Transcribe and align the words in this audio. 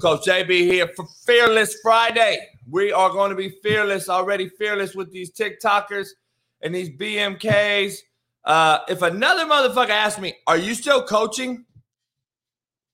Coach 0.00 0.26
JB 0.26 0.50
here 0.50 0.88
for 0.94 1.06
Fearless 1.26 1.78
Friday. 1.82 2.38
We 2.70 2.92
are 2.92 3.10
going 3.10 3.30
to 3.30 3.36
be 3.36 3.50
fearless, 3.62 4.08
already 4.08 4.48
fearless 4.48 4.94
with 4.94 5.10
these 5.12 5.32
TikTokers 5.32 6.08
and 6.62 6.74
these 6.74 6.90
BMKs. 6.90 7.96
Uh, 8.44 8.78
if 8.88 9.02
another 9.02 9.44
motherfucker 9.44 9.90
asks 9.90 10.20
me, 10.20 10.34
Are 10.46 10.56
you 10.56 10.74
still 10.74 11.02
coaching? 11.02 11.64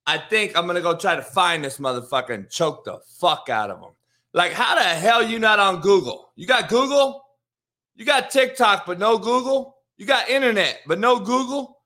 I 0.06 0.18
think 0.18 0.56
I'm 0.56 0.64
going 0.64 0.76
to 0.76 0.82
go 0.82 0.96
try 0.96 1.16
to 1.16 1.22
find 1.22 1.64
this 1.64 1.78
motherfucker 1.78 2.30
and 2.30 2.48
choke 2.48 2.84
the 2.84 2.98
fuck 3.18 3.48
out 3.50 3.70
of 3.70 3.80
him. 3.80 3.92
Like, 4.32 4.52
how 4.52 4.74
the 4.74 4.82
hell 4.82 5.22
you 5.22 5.38
not 5.38 5.58
on 5.58 5.80
Google? 5.80 6.32
You 6.36 6.46
got 6.46 6.68
Google? 6.68 7.22
You 7.96 8.04
got 8.04 8.30
TikTok, 8.30 8.86
but 8.86 8.98
no 8.98 9.18
Google? 9.18 9.76
You 9.96 10.06
got 10.06 10.28
internet, 10.28 10.80
but 10.86 10.98
no 10.98 11.20
Google? 11.20 11.78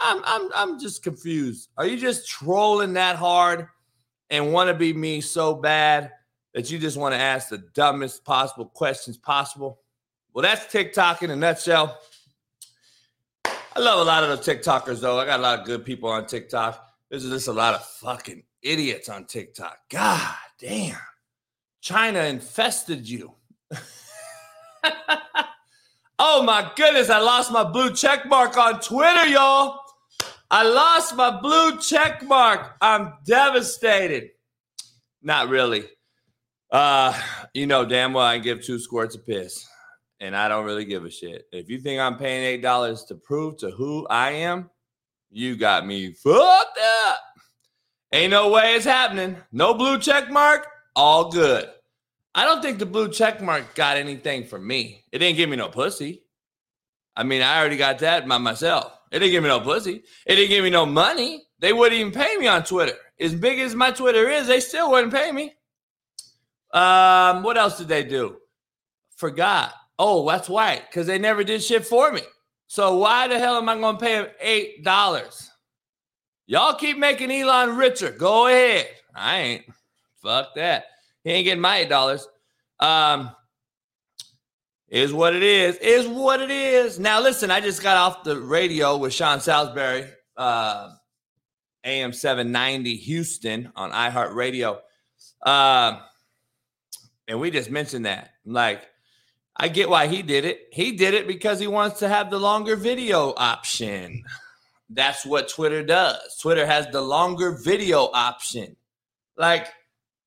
I'm 0.00 0.22
I'm 0.24 0.50
I'm 0.54 0.80
just 0.80 1.02
confused. 1.02 1.68
Are 1.76 1.86
you 1.86 1.96
just 1.96 2.28
trolling 2.28 2.92
that 2.94 3.16
hard 3.16 3.68
and 4.32 4.52
want 4.52 4.68
to 4.68 4.74
be 4.74 4.92
me 4.94 5.20
so 5.20 5.54
bad 5.54 6.10
that 6.54 6.70
you 6.70 6.78
just 6.78 6.96
want 6.96 7.14
to 7.14 7.20
ask 7.20 7.50
the 7.50 7.58
dumbest 7.74 8.24
possible 8.24 8.64
questions 8.64 9.16
possible? 9.16 9.78
Well, 10.32 10.42
that's 10.42 10.66
TikTok 10.72 11.22
in 11.22 11.30
a 11.30 11.36
nutshell. 11.36 12.00
I 13.44 13.80
love 13.80 14.00
a 14.00 14.04
lot 14.04 14.24
of 14.24 14.30
the 14.30 14.54
TikTokers 14.54 15.00
though. 15.00 15.20
I 15.20 15.26
got 15.26 15.38
a 15.38 15.42
lot 15.42 15.60
of 15.60 15.66
good 15.66 15.84
people 15.84 16.08
on 16.08 16.26
TikTok. 16.26 16.84
There's 17.10 17.28
just 17.28 17.48
a 17.48 17.52
lot 17.52 17.74
of 17.74 17.84
fucking 17.86 18.42
idiots 18.62 19.10
on 19.10 19.26
TikTok. 19.26 19.78
God 19.90 20.34
damn. 20.58 20.96
China 21.82 22.20
infested 22.20 23.06
you. 23.06 23.34
oh 26.18 26.42
my 26.42 26.72
goodness, 26.74 27.10
I 27.10 27.18
lost 27.18 27.52
my 27.52 27.64
blue 27.64 27.94
check 27.94 28.26
mark 28.26 28.56
on 28.56 28.80
Twitter, 28.80 29.26
y'all. 29.26 29.81
I 30.52 30.64
lost 30.64 31.16
my 31.16 31.30
blue 31.30 31.78
check 31.78 32.22
mark. 32.22 32.76
I'm 32.82 33.14
devastated. 33.24 34.32
Not 35.22 35.48
really. 35.48 35.84
Uh, 36.70 37.18
you 37.54 37.66
know 37.66 37.86
damn 37.86 38.12
well 38.12 38.26
I 38.26 38.36
give 38.36 38.62
two 38.62 38.78
squirts 38.78 39.14
of 39.14 39.26
piss, 39.26 39.66
and 40.20 40.36
I 40.36 40.48
don't 40.48 40.66
really 40.66 40.84
give 40.84 41.06
a 41.06 41.10
shit. 41.10 41.46
If 41.52 41.70
you 41.70 41.78
think 41.78 42.00
I'm 42.00 42.18
paying 42.18 42.44
eight 42.44 42.60
dollars 42.60 43.04
to 43.04 43.14
prove 43.14 43.56
to 43.58 43.70
who 43.70 44.06
I 44.08 44.30
am, 44.32 44.68
you 45.30 45.56
got 45.56 45.86
me 45.86 46.12
fucked 46.12 46.78
up. 47.08 47.20
Ain't 48.12 48.30
no 48.30 48.50
way 48.50 48.74
it's 48.74 48.84
happening. 48.84 49.36
No 49.52 49.72
blue 49.72 49.98
check 49.98 50.30
mark. 50.30 50.66
All 50.94 51.30
good. 51.30 51.70
I 52.34 52.44
don't 52.44 52.60
think 52.60 52.78
the 52.78 52.84
blue 52.84 53.10
check 53.10 53.40
mark 53.40 53.74
got 53.74 53.96
anything 53.96 54.44
for 54.44 54.58
me. 54.58 55.04
It 55.12 55.18
didn't 55.18 55.38
give 55.38 55.48
me 55.48 55.56
no 55.56 55.68
pussy. 55.68 56.24
I 57.16 57.22
mean, 57.22 57.40
I 57.40 57.58
already 57.58 57.78
got 57.78 58.00
that 58.00 58.28
by 58.28 58.36
myself. 58.36 58.92
It 59.12 59.18
didn't 59.18 59.32
give 59.32 59.42
me 59.42 59.50
no 59.50 59.60
pussy. 59.60 60.02
It 60.26 60.36
didn't 60.36 60.48
give 60.48 60.64
me 60.64 60.70
no 60.70 60.86
money. 60.86 61.44
They 61.58 61.74
wouldn't 61.74 62.00
even 62.00 62.12
pay 62.12 62.36
me 62.38 62.48
on 62.48 62.64
Twitter. 62.64 62.94
As 63.20 63.34
big 63.34 63.60
as 63.60 63.74
my 63.74 63.90
Twitter 63.90 64.28
is, 64.28 64.46
they 64.46 64.58
still 64.58 64.90
wouldn't 64.90 65.12
pay 65.12 65.30
me. 65.30 65.54
Um, 66.72 67.42
what 67.42 67.58
else 67.58 67.76
did 67.76 67.88
they 67.88 68.04
do? 68.04 68.38
Forgot. 69.16 69.74
Oh, 69.98 70.26
that's 70.26 70.48
why. 70.48 70.80
because 70.80 71.06
they 71.06 71.18
never 71.18 71.44
did 71.44 71.62
shit 71.62 71.86
for 71.86 72.10
me. 72.10 72.22
So 72.66 72.96
why 72.96 73.28
the 73.28 73.38
hell 73.38 73.58
am 73.58 73.68
I 73.68 73.76
going 73.76 73.98
to 73.98 74.04
pay 74.04 74.14
them 74.14 74.28
eight 74.40 74.82
dollars? 74.82 75.50
Y'all 76.46 76.74
keep 76.74 76.96
making 76.98 77.30
Elon 77.30 77.76
richer. 77.76 78.10
Go 78.10 78.46
ahead. 78.46 78.88
I 79.14 79.38
ain't. 79.38 79.64
Fuck 80.22 80.54
that. 80.56 80.86
He 81.22 81.30
ain't 81.30 81.44
getting 81.44 81.60
my 81.60 81.78
eight 81.78 81.90
dollars. 81.90 82.26
Um, 82.80 83.30
is 84.92 85.10
what 85.12 85.34
it 85.34 85.42
is. 85.42 85.76
Is 85.78 86.06
what 86.06 86.42
it 86.42 86.50
is. 86.50 86.98
Now 87.00 87.20
listen, 87.20 87.50
I 87.50 87.60
just 87.60 87.82
got 87.82 87.96
off 87.96 88.24
the 88.24 88.38
radio 88.38 88.98
with 88.98 89.14
Sean 89.14 89.40
Salisbury, 89.40 90.06
uh, 90.36 90.90
AM 91.82 92.12
seven 92.12 92.52
ninety 92.52 92.96
Houston 92.96 93.72
on 93.74 93.90
iHeartRadio, 93.90 94.78
uh, 95.44 95.98
and 97.26 97.40
we 97.40 97.50
just 97.50 97.70
mentioned 97.70 98.04
that. 98.04 98.32
Like, 98.44 98.82
I 99.56 99.68
get 99.68 99.88
why 99.88 100.08
he 100.08 100.20
did 100.20 100.44
it. 100.44 100.68
He 100.70 100.92
did 100.92 101.14
it 101.14 101.26
because 101.26 101.58
he 101.58 101.66
wants 101.66 102.00
to 102.00 102.08
have 102.08 102.30
the 102.30 102.38
longer 102.38 102.76
video 102.76 103.32
option. 103.34 104.22
That's 104.90 105.24
what 105.24 105.48
Twitter 105.48 105.82
does. 105.82 106.36
Twitter 106.38 106.66
has 106.66 106.86
the 106.88 107.00
longer 107.00 107.58
video 107.64 108.10
option. 108.12 108.76
Like, 109.38 109.68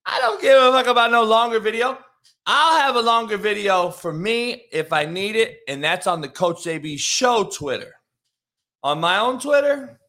I 0.07 0.19
don't 0.19 0.41
give 0.41 0.57
a 0.59 0.71
fuck 0.71 0.87
about 0.87 1.11
no 1.11 1.23
longer 1.23 1.59
video. 1.59 1.99
I'll 2.47 2.79
have 2.79 2.95
a 2.95 3.01
longer 3.01 3.37
video 3.37 3.89
for 3.89 4.13
me 4.13 4.65
if 4.71 4.93
I 4.93 5.05
need 5.05 5.35
it, 5.35 5.59
and 5.67 5.83
that's 5.83 6.05
on 6.05 6.21
the 6.21 6.29
Coach 6.29 6.63
JB 6.63 6.99
Show 6.99 7.45
Twitter. 7.45 7.95
On 8.83 8.99
my 8.99 9.17
own 9.17 9.39
Twitter, 9.39 9.99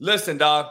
listen, 0.00 0.38
dog. 0.38 0.66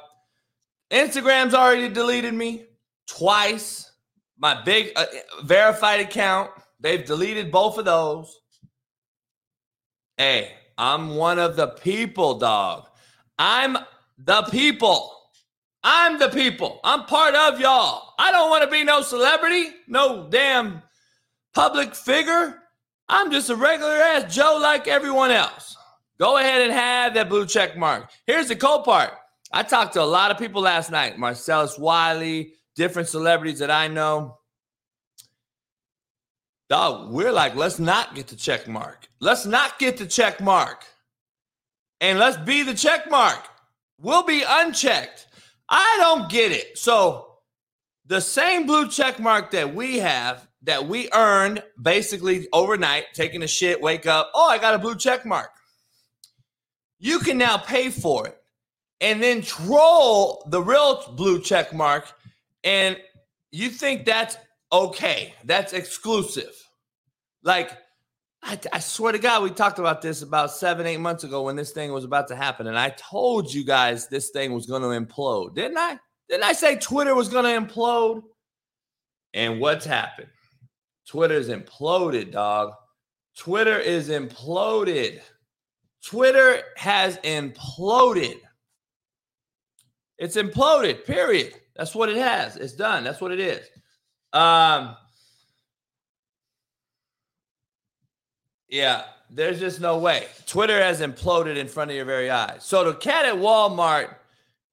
Instagram's 0.91 1.53
already 1.53 1.87
deleted 1.87 2.33
me 2.33 2.65
twice. 3.07 3.89
My 4.37 4.61
big 4.63 4.91
uh, 4.97 5.05
verified 5.43 6.01
account, 6.01 6.51
they've 6.81 7.05
deleted 7.05 7.51
both 7.51 7.77
of 7.77 7.85
those. 7.85 8.37
Hey, 10.17 10.51
I'm 10.77 11.15
one 11.15 11.39
of 11.39 11.55
the 11.55 11.67
people, 11.67 12.37
dog. 12.37 12.87
I'm 13.39 13.77
the 14.17 14.41
people. 14.43 15.20
I'm 15.83 16.19
the 16.19 16.29
people. 16.29 16.79
I'm 16.83 17.05
part 17.05 17.33
of 17.33 17.59
y'all. 17.59 18.13
I 18.19 18.31
don't 18.31 18.49
want 18.49 18.63
to 18.63 18.69
be 18.69 18.83
no 18.83 19.01
celebrity, 19.01 19.69
no 19.87 20.27
damn 20.29 20.81
public 21.53 21.95
figure. 21.95 22.59
I'm 23.09 23.31
just 23.31 23.49
a 23.49 23.55
regular 23.55 23.93
ass 23.93 24.33
Joe 24.33 24.59
like 24.61 24.87
everyone 24.87 25.31
else. 25.31 25.75
Go 26.19 26.37
ahead 26.37 26.61
and 26.61 26.71
have 26.71 27.15
that 27.15 27.29
blue 27.29 27.47
check 27.47 27.75
mark. 27.75 28.11
Here's 28.27 28.47
the 28.47 28.55
cool 28.55 28.83
part. 28.83 29.11
I 29.51 29.63
talked 29.63 29.93
to 29.93 30.01
a 30.01 30.03
lot 30.03 30.31
of 30.31 30.37
people 30.37 30.61
last 30.61 30.91
night 30.91 31.17
Marcellus 31.17 31.77
Wiley, 31.77 32.53
different 32.75 33.09
celebrities 33.09 33.59
that 33.59 33.71
I 33.71 33.87
know. 33.87 34.37
Dog, 36.69 37.11
we're 37.11 37.33
like, 37.33 37.55
let's 37.55 37.79
not 37.79 38.15
get 38.15 38.27
the 38.27 38.35
check 38.35 38.67
mark. 38.67 39.09
Let's 39.19 39.45
not 39.45 39.77
get 39.77 39.97
the 39.97 40.05
check 40.05 40.39
mark. 40.39 40.85
And 41.99 42.17
let's 42.17 42.37
be 42.37 42.63
the 42.63 42.73
check 42.73 43.11
mark. 43.11 43.45
We'll 43.99 44.23
be 44.23 44.43
unchecked. 44.47 45.27
I 45.71 45.97
don't 45.99 46.29
get 46.29 46.51
it. 46.51 46.77
So 46.77 47.37
the 48.05 48.19
same 48.19 48.67
blue 48.67 48.89
check 48.89 49.19
mark 49.19 49.51
that 49.51 49.73
we 49.73 49.99
have 49.99 50.47
that 50.63 50.87
we 50.87 51.09
earned 51.13 51.63
basically 51.81 52.47
overnight, 52.53 53.05
taking 53.13 53.41
a 53.41 53.47
shit, 53.47 53.81
wake 53.81 54.05
up, 54.05 54.29
oh, 54.35 54.47
I 54.47 54.57
got 54.57 54.75
a 54.75 54.79
blue 54.79 54.95
check 54.95 55.25
mark. 55.25 55.49
You 56.99 57.19
can 57.19 57.37
now 57.37 57.57
pay 57.57 57.89
for 57.89 58.27
it 58.27 58.37
and 58.99 59.23
then 59.23 59.41
troll 59.41 60.45
the 60.49 60.61
real 60.61 61.13
blue 61.15 61.41
check 61.41 61.73
mark. 61.73 62.13
And 62.63 62.97
you 63.51 63.69
think 63.69 64.05
that's 64.05 64.37
okay. 64.71 65.33
That's 65.45 65.73
exclusive. 65.73 66.53
Like, 67.43 67.71
I, 68.43 68.59
I, 68.73 68.79
swear 68.79 69.11
to 69.11 69.19
God, 69.19 69.43
we 69.43 69.51
talked 69.51 69.77
about 69.77 70.01
this 70.01 70.23
about 70.23 70.51
seven, 70.51 70.87
eight 70.87 70.99
months 70.99 71.23
ago 71.23 71.43
when 71.43 71.55
this 71.55 71.71
thing 71.71 71.91
was 71.91 72.03
about 72.03 72.27
to 72.29 72.35
happen. 72.35 72.67
And 72.67 72.77
I 72.77 72.89
told 72.89 73.53
you 73.53 73.63
guys 73.63 74.07
this 74.07 74.29
thing 74.31 74.53
was 74.53 74.65
going 74.65 74.81
to 74.81 74.87
implode, 74.87 75.53
didn't 75.53 75.77
I? 75.77 75.99
Didn't 76.27 76.43
I 76.43 76.53
say 76.53 76.77
Twitter 76.77 77.13
was 77.13 77.29
going 77.29 77.45
to 77.45 77.73
implode? 77.73 78.23
And 79.33 79.59
what's 79.59 79.85
happened? 79.85 80.29
Twitter's 81.07 81.49
imploded, 81.49 82.31
dog. 82.31 82.73
Twitter 83.37 83.77
is 83.77 84.09
imploded. 84.09 85.21
Twitter 86.03 86.63
has 86.77 87.17
imploded. 87.17 88.37
It's 90.17 90.35
imploded, 90.35 91.05
period. 91.05 91.53
That's 91.75 91.95
what 91.95 92.09
it 92.09 92.17
has. 92.17 92.55
It's 92.55 92.73
done. 92.73 93.03
That's 93.03 93.21
what 93.21 93.31
it 93.31 93.39
is. 93.39 93.67
Um, 94.33 94.95
Yeah, 98.71 99.03
there's 99.29 99.59
just 99.59 99.81
no 99.81 99.97
way. 99.99 100.27
Twitter 100.47 100.81
has 100.81 101.01
imploded 101.01 101.57
in 101.57 101.67
front 101.67 101.91
of 101.91 101.97
your 101.97 102.05
very 102.05 102.29
eyes. 102.31 102.63
So 102.63 102.85
the 102.85 102.93
cat 102.93 103.25
at 103.25 103.35
Walmart, 103.35 104.15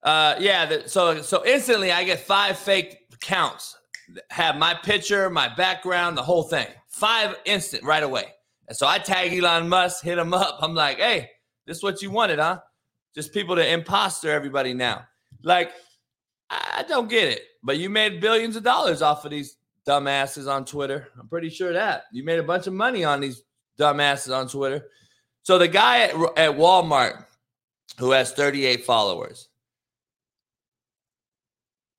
uh, 0.05 0.37
yeah. 0.39 0.65
The, 0.67 0.89
so 0.89 1.21
so 1.21 1.45
instantly, 1.45 1.91
I 1.91 2.05
get 2.05 2.21
five 2.21 2.56
fake 2.56 3.00
accounts. 3.12 3.77
Have 4.31 4.56
my 4.56 4.73
picture, 4.73 5.29
my 5.29 5.53
background, 5.55 6.17
the 6.17 6.23
whole 6.23 6.45
thing. 6.45 6.69
Five 6.87 7.37
instant 7.45 7.83
right 7.83 8.03
away. 8.03 8.33
And 8.69 8.77
so 8.77 8.87
I 8.87 8.99
tag 8.99 9.33
Elon 9.33 9.69
Musk, 9.69 10.03
hit 10.03 10.17
him 10.17 10.33
up. 10.33 10.59
I'm 10.62 10.75
like, 10.75 10.99
hey, 10.99 11.29
this 11.67 11.79
is 11.79 11.83
what 11.83 12.00
you 12.00 12.11
wanted, 12.11 12.39
huh? 12.39 12.61
Just 13.15 13.35
people 13.35 13.56
to 13.56 13.69
imposter 13.69 14.31
everybody 14.31 14.75
now. 14.75 15.05
Like, 15.43 15.73
I 16.50 16.85
don't 16.89 17.09
get 17.09 17.29
it. 17.29 17.43
But 17.62 17.79
you 17.79 17.91
made 17.91 18.21
billions 18.21 18.56
of 18.56 18.62
dollars 18.62 19.03
off 19.03 19.25
of 19.25 19.33
these 19.33 19.56
dumbasses 19.87 20.50
on 20.50 20.65
Twitter. 20.65 21.09
I'm 21.19 21.29
pretty 21.29 21.49
sure 21.49 21.73
that 21.73 22.05
you 22.12 22.25
made 22.25 22.39
a 22.39 22.45
bunch 22.45 22.67
of 22.67 22.73
money 22.73 23.05
on 23.05 23.21
these 23.21 23.43
dumbasses 23.78 24.34
on 24.34 24.48
Twitter. 24.48 24.86
So 25.42 25.58
the 25.58 25.69
guy 25.69 26.02
at, 26.02 26.14
at 26.36 26.56
Walmart 26.56 27.25
who 27.98 28.12
has 28.12 28.32
38 28.32 28.84
followers. 28.84 29.48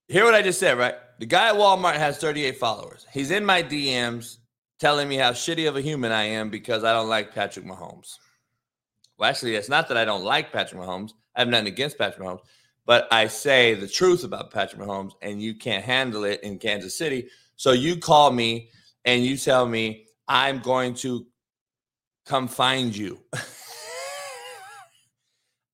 Hear 0.08 0.26
what 0.26 0.34
I 0.34 0.42
just 0.42 0.60
said, 0.60 0.78
right? 0.78 0.96
The 1.20 1.26
guy 1.26 1.50
at 1.50 1.56
Walmart 1.56 1.96
has 1.96 2.18
38 2.18 2.58
followers. 2.58 3.06
He's 3.12 3.32
in 3.32 3.46
my 3.46 3.62
DMs 3.62 4.38
telling 4.80 5.10
me 5.10 5.18
how 5.18 5.32
shitty 5.32 5.68
of 5.68 5.76
a 5.76 5.82
human 5.82 6.12
I 6.12 6.24
am 6.24 6.50
because 6.50 6.84
I 6.84 6.94
don't 6.94 7.10
like 7.10 7.36
Patrick 7.36 7.66
Mahomes. 7.66 8.18
Well, 9.18 9.30
actually, 9.30 9.56
it's 9.56 9.70
not 9.70 9.90
that 9.90 9.98
I 9.98 10.06
don't 10.06 10.24
like 10.24 10.54
Patrick 10.54 10.82
Mahomes. 10.82 11.12
I 11.36 11.42
have 11.42 11.50
nothing 11.50 11.68
against 11.68 11.98
Patrick 11.98 12.26
Mahomes, 12.26 12.42
but 12.86 13.08
I 13.12 13.28
say 13.28 13.74
the 13.74 13.88
truth 13.88 14.24
about 14.24 14.52
Patrick 14.52 14.82
Mahomes, 14.82 15.12
and 15.22 15.42
you 15.42 15.54
can't 15.54 15.84
handle 15.84 16.24
it 16.24 16.42
in 16.42 16.58
Kansas 16.58 16.98
City. 16.98 17.28
So 17.58 17.74
you 17.74 17.98
call 17.98 18.32
me 18.32 18.70
and 19.04 19.24
you 19.24 19.36
tell 19.36 19.68
me 19.68 20.06
I'm 20.30 20.60
going 20.60 20.94
to 20.96 21.26
come 22.30 22.48
find 22.48 22.96
you. 22.96 23.20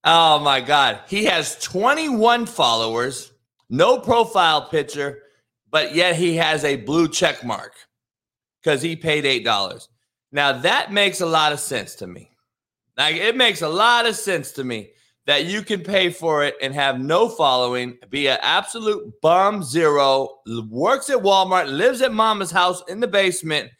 oh 0.06 0.40
my 0.40 0.62
God. 0.62 1.02
He 1.08 1.26
has 1.26 1.60
21 1.60 2.46
followers, 2.46 3.34
no 3.70 4.00
profile 4.00 4.70
picture, 4.70 5.24
but 5.70 5.94
yet 5.94 6.16
he 6.16 6.38
has 6.38 6.64
a 6.64 6.78
blue 6.78 7.10
check 7.10 7.44
mark 7.44 7.74
because 8.64 8.82
he 8.82 8.96
paid 8.96 9.26
$8. 9.46 9.88
Now 10.32 10.54
that 10.54 10.94
makes 10.94 11.20
a 11.20 11.26
lot 11.26 11.52
of 11.52 11.60
sense 11.60 11.96
to 11.96 12.08
me. 12.08 12.32
Like 12.98 13.18
it 13.18 13.36
makes 13.36 13.62
a 13.62 13.70
lot 13.70 14.06
of 14.06 14.16
sense 14.16 14.54
to 14.54 14.64
me 14.64 14.92
that 15.26 15.46
you 15.46 15.62
can 15.62 15.82
pay 15.82 16.10
for 16.10 16.46
it 16.46 16.56
and 16.62 16.74
have 16.74 17.02
no 17.02 17.28
following, 17.28 17.98
be 18.10 18.28
an 18.28 18.38
absolute 18.42 19.12
bum 19.22 19.62
zero, 19.62 20.30
works 20.70 21.10
at 21.10 21.18
Walmart, 21.18 21.68
lives 21.68 22.02
at 22.02 22.14
mama's 22.14 22.52
house 22.52 22.82
in 22.88 23.02
the 23.02 23.08
basement, 23.08 23.72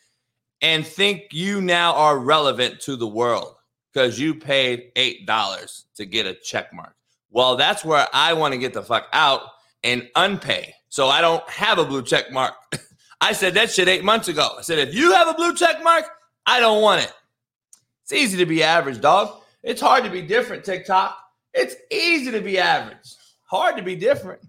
and 0.62 0.86
think 0.86 1.28
you 1.32 1.62
now 1.62 1.94
are 1.94 2.18
relevant 2.18 2.80
to 2.82 2.96
the 2.96 3.08
world 3.08 3.56
because 3.94 4.20
you 4.20 4.36
paid 4.36 4.94
$8 4.96 5.84
to 5.96 6.06
get 6.06 6.26
a 6.26 6.34
check 6.34 6.74
mark. 6.74 6.96
Well, 7.30 7.56
that's 7.56 7.84
where 7.84 8.08
I 8.14 8.34
want 8.34 8.54
to 8.54 8.58
get 8.58 8.74
the 8.74 8.82
fuck 8.82 9.08
out 9.14 9.42
and 9.84 10.10
unpay. 10.16 10.72
So 10.90 11.08
I 11.08 11.22
don't 11.22 11.48
have 11.50 11.80
a 11.80 11.86
blue 11.86 12.02
check 12.02 12.32
mark. 12.32 12.54
I 13.22 13.34
said 13.34 13.54
that 13.56 13.72
shit 13.72 13.88
eight 13.88 14.04
months 14.04 14.28
ago. 14.28 14.50
I 14.58 14.62
said, 14.62 14.80
if 14.80 14.94
you 14.94 15.14
have 15.14 15.28
a 15.28 15.34
blue 15.34 15.54
check 15.56 15.84
mark, 15.84 16.06
I 16.46 16.60
don't 16.60 16.82
want 16.82 17.04
it. 17.04 17.14
It's 18.04 18.14
easy 18.14 18.38
to 18.38 18.46
be 18.46 18.64
average, 18.64 19.02
dog. 19.02 19.42
It's 19.64 19.82
hard 19.82 20.04
to 20.04 20.10
be 20.10 20.22
different, 20.22 20.64
TikTok. 20.64 21.18
It's 21.54 21.76
easy 21.92 22.32
to 22.32 22.42
be 22.42 22.60
average. 22.60 23.16
Hard 23.46 23.78
to 23.78 23.84
be 23.84 23.96
different. 23.96 24.42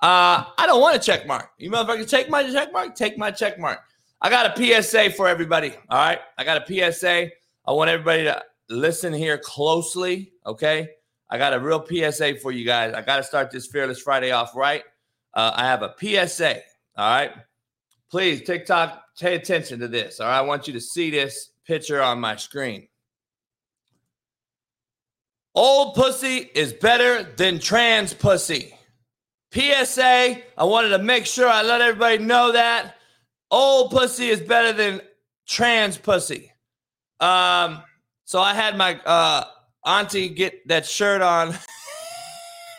Uh, 0.00 0.44
I 0.56 0.66
don't 0.66 0.80
want 0.80 0.96
a 0.96 0.98
check 0.98 1.26
mark. 1.26 1.50
You 1.58 1.70
motherfuckers 1.70 2.08
take 2.08 2.30
my 2.30 2.42
check 2.50 2.72
mark? 2.72 2.94
Take 2.94 3.18
my 3.18 3.30
check 3.30 3.58
mark. 3.58 3.80
I 4.22 4.28
got 4.28 4.58
a 4.58 4.82
PSA 4.82 5.10
for 5.10 5.28
everybody. 5.28 5.72
All 5.88 5.98
right. 5.98 6.20
I 6.36 6.44
got 6.44 6.68
a 6.68 6.92
PSA. 6.92 7.30
I 7.66 7.72
want 7.72 7.88
everybody 7.88 8.24
to 8.24 8.42
listen 8.68 9.12
here 9.12 9.38
closely. 9.38 10.32
Okay. 10.44 10.90
I 11.30 11.38
got 11.38 11.54
a 11.54 11.60
real 11.60 11.84
PSA 11.84 12.36
for 12.36 12.52
you 12.52 12.66
guys. 12.66 12.92
I 12.92 13.02
got 13.02 13.16
to 13.16 13.22
start 13.22 13.50
this 13.50 13.66
Fearless 13.68 14.00
Friday 14.00 14.30
off 14.30 14.54
right. 14.54 14.82
Uh, 15.32 15.52
I 15.54 15.64
have 15.64 15.82
a 15.82 15.94
PSA. 15.98 16.56
All 16.96 17.10
right. 17.10 17.32
Please, 18.10 18.42
TikTok, 18.42 19.02
pay 19.18 19.36
attention 19.36 19.78
to 19.80 19.88
this. 19.88 20.20
All 20.20 20.26
right. 20.26 20.38
I 20.38 20.42
want 20.42 20.66
you 20.66 20.74
to 20.74 20.80
see 20.80 21.10
this 21.10 21.52
picture 21.64 22.02
on 22.02 22.20
my 22.20 22.36
screen. 22.36 22.88
Old 25.54 25.94
pussy 25.94 26.50
is 26.54 26.72
better 26.72 27.22
than 27.22 27.58
trans 27.58 28.12
pussy. 28.12 28.74
PSA, 29.52 30.42
I 30.58 30.64
wanted 30.64 30.90
to 30.90 30.98
make 30.98 31.26
sure 31.26 31.48
I 31.48 31.62
let 31.62 31.80
everybody 31.80 32.18
know 32.18 32.52
that 32.52 32.96
old 33.50 33.90
pussy 33.90 34.28
is 34.28 34.40
better 34.40 34.72
than 34.72 35.00
trans 35.46 35.98
pussy. 35.98 36.52
Um, 37.18 37.82
so 38.24 38.40
I 38.40 38.54
had 38.54 38.76
my 38.76 38.94
uh, 39.04 39.44
auntie 39.84 40.28
get 40.28 40.66
that 40.68 40.86
shirt 40.86 41.22
on. 41.22 41.54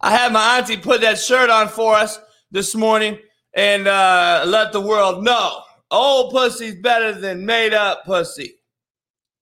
I 0.00 0.10
had 0.10 0.32
my 0.32 0.58
auntie 0.58 0.76
put 0.76 1.00
that 1.02 1.18
shirt 1.18 1.50
on 1.50 1.68
for 1.68 1.94
us 1.94 2.18
this 2.50 2.74
morning 2.74 3.18
and 3.54 3.86
uh, 3.88 4.44
let 4.46 4.72
the 4.72 4.80
world 4.80 5.24
know 5.24 5.62
old 5.90 6.32
pussy's 6.32 6.76
better 6.76 7.12
than 7.12 7.44
made 7.44 7.74
up 7.74 8.04
pussy. 8.04 8.54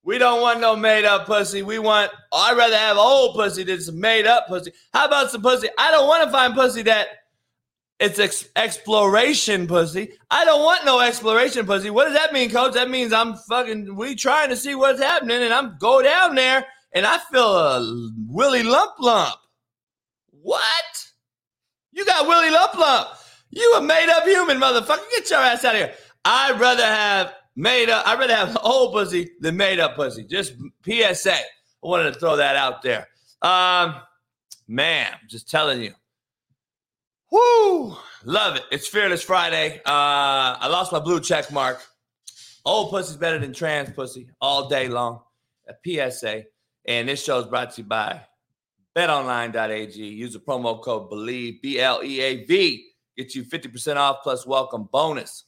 We 0.03 0.19
don't 0.19 0.41
want 0.41 0.61
no 0.61 0.77
made 0.77 1.05
up 1.05 1.27
pussy. 1.27 1.63
We 1.63 1.79
want, 1.81 2.13
I'd 2.33 2.57
rather 2.57 2.77
have 2.77 2.97
old 2.97 3.35
pussy 3.35 3.65
than 3.65 3.81
some 3.81 3.99
made 3.99 4.27
up 4.27 4.47
pussy. 4.47 4.73
How 4.93 5.07
about 5.07 5.31
some 5.31 5.43
pussy? 5.43 5.69
I 5.79 5.91
don't 5.91 6.07
want 6.07 6.25
to 6.25 6.31
find 6.31 6.55
pussy 6.55 6.83
that 6.83 7.09
it's 7.99 8.19
ex- 8.19 8.49
exploration 8.57 9.67
pussy. 9.67 10.13
I 10.31 10.45
don't 10.45 10.63
want 10.63 10.85
no 10.85 11.01
exploration 11.01 11.67
pussy. 11.67 11.91
What 11.91 12.05
does 12.05 12.15
that 12.15 12.33
mean, 12.33 12.51
coach? 12.51 12.75
That 12.75 12.91
means 12.91 13.13
I'm 13.13 13.37
fucking, 13.49 13.97
we 13.97 14.15
trying 14.15 14.51
to 14.51 14.57
see 14.57 14.75
what's 14.75 15.01
happening 15.01 15.43
and 15.43 15.53
I'm 15.53 15.77
go 15.79 16.03
down 16.03 16.35
there 16.35 16.67
and 16.93 17.07
I 17.07 17.19
feel 17.33 17.57
a 17.57 18.11
willy 18.29 18.63
lump 18.63 18.93
lump. 19.01 19.37
What? 20.31 20.63
You 21.93 22.05
got 22.05 22.29
willy 22.29 22.51
lump 22.51 22.75
lump. 22.75 23.09
You 23.51 23.75
a 23.77 23.83
made 23.83 24.11
up 24.11 24.25
human, 24.25 24.59
motherfucker. 24.59 25.09
Get 25.11 25.31
your 25.31 25.41
ass 25.41 25.65
out 25.65 25.75
of 25.75 25.81
here. 25.81 25.95
I'd 26.25 26.61
rather 26.61 26.85
have 26.85 27.33
made 27.55 27.89
up. 27.89 28.07
I'd 28.07 28.19
rather 28.19 28.37
have 28.37 28.59
old 28.63 28.93
pussy 28.93 29.31
than 29.41 29.57
made 29.57 29.81
up 29.81 29.97
pussy. 29.97 30.25
Just 30.25 30.55
PSA. 30.85 31.33
I 31.33 31.43
wanted 31.81 32.13
to 32.13 32.21
throw 32.21 32.37
that 32.37 32.57
out 32.57 32.83
there. 32.83 33.09
Um, 33.41 33.95
man, 34.69 35.15
just 35.29 35.51
telling 35.51 35.81
you. 35.81 35.95
Whoo, 37.37 37.95
love 38.25 38.57
it. 38.57 38.63
It's 38.73 38.87
Fearless 38.89 39.23
Friday. 39.23 39.83
Uh, 39.85 40.57
I 40.59 40.69
lost 40.69 40.91
my 40.91 41.01
blue 41.01 41.21
check 41.21 41.53
mark. 41.53 41.83
Old 42.65 42.91
pussy's 42.91 43.19
better 43.19 43.39
than 43.39 43.53
trans 43.53 43.91
pussy 43.91 44.31
all 44.41 44.71
day 44.71 44.89
long. 44.89 45.21
A 45.69 45.75
PSA. 45.85 46.45
And 46.87 47.11
this 47.11 47.23
show 47.23 47.39
is 47.39 47.47
brought 47.47 47.73
to 47.73 47.83
you 47.83 47.89
by 47.89 48.23
betonline.ag. 48.97 50.03
Use 50.03 50.33
the 50.33 50.39
promo 50.39 50.83
code 50.83 51.11
BELIEVE, 51.11 51.61
B 51.61 51.79
L 51.79 52.03
E 52.03 52.23
A 52.23 52.45
V. 52.47 52.87
Get 53.19 53.35
you 53.35 53.45
50% 53.45 53.97
off 53.97 54.23
plus 54.23 54.47
welcome 54.47 54.89
bonus. 54.91 55.45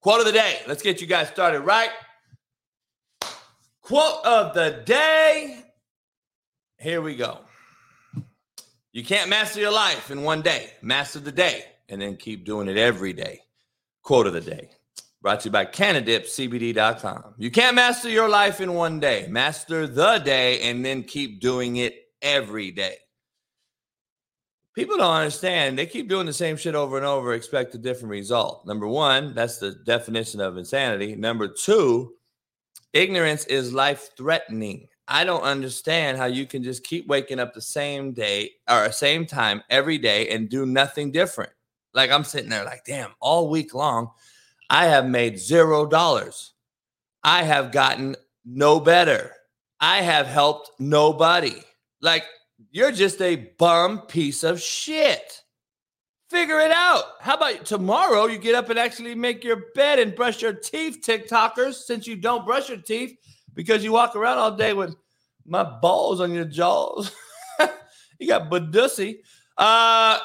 Quote 0.00 0.20
of 0.20 0.26
the 0.26 0.32
day. 0.32 0.60
Let's 0.66 0.82
get 0.82 1.02
you 1.02 1.06
guys 1.06 1.28
started 1.28 1.60
right. 1.60 1.90
Quote 3.82 4.24
of 4.24 4.54
the 4.54 4.82
day. 4.86 5.64
Here 6.78 7.02
we 7.02 7.14
go. 7.14 7.40
You 8.92 9.04
can't 9.04 9.28
master 9.28 9.60
your 9.60 9.72
life 9.72 10.10
in 10.10 10.22
one 10.22 10.42
day. 10.42 10.70
Master 10.82 11.20
the 11.20 11.32
day 11.32 11.64
and 11.88 12.00
then 12.00 12.16
keep 12.16 12.44
doing 12.44 12.68
it 12.68 12.76
every 12.76 13.12
day. 13.12 13.40
Quote 14.02 14.26
of 14.26 14.32
the 14.32 14.40
day. 14.40 14.70
Brought 15.20 15.40
to 15.40 15.48
you 15.48 15.52
by 15.52 15.66
CannadipCBD.com. 15.66 17.34
You 17.38 17.50
can't 17.50 17.74
master 17.74 18.08
your 18.08 18.28
life 18.28 18.60
in 18.60 18.74
one 18.74 19.00
day. 19.00 19.26
Master 19.28 19.86
the 19.86 20.18
day 20.18 20.60
and 20.62 20.84
then 20.84 21.02
keep 21.02 21.40
doing 21.40 21.76
it 21.76 21.94
every 22.22 22.70
day. 22.70 22.96
People 24.74 24.96
don't 24.96 25.12
understand. 25.12 25.76
They 25.76 25.86
keep 25.86 26.08
doing 26.08 26.26
the 26.26 26.32
same 26.32 26.56
shit 26.56 26.76
over 26.76 26.96
and 26.96 27.04
over, 27.04 27.34
expect 27.34 27.74
a 27.74 27.78
different 27.78 28.10
result. 28.10 28.64
Number 28.64 28.86
one, 28.86 29.34
that's 29.34 29.58
the 29.58 29.72
definition 29.72 30.40
of 30.40 30.56
insanity. 30.56 31.16
Number 31.16 31.48
two, 31.48 32.14
ignorance 32.92 33.44
is 33.46 33.74
life 33.74 34.10
threatening. 34.16 34.86
I 35.10 35.24
don't 35.24 35.42
understand 35.42 36.18
how 36.18 36.26
you 36.26 36.44
can 36.44 36.62
just 36.62 36.84
keep 36.84 37.06
waking 37.06 37.40
up 37.40 37.54
the 37.54 37.62
same 37.62 38.12
day 38.12 38.50
or 38.68 38.92
same 38.92 39.24
time 39.24 39.62
every 39.70 39.96
day 39.96 40.28
and 40.28 40.50
do 40.50 40.66
nothing 40.66 41.10
different. 41.10 41.50
Like 41.94 42.10
I'm 42.10 42.24
sitting 42.24 42.50
there, 42.50 42.64
like, 42.64 42.84
damn, 42.84 43.12
all 43.18 43.48
week 43.48 43.72
long, 43.72 44.10
I 44.68 44.84
have 44.84 45.06
made 45.06 45.38
zero 45.38 45.86
dollars. 45.86 46.52
I 47.24 47.42
have 47.42 47.72
gotten 47.72 48.16
no 48.44 48.78
better. 48.80 49.32
I 49.80 50.02
have 50.02 50.26
helped 50.26 50.72
nobody. 50.78 51.62
Like, 52.02 52.24
you're 52.70 52.92
just 52.92 53.22
a 53.22 53.36
bum 53.58 54.02
piece 54.02 54.42
of 54.44 54.60
shit. 54.60 55.42
Figure 56.28 56.60
it 56.60 56.70
out. 56.70 57.04
How 57.20 57.36
about 57.36 57.64
tomorrow 57.64 58.26
you 58.26 58.36
get 58.36 58.54
up 58.54 58.68
and 58.68 58.78
actually 58.78 59.14
make 59.14 59.42
your 59.42 59.64
bed 59.74 59.98
and 59.98 60.14
brush 60.14 60.42
your 60.42 60.52
teeth, 60.52 60.98
TikTokers, 61.02 61.74
since 61.74 62.06
you 62.06 62.16
don't 62.16 62.44
brush 62.44 62.68
your 62.68 62.78
teeth 62.78 63.16
because 63.58 63.82
you 63.82 63.90
walk 63.90 64.14
around 64.14 64.38
all 64.38 64.52
day 64.52 64.72
with 64.72 64.94
my 65.44 65.64
balls 65.64 66.20
on 66.20 66.32
your 66.32 66.44
jaws. 66.44 67.10
you 68.20 68.28
got 68.28 68.48
badussy. 68.48 69.16
Uh, 69.56 70.16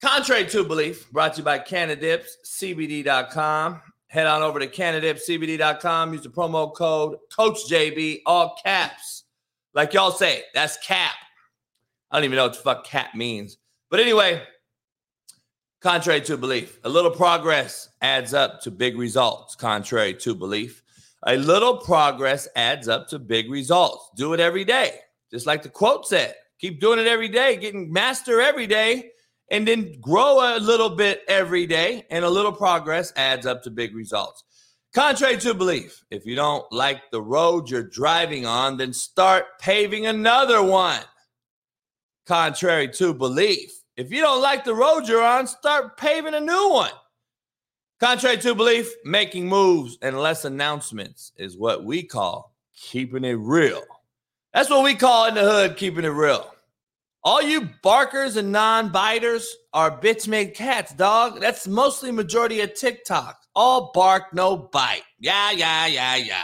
contrary 0.00 0.44
to 0.46 0.64
belief, 0.64 1.08
brought 1.12 1.34
to 1.34 1.38
you 1.38 1.44
by 1.44 1.60
CannadipsCBD.com. 1.60 3.80
Head 4.08 4.26
on 4.26 4.42
over 4.42 4.58
to 4.58 4.66
CannadipsCBD.com. 4.66 6.12
Use 6.12 6.24
the 6.24 6.28
promo 6.28 6.74
code 6.74 7.18
CoachJB, 7.30 8.22
all 8.26 8.58
caps. 8.64 9.26
Like 9.74 9.94
y'all 9.94 10.10
say, 10.10 10.42
that's 10.52 10.76
cap. 10.78 11.14
I 12.10 12.16
don't 12.16 12.24
even 12.24 12.34
know 12.34 12.46
what 12.46 12.54
the 12.54 12.58
fuck 12.58 12.84
cat 12.84 13.14
means. 13.14 13.58
But 13.90 14.00
anyway, 14.00 14.42
contrary 15.80 16.20
to 16.22 16.36
belief, 16.36 16.80
a 16.82 16.88
little 16.88 17.12
progress 17.12 17.90
adds 18.00 18.34
up 18.34 18.60
to 18.62 18.72
big 18.72 18.98
results. 18.98 19.54
Contrary 19.54 20.14
to 20.14 20.34
belief, 20.34 20.81
a 21.26 21.36
little 21.36 21.76
progress 21.76 22.48
adds 22.56 22.88
up 22.88 23.08
to 23.08 23.18
big 23.18 23.50
results. 23.50 24.10
Do 24.16 24.32
it 24.32 24.40
every 24.40 24.64
day. 24.64 24.98
Just 25.30 25.46
like 25.46 25.62
the 25.62 25.68
quote 25.68 26.06
said, 26.06 26.34
keep 26.60 26.80
doing 26.80 26.98
it 26.98 27.06
every 27.06 27.28
day, 27.28 27.56
getting 27.56 27.92
master 27.92 28.40
every 28.40 28.66
day, 28.66 29.10
and 29.50 29.66
then 29.66 30.00
grow 30.00 30.56
a 30.56 30.58
little 30.58 30.90
bit 30.90 31.22
every 31.28 31.66
day. 31.66 32.04
And 32.10 32.24
a 32.24 32.30
little 32.30 32.52
progress 32.52 33.12
adds 33.16 33.46
up 33.46 33.62
to 33.62 33.70
big 33.70 33.94
results. 33.94 34.44
Contrary 34.94 35.38
to 35.38 35.54
belief, 35.54 36.04
if 36.10 36.26
you 36.26 36.36
don't 36.36 36.70
like 36.70 37.00
the 37.10 37.22
road 37.22 37.70
you're 37.70 37.82
driving 37.82 38.44
on, 38.44 38.76
then 38.76 38.92
start 38.92 39.44
paving 39.58 40.06
another 40.06 40.62
one 40.62 41.00
contrary 42.26 42.88
to 42.88 43.14
belief. 43.14 43.70
If 43.96 44.10
you 44.10 44.20
don't 44.20 44.42
like 44.42 44.64
the 44.64 44.74
road 44.74 45.08
you're 45.08 45.22
on, 45.22 45.46
start 45.46 45.96
paving 45.96 46.34
a 46.34 46.40
new 46.40 46.70
one. 46.70 46.92
Contrary 48.02 48.36
to 48.36 48.52
belief, 48.52 48.92
making 49.04 49.48
moves 49.48 49.96
and 50.02 50.18
less 50.18 50.44
announcements 50.44 51.30
is 51.36 51.56
what 51.56 51.84
we 51.84 52.02
call 52.02 52.52
keeping 52.74 53.22
it 53.22 53.34
real. 53.34 53.84
That's 54.52 54.68
what 54.68 54.82
we 54.82 54.96
call 54.96 55.26
in 55.26 55.36
the 55.36 55.42
hood 55.42 55.76
keeping 55.76 56.04
it 56.04 56.08
real. 56.08 56.52
All 57.22 57.40
you 57.40 57.68
barkers 57.80 58.36
and 58.36 58.50
non-biters 58.50 59.56
are 59.72 60.00
bitch 60.00 60.26
made 60.26 60.52
cats, 60.52 60.92
dog. 60.92 61.40
That's 61.40 61.68
mostly 61.68 62.10
majority 62.10 62.60
of 62.62 62.74
TikTok. 62.74 63.38
All 63.54 63.92
bark, 63.94 64.34
no 64.34 64.56
bite. 64.56 65.04
Yeah, 65.20 65.52
yeah, 65.52 65.86
yeah, 65.86 66.16
yeah. 66.16 66.42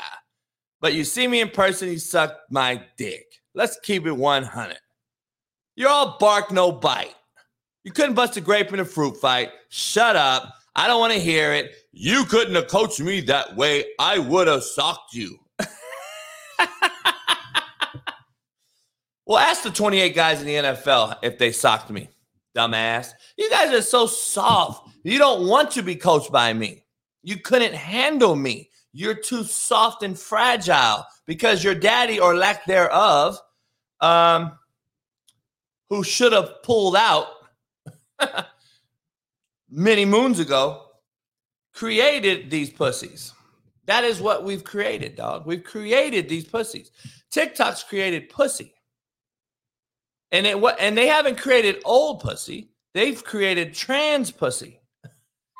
But 0.80 0.94
you 0.94 1.02
see 1.02 1.26
me 1.26 1.40
in 1.40 1.48
person, 1.48 1.88
you 1.88 1.98
suck 1.98 2.36
my 2.50 2.84
dick. 2.96 3.26
Let's 3.56 3.80
keep 3.80 4.06
it 4.06 4.12
100. 4.12 4.78
You're 5.74 5.90
all 5.90 6.18
bark, 6.20 6.52
no 6.52 6.70
bite. 6.70 7.16
You 7.82 7.90
couldn't 7.90 8.14
bust 8.14 8.36
a 8.36 8.40
grape 8.40 8.72
in 8.72 8.78
a 8.78 8.84
fruit 8.84 9.16
fight. 9.16 9.50
Shut 9.70 10.14
up. 10.14 10.54
I 10.78 10.86
don't 10.86 11.00
want 11.00 11.12
to 11.12 11.18
hear 11.18 11.52
it. 11.52 11.74
You 11.90 12.24
couldn't 12.24 12.54
have 12.54 12.68
coached 12.68 13.00
me 13.00 13.20
that 13.22 13.56
way. 13.56 13.84
I 13.98 14.20
would 14.20 14.46
have 14.46 14.62
socked 14.62 15.12
you. 15.12 15.36
well, 19.26 19.38
ask 19.38 19.64
the 19.64 19.70
28 19.70 20.14
guys 20.14 20.40
in 20.40 20.46
the 20.46 20.54
NFL 20.54 21.16
if 21.20 21.36
they 21.36 21.50
socked 21.50 21.90
me. 21.90 22.08
Dumbass. 22.56 23.10
You 23.36 23.50
guys 23.50 23.74
are 23.74 23.82
so 23.82 24.06
soft. 24.06 24.88
You 25.02 25.18
don't 25.18 25.48
want 25.48 25.72
to 25.72 25.82
be 25.82 25.96
coached 25.96 26.30
by 26.30 26.52
me. 26.52 26.84
You 27.24 27.38
couldn't 27.38 27.74
handle 27.74 28.36
me. 28.36 28.70
You're 28.92 29.14
too 29.14 29.42
soft 29.42 30.04
and 30.04 30.16
fragile 30.16 31.04
because 31.26 31.64
your 31.64 31.74
daddy 31.74 32.20
or 32.20 32.36
lack 32.36 32.66
thereof, 32.66 33.36
um, 34.00 34.52
who 35.90 36.04
should 36.04 36.32
have 36.32 36.62
pulled 36.62 36.94
out 36.94 37.26
many 39.70 40.04
moons 40.04 40.38
ago, 40.38 40.82
created 41.74 42.50
these 42.50 42.70
pussies. 42.70 43.32
That 43.86 44.04
is 44.04 44.20
what 44.20 44.44
we've 44.44 44.64
created, 44.64 45.16
dog. 45.16 45.46
We've 45.46 45.64
created 45.64 46.28
these 46.28 46.44
pussies. 46.44 46.90
TikTok's 47.30 47.82
created 47.82 48.28
pussy. 48.28 48.74
And 50.30 50.46
it 50.46 50.60
what 50.60 50.78
and 50.78 50.96
they 50.96 51.06
haven't 51.06 51.38
created 51.38 51.80
old 51.84 52.20
pussy. 52.20 52.70
They've 52.92 53.22
created 53.22 53.72
trans 53.72 54.30
pussy. 54.30 54.80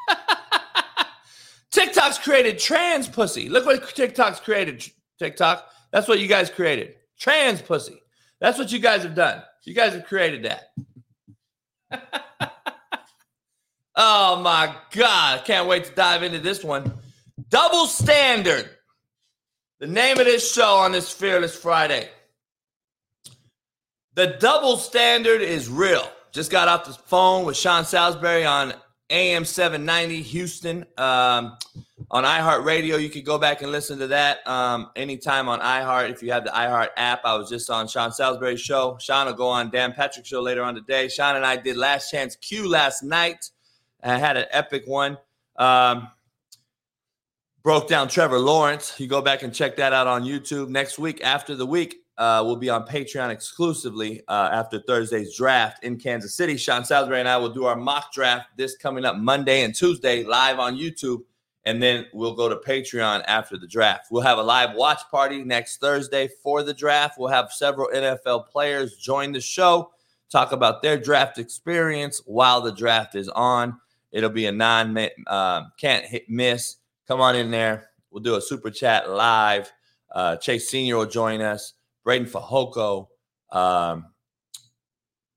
TikTok's 1.70 2.18
created 2.18 2.58
trans 2.58 3.08
pussy. 3.08 3.48
Look 3.48 3.64
what 3.64 3.94
TikTok's 3.94 4.40
created. 4.40 4.84
TikTok. 5.18 5.66
That's 5.90 6.06
what 6.06 6.20
you 6.20 6.28
guys 6.28 6.50
created. 6.50 6.96
Trans 7.18 7.62
pussy. 7.62 8.02
That's 8.40 8.58
what 8.58 8.70
you 8.70 8.78
guys 8.78 9.02
have 9.02 9.14
done. 9.14 9.42
You 9.64 9.74
guys 9.74 9.94
have 9.94 10.04
created 10.04 10.44
that. 11.90 12.12
oh 13.98 14.40
my 14.40 14.74
God. 14.92 15.44
Can't 15.44 15.68
wait 15.68 15.84
to 15.84 15.92
dive 15.92 16.22
into 16.22 16.38
this 16.38 16.64
one. 16.64 16.90
Double 17.50 17.86
Standard. 17.86 18.70
The 19.80 19.86
name 19.86 20.18
of 20.18 20.24
this 20.24 20.52
show 20.52 20.76
on 20.76 20.90
this 20.90 21.12
Fearless 21.12 21.54
Friday. 21.56 22.08
The 24.18 24.36
double 24.40 24.76
standard 24.76 25.40
is 25.40 25.68
real. 25.68 26.10
Just 26.32 26.50
got 26.50 26.66
off 26.66 26.84
the 26.84 26.92
phone 26.92 27.46
with 27.46 27.56
Sean 27.56 27.84
Salisbury 27.84 28.44
on 28.44 28.74
AM 29.10 29.44
790 29.44 30.20
Houston 30.22 30.84
um, 30.96 31.56
on 32.10 32.24
iHeartRadio. 32.24 33.00
You 33.00 33.08
could 33.08 33.24
go 33.24 33.38
back 33.38 33.62
and 33.62 33.70
listen 33.70 34.00
to 34.00 34.08
that 34.08 34.44
um, 34.48 34.90
anytime 34.96 35.48
on 35.48 35.60
iHeart. 35.60 36.10
If 36.10 36.20
you 36.24 36.32
have 36.32 36.42
the 36.42 36.50
iHeart 36.50 36.88
app, 36.96 37.20
I 37.24 37.36
was 37.36 37.48
just 37.48 37.70
on 37.70 37.86
Sean 37.86 38.10
Salisbury's 38.10 38.60
show. 38.60 38.98
Sean 39.00 39.26
will 39.26 39.34
go 39.34 39.46
on 39.46 39.70
Dan 39.70 39.92
Patrick's 39.92 40.28
show 40.28 40.42
later 40.42 40.64
on 40.64 40.74
today. 40.74 41.06
Sean 41.06 41.36
and 41.36 41.46
I 41.46 41.54
did 41.54 41.76
Last 41.76 42.10
Chance 42.10 42.36
U 42.50 42.68
last 42.68 43.04
night. 43.04 43.48
I 44.02 44.18
had 44.18 44.36
an 44.36 44.46
epic 44.50 44.84
one. 44.86 45.18
Um, 45.56 46.08
broke 47.62 47.88
down 47.88 48.08
Trevor 48.08 48.38
Lawrence. 48.38 48.98
You 48.98 49.06
go 49.08 49.20
back 49.20 49.42
and 49.42 49.54
check 49.54 49.76
that 49.76 49.92
out 49.92 50.06
on 50.06 50.24
YouTube 50.24 50.68
next 50.68 50.98
week 50.98 51.22
after 51.22 51.54
the 51.54 51.66
week 51.66 51.96
uh, 52.18 52.42
will 52.44 52.56
be 52.56 52.68
on 52.68 52.84
Patreon 52.84 53.30
exclusively 53.30 54.22
uh, 54.28 54.50
after 54.52 54.80
Thursday's 54.80 55.36
draft 55.36 55.84
in 55.84 55.96
Kansas 55.96 56.34
City. 56.34 56.56
Sean 56.56 56.84
Salisbury 56.84 57.20
and 57.20 57.28
I 57.28 57.36
will 57.36 57.48
do 57.48 57.64
our 57.64 57.76
mock 57.76 58.12
draft 58.12 58.48
this 58.56 58.76
coming 58.76 59.04
up 59.04 59.16
Monday 59.16 59.62
and 59.62 59.74
Tuesday 59.74 60.24
live 60.24 60.58
on 60.58 60.76
YouTube. 60.76 61.22
And 61.64 61.82
then 61.82 62.06
we'll 62.12 62.34
go 62.34 62.48
to 62.48 62.56
Patreon 62.56 63.22
after 63.28 63.56
the 63.56 63.66
draft. 63.66 64.06
We'll 64.10 64.22
have 64.22 64.38
a 64.38 64.42
live 64.42 64.74
watch 64.74 65.00
party 65.10 65.44
next 65.44 65.80
Thursday 65.80 66.28
for 66.42 66.62
the 66.62 66.74
draft. 66.74 67.18
We'll 67.18 67.28
have 67.28 67.52
several 67.52 67.88
NFL 67.94 68.48
players 68.48 68.96
join 68.96 69.32
the 69.32 69.40
show, 69.40 69.92
talk 70.30 70.52
about 70.52 70.82
their 70.82 70.96
draft 70.96 71.38
experience 71.38 72.22
while 72.24 72.60
the 72.60 72.72
draft 72.72 73.14
is 73.14 73.28
on. 73.28 73.78
It'll 74.12 74.30
be 74.30 74.46
a 74.46 74.52
non 74.52 74.96
uh, 75.26 75.64
can't 75.78 76.04
hit 76.04 76.28
miss. 76.28 76.76
Come 77.06 77.20
on 77.20 77.36
in 77.36 77.50
there. 77.50 77.90
We'll 78.10 78.22
do 78.22 78.36
a 78.36 78.40
super 78.40 78.70
chat 78.70 79.10
live. 79.10 79.70
Uh, 80.10 80.36
Chase 80.36 80.68
Senior 80.68 80.96
will 80.96 81.06
join 81.06 81.40
us. 81.40 81.74
Breiden 82.06 82.28
Fehoko. 82.28 83.08
Um, 83.50 84.06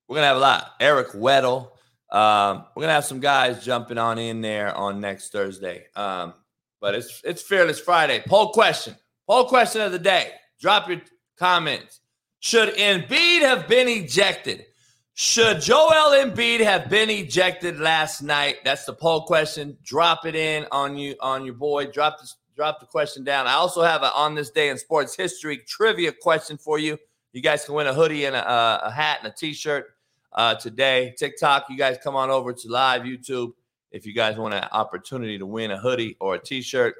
we're 0.08 0.16
gonna 0.16 0.28
have 0.28 0.38
a 0.38 0.42
lot. 0.42 0.72
Eric 0.80 1.10
Weddle. 1.10 1.72
Um, 2.10 2.66
we're 2.76 2.82
gonna 2.82 2.94
have 2.94 3.06
some 3.06 3.20
guys 3.20 3.64
jumping 3.64 3.98
on 3.98 4.18
in 4.18 4.42
there 4.42 4.76
on 4.76 5.00
next 5.02 5.32
Thursday. 5.32 5.86
Um, 5.96 6.34
but 6.80 6.96
it's 6.96 7.22
it's 7.24 7.42
Fearless 7.42 7.80
Friday. 7.80 8.24
Poll 8.28 8.52
question. 8.52 8.96
Poll 9.28 9.46
question 9.46 9.82
of 9.82 9.92
the 9.92 10.00
day. 10.00 10.32
Drop 10.60 10.90
your 10.90 11.02
comments. 11.38 12.02
Should 12.40 12.76
Embiid 12.76 13.42
have 13.42 13.68
been 13.68 13.88
ejected? 13.88 14.66
Should 15.14 15.62
Joel 15.62 16.14
Embiid 16.14 16.62
have 16.62 16.90
been 16.90 17.10
ejected 17.10 17.80
last 17.80 18.22
night? 18.22 18.58
That's 18.64 18.86
the 18.86 18.94
poll 18.94 19.24
question. 19.24 19.78
Drop 19.84 20.26
it 20.26 20.36
in 20.36 20.66
on 20.72 20.96
you 20.96 21.16
on 21.20 21.46
your 21.46 21.54
boy. 21.54 21.88
Drop 21.88 22.20
the 22.20 22.32
drop 22.56 22.80
the 22.80 22.86
question 22.86 23.24
down. 23.24 23.48
I 23.48 23.54
also 23.54 23.82
have 23.82 24.04
a 24.04 24.14
on 24.14 24.36
this 24.36 24.50
day 24.52 24.70
in 24.70 24.78
sports 24.78 25.16
history 25.16 25.58
trivia 25.68 26.12
question 26.12 26.58
for 26.58 26.80
you. 26.80 26.98
You 27.34 27.42
guys 27.42 27.66
can 27.66 27.76
win 27.76 27.88
a 27.88 27.94
hoodie 27.94 28.26
and 28.26 28.36
a, 28.36 28.88
a 28.88 28.92
hat 28.92 29.20
and 29.24 29.32
a 29.32 29.36
t-shirt 29.36 29.94
uh, 30.34 30.56
today. 30.56 31.14
TikTok, 31.18 31.68
you 31.70 31.78
guys 31.78 31.98
come 32.04 32.16
on 32.16 32.30
over 32.30 32.54
to 32.54 32.68
live 32.70 33.04
YouTube 33.04 33.54
if 33.92 34.06
you 34.06 34.14
guys 34.14 34.38
want 34.38 34.54
an 34.54 34.66
opportunity 34.72 35.38
to 35.38 35.46
win 35.46 35.72
a 35.72 35.78
hoodie 35.78 36.18
or 36.20 36.36
a 36.36 36.40
t-shirt. 36.40 36.96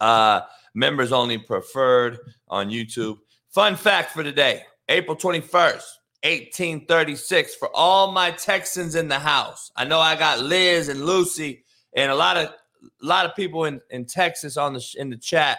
Uh, 0.00 0.40
members 0.74 1.12
only 1.12 1.38
preferred 1.38 2.18
on 2.48 2.70
YouTube. 2.70 3.18
Fun 3.50 3.76
fact 3.76 4.12
for 4.12 4.22
today, 4.22 4.62
April 4.88 5.16
21st, 5.16 5.82
1836 6.24 7.56
for 7.56 7.68
all 7.74 8.12
my 8.12 8.30
Texans 8.30 8.94
in 8.94 9.08
the 9.08 9.18
house. 9.18 9.72
I 9.76 9.84
know 9.84 9.98
I 9.98 10.16
got 10.16 10.40
Liz 10.40 10.88
and 10.88 11.04
Lucy 11.04 11.64
and 11.94 12.10
a 12.10 12.14
lot 12.14 12.36
of 12.36 12.46
a 12.46 13.06
lot 13.06 13.26
of 13.26 13.34
people 13.34 13.64
in, 13.64 13.80
in 13.90 14.06
Texas 14.06 14.56
on 14.56 14.72
the 14.72 14.94
in 14.96 15.10
the 15.10 15.16
chat. 15.16 15.58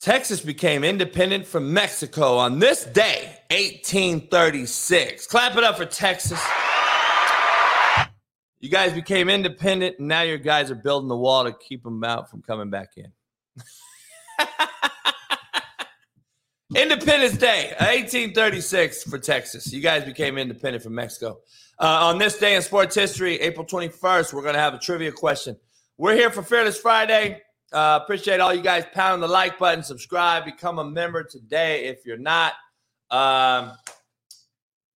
Texas 0.00 0.40
became 0.40 0.84
independent 0.84 1.44
from 1.44 1.72
Mexico 1.72 2.36
on 2.36 2.60
this 2.60 2.84
day, 2.84 3.36
1836. 3.50 5.26
Clap 5.26 5.56
it 5.56 5.64
up 5.64 5.76
for 5.76 5.86
Texas. 5.86 6.40
You 8.60 8.70
guys 8.70 8.92
became 8.92 9.28
independent, 9.28 9.98
and 9.98 10.06
now 10.06 10.22
your 10.22 10.38
guys 10.38 10.70
are 10.70 10.76
building 10.76 11.08
the 11.08 11.16
wall 11.16 11.44
to 11.44 11.52
keep 11.52 11.82
them 11.82 12.04
out 12.04 12.30
from 12.30 12.42
coming 12.42 12.70
back 12.70 12.90
in. 12.96 13.12
Independence 16.76 17.38
Day, 17.38 17.68
1836 17.78 19.04
for 19.04 19.18
Texas. 19.18 19.72
You 19.72 19.80
guys 19.80 20.04
became 20.04 20.36
independent 20.36 20.84
from 20.84 20.94
Mexico. 20.94 21.40
Uh, 21.78 21.86
on 22.02 22.18
this 22.18 22.38
day 22.38 22.56
in 22.56 22.62
sports 22.62 22.94
history, 22.94 23.40
April 23.40 23.64
21st, 23.64 24.34
we're 24.34 24.42
going 24.42 24.52
to 24.52 24.60
have 24.60 24.74
a 24.74 24.78
trivia 24.78 25.10
question. 25.10 25.56
We're 25.96 26.14
here 26.14 26.30
for 26.30 26.42
Fearless 26.42 26.78
Friday. 26.78 27.40
Uh, 27.72 28.00
appreciate 28.02 28.40
all 28.40 28.52
you 28.52 28.60
guys 28.60 28.84
pounding 28.92 29.22
the 29.22 29.32
like 29.32 29.58
button, 29.58 29.82
subscribe, 29.82 30.44
become 30.44 30.78
a 30.78 30.84
member 30.84 31.24
today 31.24 31.86
if 31.86 32.04
you're 32.04 32.18
not. 32.18 32.52
Um, 33.10 33.72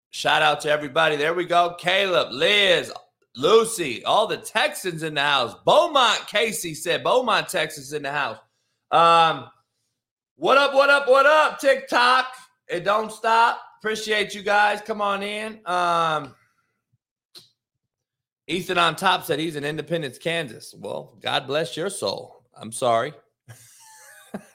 shout 0.08 0.40
out 0.40 0.62
to 0.62 0.70
everybody. 0.70 1.16
There 1.16 1.34
we 1.34 1.44
go. 1.44 1.76
Caleb, 1.78 2.32
Liz, 2.32 2.90
Lucy, 3.36 4.02
all 4.06 4.26
the 4.26 4.38
Texans 4.38 5.02
in 5.02 5.12
the 5.14 5.20
house. 5.20 5.54
Beaumont 5.66 6.26
Casey 6.28 6.72
said, 6.72 7.04
Beaumont, 7.04 7.46
Texas 7.46 7.92
in 7.92 8.04
the 8.04 8.12
house. 8.12 8.38
Um, 8.90 9.50
what 10.38 10.56
up, 10.56 10.72
what 10.72 10.88
up, 10.88 11.08
what 11.08 11.26
up, 11.26 11.58
TikTok? 11.58 12.26
It 12.68 12.84
don't 12.84 13.10
stop. 13.10 13.60
Appreciate 13.80 14.36
you 14.36 14.42
guys. 14.42 14.80
Come 14.80 15.00
on 15.00 15.24
in. 15.24 15.58
Um, 15.66 16.32
Ethan 18.46 18.78
on 18.78 18.94
top 18.94 19.24
said 19.24 19.40
he's 19.40 19.56
in 19.56 19.64
Independence, 19.64 20.16
Kansas. 20.16 20.72
Well, 20.78 21.18
God 21.20 21.48
bless 21.48 21.76
your 21.76 21.90
soul. 21.90 22.44
I'm 22.56 22.70
sorry. 22.70 23.14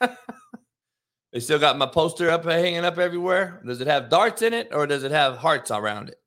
they 0.00 1.40
still 1.40 1.58
got 1.58 1.76
my 1.76 1.84
poster 1.84 2.30
up 2.30 2.46
hanging 2.46 2.86
up 2.86 2.96
everywhere. 2.96 3.60
Does 3.66 3.82
it 3.82 3.86
have 3.86 4.08
darts 4.08 4.40
in 4.40 4.54
it 4.54 4.70
or 4.72 4.86
does 4.86 5.02
it 5.02 5.10
have 5.12 5.36
hearts 5.36 5.70
around 5.70 6.08
it? 6.08 6.18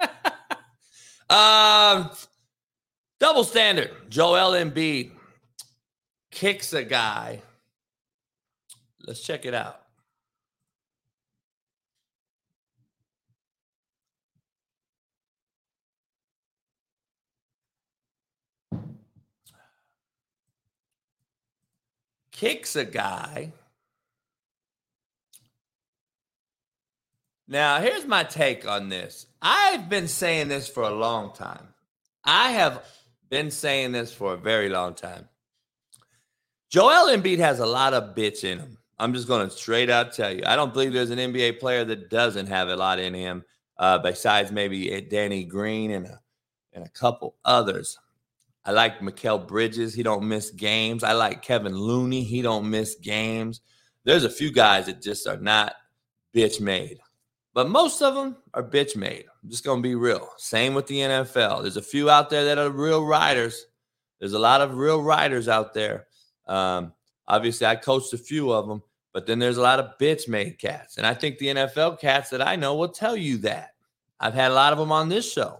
um, 1.30 2.10
double 3.20 3.44
standard. 3.44 3.92
Joel 4.08 4.50
Embiid 4.50 5.12
kicks 6.32 6.72
a 6.72 6.82
guy. 6.82 7.40
Let's 9.06 9.20
check 9.20 9.46
it 9.46 9.54
out. 9.54 9.78
kicks 22.32 22.74
a 22.74 22.84
guy 22.84 23.52
Now, 27.52 27.80
here's 27.80 28.06
my 28.06 28.24
take 28.24 28.66
on 28.66 28.88
this. 28.88 29.26
I've 29.42 29.90
been 29.90 30.08
saying 30.08 30.48
this 30.48 30.68
for 30.68 30.84
a 30.84 30.90
long 30.90 31.34
time. 31.34 31.68
I 32.24 32.52
have 32.52 32.82
been 33.28 33.50
saying 33.50 33.92
this 33.92 34.10
for 34.10 34.32
a 34.32 34.38
very 34.38 34.70
long 34.70 34.94
time. 34.94 35.28
Joel 36.70 37.14
Embiid 37.14 37.40
has 37.40 37.58
a 37.58 37.66
lot 37.66 37.92
of 37.92 38.14
bitch 38.14 38.42
in 38.42 38.58
him. 38.58 38.78
I'm 39.02 39.12
just 39.12 39.26
going 39.26 39.48
to 39.48 39.52
straight 39.52 39.90
out 39.90 40.12
tell 40.12 40.32
you. 40.32 40.44
I 40.46 40.54
don't 40.54 40.72
believe 40.72 40.92
there's 40.92 41.10
an 41.10 41.18
NBA 41.18 41.58
player 41.58 41.84
that 41.84 42.08
doesn't 42.08 42.46
have 42.46 42.68
a 42.68 42.76
lot 42.76 43.00
in 43.00 43.12
him, 43.12 43.44
uh, 43.76 43.98
besides 43.98 44.52
maybe 44.52 45.00
Danny 45.10 45.42
Green 45.42 45.90
and 45.90 46.06
a, 46.06 46.20
and 46.72 46.84
a 46.84 46.88
couple 46.90 47.34
others. 47.44 47.98
I 48.64 48.70
like 48.70 49.00
Mikal 49.00 49.44
Bridges. 49.44 49.92
He 49.92 50.04
don't 50.04 50.28
miss 50.28 50.50
games. 50.50 51.02
I 51.02 51.14
like 51.14 51.42
Kevin 51.42 51.74
Looney. 51.74 52.22
He 52.22 52.42
don't 52.42 52.70
miss 52.70 52.94
games. 52.94 53.60
There's 54.04 54.22
a 54.22 54.30
few 54.30 54.52
guys 54.52 54.86
that 54.86 55.02
just 55.02 55.26
are 55.26 55.36
not 55.36 55.74
bitch 56.32 56.60
made. 56.60 57.00
But 57.54 57.68
most 57.68 58.02
of 58.02 58.14
them 58.14 58.36
are 58.54 58.62
bitch 58.62 58.94
made. 58.94 59.24
I'm 59.42 59.50
just 59.50 59.64
going 59.64 59.82
to 59.82 59.88
be 59.88 59.96
real. 59.96 60.28
Same 60.36 60.74
with 60.74 60.86
the 60.86 60.98
NFL. 60.98 61.62
There's 61.62 61.76
a 61.76 61.82
few 61.82 62.08
out 62.08 62.30
there 62.30 62.44
that 62.44 62.58
are 62.58 62.70
real 62.70 63.04
riders. 63.04 63.66
There's 64.20 64.32
a 64.32 64.38
lot 64.38 64.60
of 64.60 64.76
real 64.76 65.02
riders 65.02 65.48
out 65.48 65.74
there. 65.74 66.06
Um, 66.46 66.92
obviously, 67.26 67.66
I 67.66 67.74
coached 67.74 68.12
a 68.12 68.18
few 68.18 68.52
of 68.52 68.68
them, 68.68 68.80
but 69.12 69.26
then 69.26 69.38
there's 69.38 69.58
a 69.58 69.62
lot 69.62 69.78
of 69.78 69.98
bitch 69.98 70.28
made 70.28 70.58
cats. 70.58 70.96
And 70.96 71.06
I 71.06 71.14
think 71.14 71.38
the 71.38 71.48
NFL 71.48 72.00
cats 72.00 72.30
that 72.30 72.46
I 72.46 72.56
know 72.56 72.76
will 72.76 72.88
tell 72.88 73.16
you 73.16 73.38
that. 73.38 73.70
I've 74.18 74.34
had 74.34 74.50
a 74.50 74.54
lot 74.54 74.72
of 74.72 74.78
them 74.78 74.92
on 74.92 75.08
this 75.08 75.30
show. 75.30 75.58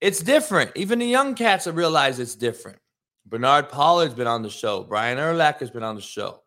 It's 0.00 0.20
different. 0.20 0.70
Even 0.74 0.98
the 0.98 1.06
young 1.06 1.34
cats 1.34 1.64
have 1.64 1.76
realized 1.76 2.20
it's 2.20 2.34
different. 2.34 2.78
Bernard 3.26 3.68
Pollard's 3.68 4.14
been 4.14 4.26
on 4.26 4.42
the 4.42 4.50
show. 4.50 4.84
Brian 4.84 5.18
Urlacher's 5.18 5.70
been 5.70 5.82
on 5.82 5.96
the 5.96 6.02
show. 6.02 6.42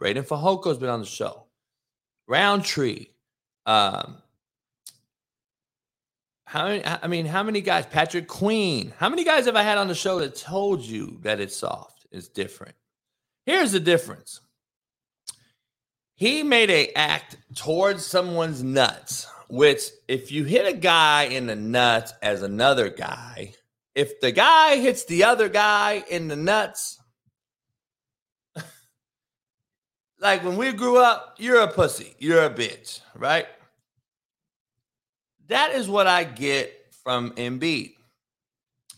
Breiden 0.00 0.26
Fehoko's 0.26 0.78
been 0.78 0.88
on 0.90 1.00
the 1.00 1.06
show. 1.06 1.44
Roundtree, 2.26 3.06
um, 3.64 4.16
how 6.46 6.68
many, 6.68 6.84
I 6.84 7.06
mean, 7.08 7.26
how 7.26 7.42
many 7.42 7.60
guys? 7.60 7.86
Patrick 7.86 8.28
Queen. 8.28 8.92
How 8.98 9.08
many 9.08 9.24
guys 9.24 9.46
have 9.46 9.56
I 9.56 9.62
had 9.62 9.78
on 9.78 9.88
the 9.88 9.94
show 9.94 10.20
that 10.20 10.36
told 10.36 10.80
you 10.80 11.18
that 11.22 11.40
it's 11.40 11.56
soft? 11.56 12.06
It's 12.12 12.28
different. 12.28 12.74
Here's 13.46 13.72
the 13.72 13.80
difference. 13.80 14.40
He 16.16 16.42
made 16.42 16.70
a 16.70 16.92
act 16.94 17.36
towards 17.54 18.04
someone's 18.04 18.62
nuts, 18.62 19.26
which 19.48 19.82
if 20.08 20.32
you 20.32 20.44
hit 20.44 20.66
a 20.66 20.76
guy 20.76 21.24
in 21.24 21.46
the 21.46 21.56
nuts 21.56 22.14
as 22.22 22.42
another 22.42 22.88
guy, 22.88 23.52
if 23.94 24.20
the 24.20 24.32
guy 24.32 24.76
hits 24.76 25.04
the 25.04 25.24
other 25.24 25.50
guy 25.50 26.02
in 26.08 26.28
the 26.28 26.36
nuts, 26.36 26.98
like 30.20 30.42
when 30.42 30.56
we 30.56 30.72
grew 30.72 30.96
up, 30.98 31.36
you're 31.38 31.60
a 31.60 31.68
pussy, 31.68 32.14
you're 32.18 32.44
a 32.44 32.50
bitch, 32.50 33.00
right? 33.14 33.46
That 35.48 35.72
is 35.72 35.86
what 35.88 36.06
I 36.06 36.24
get 36.24 36.72
from 37.04 37.32
Embiid. 37.32 37.92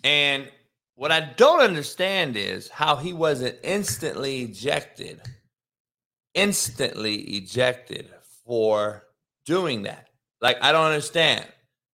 And 0.04 0.48
what 0.94 1.12
I 1.12 1.20
don't 1.36 1.60
understand 1.60 2.36
is 2.36 2.68
how 2.68 2.96
he 2.96 3.12
wasn't 3.12 3.56
instantly 3.62 4.42
ejected, 4.42 5.20
instantly 6.38 7.16
ejected 7.16 8.08
for 8.46 9.02
doing 9.44 9.82
that. 9.82 10.06
Like, 10.40 10.56
I 10.62 10.70
don't 10.70 10.86
understand. 10.86 11.44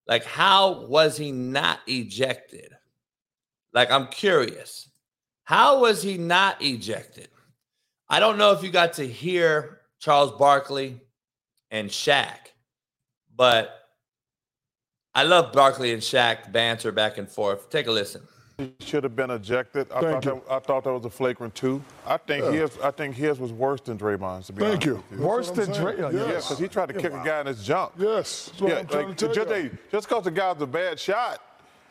Like, 0.06 0.25
how 0.25 0.86
was 0.88 1.15
he 1.15 1.32
not 1.32 1.79
ejected? 1.88 2.73
Like, 3.73 3.89
I'm 3.89 4.08
curious. 4.08 4.89
How 5.45 5.79
was 5.79 6.03
he 6.03 6.17
not 6.17 6.62
ejected? 6.62 7.29
I 8.10 8.19
don't 8.19 8.38
know 8.38 8.51
if 8.51 8.63
you 8.63 8.69
got 8.69 8.93
to 8.93 9.08
hear 9.08 9.79
Charles 9.99 10.34
Barkley 10.34 10.99
and 11.71 11.89
Shaq, 11.89 12.38
but 13.34 13.73
I 15.15 15.23
love 15.23 15.53
Barkley 15.53 15.93
and 15.93 16.01
Shaq 16.01 16.51
banter 16.51 16.91
back 16.91 17.17
and 17.17 17.29
forth. 17.29 17.69
Take 17.69 17.88
a 17.88 17.91
listen. 17.91 18.21
He 18.58 18.72
should 18.80 19.04
have 19.04 19.16
been 19.16 19.32
ejected. 19.32 19.92
I 19.92 20.02
thought, 20.02 20.22
that, 20.22 20.44
I 20.50 20.60
thought 20.60 20.84
that 20.84 20.94
was 20.94 21.06
a 21.06 21.10
flagrant 21.10 21.56
two. 21.56 21.84
I 22.06 22.18
think 22.18 22.46
yeah. 22.46 22.52
his 22.52 22.78
I 22.80 22.92
think 22.92 23.16
his 23.16 23.39
was 23.39 23.52
worse 23.52 23.82
than 23.82 23.98
Draymond's. 23.98 24.48
To 24.48 24.54
be 24.54 24.62
Thank 24.62 24.86
you. 24.86 25.04
you. 25.12 25.18
Worse 25.18 25.50
than 25.50 25.72
Draymond. 25.72 26.13
Yes. 26.13 26.28
Yeah, 26.28 26.36
because 26.36 26.60
he 26.60 26.68
tried 26.68 26.89
to 26.89 26.94
kick 26.94 27.13
a 27.13 27.24
guy 27.24 27.42
in 27.42 27.48
his 27.48 27.63
jump. 27.63 27.94
Yes. 27.98 28.52
yeah, 28.60 28.84
like, 28.92 29.18
just 29.18 29.39
because 30.08 30.24
the 30.24 30.32
guy's 30.32 30.62
a 30.62 30.68
bad 30.68 31.00
shot. 31.00 31.42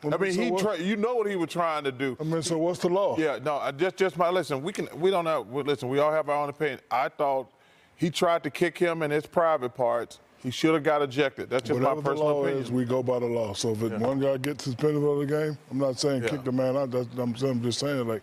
I 0.05 0.17
mean, 0.17 0.33
so 0.33 0.41
he 0.41 0.51
try, 0.51 0.75
you 0.75 0.95
know 0.97 1.15
what 1.15 1.29
he 1.29 1.35
was 1.35 1.49
trying 1.49 1.83
to 1.85 1.91
do. 1.91 2.17
I 2.19 2.23
mean, 2.23 2.41
so 2.41 2.57
what's 2.57 2.79
the 2.79 2.89
law? 2.89 3.17
Yeah, 3.17 3.39
no, 3.41 3.55
I 3.55 3.71
just 3.71 3.95
just 3.97 4.17
my 4.17 4.29
listen. 4.29 4.61
We 4.61 4.73
can 4.73 4.87
we 4.95 5.11
don't 5.11 5.25
have 5.25 5.49
listen. 5.51 5.89
We 5.89 5.99
all 5.99 6.11
have 6.11 6.29
our 6.29 6.43
own 6.43 6.49
opinion. 6.49 6.79
I 6.89 7.09
thought 7.09 7.49
he 7.95 8.09
tried 8.09 8.43
to 8.43 8.49
kick 8.49 8.77
him 8.77 9.03
in 9.03 9.11
his 9.11 9.25
private 9.25 9.75
parts 9.75 10.19
he 10.43 10.51
should 10.51 10.73
have 10.73 10.83
got 10.83 11.01
ejected. 11.01 11.49
That's 11.49 11.63
just 11.63 11.79
Whatever 11.79 12.01
my 12.01 12.01
personal 12.01 12.27
the 12.27 12.33
law 12.33 12.43
opinion. 12.43 12.63
Is, 12.63 12.71
we 12.71 12.83
go 12.83 13.01
by 13.01 13.19
the 13.19 13.25
law. 13.25 13.53
So 13.53 13.71
if 13.71 13.81
yeah. 13.81 13.97
one 13.97 14.19
guy 14.19 14.35
gets 14.35 14.65
suspended 14.65 15.01
for 15.01 15.17
the 15.17 15.25
game, 15.25 15.57
I'm 15.71 15.77
not 15.77 15.97
saying 15.97 16.23
yeah. 16.23 16.29
kick 16.29 16.43
the 16.43 16.51
man 16.51 16.75
out. 16.75 16.91
That's, 16.91 17.07
I'm, 17.17 17.33
I'm, 17.33 17.63
just 17.63 17.79
saying 17.79 18.05
like 18.05 18.21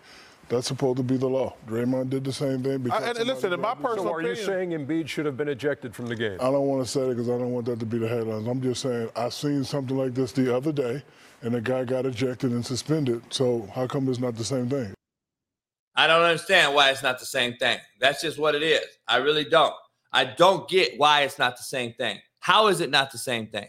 that's 0.51 0.67
supposed 0.67 0.99
to 0.99 1.03
be 1.03 1.17
the 1.17 1.27
law. 1.27 1.55
Draymond 1.67 2.11
did 2.11 2.25
the 2.25 2.33
same 2.33 2.63
thing. 2.63 2.79
Because 2.79 3.03
I, 3.03 3.19
and 3.19 3.27
listen, 3.27 3.55
in 3.55 3.61
my 3.61 3.75
personal 3.75 4.05
so 4.05 4.13
are 4.13 4.21
opinion, 4.21 4.37
you 4.37 4.45
saying 4.45 4.71
Embiid 4.71 5.09
should 5.09 5.25
have 5.25 5.39
been 5.39 5.49
ejected 5.49 5.95
from 5.95 6.09
the 6.09 6.17
game? 6.17 6.37
I 6.41 6.51
don't 6.51 6.67
want 6.67 6.85
to 6.85 6.91
say 6.91 7.01
it 7.01 7.11
because 7.11 7.31
I 7.31 7.39
don't 7.39 7.53
want 7.53 7.65
that 7.67 7.81
to 7.81 7.87
be 7.87 7.97
the 7.97 8.09
headlines. 8.09 8.47
I'm 8.47 8.61
just 8.61 8.83
saying 8.83 9.09
I 9.17 9.31
seen 9.31 9.65
something 9.65 9.97
like 9.97 10.13
this 10.13 10.33
the 10.33 10.55
other 10.55 10.73
day, 10.73 11.03
and 11.41 11.55
a 11.55 11.61
guy 11.61 11.85
got 11.85 12.05
ejected 12.05 12.51
and 12.51 12.67
suspended. 12.67 13.23
So 13.31 13.67
how 13.75 13.87
come 13.87 14.09
it's 14.11 14.19
not 14.19 14.37
the 14.37 14.45
same 14.45 14.69
thing? 14.69 14.93
I 15.97 16.07
don't 16.07 16.23
understand 16.23 16.75
why 16.75 16.91
it's 16.91 17.03
not 17.03 17.19
the 17.19 17.27
same 17.27 17.57
thing. 17.57 17.79
That's 17.99 18.21
just 18.21 18.39
what 18.39 18.55
it 18.55 18.63
is. 18.63 18.85
I 19.09 19.17
really 19.17 19.45
don't. 19.45 19.75
I 20.13 20.25
don't 20.25 20.69
get 20.69 20.99
why 20.99 21.23
it's 21.23 21.39
not 21.39 21.57
the 21.57 21.63
same 21.63 21.93
thing. 21.95 22.19
How 22.39 22.69
is 22.69 22.81
it 22.81 22.91
not 22.91 23.11
the 23.11 23.19
same 23.19 23.47
thing? 23.47 23.69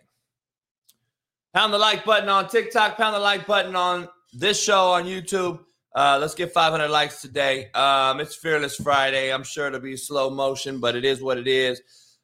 Pound 1.54 1.74
the 1.74 1.78
like 1.78 2.06
button 2.06 2.30
on 2.30 2.48
TikTok, 2.48 2.96
pound 2.96 3.16
the 3.16 3.20
like 3.20 3.46
button 3.46 3.76
on 3.76 4.08
this 4.34 4.62
show 4.62 4.92
on 4.92 5.04
YouTube. 5.04 5.60
Uh, 5.94 6.18
let's 6.22 6.34
get 6.34 6.54
500 6.54 6.88
likes 6.88 7.22
today. 7.22 7.70
Um, 7.74 8.22
it's 8.22 8.36
Fearless 8.36 8.78
Friday. 8.78 9.34
I'm 9.34 9.44
sure 9.44 9.68
it'll 9.68 9.82
be 9.82 9.98
slow 9.98 10.30
motion, 10.30 10.80
but 10.80 10.96
it 10.96 11.04
is 11.04 11.22
what 11.22 11.38
it 11.38 11.48
is. 11.48 11.82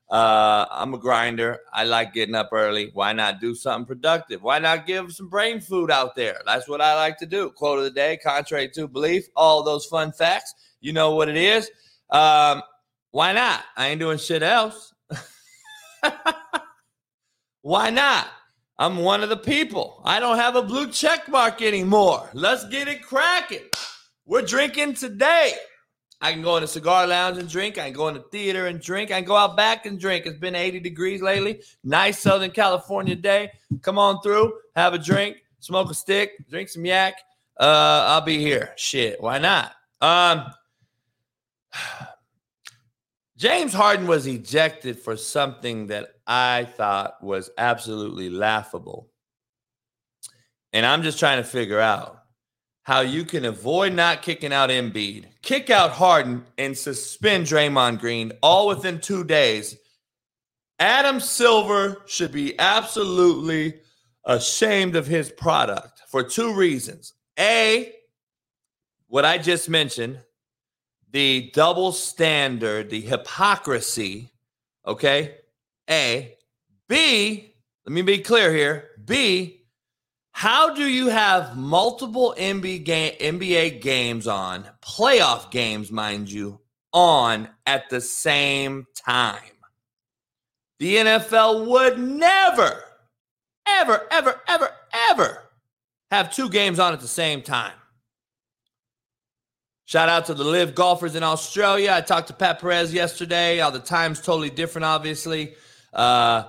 Uh, 0.10 0.66
I'm 0.72 0.94
a 0.94 0.98
grinder. 0.98 1.60
I 1.74 1.84
like 1.84 2.14
getting 2.14 2.36
up 2.36 2.50
early. 2.54 2.92
Why 2.94 3.12
not 3.12 3.42
do 3.42 3.54
something 3.54 3.86
productive? 3.86 4.42
Why 4.42 4.60
not 4.60 4.88
give 4.88 5.12
some 5.12 5.28
brain 5.28 5.60
food 5.60 5.92
out 5.92 6.16
there? 6.16 6.40
That's 6.46 6.70
what 6.70 6.80
I 6.80 6.96
like 6.96 7.18
to 7.18 7.26
do. 7.26 7.50
Quote 7.50 7.80
of 7.80 7.84
the 7.84 7.92
day, 7.92 8.18
contrary 8.24 8.70
to 8.70 8.88
belief, 8.88 9.28
all 9.36 9.64
those 9.64 9.86
fun 9.86 10.14
facts. 10.14 10.54
You 10.80 10.94
know 10.94 11.16
what 11.16 11.28
it 11.28 11.36
is. 11.36 11.70
Um, 12.10 12.62
why 13.18 13.34
not? 13.34 13.64
I 13.76 13.88
ain't 13.88 14.00
doing 14.00 14.20
shit 14.20 14.44
else. 14.44 14.94
Why 17.64 17.90
not? 17.90 18.28
I'm 18.78 18.98
one 18.98 19.24
of 19.24 19.30
the 19.30 19.38
people. 19.38 20.04
I 20.06 20.20
don't 20.20 20.38
have 20.38 20.56
a 20.56 20.62
blue 20.62 20.92
check 20.92 21.28
mark 21.28 21.64
anymore. 21.64 22.30
Let's 22.36 22.70
get 22.70 22.88
it 22.88 23.02
cracking. 23.02 23.64
We're 24.28 24.44
drinking 24.44 24.94
today. 24.94 25.54
I 26.22 26.32
can 26.32 26.44
go 26.44 26.58
in 26.58 26.64
a 26.64 26.68
cigar 26.68 27.08
lounge 27.08 27.40
and 27.40 27.50
drink. 27.50 27.80
I 27.80 27.86
can 27.86 27.94
go 27.94 28.08
in 28.08 28.14
the 28.14 28.24
theater 28.32 28.68
and 28.68 28.80
drink. 28.80 29.10
I 29.10 29.16
can 29.16 29.28
go 29.28 29.36
out 29.36 29.58
back 29.58 29.88
and 29.88 30.00
drink. 30.00 30.28
It's 30.28 30.38
been 30.38 30.54
80 30.54 30.80
degrees 30.82 31.24
lately. 31.24 31.64
Nice 31.84 32.20
Southern 32.20 32.52
California 32.52 33.16
day. 33.16 33.52
Come 33.82 33.98
on 33.98 34.22
through, 34.22 34.54
have 34.76 34.94
a 34.94 35.00
drink, 35.00 35.38
smoke 35.60 35.90
a 35.90 35.96
stick, 35.96 36.34
drink 36.52 36.70
some 36.70 36.86
yak. 36.86 37.16
Uh, 37.60 38.06
I'll 38.10 38.22
be 38.22 38.38
here. 38.38 38.74
Shit, 38.76 39.20
why 39.20 39.40
not? 39.40 39.72
Um, 40.02 40.54
James 43.38 43.72
Harden 43.72 44.08
was 44.08 44.26
ejected 44.26 44.98
for 44.98 45.16
something 45.16 45.88
that 45.88 46.10
I 46.26 46.68
thought 46.76 47.24
was 47.24 47.52
absolutely 47.56 48.32
laughable. 48.32 49.12
And 50.74 50.84
I'm 50.84 51.04
just 51.04 51.20
trying 51.20 51.38
to 51.38 51.48
figure 51.48 51.80
out 51.80 52.24
how 52.82 53.02
you 53.02 53.24
can 53.26 53.46
avoid 53.46 53.94
not 53.94 54.24
kicking 54.24 54.52
out 54.52 54.72
Embiid, 54.72 55.26
kick 55.44 55.70
out 55.70 55.92
Harden, 55.92 56.46
and 56.58 56.76
suspend 56.76 57.46
Draymond 57.46 58.00
Green 58.00 58.32
all 58.42 58.68
within 58.68 59.00
two 59.00 59.24
days. 59.24 59.78
Adam 60.80 61.20
Silver 61.20 62.02
should 62.08 62.32
be 62.32 62.58
absolutely 62.60 63.82
ashamed 64.26 64.96
of 64.96 65.06
his 65.06 65.32
product 65.32 66.02
for 66.10 66.24
two 66.24 66.56
reasons. 66.56 67.14
A, 67.38 67.94
what 69.08 69.26
I 69.26 69.38
just 69.38 69.70
mentioned, 69.70 70.20
the 71.12 71.52
double 71.54 71.92
standard, 71.92 72.90
the 72.90 73.02
hypocrisy, 73.02 74.32
okay? 74.86 75.36
A. 75.90 76.36
B, 76.90 77.54
let 77.86 77.94
me 77.94 78.02
be 78.02 78.20
clear 78.20 78.54
here. 78.54 78.90
B, 79.06 79.66
how 80.32 80.74
do 80.74 80.84
you 80.84 81.08
have 81.08 81.58
multiple 81.58 82.36
NBA 82.38 83.82
games 83.82 84.28
on, 84.28 84.68
playoff 84.82 85.50
games, 85.50 85.92
mind 85.92 86.30
you, 86.30 86.62
on 86.94 87.50
at 87.66 87.90
the 87.90 88.02
same 88.02 88.86
time? 88.96 89.42
The 90.80 90.98
NFL 90.98 91.66
would 91.66 91.98
never, 91.98 92.84
ever, 93.68 94.08
ever, 94.12 94.42
ever, 94.48 94.70
ever 95.10 95.44
have 96.12 96.34
two 96.34 96.50
games 96.50 96.80
on 96.80 96.94
at 96.94 97.00
the 97.00 97.08
same 97.08 97.42
time. 97.42 97.74
Shout 99.88 100.10
out 100.10 100.26
to 100.26 100.34
the 100.34 100.44
LIV 100.44 100.76
golfers 100.76 101.16
in 101.16 101.24
Australia. 101.24 101.94
I 101.94 102.02
talked 102.02 102.28
to 102.28 102.34
Pat 102.34 102.60
Perez 102.60 102.94
yesterday. 102.94 103.62
All 103.62 103.72
the 103.72 103.80
time's 103.80 104.20
totally 104.20 104.50
different, 104.50 104.84
obviously. 104.84 105.56
Uh, 105.94 106.44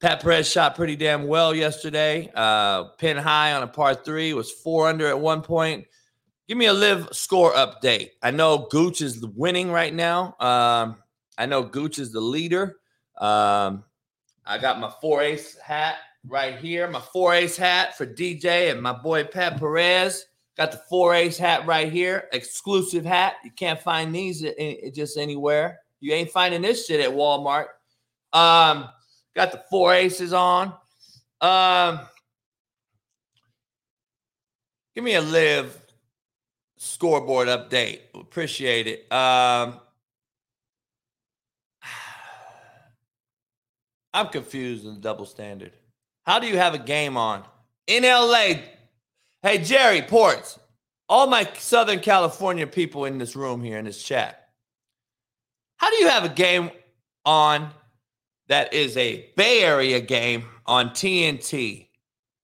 Pat 0.00 0.20
Perez 0.20 0.50
shot 0.50 0.74
pretty 0.74 0.96
damn 0.96 1.28
well 1.28 1.54
yesterday. 1.54 2.28
Uh, 2.34 2.86
pin 2.98 3.16
high 3.16 3.52
on 3.52 3.62
a 3.62 3.68
par 3.68 3.94
three 3.94 4.34
was 4.34 4.50
four 4.50 4.88
under 4.88 5.06
at 5.06 5.20
one 5.20 5.40
point. 5.40 5.86
Give 6.48 6.58
me 6.58 6.66
a 6.66 6.72
live 6.72 7.10
score 7.12 7.52
update. 7.52 8.10
I 8.24 8.32
know 8.32 8.66
Gooch 8.72 9.02
is 9.02 9.24
winning 9.24 9.70
right 9.70 9.94
now. 9.94 10.34
Um, 10.40 10.96
I 11.38 11.46
know 11.46 11.62
Gooch 11.62 12.00
is 12.00 12.10
the 12.10 12.20
leader. 12.20 12.78
Um, 13.18 13.84
I 14.44 14.58
got 14.58 14.80
my 14.80 14.92
four 15.00 15.22
ace 15.22 15.56
hat 15.58 15.98
right 16.26 16.58
here, 16.58 16.90
my 16.90 17.00
four 17.00 17.34
ace 17.34 17.56
hat 17.56 17.96
for 17.96 18.04
DJ 18.04 18.72
and 18.72 18.82
my 18.82 18.92
boy 18.92 19.22
Pat 19.22 19.60
Perez. 19.60 20.26
Got 20.56 20.70
the 20.70 20.80
four 20.88 21.14
ace 21.14 21.36
hat 21.36 21.66
right 21.66 21.92
here, 21.92 22.28
exclusive 22.32 23.04
hat. 23.04 23.34
You 23.44 23.50
can't 23.50 23.80
find 23.80 24.14
these 24.14 24.44
just 24.94 25.18
anywhere. 25.18 25.80
You 26.00 26.12
ain't 26.12 26.30
finding 26.30 26.62
this 26.62 26.86
shit 26.86 27.00
at 27.00 27.10
Walmart. 27.10 27.66
Um, 28.32 28.88
got 29.34 29.50
the 29.50 29.64
four 29.68 29.92
aces 29.92 30.32
on. 30.32 30.72
Um, 31.40 32.00
give 34.94 35.02
me 35.02 35.14
a 35.14 35.22
live 35.22 35.76
scoreboard 36.76 37.48
update. 37.48 38.00
Appreciate 38.14 38.86
it. 38.86 39.12
Um, 39.12 39.80
I'm 44.12 44.28
confused 44.28 44.84
in 44.86 44.94
the 44.94 45.00
double 45.00 45.26
standard. 45.26 45.72
How 46.24 46.38
do 46.38 46.46
you 46.46 46.58
have 46.58 46.74
a 46.74 46.78
game 46.78 47.16
on 47.16 47.42
in 47.88 48.04
LA? 48.04 48.54
Hey, 49.44 49.58
Jerry 49.58 50.00
Ports, 50.00 50.58
all 51.06 51.26
my 51.26 51.46
Southern 51.58 52.00
California 52.00 52.66
people 52.66 53.04
in 53.04 53.18
this 53.18 53.36
room 53.36 53.62
here 53.62 53.76
in 53.76 53.84
this 53.84 54.02
chat. 54.02 54.48
How 55.76 55.90
do 55.90 55.96
you 55.96 56.08
have 56.08 56.24
a 56.24 56.30
game 56.30 56.70
on 57.26 57.68
that 58.48 58.72
is 58.72 58.96
a 58.96 59.28
Bay 59.36 59.62
Area 59.62 60.00
game 60.00 60.46
on 60.64 60.92
TNT? 60.92 61.88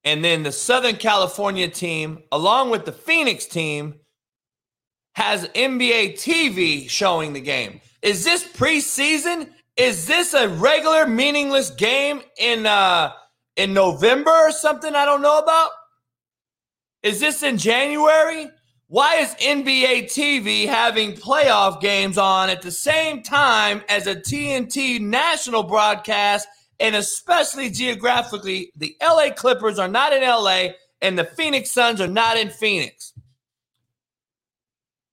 And 0.05 0.23
then 0.23 0.43
the 0.43 0.53
Southern 0.53 0.97
California 0.97 1.69
team, 1.69 2.23
along 2.33 2.69
with 2.69 2.85
the 2.85 2.93
Phoenix 2.93 3.47
team, 3.47 3.95
has 5.15 5.49
NBA 5.55 6.17
TV 6.17 6.87
showing 6.87 7.33
the 7.33 7.41
game. 7.41 7.81
Is 8.03 8.25
this 8.25 8.47
preseason? 8.47 9.49
Is 9.79 10.07
this 10.07 10.35
a 10.35 10.51
regular 10.51 11.07
meaningless 11.07 11.71
game 11.71 12.21
in 12.37 12.67
uh 12.67 13.13
in 13.57 13.73
November 13.73 14.31
or 14.31 14.53
something 14.53 14.95
I 14.95 15.07
don't 15.07 15.23
know 15.23 15.39
about? 15.39 15.71
Is 17.03 17.21
this 17.21 17.43
in 17.43 17.57
January? 17.57 18.51
Why 18.89 19.17
is 19.17 19.35
NBA 19.37 20.05
TV 20.05 20.67
having 20.67 21.13
playoff 21.13 21.81
games 21.81 22.19
on 22.19 22.51
at 22.51 22.61
the 22.61 22.71
same 22.71 23.23
time 23.23 23.83
as 23.89 24.07
a 24.07 24.17
TNT 24.17 25.01
national 25.01 25.63
broadcast? 25.63 26.49
And 26.81 26.97
especially 26.97 27.71
geographically, 27.71 28.73
the 28.77 28.97
LA 29.03 29.31
Clippers 29.31 29.79
are 29.79 29.89
not 29.89 30.13
in 30.13 30.23
LA 30.23 30.71
and 31.01 31.19
the 31.19 31.25
Phoenix 31.25 31.71
Suns 31.71 32.01
are 32.01 32.09
not 32.09 32.37
in 32.37 32.51
Phoenix. 32.51 33.13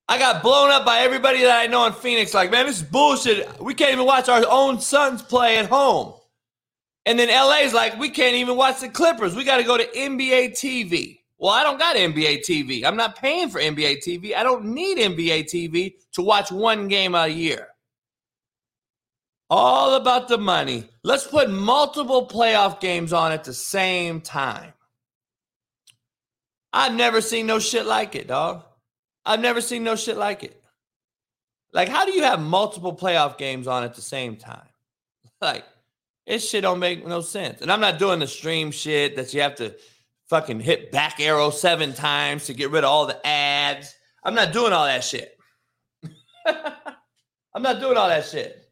I 0.09 0.17
got 0.17 0.41
blown 0.41 0.71
up 0.71 0.85
by 0.85 0.99
everybody 0.99 1.41
that 1.41 1.59
I 1.59 1.67
know 1.67 1.85
in 1.85 1.93
Phoenix. 1.93 2.33
Like, 2.33 2.49
man, 2.49 2.65
this 2.65 2.77
is 2.77 2.83
bullshit. 2.83 3.61
We 3.61 3.73
can't 3.73 3.91
even 3.91 4.05
watch 4.05 4.29
our 4.29 4.43
own 4.49 4.79
Suns 4.79 5.21
play 5.21 5.57
at 5.57 5.67
home. 5.67 6.13
And 7.05 7.19
then 7.19 7.29
LA's 7.29 7.73
like, 7.73 7.99
we 7.99 8.09
can't 8.09 8.35
even 8.35 8.57
watch 8.57 8.79
the 8.79 8.89
Clippers. 8.89 9.35
We 9.35 9.43
got 9.43 9.57
to 9.57 9.63
go 9.63 9.77
to 9.77 9.85
NBA 9.85 10.51
TV. 10.51 11.16
Well, 11.39 11.53
I 11.53 11.63
don't 11.63 11.77
got 11.77 11.95
NBA 11.95 12.39
TV. 12.39 12.83
I'm 12.83 12.95
not 12.95 13.15
paying 13.15 13.49
for 13.49 13.59
NBA 13.59 14.03
TV. 14.03 14.35
I 14.35 14.43
don't 14.43 14.65
need 14.65 14.97
NBA 14.97 15.43
TV 15.43 15.93
to 16.13 16.21
watch 16.21 16.51
one 16.51 16.87
game 16.87 17.13
a 17.13 17.27
year. 17.27 17.67
All 19.49 19.95
about 19.95 20.27
the 20.27 20.37
money. 20.37 20.89
Let's 21.03 21.27
put 21.27 21.49
multiple 21.49 22.27
playoff 22.27 22.79
games 22.79 23.13
on 23.13 23.31
at 23.31 23.43
the 23.43 23.53
same 23.53 24.19
time. 24.19 24.73
I've 26.73 26.93
never 26.93 27.21
seen 27.21 27.45
no 27.45 27.59
shit 27.59 27.85
like 27.85 28.15
it, 28.15 28.27
dog. 28.27 28.63
I've 29.25 29.39
never 29.39 29.61
seen 29.61 29.83
no 29.83 29.95
shit 29.95 30.17
like 30.17 30.43
it. 30.43 30.61
Like, 31.71 31.87
how 31.89 32.05
do 32.05 32.11
you 32.11 32.23
have 32.23 32.41
multiple 32.41 32.95
playoff 32.95 33.37
games 33.37 33.67
on 33.67 33.83
at 33.83 33.93
the 33.93 34.01
same 34.01 34.35
time? 34.35 34.61
Like, 35.39 35.65
this 36.25 36.49
shit 36.49 36.63
don't 36.63 36.79
make 36.79 37.05
no 37.05 37.21
sense. 37.21 37.61
And 37.61 37.71
I'm 37.71 37.79
not 37.79 37.99
doing 37.99 38.17
the 38.17 38.25
stream 38.25 38.71
shit 38.71 39.15
that 39.17 39.35
you 39.35 39.41
have 39.41 39.53
to 39.57 39.75
fucking 40.29 40.59
hit 40.59 40.91
back 40.91 41.19
arrow 41.19 41.49
seven 41.49 41.93
times 41.93 42.45
to 42.45 42.53
get 42.53 42.71
rid 42.71 42.83
of 42.83 42.89
all 42.89 43.05
the 43.05 43.25
ads. 43.25 43.95
I'm 44.23 44.35
not 44.35 44.53
doing 44.53 44.73
all 44.73 44.85
that 44.85 45.03
shit. 45.03 45.37
I'm 46.45 47.61
not 47.61 47.79
doing 47.79 47.97
all 47.97 48.09
that 48.09 48.25
shit. 48.25 48.69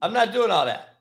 I'm 0.00 0.12
not 0.12 0.32
doing 0.32 0.50
all 0.50 0.66
that. 0.66 1.00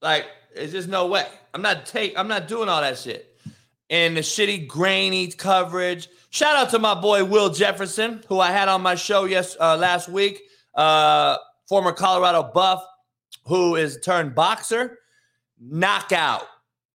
Like, 0.00 0.26
it's 0.54 0.72
just 0.72 0.88
no 0.88 1.06
way. 1.06 1.26
I'm 1.52 1.62
not 1.62 1.86
take. 1.86 2.18
I'm 2.18 2.28
not 2.28 2.48
doing 2.48 2.68
all 2.68 2.80
that 2.80 2.98
shit. 2.98 3.26
And 3.90 4.16
the 4.16 4.20
shitty 4.20 4.66
grainy 4.66 5.28
coverage. 5.28 6.08
Shout 6.30 6.56
out 6.56 6.70
to 6.70 6.78
my 6.78 6.94
boy 6.94 7.24
Will 7.24 7.50
Jefferson, 7.50 8.22
who 8.28 8.38
I 8.38 8.52
had 8.52 8.68
on 8.68 8.82
my 8.82 8.94
show 8.94 9.24
yes 9.24 9.56
uh, 9.60 9.76
last 9.76 10.08
week. 10.08 10.40
Uh, 10.74 11.36
former 11.68 11.92
Colorado 11.92 12.50
Buff, 12.54 12.84
who 13.44 13.76
is 13.76 13.98
turned 14.00 14.34
boxer. 14.34 14.98
Knockout 15.58 16.46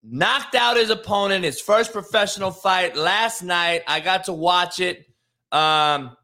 knocked 0.08 0.56
out 0.56 0.78
his 0.78 0.90
opponent, 0.90 1.44
his 1.44 1.60
first 1.60 1.92
professional 1.92 2.52
fight 2.52 2.96
last 2.96 3.42
night. 3.44 3.82
I 3.88 4.00
got 4.00 4.26
to 4.26 4.34
watch 4.34 4.80
it. 4.80 5.06
Um, 5.52 6.16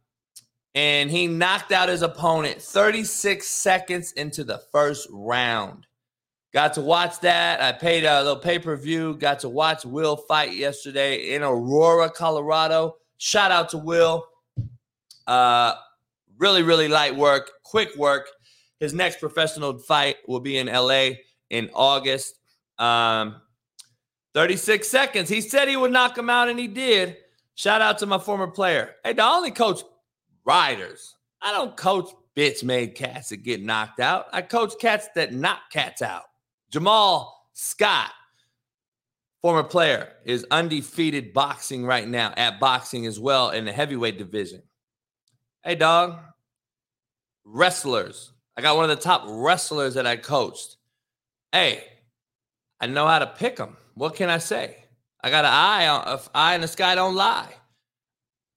and 0.76 1.12
he 1.12 1.28
knocked 1.28 1.72
out 1.72 1.90
his 1.90 2.02
opponent 2.02 2.62
36 2.62 3.46
seconds 3.46 4.14
into 4.14 4.44
the 4.44 4.60
first 4.72 5.08
round. 5.12 5.86
Got 6.54 6.74
to 6.74 6.82
watch 6.82 7.20
that. 7.22 7.62
I 7.62 7.72
paid 7.72 8.04
a 8.04 8.22
little 8.24 8.40
pay 8.40 8.60
per 8.60 8.76
view. 8.76 9.16
Got 9.16 9.40
to 9.40 9.50
watch 9.50 9.86
Will 9.86 10.18
fight 10.18 10.54
yesterday 10.54 11.34
in 11.34 11.44
Aurora, 11.44 12.10
Colorado. 12.10 12.98
Shout 13.18 13.52
out 13.52 13.70
to 13.70 13.78
Will. 13.78 14.26
Uh, 15.28 15.76
really, 16.38 16.62
really 16.62 16.88
light 16.88 17.16
work, 17.16 17.52
quick 17.64 17.96
work. 17.96 18.28
His 18.80 18.94
next 18.94 19.20
professional 19.20 19.78
fight 19.78 20.18
will 20.28 20.40
be 20.40 20.58
in 20.58 20.68
LA 20.68 21.12
in 21.50 21.70
August. 21.74 22.40
Um, 22.80 23.42
36 24.34 24.88
seconds. 24.88 25.30
He 25.30 25.42
said 25.42 25.68
he 25.68 25.78
would 25.78 25.92
knock 25.92 26.18
him 26.18 26.30
out, 26.30 26.50
and 26.50 26.60
he 26.60 26.68
did. 26.68 27.18
Shout 27.56 27.82
out 27.82 27.98
to 28.00 28.06
my 28.06 28.18
former 28.18 28.48
player. 28.48 28.96
Hey, 29.04 29.14
I 29.18 29.36
only 29.36 29.52
coach 29.52 29.82
riders. 30.46 31.16
I 31.42 31.52
don't 31.52 31.76
coach 31.76 32.10
bitch 32.36 32.64
made 32.64 32.96
cats 32.96 33.30
that 33.30 33.44
get 33.44 33.62
knocked 33.62 34.00
out. 34.00 34.28
I 34.32 34.42
coach 34.42 34.74
cats 34.80 35.10
that 35.16 35.34
knock 35.34 35.60
cats 35.72 36.02
out. 36.02 36.24
Jamal 36.70 37.50
Scott, 37.54 38.12
former 39.42 39.64
player, 39.64 40.14
is 40.26 40.46
undefeated 40.52 41.34
boxing 41.34 41.86
right 41.86 42.08
now 42.08 42.34
at 42.38 42.60
boxing 42.60 43.06
as 43.06 43.20
well 43.20 43.50
in 43.50 43.66
the 43.66 43.72
heavyweight 43.72 44.18
division. 44.18 44.62
Hey, 45.64 45.76
dog. 45.76 46.18
Wrestlers. 47.44 48.32
I 48.56 48.62
got 48.62 48.76
one 48.76 48.90
of 48.90 48.96
the 48.96 49.04
top 49.04 49.24
wrestlers 49.28 49.96
that 49.96 50.08
I 50.08 50.16
coached. 50.16 50.78
Hey, 51.52 51.84
I 52.82 52.88
know 52.88 53.08
how 53.08 53.20
to 53.20 53.28
pick 53.28 53.58
them. 53.58 53.78
What 53.94 54.16
can 54.16 54.30
I 54.30 54.40
say? 54.40 54.84
I 55.24 55.30
got 55.30 55.46
an 55.46 55.54
eye 55.54 55.88
on 55.88 56.20
eye 56.34 56.56
in 56.56 56.62
the 56.62 56.68
sky 56.68 56.96
don't 56.96 57.16
lie. 57.16 57.54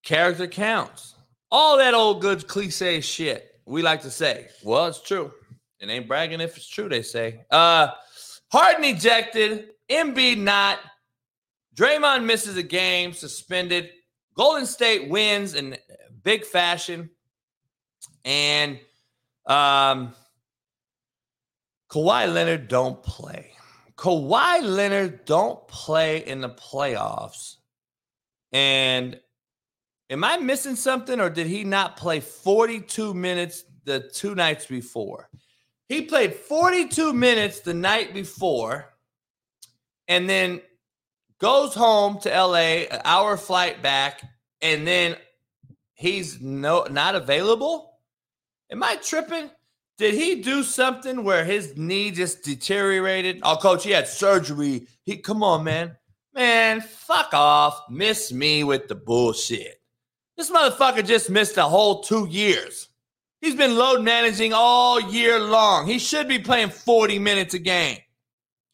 Character 0.03 0.47
counts. 0.47 1.15
All 1.51 1.77
that 1.77 1.93
old 1.95 2.23
good 2.23 2.49
cliche 2.49 3.01
shit 3.03 3.61
we 3.67 3.83
like 3.83 4.01
to 4.03 4.11
say. 4.11 4.49
Well, 4.63 4.87
it's 4.87 5.03
true. 5.03 5.31
It 5.79 5.91
ain't 5.91 6.09
bragging 6.09 6.41
if 6.41 6.57
it's 6.57 6.67
true, 6.69 6.89
they 6.89 7.03
say. 7.03 7.45
Uh 7.51 7.89
Harden 8.51 8.85
ejected, 8.85 9.71
Embiid 9.91 10.39
not. 10.39 10.79
Draymond 11.77 12.25
misses 12.25 12.57
a 12.57 12.63
game, 12.63 13.13
suspended. 13.13 13.91
Golden 14.35 14.65
State 14.65 15.09
wins 15.11 15.55
in 15.55 15.77
big 16.23 16.47
fashion. 16.47 17.11
And 18.25 18.81
um 19.47 20.15
Kawhi 21.91 22.33
Leonard 22.33 22.69
don't 22.69 23.03
play. 23.03 23.54
Kawhi 23.97 24.63
Leonard 24.63 25.25
don't 25.25 25.67
play 25.69 26.27
in 26.27 26.41
the 26.41 26.51
playoffs. 26.51 27.57
And 28.53 29.21
am 30.11 30.25
I 30.25 30.39
missing 30.39 30.77
something 30.77 31.21
or 31.21 31.31
did 31.31 31.47
he 31.47 31.65
not 31.65 31.97
play 31.97 32.21
42 32.21 33.15
minutes 33.15 33.65
the 33.85 34.01
two 34.01 34.35
nights 34.35 34.67
before? 34.67 35.29
He 35.89 36.03
played 36.03 36.35
42 36.35 37.13
minutes 37.13 37.61
the 37.61 37.75
night 37.75 38.15
before 38.15 38.95
and 40.09 40.29
then 40.29 40.61
goes 41.39 41.75
home 41.75 42.19
to 42.21 42.29
LA, 42.29 42.87
an 42.91 43.01
hour 43.05 43.37
flight 43.37 43.83
back, 43.83 44.23
and 44.63 44.87
then 44.87 45.17
he's 45.95 46.41
no 46.41 46.85
not 46.91 47.15
available. 47.15 47.99
Am 48.71 48.83
I 48.83 48.97
tripping? 48.97 49.51
Did 49.97 50.15
he 50.15 50.43
do 50.43 50.63
something 50.65 51.23
where 51.23 51.45
his 51.45 51.77
knee 51.77 52.11
just 52.11 52.43
deteriorated? 52.43 53.41
Oh, 53.43 53.57
coach, 53.57 53.85
he 53.85 53.93
had 53.93 54.09
surgery. 54.09 54.89
He 55.05 55.19
come 55.19 55.43
on, 55.43 55.63
man. 55.65 55.97
Man, 56.35 56.81
fuck 56.81 57.33
off. 57.33 57.81
Miss 57.89 58.33
me 58.33 58.65
with 58.65 58.89
the 58.89 58.97
bullshit. 58.97 59.81
This 60.37 60.51
motherfucker 60.51 61.07
just 61.07 61.31
missed 61.31 61.57
a 61.59 61.63
whole 61.63 62.03
two 62.03 62.27
years. 62.29 62.89
He's 63.41 63.55
been 63.55 63.77
load 63.77 64.03
managing 64.03 64.53
all 64.53 65.01
year 65.01 65.39
long. 65.39 65.87
He 65.87 66.01
should 66.01 66.27
be 66.27 66.41
playing 66.41 66.71
40 66.71 67.21
minutes 67.21 67.55
a 67.55 67.61
game. 67.61 67.99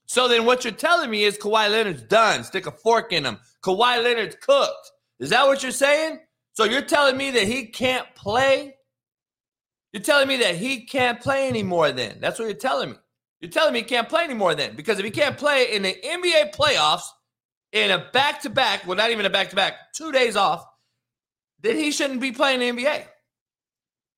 So 0.07 0.27
then 0.27 0.47
what 0.47 0.65
you're 0.65 0.73
telling 0.73 1.11
me 1.11 1.25
is 1.25 1.37
Kawhi 1.37 1.71
Leonard's 1.71 2.03
done. 2.03 2.45
Stick 2.45 2.67
a 2.67 2.71
fork 2.71 3.13
in 3.13 3.25
him. 3.25 3.39
Kawhi 3.63 4.03
Leonard's 4.03 4.37
cooked. 4.37 4.93
Is 5.19 5.31
that 5.31 5.47
what 5.47 5.63
you're 5.63 5.71
saying? 5.71 6.21
So 6.55 6.65
you're 6.65 6.83
telling 6.83 7.17
me 7.17 7.31
that 7.33 7.45
he 7.45 7.67
can't 7.67 8.07
play? 8.15 8.77
You're 9.93 10.03
telling 10.03 10.29
me 10.29 10.37
that 10.39 10.57
he 10.57 10.85
can't 10.87 11.21
play 11.21 11.49
anymore 11.49 11.93
then? 11.93 12.19
That's 12.21 12.39
what 12.39 12.47
you're 12.47 12.55
telling 12.55 12.91
me. 12.91 12.97
You're 13.41 13.51
telling 13.51 13.73
me 13.73 13.81
he 13.81 13.85
can't 13.85 14.09
play 14.09 14.25
anymore 14.25 14.55
then? 14.55 14.77
Because 14.77 14.99
if 14.99 15.05
he 15.05 15.11
can't 15.11 15.37
play 15.37 15.75
in 15.75 15.83
the 15.83 15.97
NBA 16.05 16.55
playoffs 16.55 17.03
in 17.73 17.91
a 17.91 18.07
back 18.13 18.43
to 18.43 18.51
back, 18.51 18.87
well, 18.87 18.97
not 18.97 19.11
even 19.11 19.27
a 19.27 19.31
back 19.31 19.51
to 19.51 19.57
back, 19.57 19.93
two 19.95 20.13
days 20.13 20.37
off, 20.37 20.65
then 21.61 21.77
he 21.77 21.91
shouldn't 21.91 22.21
be 22.21 22.33
playing 22.33 22.61
the 22.61 22.83
NBA. 22.83 23.05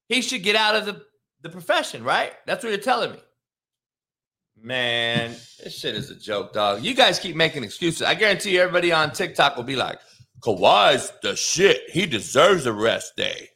He 0.08 0.22
should 0.22 0.42
get 0.42 0.56
out 0.56 0.74
of 0.74 0.87
the, 0.87 1.02
the 1.42 1.48
profession, 1.48 2.04
right? 2.04 2.32
That's 2.46 2.62
what 2.62 2.70
you're 2.70 2.80
telling 2.80 3.12
me. 3.12 3.18
Man, 4.61 5.30
this 5.62 5.78
shit 5.78 5.94
is 5.94 6.11
a 6.11 6.14
joke, 6.14 6.52
dog. 6.52 6.85
You 6.85 6.94
guys 6.94 7.18
keep 7.18 7.35
making 7.35 7.64
excuses. 7.64 8.02
I 8.02 8.14
guarantee 8.14 8.54
you 8.54 8.61
everybody 8.61 8.92
on 8.92 9.12
TikTok 9.12 9.56
will 9.56 9.64
be 9.64 9.76
like, 9.76 9.98
Kawhi's 10.40 11.12
the 11.22 11.35
shit. 11.35 11.80
He 11.90 12.06
deserves 12.06 12.66
a 12.66 12.72
rest 12.72 13.16
day. 13.16 13.48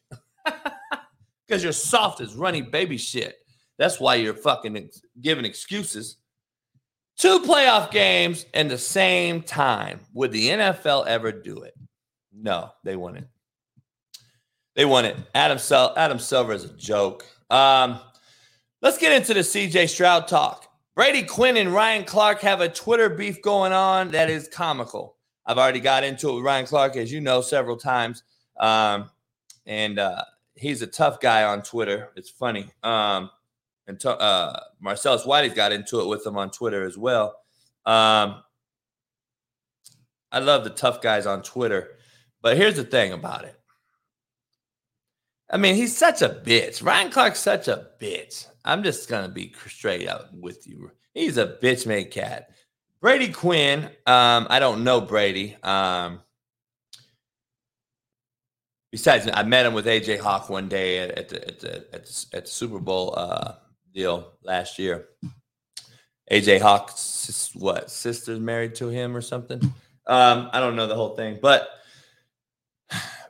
Because 1.47 1.63
you're 1.63 1.73
soft 1.73 2.21
as 2.21 2.35
runny 2.35 2.63
baby 2.63 2.97
shit. 2.97 3.37
That's 3.79 4.01
why 4.01 4.17
you're 4.17 4.35
fucking 4.35 4.77
ex- 4.77 5.03
giving 5.21 5.45
excuses. 5.45 6.17
Two 7.17 7.41
playoff 7.41 7.91
games 7.91 8.47
in 8.53 8.69
the 8.69 8.79
same 8.79 9.43
time. 9.43 10.01
Would 10.13 10.33
the 10.33 10.49
NFL 10.49 11.07
ever 11.07 11.33
do 11.33 11.63
it? 11.63 11.75
No, 12.33 12.71
they 12.85 12.97
wouldn't. 12.97 13.27
They 14.75 14.85
wouldn't. 14.85 15.19
Adam, 15.35 15.59
Sil- 15.59 15.97
Adam 15.97 16.19
Silver 16.19 16.53
is 16.53 16.65
a 16.65 16.77
joke. 16.77 17.25
Um, 17.49 17.99
let's 18.83 18.99
get 18.99 19.13
into 19.13 19.33
the 19.33 19.41
CJ 19.41 19.89
Stroud 19.89 20.29
talk. 20.29 20.67
Brady 20.95 21.23
Quinn 21.23 21.57
and 21.57 21.73
Ryan 21.73 22.05
Clark 22.05 22.41
have 22.41 22.61
a 22.61 22.69
Twitter 22.69 23.09
beef 23.09 23.41
going 23.41 23.73
on 23.73 24.11
that 24.11 24.29
is 24.29 24.49
comical. 24.49 25.17
I've 25.47 25.59
already 25.59 25.81
got 25.81 26.05
into 26.05 26.31
it 26.31 26.35
with 26.35 26.45
Ryan 26.45 26.67
Clark, 26.67 26.97
as 26.97 27.13
you 27.13 27.21
know, 27.21 27.41
several 27.41 27.77
times. 27.77 28.23
Um, 28.59 29.11
and 29.65 29.99
uh, 29.99 30.23
he's 30.57 30.83
a 30.83 30.87
tough 30.87 31.21
guy 31.21 31.45
on 31.45 31.63
Twitter. 31.63 32.11
It's 32.17 32.31
funny. 32.31 32.69
Um, 32.83 33.31
and 33.87 34.01
to, 34.01 34.11
uh, 34.11 34.61
Marcellus 34.81 35.25
Wiley's 35.25 35.55
got 35.55 35.73
into 35.73 36.01
it 36.01 36.09
with 36.09 36.27
him 36.27 36.37
on 36.37 36.51
Twitter 36.51 36.85
as 36.85 36.99
well. 36.99 37.37
Um, 37.85 38.43
I 40.33 40.41
love 40.41 40.65
the 40.65 40.71
tough 40.71 41.01
guys 41.01 41.25
on 41.27 41.43
Twitter, 41.43 41.97
but 42.43 42.57
here's 42.57 42.77
the 42.77 42.85
thing 42.85 43.13
about 43.13 43.45
it. 43.45 43.55
I 45.49 45.57
mean, 45.57 45.77
he's 45.77 45.97
such 45.97 46.23
a 46.23 46.29
bitch. 46.29 46.83
Ryan 46.83 47.11
Clark's 47.11 47.39
such 47.39 47.69
a 47.69 47.91
bitch. 48.01 48.47
I'm 48.65 48.83
just 48.83 49.09
gonna 49.09 49.29
be 49.29 49.55
straight 49.69 50.09
up 50.09 50.31
with 50.35 50.67
you. 50.67 50.91
He's 51.15 51.39
a 51.39 51.57
bitch 51.63 51.87
made 51.87 52.11
cat. 52.11 52.51
Brady 53.01 53.33
Quinn. 53.33 53.85
Um, 54.07 54.49
I 54.51 54.59
don't 54.59 54.83
know 54.83 55.01
Brady. 55.01 55.57
Um, 55.63 56.21
besides, 58.91 59.29
I 59.33 59.43
met 59.43 59.67
him 59.67 59.75
with 59.75 59.87
AJ 59.87 60.21
Hawk 60.21 60.49
one 60.49 60.69
day 60.69 60.99
at, 60.99 61.11
at 61.13 61.29
the, 61.29 61.49
at 61.49 61.61
the 61.61 61.75
at 61.95 62.07
the 62.07 62.27
at 62.35 62.45
the 62.47 62.51
Super 62.51 62.79
Bowl 62.79 63.15
uh, 63.17 63.55
deal 63.95 64.33
last 64.43 64.79
year. 64.79 65.09
AJ 66.31 66.61
Hawk's 66.61 67.51
what 67.55 67.91
sister's 67.91 68.41
married 68.41 68.75
to 68.77 68.89
him 68.89 69.17
or 69.17 69.21
something. 69.21 69.61
Um, 70.07 70.51
I 70.53 70.61
don't 70.61 70.77
know 70.77 70.87
the 70.87 70.95
whole 70.95 71.17
thing, 71.17 71.39
but 71.41 71.69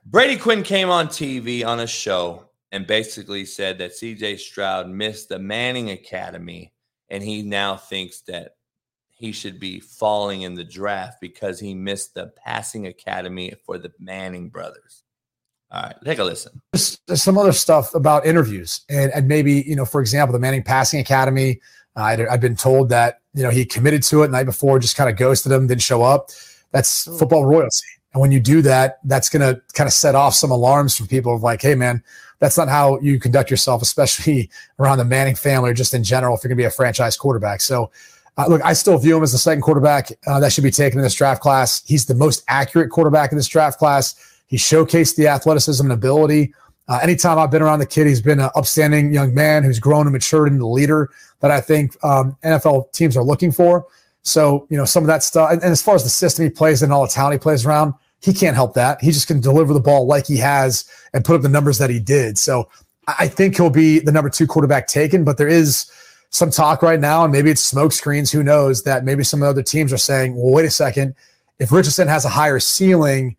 Brady 0.07 0.37
Quinn 0.37 0.63
came 0.63 0.89
on 0.89 1.09
TV 1.09 1.65
on 1.65 1.81
a 1.81 1.87
show 1.87 2.49
and 2.73 2.87
basically 2.87 3.45
said 3.45 3.79
that 3.79 3.93
CJ 3.93 4.39
Stroud 4.39 4.89
missed 4.89 5.29
the 5.29 5.39
Manning 5.39 5.91
Academy 5.91 6.73
and 7.09 7.23
he 7.23 7.43
now 7.43 7.77
thinks 7.77 8.21
that 8.23 8.57
he 9.09 9.33
should 9.33 9.59
be 9.59 9.81
falling 9.81 10.43
in 10.43 10.55
the 10.55 10.65
draft 10.65 11.21
because 11.21 11.59
he 11.59 11.75
missed 11.75 12.15
the 12.15 12.33
passing 12.45 12.87
academy 12.87 13.53
for 13.65 13.79
the 13.79 13.93
Manning 13.99 14.51
brothers. 14.51 15.05
All 15.71 15.83
right, 15.83 15.97
take 16.05 16.19
a 16.19 16.25
listen. 16.25 16.61
There's, 16.73 16.99
there's 17.07 17.23
some 17.23 17.37
other 17.37 17.53
stuff 17.53 17.95
about 17.95 18.25
interviews, 18.25 18.83
and, 18.89 19.11
and 19.13 19.27
maybe 19.27 19.65
you 19.67 19.75
know, 19.75 19.85
for 19.85 20.01
example, 20.01 20.33
the 20.33 20.39
Manning 20.39 20.63
Passing 20.63 21.01
Academy. 21.01 21.61
Uh, 21.97 22.03
I'd, 22.03 22.21
I'd 22.21 22.41
been 22.41 22.57
told 22.57 22.89
that 22.91 23.21
you 23.35 23.43
know 23.43 23.51
he 23.51 23.65
committed 23.65 24.03
to 24.05 24.23
it 24.23 24.29
the 24.29 24.33
night 24.33 24.45
before, 24.45 24.79
just 24.79 24.97
kind 24.97 25.11
of 25.11 25.17
ghosted 25.17 25.51
him, 25.51 25.67
didn't 25.67 25.83
show 25.83 26.03
up. 26.03 26.31
That's 26.71 27.05
Hmm. 27.07 27.17
football 27.17 27.45
royalty, 27.47 27.83
and 28.13 28.21
when 28.21 28.31
you 28.31 28.39
do 28.41 28.63
that, 28.63 28.99
that's 29.05 29.29
going 29.29 29.43
to 29.43 29.61
kind 29.75 29.89
of 29.89 29.93
set 29.93 30.15
off 30.15 30.35
some 30.35 30.51
alarms 30.53 30.97
for 30.97 31.07
people 31.07 31.35
of 31.35 31.43
like, 31.43 31.63
hey, 31.63 31.75
man, 31.75 32.03
that's 32.39 32.57
not 32.57 32.69
how 32.69 33.01
you 33.01 33.19
conduct 33.19 33.51
yourself, 33.51 33.83
especially 33.91 34.49
around 34.79 34.99
the 34.99 35.05
Manning 35.05 35.35
family 35.35 35.71
or 35.71 35.75
just 35.75 35.95
in 35.95 36.05
general 36.05 36.37
if 36.37 36.45
you're 36.45 36.49
going 36.49 36.59
to 36.59 36.63
be 36.63 36.67
a 36.67 36.71
franchise 36.71 37.17
quarterback. 37.17 37.61
So. 37.61 37.91
Uh, 38.39 38.45
look, 38.49 38.61
I 38.63 38.75
still 38.75 38.99
view 38.99 39.17
him 39.17 39.23
as 39.23 39.33
the 39.33 39.39
second 39.39 39.63
quarterback 39.63 40.11
uh, 40.27 40.39
that 40.41 40.53
should 40.53 40.63
be 40.63 40.71
taken 40.71 40.99
in 40.99 41.03
this 41.03 41.15
draft 41.15 41.41
class. 41.41 41.83
He's 41.87 42.05
the 42.05 42.15
most 42.15 42.45
accurate 42.49 42.91
quarterback 42.91 43.33
in 43.33 43.39
this 43.39 43.49
draft 43.49 43.79
class. 43.79 44.15
He 44.47 44.57
showcased 44.57 45.17
the 45.17 45.29
athleticism 45.29 45.85
and 45.85 45.93
ability. 45.93 46.55
Uh, 46.89 47.01
anytime 47.03 47.39
I've 47.39 47.51
been 47.51 47.63
around 47.63 47.81
the 47.81 47.87
kid, 47.87 48.07
he's 48.07 48.23
been 48.23 48.39
an 48.39 48.51
upstanding 48.55 49.13
young 49.13 49.35
man 49.35 49.65
who's 49.65 49.81
grown 49.81 50.07
and 50.07 50.13
matured 50.13 50.49
into 50.49 50.61
the 50.61 50.69
leader 50.69 51.11
that 51.41 51.51
I 51.51 51.61
think 51.61 51.97
um, 52.05 52.37
NFL 52.45 52.93
teams 52.93 53.17
are 53.17 53.25
looking 53.25 53.51
for. 53.51 53.87
So, 54.23 54.67
you 54.71 54.77
know, 54.77 54.85
some 54.85 55.03
of 55.03 55.09
that 55.09 55.23
stuff. 55.23 55.51
And, 55.53 55.63
and 55.63 55.73
as 55.73 55.83
far 55.83 55.95
as 55.95 56.05
the 56.05 56.11
system 56.11 56.45
he 56.45 56.51
plays 56.51 56.83
in, 56.83 56.93
all 56.93 57.03
the 57.03 57.13
talent 57.13 57.35
he 57.35 57.39
plays 57.39 57.67
around, 57.67 57.95
he 58.21 58.33
can't 58.33 58.55
help 58.55 58.75
that. 58.75 59.01
He 59.01 59.11
just 59.11 59.27
can 59.27 59.41
deliver 59.41 59.75
the 59.75 59.81
ball 59.81 60.07
like 60.07 60.27
he 60.27 60.37
has 60.39 60.85
and 61.13 61.25
put 61.25 61.37
up 61.37 61.43
the 61.43 61.49
numbers 61.49 61.79
that 61.79 61.91
he 61.91 62.01
did. 62.01 62.39
So 62.39 62.69
I, 63.09 63.15
I 63.21 63.29
think 63.29 63.57
he'll 63.57 63.71
be 63.71 63.99
the 63.99 64.13
number 64.13 64.31
two 64.31 64.47
quarterback 64.47 64.87
taken, 64.87 65.25
but 65.25 65.39
there 65.39 65.49
is 65.49 65.91
some 66.31 66.51
talk 66.51 66.83
right 66.83 67.01
now, 67.01 67.25
and 67.25 67.33
maybe 67.33 67.51
it's 67.51 67.63
smoke 67.63 67.93
screens, 67.93 68.31
who 68.31 68.43
knows, 68.43 68.83
that 68.83 69.05
maybe 69.05 69.25
some 69.25 69.43
of 69.43 69.47
the 69.47 69.51
other 69.51 69.63
teams 69.63 69.93
are 69.93 69.99
saying, 69.99 70.35
well, 70.35 70.53
wait 70.53 70.67
a 70.67 70.71
second. 70.71 71.15
If 71.59 71.73
Richardson 71.73 72.09
has 72.09 72.25
a 72.25 72.29
higher 72.29 72.59
ceiling, 72.59 73.37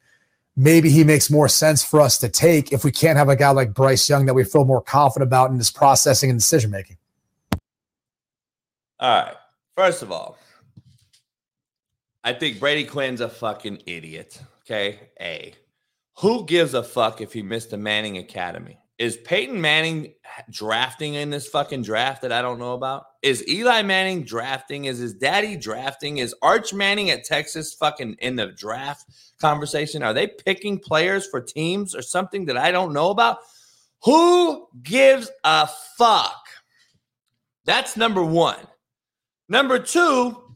maybe 0.57 0.89
he 0.89 1.03
makes 1.03 1.29
more 1.29 1.47
sense 1.47 1.83
for 1.83 2.01
us 2.01 2.17
to 2.17 2.27
take 2.27 2.73
if 2.73 2.83
we 2.83 2.91
can't 2.91 3.17
have 3.17 3.29
a 3.29 3.35
guy 3.35 3.51
like 3.51 3.73
Bryce 3.73 4.09
Young 4.09 4.25
that 4.25 4.33
we 4.33 4.43
feel 4.43 4.65
more 4.65 4.81
confident 4.81 5.27
about 5.27 5.51
in 5.51 5.57
his 5.57 5.71
processing 5.71 6.31
and 6.31 6.39
decision 6.39 6.71
making. 6.71 6.97
All 8.99 9.23
right. 9.23 9.35
First 9.75 10.01
of 10.01 10.11
all, 10.11 10.37
I 12.23 12.33
think 12.33 12.59
Brady 12.59 12.83
Quinn's 12.83 13.21
a 13.21 13.29
fucking 13.29 13.83
idiot. 13.85 14.41
Okay. 14.65 15.11
A. 15.21 15.53
Who 16.19 16.45
gives 16.45 16.73
a 16.73 16.81
fuck 16.81 17.21
if 17.21 17.31
he 17.31 17.43
missed 17.43 17.69
the 17.69 17.77
Manning 17.77 18.17
Academy? 18.17 18.79
Is 18.97 19.17
Peyton 19.17 19.61
Manning 19.61 20.15
drafting 20.49 21.13
in 21.13 21.29
this 21.29 21.47
fucking 21.47 21.83
draft 21.83 22.23
that 22.23 22.31
I 22.31 22.41
don't 22.41 22.57
know 22.57 22.73
about? 22.73 23.05
Is 23.23 23.47
Eli 23.47 23.81
Manning 23.81 24.23
drafting? 24.23 24.85
Is 24.85 24.99
his 24.99 25.13
daddy 25.13 25.57
drafting? 25.57 26.17
Is 26.17 26.35
Arch 26.41 26.73
Manning 26.73 27.09
at 27.09 27.23
Texas 27.23 27.73
fucking 27.73 28.15
in 28.19 28.35
the 28.35 28.47
draft 28.47 29.05
conversation? 29.39 30.03
Are 30.03 30.13
they 30.13 30.27
picking 30.27 30.79
players 30.79 31.27
for 31.27 31.41
teams 31.41 31.95
or 31.95 32.01
something 32.01 32.45
that 32.45 32.57
I 32.57 32.71
don't 32.71 32.93
know 32.93 33.09
about? 33.09 33.39
Who 34.03 34.67
gives 34.83 35.29
a 35.43 35.67
fuck? 35.97 36.43
That's 37.65 37.97
number 37.97 38.23
one. 38.23 38.67
Number 39.49 39.79
two, 39.79 40.55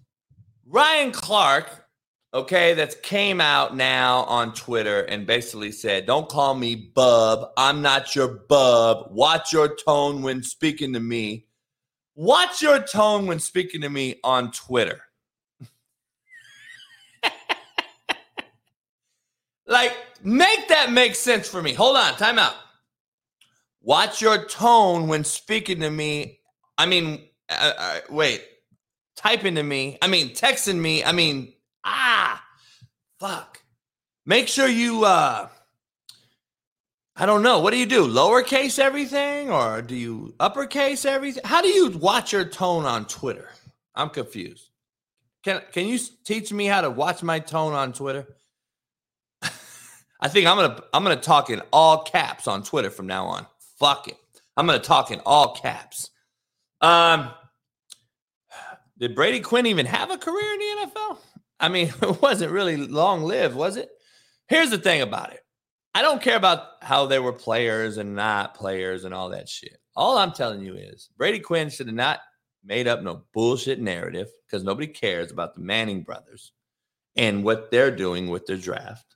Ryan 0.66 1.12
Clark, 1.12 1.86
okay, 2.34 2.74
that's 2.74 2.96
came 2.96 3.42
out 3.42 3.76
now 3.76 4.24
on 4.24 4.54
Twitter 4.54 5.02
and 5.02 5.26
basically 5.26 5.72
said, 5.72 6.06
Don't 6.06 6.30
call 6.30 6.54
me 6.56 6.76
bub. 6.76 7.50
I'm 7.58 7.82
not 7.82 8.16
your 8.16 8.28
bub. 8.48 9.08
Watch 9.12 9.52
your 9.52 9.76
tone 9.76 10.22
when 10.22 10.44
speaking 10.44 10.94
to 10.94 11.00
me. 11.00 11.48
Watch 12.22 12.62
your 12.62 12.78
tone 12.78 13.26
when 13.26 13.40
speaking 13.40 13.82
to 13.82 13.90
me 13.90 14.20
on 14.24 14.52
Twitter. 14.52 15.02
like, 19.66 19.98
make 20.22 20.68
that 20.68 20.92
make 20.92 21.16
sense 21.16 21.50
for 21.50 21.64
me. 21.64 21.74
Hold 21.74 21.98
on, 21.98 22.14
time 22.18 22.38
out. 22.38 22.54
Watch 23.82 24.22
your 24.22 24.46
tone 24.46 25.08
when 25.08 25.24
speaking 25.24 25.80
to 25.80 25.90
me. 25.90 26.38
I 26.78 26.86
mean, 26.86 27.24
uh, 27.50 27.74
uh, 27.76 28.00
wait, 28.12 28.44
typing 29.16 29.56
to 29.56 29.64
me. 29.64 29.98
I 30.00 30.08
mean, 30.08 30.30
texting 30.30 30.78
me. 30.78 31.04
I 31.04 31.14
mean, 31.14 31.54
ah, 31.84 32.40
fuck. 33.20 33.64
Make 34.28 34.48
sure 34.48 34.68
you, 34.68 35.06
uh, 35.06 35.48
I 37.16 37.26
don't 37.26 37.44
know. 37.44 37.60
What 37.60 37.72
do 37.72 37.78
you 37.78 37.86
do? 37.86 38.08
Lowercase 38.08 38.80
everything 38.80 39.50
or 39.50 39.82
do 39.82 39.96
you 39.96 40.34
uppercase 40.40 41.06
everything? 41.06 41.44
How 41.46 41.62
do 41.62 41.68
you 41.68 41.90
watch 41.90 42.32
your 42.32 42.46
tone 42.46 42.86
on 42.86 43.06
Twitter? 43.06 43.50
I'm 43.96 44.10
confused. 44.10 44.70
Can 45.44 45.62
can 45.72 45.88
you 45.88 46.00
teach 46.24 46.54
me 46.54 46.66
how 46.66 46.82
to 46.82 46.90
watch 46.90 47.24
my 47.24 47.40
tone 47.40 47.74
on 47.74 47.94
Twitter? 47.94 48.28
I 49.42 50.28
think 50.28 50.48
I'm 50.48 50.56
gonna 50.56 50.84
I'm 50.94 51.04
gonna 51.04 51.16
talk 51.18 51.50
in 51.50 51.62
all 51.74 52.04
caps 52.04 52.48
on 52.48 52.64
Twitter 52.64 52.90
from 52.90 53.08
now 53.08 53.26
on. 53.26 53.46
Fuck 53.80 54.08
it. 54.08 54.18
I'm 54.56 54.66
gonna 54.66 54.80
talk 54.80 55.12
in 55.12 55.20
all 55.26 55.56
caps. 55.56 56.12
Um, 56.80 57.32
did 58.98 59.16
Brady 59.16 59.40
Quinn 59.40 59.66
even 59.66 59.88
have 59.88 60.12
a 60.12 60.18
career 60.18 60.54
in 60.54 60.60
the 60.60 60.88
NFL? 60.88 61.18
I 61.60 61.70
mean, 61.70 61.88
it 62.02 62.22
wasn't 62.22 62.52
really 62.52 62.78
long 62.78 63.24
lived, 63.24 63.56
was 63.56 63.78
it? 63.78 63.90
Here's 64.48 64.70
the 64.70 64.78
thing 64.78 65.02
about 65.02 65.34
it. 65.34 65.44
I 65.94 66.02
don't 66.02 66.22
care 66.22 66.38
about 66.38 66.68
how 66.82 67.06
they 67.06 67.20
were 67.20 67.34
players 67.34 67.98
and 67.98 68.16
not 68.16 68.56
players 68.56 69.04
and 69.04 69.14
all 69.14 69.30
that 69.30 69.50
shit. 69.50 69.78
All 69.96 70.18
I'm 70.18 70.32
telling 70.32 70.62
you 70.62 70.76
is 70.76 71.10
Brady 71.18 71.40
Quinn 71.40 71.70
should 71.70 71.88
have 71.88 71.96
not 71.96 72.20
made 72.64 72.88
up 72.88 73.02
no 73.02 73.24
bullshit 73.34 73.82
narrative 73.82 74.30
because 74.46 74.64
nobody 74.64 74.88
cares 74.88 75.32
about 75.32 75.54
the 75.54 75.62
Manning 75.62 76.04
brothers 76.04 76.54
and 77.16 77.44
what 77.44 77.72
they're 77.72 77.96
doing 77.96 78.30
with 78.30 78.46
their 78.46 78.58
draft. 78.58 79.16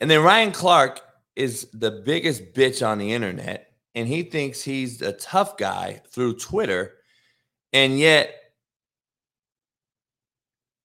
And 0.00 0.10
then 0.10 0.22
Ryan 0.22 0.52
Clark 0.52 1.00
is 1.36 1.68
the 1.72 2.02
biggest 2.04 2.52
bitch 2.52 2.86
on 2.86 2.98
the 2.98 3.12
internet, 3.12 3.72
and 3.94 4.06
he 4.06 4.24
thinks 4.24 4.60
he's 4.60 5.00
a 5.00 5.12
tough 5.12 5.56
guy 5.56 6.02
through 6.10 6.36
Twitter, 6.36 6.94
and 7.72 7.98
yet 7.98 8.34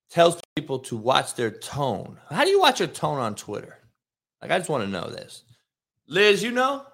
tells 0.10 0.40
people 0.56 0.80
to 0.80 0.96
watch 0.96 1.36
their 1.36 1.52
tone. 1.52 2.18
How 2.30 2.46
do 2.46 2.52
you 2.52 2.60
watch 2.60 2.80
your 2.80 2.88
tone 2.88 3.18
on 3.18 3.36
Twitter? 3.36 3.77
Like, 4.42 4.52
I 4.52 4.58
just 4.58 4.70
want 4.70 4.84
to 4.84 4.90
know 4.90 5.10
this. 5.10 5.44
Liz, 6.08 6.44
you 6.44 6.52
know, 6.52 6.86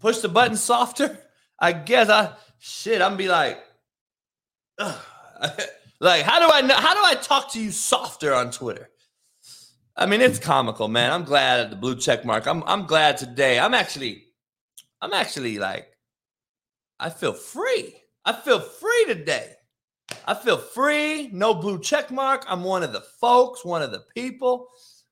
push 0.00 0.18
the 0.18 0.28
button 0.28 0.56
softer. 0.56 1.18
I 1.58 1.72
guess 1.72 2.08
I 2.08 2.34
shit. 2.58 3.00
I'm 3.02 3.16
be 3.16 3.28
like, 3.28 3.58
like, 4.78 6.22
how 6.22 6.38
do 6.40 6.52
I 6.52 6.60
know? 6.60 6.74
How 6.74 6.94
do 6.94 7.00
I 7.04 7.14
talk 7.14 7.52
to 7.52 7.60
you 7.60 7.70
softer 7.70 8.34
on 8.34 8.50
Twitter? 8.50 8.90
I 9.96 10.06
mean, 10.06 10.20
it's 10.20 10.38
comical, 10.38 10.88
man. 10.88 11.12
I'm 11.12 11.24
glad 11.24 11.60
at 11.60 11.70
the 11.70 11.76
blue 11.76 11.96
check 11.96 12.24
mark. 12.24 12.46
I'm 12.46 12.62
I'm 12.66 12.86
glad 12.86 13.16
today. 13.16 13.58
I'm 13.58 13.74
actually, 13.74 14.24
I'm 15.00 15.12
actually 15.12 15.58
like, 15.58 15.86
I 16.98 17.10
feel 17.10 17.32
free. 17.32 17.94
I 18.24 18.32
feel 18.32 18.60
free 18.60 19.04
today. 19.06 19.52
I 20.26 20.34
feel 20.34 20.58
free. 20.58 21.28
No 21.32 21.54
blue 21.54 21.80
check 21.80 22.10
mark. 22.10 22.44
I'm 22.48 22.64
one 22.64 22.82
of 22.82 22.92
the 22.92 23.02
folks, 23.20 23.64
one 23.64 23.82
of 23.82 23.92
the 23.92 24.04
people. 24.14 24.68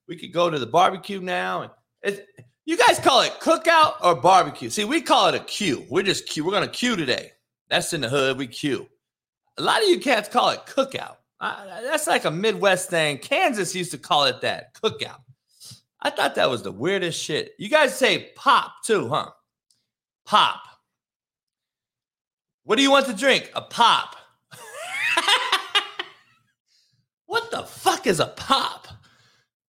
We 0.07 0.17
could 0.17 0.33
go 0.33 0.49
to 0.49 0.59
the 0.59 0.65
barbecue 0.65 1.21
now, 1.21 1.71
and 2.03 2.21
you 2.65 2.77
guys 2.77 2.99
call 2.99 3.21
it 3.21 3.33
cookout 3.39 3.95
or 4.01 4.15
barbecue? 4.15 4.69
See, 4.69 4.85
we 4.85 5.01
call 5.01 5.27
it 5.27 5.35
a 5.35 5.39
queue. 5.39 5.85
We're 5.89 6.03
just 6.03 6.27
queue. 6.27 6.45
We're 6.45 6.51
gonna 6.51 6.67
queue 6.67 6.95
today. 6.95 7.31
That's 7.69 7.93
in 7.93 8.01
the 8.01 8.09
hood. 8.09 8.37
We 8.37 8.47
queue. 8.47 8.87
A 9.57 9.61
lot 9.61 9.81
of 9.81 9.89
you 9.89 9.99
cats 9.99 10.29
call 10.29 10.49
it 10.49 10.61
cookout. 10.65 11.17
Uh, 11.39 11.81
that's 11.81 12.07
like 12.07 12.25
a 12.25 12.31
Midwest 12.31 12.89
thing. 12.89 13.17
Kansas 13.17 13.75
used 13.75 13.91
to 13.91 13.97
call 13.97 14.25
it 14.25 14.41
that 14.41 14.73
cookout. 14.75 15.19
I 16.01 16.09
thought 16.09 16.35
that 16.35 16.49
was 16.49 16.63
the 16.63 16.71
weirdest 16.71 17.21
shit. 17.21 17.53
You 17.57 17.69
guys 17.69 17.97
say 17.97 18.31
pop 18.35 18.83
too, 18.83 19.09
huh? 19.09 19.31
Pop. 20.25 20.61
What 22.63 22.77
do 22.77 22.81
you 22.81 22.91
want 22.91 23.07
to 23.07 23.13
drink? 23.13 23.51
A 23.55 23.61
pop. 23.61 24.15
what 27.25 27.51
the 27.51 27.63
fuck 27.63 28.07
is 28.07 28.21
a 28.21 28.27
pop? 28.27 28.87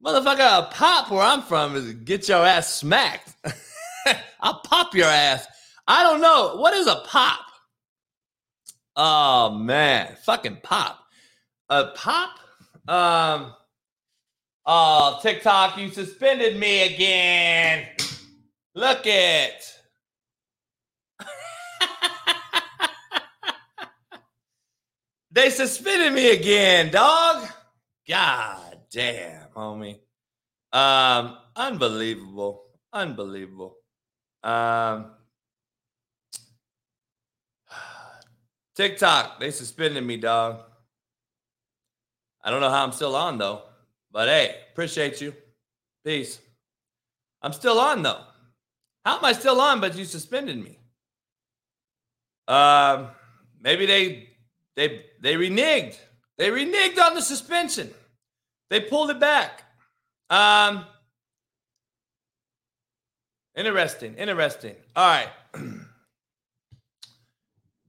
Motherfucker, 0.05 0.59
a 0.59 0.69
pop 0.71 1.11
where 1.11 1.23
I'm 1.23 1.41
from 1.41 1.77
is 1.77 1.95
get 1.95 2.29
your 2.29 2.45
ass 2.45 2.75
smacked. 2.75 3.35
I'll 4.41 4.61
pop 4.61 4.95
your 4.95 5.07
ass. 5.07 5.47
I 5.89 6.03
don't 6.03 6.21
know. 6.21 6.57
What 6.57 6.75
is 6.75 6.87
a 6.87 7.03
pop? 7.07 7.41
Oh 8.97 9.51
man, 9.51 10.15
fucking 10.23 10.59
pop. 10.63 10.99
A 11.71 11.87
pop? 11.87 12.39
Um 12.87 13.55
Oh, 14.67 15.19
TikTok, 15.21 15.77
you 15.79 15.91
suspended 15.91 16.59
me 16.59 16.95
again. 16.95 17.87
Look 18.75 19.03
it. 19.05 19.79
they 25.31 25.51
suspended 25.51 26.15
me 26.15 26.31
again, 26.31 26.91
dog. 26.91 27.47
God 28.09 28.79
damn 28.91 29.44
homie. 29.55 29.99
Um, 30.73 31.39
unbelievable, 31.55 32.65
unbelievable. 32.93 33.77
Um, 34.43 35.13
TikTok, 38.77 39.41
they 39.41 39.51
suspended 39.51 40.05
me, 40.05 40.17
dog. 40.17 40.61
I 42.43 42.51
don't 42.51 42.61
know 42.61 42.71
how 42.71 42.85
I'm 42.85 42.93
still 42.93 43.17
on 43.17 43.39
though, 43.39 43.63
but 44.13 44.29
hey, 44.29 44.57
appreciate 44.73 45.21
you. 45.21 45.35
Peace. 46.05 46.39
I'm 47.41 47.53
still 47.53 47.79
on 47.79 48.03
though. 48.03 48.21
How 49.05 49.19
am 49.19 49.25
I 49.25 49.33
still 49.33 49.61
on? 49.61 49.81
But 49.81 49.97
you 49.97 50.05
suspended 50.05 50.63
me. 50.63 50.79
Um, 52.47 53.09
maybe 53.61 53.87
they 53.87 54.29
they 54.77 55.07
they 55.21 55.35
reneged. 55.35 55.99
They 56.37 56.49
reneged 56.49 56.99
on 56.99 57.15
the 57.15 57.23
suspension. 57.23 57.91
They 58.75 58.81
pulled 58.81 59.11
it 59.11 59.21
back. 59.21 59.63
Um, 60.31 60.85
interesting, 63.57 64.17
interesting. 64.17 64.75
All 64.97 65.07
right. 65.07 65.29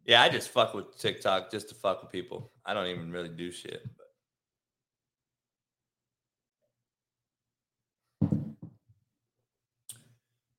yeah, 0.06 0.22
I 0.22 0.30
just 0.30 0.50
fuck 0.50 0.76
with 0.76 0.96
TikTok 1.00 1.50
just 1.50 1.70
to 1.70 1.74
fuck 1.74 2.04
with 2.04 2.12
people. 2.12 2.52
I 2.64 2.76
don't 2.76 2.86
even 2.86 3.12
really 3.12 3.30
do 3.30 3.52
shit. 3.52 3.82
But. 3.98 4.06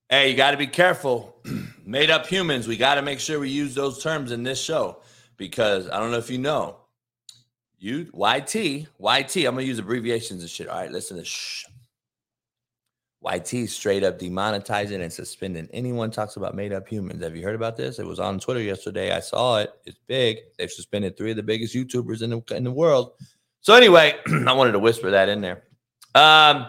Hey, 0.08 0.32
you 0.32 0.36
got 0.36 0.50
to 0.50 0.56
be 0.56 0.66
careful. 0.66 1.36
Made 1.86 2.10
up 2.10 2.26
humans, 2.26 2.66
we 2.66 2.76
got 2.76 2.96
to 2.96 3.02
make 3.02 3.20
sure 3.20 3.38
we 3.38 3.50
use 3.50 3.76
those 3.76 4.02
terms 4.02 4.32
in 4.32 4.42
this 4.42 4.60
show 4.60 4.98
because 5.36 5.88
I 5.88 6.00
don't 6.00 6.10
know 6.10 6.18
if 6.18 6.30
you 6.30 6.38
know, 6.38 6.78
you 7.78 8.10
YT, 8.14 8.54
YT, 8.54 9.36
I'm 9.36 9.54
gonna 9.54 9.62
use 9.62 9.78
abbreviations 9.78 10.42
and 10.42 10.50
shit. 10.50 10.68
All 10.68 10.80
right, 10.80 10.90
listen 10.90 11.16
to 11.18 11.24
shh. 11.24 11.66
YT 13.22 13.68
straight 13.68 14.04
up 14.04 14.18
demonetizing 14.18 15.02
and 15.02 15.12
suspending 15.12 15.68
anyone 15.72 16.10
talks 16.10 16.36
about 16.36 16.54
made 16.54 16.72
up 16.72 16.86
humans. 16.86 17.22
Have 17.22 17.34
you 17.34 17.42
heard 17.42 17.54
about 17.56 17.76
this? 17.76 17.98
It 17.98 18.06
was 18.06 18.20
on 18.20 18.38
Twitter 18.38 18.60
yesterday. 18.60 19.12
I 19.12 19.20
saw 19.20 19.58
it. 19.58 19.72
It's 19.84 19.98
big. 20.06 20.38
They've 20.58 20.70
suspended 20.70 21.16
three 21.16 21.30
of 21.30 21.36
the 21.36 21.42
biggest 21.42 21.74
YouTubers 21.74 22.22
in 22.22 22.30
the 22.30 22.42
in 22.54 22.62
the 22.62 22.70
world. 22.70 23.12
So 23.60 23.74
anyway, 23.74 24.14
I 24.46 24.52
wanted 24.52 24.72
to 24.72 24.78
whisper 24.78 25.10
that 25.10 25.28
in 25.28 25.40
there. 25.40 25.64
Um, 26.14 26.66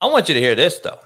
I 0.00 0.06
want 0.06 0.28
you 0.28 0.34
to 0.34 0.40
hear 0.40 0.54
this 0.54 0.78
though. 0.78 1.00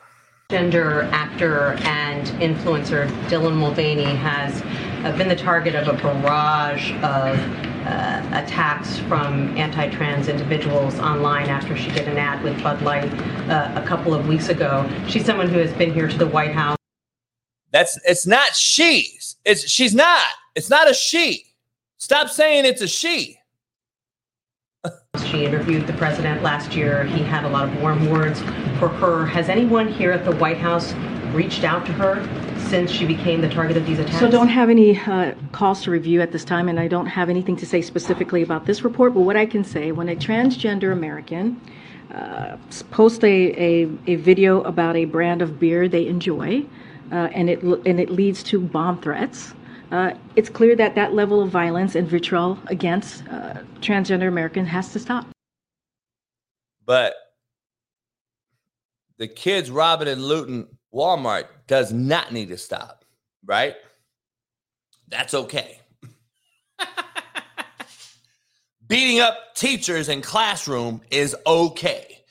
Gender 0.50 1.02
actor 1.12 1.76
and 1.82 2.26
influencer 2.40 3.06
Dylan 3.28 3.56
Mulvaney 3.56 4.04
has 4.04 4.62
uh, 5.04 5.16
been 5.18 5.28
the 5.28 5.36
target 5.36 5.74
of 5.74 5.88
a 5.88 5.92
barrage 5.92 6.92
of 7.02 7.67
uh, 7.88 8.22
attacks 8.32 8.98
from 9.00 9.56
anti-trans 9.56 10.28
individuals 10.28 10.98
online 10.98 11.48
after 11.48 11.76
she 11.76 11.90
did 11.90 12.06
an 12.06 12.18
ad 12.18 12.42
with 12.42 12.62
Bud 12.62 12.82
Light 12.82 13.10
uh, 13.48 13.72
a 13.74 13.86
couple 13.86 14.14
of 14.14 14.28
weeks 14.28 14.50
ago. 14.50 14.88
She's 15.08 15.24
someone 15.24 15.48
who 15.48 15.58
has 15.58 15.72
been 15.72 15.94
here 15.94 16.06
to 16.06 16.18
the 16.18 16.26
White 16.26 16.52
House. 16.52 16.76
That's 17.70 17.98
it's 18.04 18.26
not 18.26 18.54
she's. 18.54 19.36
It's 19.44 19.68
she's 19.68 19.94
not. 19.94 20.26
It's 20.54 20.70
not 20.70 20.90
a 20.90 20.94
she. 20.94 21.46
Stop 21.96 22.28
saying 22.28 22.64
it's 22.64 22.82
a 22.82 22.88
she. 22.88 23.38
she 25.26 25.44
interviewed 25.44 25.86
the 25.86 25.92
president 25.94 26.42
last 26.42 26.74
year. 26.74 27.04
He 27.04 27.22
had 27.22 27.44
a 27.44 27.48
lot 27.48 27.68
of 27.68 27.80
warm 27.80 28.10
words 28.10 28.40
for 28.78 28.88
her. 28.88 29.26
Has 29.26 29.48
anyone 29.48 29.88
here 29.88 30.12
at 30.12 30.24
the 30.24 30.36
White 30.36 30.58
House 30.58 30.92
reached 31.32 31.64
out 31.64 31.84
to 31.86 31.92
her 31.92 32.22
since 32.68 32.90
she 32.90 33.06
became 33.06 33.40
the 33.40 33.48
target 33.48 33.76
of 33.76 33.86
these 33.86 33.98
attacks? 33.98 34.18
So 34.18 34.30
don't 34.30 34.48
have 34.48 34.68
any 34.68 34.98
uh, 34.98 35.34
calls 35.52 35.82
to 35.84 35.90
review 35.90 36.20
at 36.20 36.32
this 36.32 36.44
time, 36.44 36.68
and 36.68 36.78
I 36.78 36.88
don't 36.88 37.06
have 37.06 37.30
anything 37.30 37.56
to 37.56 37.66
say 37.66 37.80
specifically 37.80 38.42
about 38.42 38.66
this 38.66 38.82
report. 38.82 39.14
But 39.14 39.20
what 39.20 39.36
I 39.36 39.46
can 39.46 39.64
say, 39.64 39.92
when 39.92 40.08
a 40.08 40.16
transgender 40.16 40.92
American 40.92 41.60
uh, 42.14 42.56
posts 42.90 43.22
a, 43.24 43.26
a, 43.26 43.90
a, 44.06 44.14
video 44.16 44.62
about 44.62 44.96
a 44.96 45.04
brand 45.04 45.42
of 45.42 45.58
beer 45.60 45.88
they 45.88 46.06
enjoy, 46.06 46.64
uh, 47.12 47.28
and 47.34 47.50
it 47.50 47.62
and 47.62 48.00
it 48.00 48.10
leads 48.10 48.42
to 48.44 48.60
bomb 48.60 49.00
threats. 49.00 49.52
Uh, 49.90 50.12
it's 50.36 50.50
clear 50.50 50.76
that 50.76 50.94
that 50.94 51.14
level 51.14 51.42
of 51.42 51.50
violence 51.50 51.94
and 51.94 52.06
vitriol 52.06 52.58
against 52.66 53.26
uh, 53.28 53.54
transgender 53.80 54.28
Americans 54.28 54.68
has 54.68 54.92
to 54.92 54.98
stop. 54.98 55.26
But 56.84 57.14
the 59.16 59.28
kids 59.28 59.70
robbing 59.70 60.08
and 60.08 60.22
looting 60.22 60.66
Walmart 60.94 61.46
does 61.68 61.92
not 61.92 62.32
need 62.32 62.48
to 62.48 62.58
stop, 62.58 63.04
right? 63.44 63.76
That's 65.06 65.34
okay. 65.34 65.78
Beating 68.88 69.20
up 69.20 69.54
teachers 69.54 70.08
in 70.08 70.22
classroom 70.22 71.02
is 71.10 71.36
okay. 71.46 72.24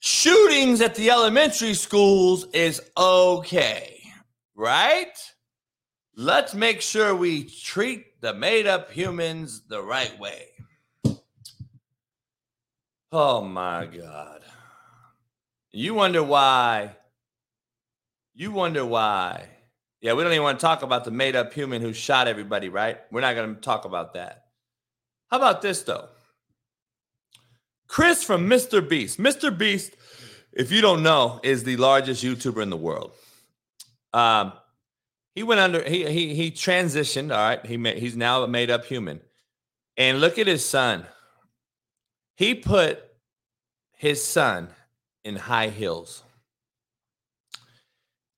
Shootings 0.00 0.80
at 0.80 0.94
the 0.94 1.10
elementary 1.10 1.74
schools 1.74 2.46
is 2.52 2.80
okay, 2.96 4.00
right? 4.56 5.16
Let's 6.16 6.54
make 6.54 6.80
sure 6.80 7.14
we 7.14 7.44
treat 7.44 8.20
the 8.20 8.34
made 8.34 8.66
up 8.66 8.90
humans 8.90 9.62
the 9.68 9.82
right 9.82 10.18
way. 10.18 10.46
Oh 13.12 13.42
my 13.42 13.86
God. 13.86 14.42
You 15.70 15.94
wonder 15.94 16.22
why 16.22 16.96
you 18.38 18.52
wonder 18.52 18.86
why. 18.86 19.48
Yeah, 20.00 20.12
we 20.12 20.22
don't 20.22 20.32
even 20.32 20.44
want 20.44 20.60
to 20.60 20.64
talk 20.64 20.82
about 20.82 21.04
the 21.04 21.10
made 21.10 21.34
up 21.34 21.52
human 21.52 21.82
who 21.82 21.92
shot 21.92 22.28
everybody, 22.28 22.68
right? 22.68 22.98
We're 23.10 23.20
not 23.20 23.34
going 23.34 23.56
to 23.56 23.60
talk 23.60 23.84
about 23.84 24.14
that. 24.14 24.44
How 25.28 25.38
about 25.38 25.60
this, 25.60 25.82
though? 25.82 26.08
Chris 27.88 28.22
from 28.22 28.48
Mr. 28.48 28.86
Beast. 28.86 29.18
Mr. 29.18 29.56
Beast, 29.56 29.96
if 30.52 30.70
you 30.70 30.80
don't 30.80 31.02
know, 31.02 31.40
is 31.42 31.64
the 31.64 31.76
largest 31.78 32.22
YouTuber 32.22 32.62
in 32.62 32.70
the 32.70 32.76
world. 32.76 33.10
Um, 34.12 34.52
he 35.34 35.42
went 35.42 35.60
under 35.60 35.82
he 35.82 36.08
he 36.10 36.34
he 36.34 36.50
transitioned, 36.50 37.32
all 37.34 37.42
right. 37.42 37.64
He 37.66 37.76
made, 37.76 37.98
he's 37.98 38.16
now 38.16 38.44
a 38.44 38.48
made 38.48 38.70
up 38.70 38.84
human. 38.84 39.20
And 39.96 40.20
look 40.20 40.38
at 40.38 40.46
his 40.46 40.64
son. 40.64 41.06
He 42.36 42.54
put 42.54 43.02
his 43.96 44.22
son 44.22 44.68
in 45.24 45.34
high 45.34 45.70
heels. 45.70 46.22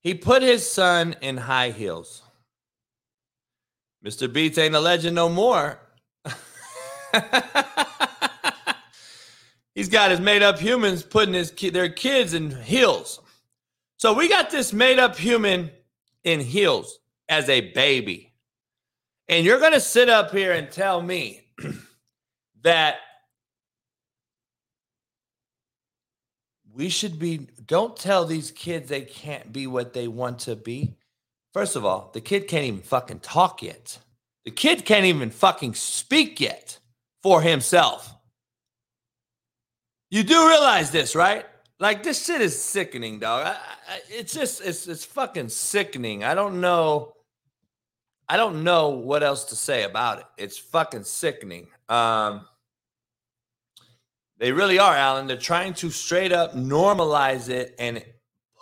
He 0.03 0.15
put 0.15 0.43
his 0.43 0.71
son 0.71 1.15
in 1.21 1.37
high 1.37 1.71
heels. 1.71 2.23
Mr. 4.05 4.33
Beast 4.33 4.59
ain't 4.59 4.75
a 4.75 4.81
legend 4.81 5.15
no 5.15 5.29
more. 5.29 5.79
He's 9.75 9.91
got 9.91 10.11
his 10.11 10.21
made 10.21 10.43
up 10.43 10.59
humans 10.59 11.03
putting 11.03 11.35
his 11.35 11.51
ki- 11.51 11.71
their 11.71 11.89
kids 11.89 12.35
in 12.35 12.51
heels. 12.51 13.21
So 13.99 14.13
we 14.15 14.29
got 14.29 14.51
this 14.51 14.73
made 14.73 14.99
up 14.99 15.17
human 15.17 15.71
in 16.25 16.41
heels 16.41 16.99
as 17.29 17.49
a 17.49 17.73
baby. 17.73 18.33
And 19.29 19.45
you're 19.45 19.61
going 19.61 19.73
to 19.73 19.81
sit 19.81 20.09
up 20.09 20.33
here 20.33 20.53
and 20.53 20.71
tell 20.71 21.03
me 21.03 21.43
that 22.63 22.97
we 26.75 26.89
should 26.89 27.19
be 27.19 27.49
don't 27.65 27.97
tell 27.97 28.25
these 28.25 28.51
kids 28.51 28.89
they 28.89 29.03
can't 29.03 29.53
be 29.53 29.67
what 29.67 29.93
they 29.93 30.09
want 30.09 30.41
to 30.41 30.57
be. 30.57 30.97
First 31.53 31.77
of 31.77 31.85
all, 31.85 32.11
the 32.13 32.21
kid 32.21 32.47
can't 32.49 32.65
even 32.65 32.81
fucking 32.81 33.21
talk 33.21 33.63
yet. 33.63 33.99
The 34.45 34.51
kid 34.51 34.85
can't 34.85 35.05
even 35.05 35.31
fucking 35.31 35.75
speak 35.75 36.41
yet 36.41 36.79
for 37.23 37.43
himself. 37.43 38.15
You 40.11 40.23
do 40.23 40.49
realize 40.49 40.91
this, 40.91 41.15
right? 41.15 41.45
Like 41.79 42.03
this 42.03 42.25
shit 42.25 42.41
is 42.41 42.63
sickening, 42.63 43.19
dog. 43.21 43.47
I, 43.47 43.51
I, 43.51 44.01
it's 44.09 44.35
just 44.35 44.61
it's 44.61 44.87
it's 44.87 45.05
fucking 45.05 45.49
sickening. 45.49 46.25
I 46.25 46.35
don't 46.35 46.61
know. 46.61 47.15
I 48.29 48.37
don't 48.37 48.63
know 48.63 48.91
what 48.91 49.23
else 49.23 49.45
to 49.47 49.57
say 49.57 49.83
about 49.83 50.21
it. 50.21 50.25
It's 50.37 50.59
fucking 50.59 51.05
sickening. 51.05 51.67
Um, 51.89 52.47
they 54.41 54.53
really 54.53 54.79
are, 54.79 54.97
Alan. 54.97 55.27
They're 55.27 55.37
trying 55.37 55.75
to 55.75 55.91
straight 55.91 56.33
up 56.33 56.55
normalize 56.55 57.51
it 57.51 57.75
and 57.79 58.03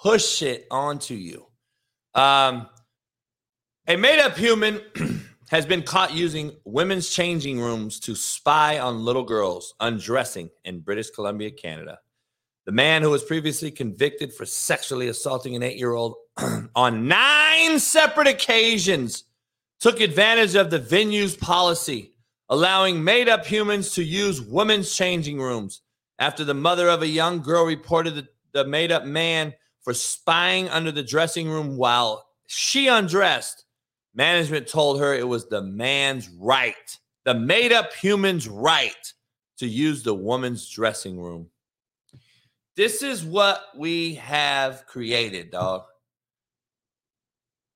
push 0.02 0.42
it 0.42 0.66
onto 0.70 1.14
you. 1.14 1.46
Um, 2.14 2.68
a 3.86 3.96
made 3.96 4.20
up 4.20 4.36
human 4.36 4.80
has 5.50 5.64
been 5.64 5.82
caught 5.82 6.12
using 6.12 6.56
women's 6.64 7.08
changing 7.08 7.60
rooms 7.60 8.00
to 8.00 8.16
spy 8.16 8.80
on 8.80 9.04
little 9.04 9.22
girls 9.22 9.74
undressing 9.78 10.50
in 10.64 10.80
British 10.80 11.10
Columbia, 11.10 11.52
Canada. 11.52 12.00
The 12.66 12.72
man 12.72 13.02
who 13.02 13.10
was 13.10 13.22
previously 13.22 13.70
convicted 13.70 14.34
for 14.34 14.44
sexually 14.44 15.08
assaulting 15.08 15.54
an 15.54 15.62
eight 15.62 15.78
year 15.78 15.94
old 15.94 16.16
on 16.74 17.06
nine 17.06 17.78
separate 17.78 18.26
occasions 18.26 19.24
took 19.80 20.00
advantage 20.00 20.56
of 20.56 20.70
the 20.70 20.78
venue's 20.80 21.36
policy, 21.36 22.12
allowing 22.48 23.02
made 23.02 23.28
up 23.28 23.44
humans 23.44 23.92
to 23.94 24.02
use 24.02 24.40
women's 24.40 24.94
changing 24.94 25.40
rooms. 25.40 25.82
After 26.18 26.44
the 26.44 26.54
mother 26.54 26.88
of 26.88 27.02
a 27.02 27.06
young 27.06 27.40
girl 27.40 27.64
reported 27.64 28.14
the, 28.14 28.28
the 28.52 28.64
made 28.64 28.90
up 28.90 29.04
man 29.04 29.54
for 29.82 29.94
spying 29.94 30.68
under 30.68 30.90
the 30.90 31.02
dressing 31.02 31.48
room 31.48 31.76
while 31.76 32.26
she 32.46 32.88
undressed, 32.88 33.64
management 34.14 34.66
told 34.66 35.00
her 35.00 35.14
it 35.14 35.26
was 35.26 35.46
the 35.46 35.62
man's 35.62 36.28
right, 36.30 36.98
the 37.24 37.34
made 37.34 37.72
up 37.72 37.92
human's 37.92 38.48
right 38.48 39.12
to 39.58 39.66
use 39.66 40.02
the 40.02 40.14
woman's 40.14 40.68
dressing 40.68 41.20
room. 41.20 41.48
This 42.76 43.02
is 43.02 43.24
what 43.24 43.64
we 43.76 44.14
have 44.14 44.86
created, 44.86 45.50
dog. 45.50 45.84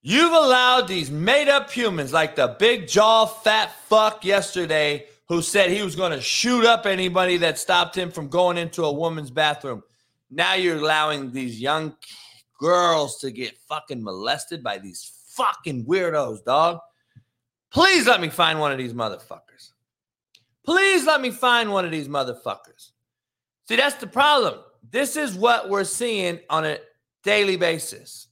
You've 0.05 0.33
allowed 0.33 0.89
these 0.89 1.13
made 1.13 1.49
up 1.49 1.71
humans 1.71 2.13
like 2.13 2.35
the 2.35 2.57
big 2.59 2.89
jaw 2.89 3.25
fat 3.25 3.73
fuck 3.87 4.25
yesterday 4.25 5.07
who 5.29 5.41
said 5.41 5.71
he 5.71 5.83
was 5.83 5.95
going 5.95 6.11
to 6.11 6.21
shoot 6.21 6.65
up 6.65 6.87
anybody 6.87 7.37
that 7.37 7.57
stopped 7.57 7.97
him 7.97 8.11
from 8.11 8.27
going 8.27 8.59
into 8.59 8.85
a 8.85 8.93
woman's 8.93 9.31
bathroom. 9.31 9.83
Now 10.29 10.55
you're 10.55 10.79
allowing 10.79 11.31
these 11.31 11.61
young 11.61 11.95
girls 12.59 13.19
to 13.19 13.31
get 13.31 13.57
fucking 13.69 14.03
molested 14.03 14.61
by 14.63 14.79
these 14.79 15.13
fucking 15.29 15.87
weirdos, 15.87 16.45
dog. 16.45 16.81
Please 17.73 18.07
let 18.07 18.21
me 18.21 18.29
find 18.29 18.59
one 18.59 18.73
of 18.73 18.79
these 18.79 18.95
motherfuckers. 18.95 19.71
Please 20.65 21.07
let 21.07 21.21
me 21.21 21.31
find 21.31 21.71
one 21.71 21.85
of 21.85 21.93
these 21.93 22.09
motherfuckers. 22.09 22.91
See, 23.69 23.77
that's 23.77 23.97
the 23.97 24.09
problem. 24.09 24.61
This 24.91 25.17
is 25.17 25.35
what 25.35 25.71
we're 25.71 25.85
seeing 25.85 26.41
on 26.51 26.65
a 26.65 26.79
daily 27.23 27.57
basis. 27.57 28.27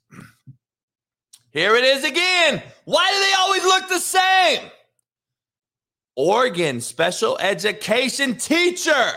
Here 1.53 1.75
it 1.75 1.85
is 1.85 2.05
again. 2.05 2.63
Why 2.85 3.11
do 3.11 3.21
they 3.21 3.35
always 3.39 3.65
look 3.65 3.89
the 3.89 3.99
same? 3.99 4.71
Oregon 6.17 6.81
special 6.81 7.39
education 7.39 8.37
teacher, 8.37 9.13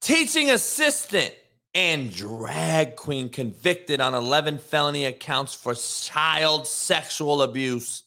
teaching 0.00 0.50
assistant, 0.50 1.34
and 1.74 2.12
drag 2.12 2.96
queen 2.96 3.28
convicted 3.28 4.00
on 4.00 4.14
11 4.14 4.58
felony 4.58 5.04
accounts 5.06 5.54
for 5.54 5.74
child 5.74 6.66
sexual 6.66 7.42
abuse. 7.42 8.04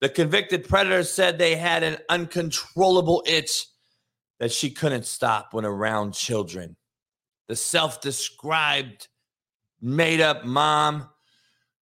The 0.00 0.08
convicted 0.08 0.68
predator 0.68 1.02
said 1.02 1.38
they 1.38 1.56
had 1.56 1.82
an 1.82 1.96
uncontrollable 2.08 3.22
itch 3.26 3.66
that 4.38 4.52
she 4.52 4.70
couldn't 4.70 5.06
stop 5.06 5.52
when 5.52 5.64
around 5.64 6.12
children. 6.12 6.76
The 7.48 7.56
self 7.56 8.00
described 8.02 9.08
made 9.80 10.20
up 10.20 10.44
mom 10.44 11.08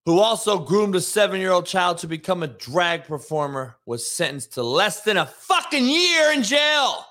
who 0.07 0.19
also 0.19 0.59
groomed 0.59 0.95
a 0.95 1.01
seven 1.01 1.41
year 1.41 1.53
old 1.53 1.67
child 1.67 1.99
to 1.99 2.07
become 2.07 2.43
a 2.43 2.49
drag 2.49 3.05
performer, 3.05 3.77
was 3.87 4.07
sentenced 4.07 4.55
to 4.55 4.63
less 4.63 5.01
than 5.01 5.17
a 5.17 5.27
fucking 5.27 5.87
year 5.87 6.33
in 6.33 6.43
jail. 6.43 7.07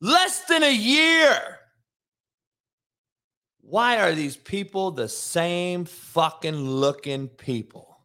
Less 0.00 0.40
than 0.44 0.62
a 0.62 0.74
year. 0.74 1.38
Why 3.62 3.98
are 3.98 4.12
these 4.12 4.36
people 4.36 4.90
the 4.90 5.08
same 5.08 5.86
fucking 5.86 6.54
looking 6.54 7.28
people? 7.28 8.04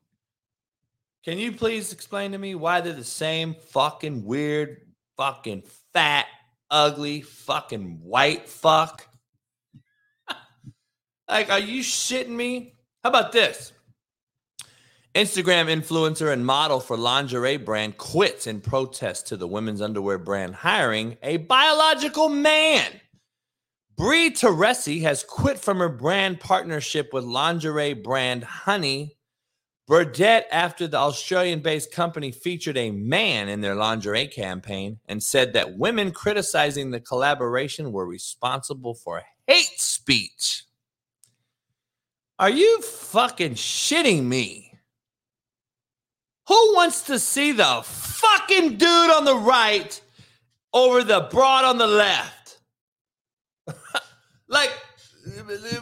Can 1.24 1.38
you 1.38 1.52
please 1.52 1.94
explain 1.94 2.32
to 2.32 2.40
me 2.40 2.56
why 2.56 2.82
they're 2.82 2.94
the 2.94 3.04
same 3.04 3.54
fucking 3.54 4.26
weird, 4.26 4.82
fucking 5.18 5.64
fat, 5.94 6.26
ugly, 6.72 7.22
fucking 7.22 8.00
white 8.02 8.50
fuck? 8.50 9.08
like, 11.30 11.52
are 11.52 11.60
you 11.60 11.82
shitting 11.82 12.30
me? 12.30 12.74
How 13.04 13.10
about 13.10 13.32
this? 13.32 13.74
Instagram 15.14 15.68
influencer 15.68 16.32
and 16.32 16.46
model 16.46 16.80
for 16.80 16.96
lingerie 16.96 17.58
brand 17.58 17.98
quits 17.98 18.48
in 18.48 18.62
protest 18.62 19.28
to 19.28 19.36
the 19.36 19.48
women's 19.48 19.82
underwear 19.82 20.18
brand 20.18 20.56
hiring 20.56 21.18
a 21.22 21.36
biological 21.36 22.30
man. 22.30 23.02
Brie 23.98 24.32
Teresi 24.32 25.02
has 25.02 25.24
quit 25.24 25.60
from 25.60 25.80
her 25.80 25.90
brand 25.90 26.40
partnership 26.40 27.12
with 27.12 27.26
lingerie 27.26 27.94
brand 27.94 28.46
Honey 28.46 29.18
Birdette 29.90 30.46
after 30.50 30.88
the 30.88 30.98
Australian 30.98 31.60
based 31.60 31.92
company 31.92 32.32
featured 32.32 32.78
a 32.78 32.92
man 32.92 33.50
in 33.50 33.60
their 33.60 33.76
lingerie 33.76 34.28
campaign 34.28 35.02
and 35.10 35.22
said 35.22 35.52
that 35.52 35.78
women 35.78 36.12
criticizing 36.12 36.92
the 36.92 37.02
collaboration 37.02 37.92
were 37.92 38.06
responsible 38.06 38.94
for 38.94 39.24
hate 39.46 39.78
speech. 39.78 40.64
Are 42.40 42.50
you 42.50 42.82
fucking 42.82 43.56
shitting 43.56 44.24
me? 44.24 44.71
Who 46.48 46.76
wants 46.76 47.04
to 47.04 47.20
see 47.20 47.52
the 47.52 47.82
fucking 47.86 48.78
dude 48.78 49.12
on 49.12 49.26
the 49.26 49.36
right 49.38 50.02
over 50.74 51.04
the 51.04 51.28
broad 51.32 51.66
on 51.66 51.78
the 51.78 51.88
left? 51.88 52.60
like, 54.48 54.72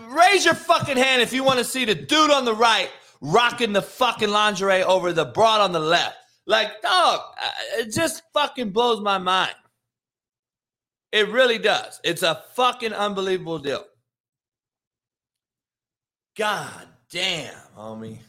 raise 0.09 0.45
your 0.45 0.53
fucking 0.53 0.97
hand 0.97 1.21
if 1.21 1.33
you 1.33 1.43
want 1.43 1.59
to 1.59 1.65
see 1.65 1.85
the 1.85 1.95
dude 1.95 2.31
on 2.31 2.45
the 2.45 2.53
right 2.53 2.89
rocking 3.21 3.73
the 3.73 3.81
fucking 3.81 4.29
lingerie 4.29 4.83
over 4.83 5.13
the 5.13 5.25
broad 5.25 5.61
on 5.61 5.71
the 5.71 5.79
left. 5.79 6.17
Like, 6.45 6.81
dog, 6.81 7.19
uh, 7.41 7.49
it 7.77 7.93
just 7.93 8.23
fucking 8.33 8.71
blows 8.71 9.01
my 9.01 9.17
mind. 9.17 9.53
It 11.11 11.29
really 11.29 11.57
does. 11.57 11.99
It's 12.03 12.23
a 12.23 12.43
fucking 12.53 12.93
unbelievable 12.93 13.59
deal. 13.59 13.83
God 16.37 16.87
damn, 17.11 17.53
homie. 17.77 18.19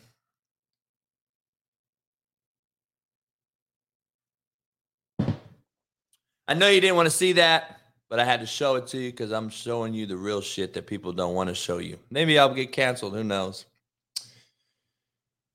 I 6.51 6.55
know 6.55 6.69
you 6.69 6.81
didn't 6.81 6.97
want 6.97 7.07
to 7.07 7.15
see 7.17 7.35
that, 7.35 7.79
but 8.09 8.19
I 8.19 8.25
had 8.25 8.41
to 8.41 8.47
show 8.47 8.75
it 8.75 8.89
to 8.89 8.99
you 8.99 9.13
because 9.13 9.31
I'm 9.31 9.51
showing 9.51 9.95
you 9.95 10.05
the 10.05 10.17
real 10.17 10.41
shit 10.41 10.75
that 10.75 10.85
people 10.85 11.13
don't 11.13 11.33
want 11.33 11.49
to 11.49 11.55
show 11.55 11.79
you. 11.79 11.97
Maybe 12.11 12.41
I'll 12.41 12.53
get 12.53 12.73
canceled. 12.73 13.15
Who 13.15 13.25
knows? 13.25 13.67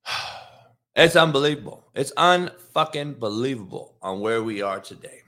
It's 0.97 1.17
unbelievable. 1.17 1.83
It's 1.93 2.13
unfucking 2.13 3.19
believable 3.19 3.95
on 4.01 4.21
where 4.21 4.41
we 4.41 4.61
are 4.61 4.79
today. 4.79 5.23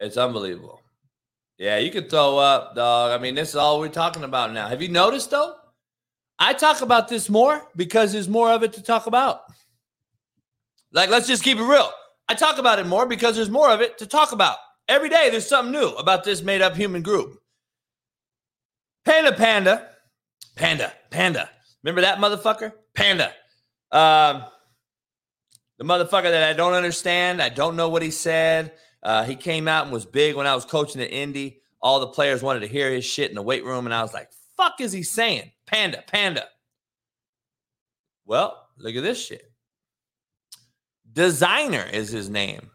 It's 0.00 0.16
unbelievable. 0.16 0.80
Yeah, 1.58 1.76
you 1.76 1.90
can 1.90 2.08
throw 2.08 2.38
up, 2.38 2.74
dog. 2.74 3.12
I 3.12 3.22
mean, 3.22 3.34
this 3.34 3.50
is 3.50 3.56
all 3.56 3.78
we're 3.78 3.88
talking 3.88 4.24
about 4.24 4.54
now. 4.54 4.66
Have 4.66 4.80
you 4.80 4.88
noticed 4.88 5.30
though? 5.30 5.56
I 6.38 6.54
talk 6.54 6.80
about 6.80 7.08
this 7.08 7.28
more 7.28 7.68
because 7.76 8.14
there's 8.14 8.30
more 8.30 8.50
of 8.50 8.62
it 8.62 8.72
to 8.72 8.82
talk 8.82 9.06
about. 9.06 9.42
Like, 10.90 11.10
let's 11.10 11.26
just 11.26 11.44
keep 11.44 11.58
it 11.58 11.62
real. 11.62 11.92
I 12.28 12.34
talk 12.34 12.58
about 12.58 12.78
it 12.78 12.86
more 12.86 13.06
because 13.06 13.36
there's 13.36 13.50
more 13.50 13.70
of 13.70 13.80
it 13.80 13.98
to 13.98 14.06
talk 14.06 14.32
about. 14.32 14.56
Every 14.88 15.08
day 15.08 15.30
there's 15.30 15.48
something 15.48 15.72
new 15.72 15.88
about 15.90 16.24
this 16.24 16.42
made 16.42 16.62
up 16.62 16.76
human 16.76 17.02
group. 17.02 17.38
Panda 19.04 19.32
Panda. 19.32 19.88
Panda. 20.56 20.92
Panda. 21.10 21.48
Remember 21.82 22.00
that 22.00 22.18
motherfucker? 22.18 22.72
Panda. 22.94 23.32
Um, 23.92 24.44
the 25.78 25.84
motherfucker 25.84 26.24
that 26.24 26.42
I 26.42 26.52
don't 26.52 26.72
understand. 26.72 27.40
I 27.40 27.48
don't 27.48 27.76
know 27.76 27.88
what 27.88 28.02
he 28.02 28.10
said. 28.10 28.72
Uh, 29.02 29.24
he 29.24 29.36
came 29.36 29.68
out 29.68 29.84
and 29.84 29.92
was 29.92 30.06
big 30.06 30.34
when 30.34 30.46
I 30.46 30.54
was 30.54 30.64
coaching 30.64 31.00
at 31.00 31.12
Indy. 31.12 31.60
All 31.80 32.00
the 32.00 32.08
players 32.08 32.42
wanted 32.42 32.60
to 32.60 32.66
hear 32.66 32.90
his 32.90 33.04
shit 33.04 33.28
in 33.28 33.36
the 33.36 33.42
weight 33.42 33.64
room, 33.64 33.86
and 33.86 33.94
I 33.94 34.02
was 34.02 34.12
like, 34.12 34.30
fuck 34.56 34.80
is 34.80 34.92
he 34.92 35.02
saying? 35.02 35.52
Panda, 35.66 36.02
panda. 36.06 36.46
Well, 38.24 38.60
look 38.78 38.96
at 38.96 39.02
this 39.02 39.24
shit. 39.24 39.44
Desiigner 41.16 41.90
is 41.94 42.10
his 42.10 42.28
name. 42.28 42.70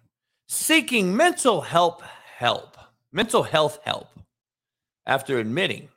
Seeking 0.47 1.15
mental 1.15 1.61
help 1.61 2.01
help. 2.35 2.75
Mental 3.11 3.43
health 3.43 3.77
help. 3.83 4.07
After 5.05 5.37
admitting 5.37 5.89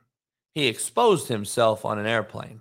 he 0.53 0.67
exposed 0.67 1.27
himself 1.27 1.87
on 1.87 1.99
an 1.99 2.05
airplane. 2.05 2.61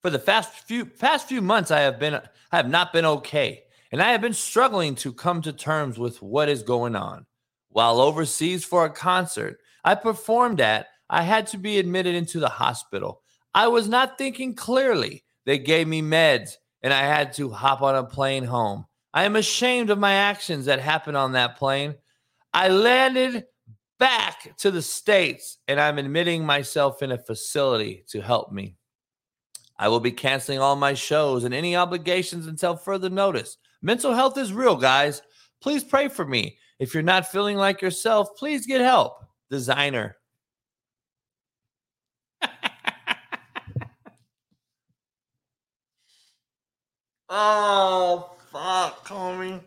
For 0.00 0.10
the 0.10 0.20
past 0.20 0.52
few 0.60 0.86
past 0.86 1.26
few 1.26 1.42
months 1.42 1.72
I 1.72 1.80
have 1.80 1.98
been 1.98 2.14
I 2.14 2.56
have 2.56 2.70
not 2.70 2.92
been 2.92 3.04
okay 3.04 3.64
and 3.90 4.00
I 4.00 4.12
have 4.12 4.20
been 4.20 4.32
struggling 4.32 4.94
to 4.96 5.12
come 5.12 5.42
to 5.42 5.52
terms 5.52 5.98
with 5.98 6.22
what 6.22 6.48
is 6.48 6.62
going 6.62 6.94
on. 6.94 7.26
While 7.70 8.00
overseas 8.00 8.64
for 8.64 8.84
a 8.84 8.90
concert 8.90 9.58
I 9.82 9.96
performed 9.96 10.60
at, 10.60 10.86
I 11.10 11.22
had 11.22 11.48
to 11.48 11.58
be 11.58 11.80
admitted 11.80 12.14
into 12.14 12.38
the 12.38 12.48
hospital. 12.48 13.22
I 13.52 13.66
was 13.66 13.88
not 13.88 14.18
thinking 14.18 14.54
clearly. 14.54 15.24
They 15.46 15.58
gave 15.58 15.88
me 15.88 16.00
meds 16.00 16.52
and 16.82 16.92
I 16.92 17.02
had 17.02 17.32
to 17.34 17.50
hop 17.50 17.82
on 17.82 17.96
a 17.96 18.04
plane 18.04 18.44
home. 18.44 18.86
I 19.12 19.24
am 19.24 19.36
ashamed 19.36 19.90
of 19.90 19.98
my 19.98 20.14
actions 20.14 20.66
that 20.66 20.80
happened 20.80 21.16
on 21.16 21.32
that 21.32 21.56
plane. 21.56 21.94
I 22.52 22.68
landed 22.68 23.44
back 23.98 24.56
to 24.58 24.70
the 24.70 24.82
States 24.82 25.58
and 25.66 25.80
I'm 25.80 25.98
admitting 25.98 26.44
myself 26.44 27.02
in 27.02 27.12
a 27.12 27.18
facility 27.18 28.04
to 28.08 28.20
help 28.20 28.52
me. 28.52 28.76
I 29.78 29.88
will 29.88 30.00
be 30.00 30.12
canceling 30.12 30.58
all 30.58 30.76
my 30.76 30.94
shows 30.94 31.44
and 31.44 31.54
any 31.54 31.76
obligations 31.76 32.46
until 32.46 32.76
further 32.76 33.10
notice. 33.10 33.58
Mental 33.80 34.12
health 34.12 34.36
is 34.36 34.52
real, 34.52 34.76
guys. 34.76 35.22
Please 35.60 35.84
pray 35.84 36.08
for 36.08 36.24
me. 36.24 36.58
If 36.78 36.94
you're 36.94 37.02
not 37.02 37.30
feeling 37.30 37.56
like 37.56 37.82
yourself, 37.82 38.36
please 38.36 38.66
get 38.66 38.80
help. 38.80 39.24
Desiigner. 39.52 40.14
Oh, 47.28 48.30
fuck, 48.52 49.06
homie. 49.06 49.60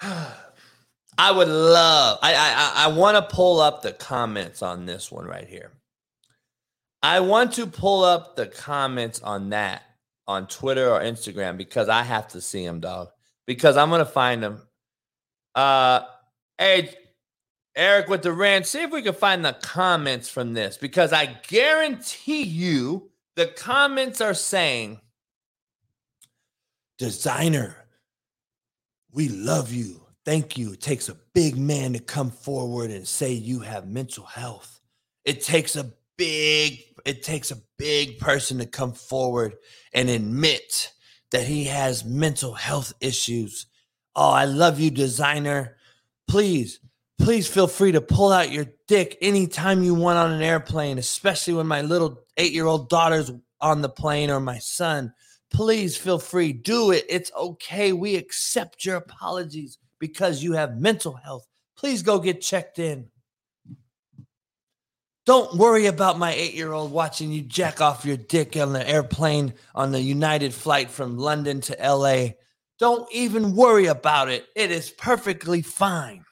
I 0.00 1.32
would 1.32 1.48
love. 1.48 2.18
I 2.22 2.34
I 2.34 2.84
I 2.84 2.88
want 2.88 3.16
to 3.16 3.34
pull 3.34 3.60
up 3.60 3.82
the 3.82 3.92
comments 3.92 4.62
on 4.62 4.86
this 4.86 5.10
one 5.10 5.26
right 5.26 5.48
here. 5.48 5.72
I 7.02 7.20
want 7.20 7.52
to 7.54 7.66
pull 7.66 8.04
up 8.04 8.36
the 8.36 8.46
comments 8.46 9.20
on 9.22 9.50
that 9.50 9.82
on 10.28 10.46
Twitter 10.46 10.90
or 10.90 11.00
Instagram 11.00 11.56
because 11.56 11.88
I 11.88 12.02
have 12.02 12.28
to 12.28 12.40
see 12.40 12.64
them, 12.64 12.80
dog. 12.80 13.08
Because 13.46 13.76
I'm 13.76 13.90
gonna 13.90 14.04
find 14.04 14.42
them. 14.42 14.62
Uh, 15.56 16.02
hey, 16.58 16.94
Eric 17.74 18.08
with 18.08 18.22
the 18.22 18.32
rant. 18.32 18.66
See 18.66 18.82
if 18.82 18.92
we 18.92 19.02
can 19.02 19.14
find 19.14 19.44
the 19.44 19.54
comments 19.54 20.28
from 20.28 20.52
this 20.52 20.76
because 20.76 21.12
I 21.12 21.26
guarantee 21.48 22.42
you 22.42 23.10
the 23.34 23.46
comments 23.46 24.20
are 24.20 24.34
saying, 24.34 25.00
"Desiigner, 27.00 27.74
we 29.12 29.28
love 29.28 29.72
you. 29.72 30.02
Thank 30.24 30.58
you. 30.58 30.72
It 30.72 30.80
takes 30.80 31.08
a 31.08 31.16
big 31.34 31.56
man 31.56 31.94
to 31.94 32.00
come 32.00 32.30
forward 32.30 32.90
and 32.90 33.06
say 33.06 33.32
you 33.32 33.60
have 33.60 33.88
mental 33.88 34.24
health. 34.24 34.80
It 35.24 35.42
takes 35.42 35.76
a 35.76 35.92
big 36.16 36.82
it 37.06 37.22
takes 37.22 37.50
a 37.50 37.62
big 37.78 38.18
person 38.18 38.58
to 38.58 38.66
come 38.66 38.92
forward 38.92 39.56
and 39.94 40.10
admit 40.10 40.92
that 41.30 41.46
he 41.46 41.64
has 41.64 42.04
mental 42.04 42.52
health 42.52 42.92
issues. 43.00 43.66
Oh, 44.14 44.30
I 44.30 44.44
love 44.44 44.80
you, 44.80 44.90
Desiigner. 44.90 45.74
Please, 46.26 46.80
please 47.18 47.46
feel 47.46 47.66
free 47.66 47.92
to 47.92 48.00
pull 48.00 48.32
out 48.32 48.52
your 48.52 48.66
dick 48.88 49.16
anytime 49.22 49.82
you 49.82 49.94
want 49.94 50.18
on 50.18 50.32
an 50.32 50.42
airplane, 50.42 50.98
especially 50.98 51.54
when 51.54 51.66
my 51.66 51.82
little 51.82 52.20
eight 52.36 52.52
year 52.52 52.66
old 52.66 52.88
daughter's 52.90 53.30
on 53.60 53.80
the 53.82 53.88
plane 53.88 54.30
or 54.30 54.40
my 54.40 54.58
son. 54.58 55.12
Please 55.50 55.96
feel 55.96 56.18
free. 56.18 56.52
Do 56.52 56.90
it. 56.90 57.04
It's 57.08 57.32
okay. 57.36 57.92
We 57.92 58.16
accept 58.16 58.84
your 58.84 58.96
apologies 58.96 59.78
because 59.98 60.42
you 60.42 60.52
have 60.52 60.78
mental 60.80 61.14
health. 61.14 61.46
Please 61.76 62.02
go 62.02 62.18
get 62.18 62.40
checked 62.40 62.78
in. 62.78 63.08
Don't 65.26 65.58
worry 65.58 65.86
about 65.86 66.18
my 66.18 66.32
eight 66.32 66.54
year 66.54 66.72
old 66.72 66.90
watching 66.90 67.30
you 67.30 67.42
jack 67.42 67.82
off 67.82 68.04
your 68.06 68.16
dick 68.16 68.56
on 68.56 68.72
the 68.72 68.88
airplane 68.88 69.52
on 69.74 69.92
the 69.92 70.00
United 70.00 70.54
flight 70.54 70.90
from 70.90 71.18
London 71.18 71.60
to 71.60 71.76
LA. 71.78 72.28
Don't 72.78 73.06
even 73.12 73.54
worry 73.54 73.86
about 73.86 74.30
it. 74.30 74.46
It 74.56 74.70
is 74.70 74.90
perfectly 74.90 75.60
fine. 75.60 76.24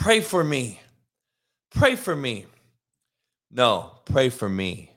Pray 0.00 0.20
for 0.20 0.42
me. 0.42 0.80
Pray 1.70 1.94
for 1.94 2.16
me. 2.16 2.46
No, 3.52 3.92
pray 4.04 4.30
for 4.30 4.48
me. 4.48 4.90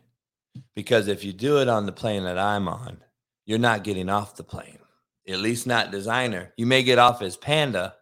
Because 0.75 1.07
if 1.07 1.23
you 1.23 1.33
do 1.33 1.59
it 1.59 1.67
on 1.67 1.85
the 1.85 1.91
plane 1.91 2.23
that 2.23 2.39
I'm 2.39 2.67
on, 2.67 2.97
you're 3.45 3.59
not 3.59 3.83
getting 3.83 4.09
off 4.09 4.35
the 4.35 4.43
plane 4.43 4.79
at 5.27 5.39
least 5.39 5.67
not 5.67 5.91
Desiigner. 5.91 6.49
You 6.57 6.65
may 6.65 6.83
get 6.83 6.99
off 6.99 7.21
as 7.21 7.37
panda. 7.37 7.95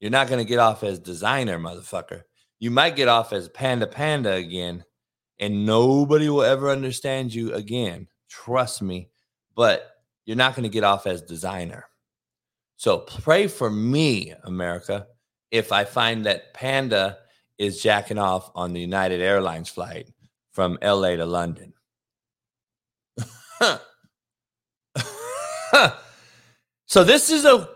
You're 0.00 0.10
not 0.10 0.28
going 0.28 0.38
to 0.38 0.48
get 0.48 0.58
off 0.58 0.84
as 0.84 1.00
Desiigner, 1.00 1.60
motherfucker. 1.60 2.22
You 2.60 2.70
might 2.70 2.96
get 2.96 3.08
off 3.08 3.32
as 3.32 3.48
panda 3.48 3.86
panda 3.86 4.32
again, 4.32 4.84
and 5.40 5.66
nobody 5.66 6.28
will 6.28 6.42
ever 6.42 6.70
understand 6.70 7.34
you 7.34 7.54
again. 7.54 8.08
Trust 8.28 8.82
me. 8.82 9.10
But 9.54 9.90
you're 10.24 10.36
not 10.36 10.54
going 10.54 10.64
to 10.64 10.68
get 10.68 10.84
off 10.84 11.06
as 11.06 11.22
Desiigner. 11.22 11.82
So 12.76 12.98
pray 12.98 13.48
for 13.48 13.70
me, 13.70 14.34
America, 14.44 15.06
if 15.50 15.72
I 15.72 15.84
find 15.84 16.26
that 16.26 16.54
Panda 16.54 17.18
is 17.58 17.82
jacking 17.82 18.18
off 18.18 18.50
on 18.54 18.72
the 18.72 18.80
United 18.80 19.20
Airlines 19.20 19.68
flight 19.68 20.08
from 20.52 20.78
LA 20.82 21.16
to 21.16 21.26
London. 21.26 21.72
So 26.88 27.04
this 27.04 27.28
is 27.28 27.44
a 27.44 27.68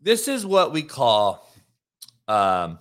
this 0.00 0.26
is 0.26 0.46
what 0.46 0.72
we 0.72 0.82
call 0.82 1.46
um 2.26 2.78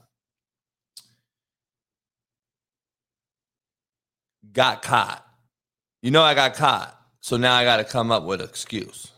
got 4.53 4.81
caught. 4.81 5.25
You 6.01 6.11
know 6.11 6.23
I 6.23 6.33
got 6.35 6.55
caught. 6.55 6.97
So 7.19 7.35
now 7.35 7.53
I 7.53 7.65
got 7.65 7.77
to 7.77 7.83
come 7.83 8.11
up 8.11 8.23
with 8.23 8.39
an 8.41 8.47
excuse. 8.47 9.11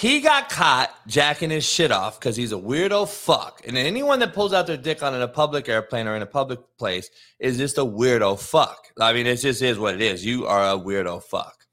He 0.00 0.22
got 0.22 0.48
caught 0.48 0.90
jacking 1.06 1.50
his 1.50 1.62
shit 1.62 1.92
off 1.92 2.18
because 2.18 2.34
he's 2.34 2.52
a 2.52 2.56
weirdo 2.56 3.06
fuck. 3.06 3.60
And 3.66 3.76
anyone 3.76 4.18
that 4.20 4.32
pulls 4.32 4.54
out 4.54 4.66
their 4.66 4.78
dick 4.78 5.02
on 5.02 5.14
in 5.14 5.20
a 5.20 5.28
public 5.28 5.68
airplane 5.68 6.08
or 6.08 6.16
in 6.16 6.22
a 6.22 6.26
public 6.26 6.58
place 6.78 7.10
is 7.38 7.58
just 7.58 7.76
a 7.76 7.82
weirdo 7.82 8.40
fuck. 8.40 8.86
I 8.98 9.12
mean, 9.12 9.26
it 9.26 9.36
just 9.36 9.60
is 9.60 9.78
what 9.78 9.94
it 9.94 10.00
is. 10.00 10.24
You 10.24 10.46
are 10.46 10.62
a 10.62 10.78
weirdo 10.78 11.22
fuck. 11.22 11.66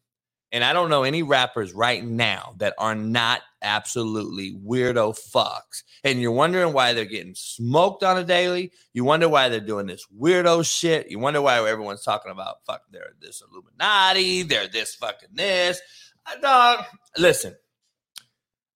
And 0.52 0.62
I 0.62 0.74
don't 0.74 0.90
know 0.90 1.04
any 1.04 1.24
rappers 1.24 1.72
right 1.72 2.04
now 2.04 2.54
that 2.58 2.74
are 2.78 2.96
not 2.96 3.44
absolutely 3.62 4.52
weirdo 4.52 5.18
fucks. 5.18 5.84
And 6.04 6.22
you're 6.22 6.34
wondering 6.34 6.74
why 6.74 6.92
they're 6.92 7.06
getting 7.06 7.34
smoked 7.34 8.04
on 8.04 8.18
a 8.18 8.26
daily. 8.26 8.74
You 8.92 9.06
wonder 9.06 9.30
why 9.30 9.48
they're 9.48 9.62
doing 9.62 9.88
this 9.88 10.06
weirdo 10.20 10.70
shit. 10.70 11.10
You 11.10 11.20
wonder 11.20 11.42
why 11.42 11.66
everyone's 11.66 12.04
talking 12.04 12.34
about 12.34 12.66
fuck, 12.66 12.82
they're 12.92 13.14
this 13.22 13.42
Illuminati, 13.50 14.44
they're 14.44 14.68
this 14.68 14.96
fucking 14.96 15.30
this. 15.32 15.80
Uh, 16.26 16.42
dog, 16.42 16.84
listen, 17.18 17.56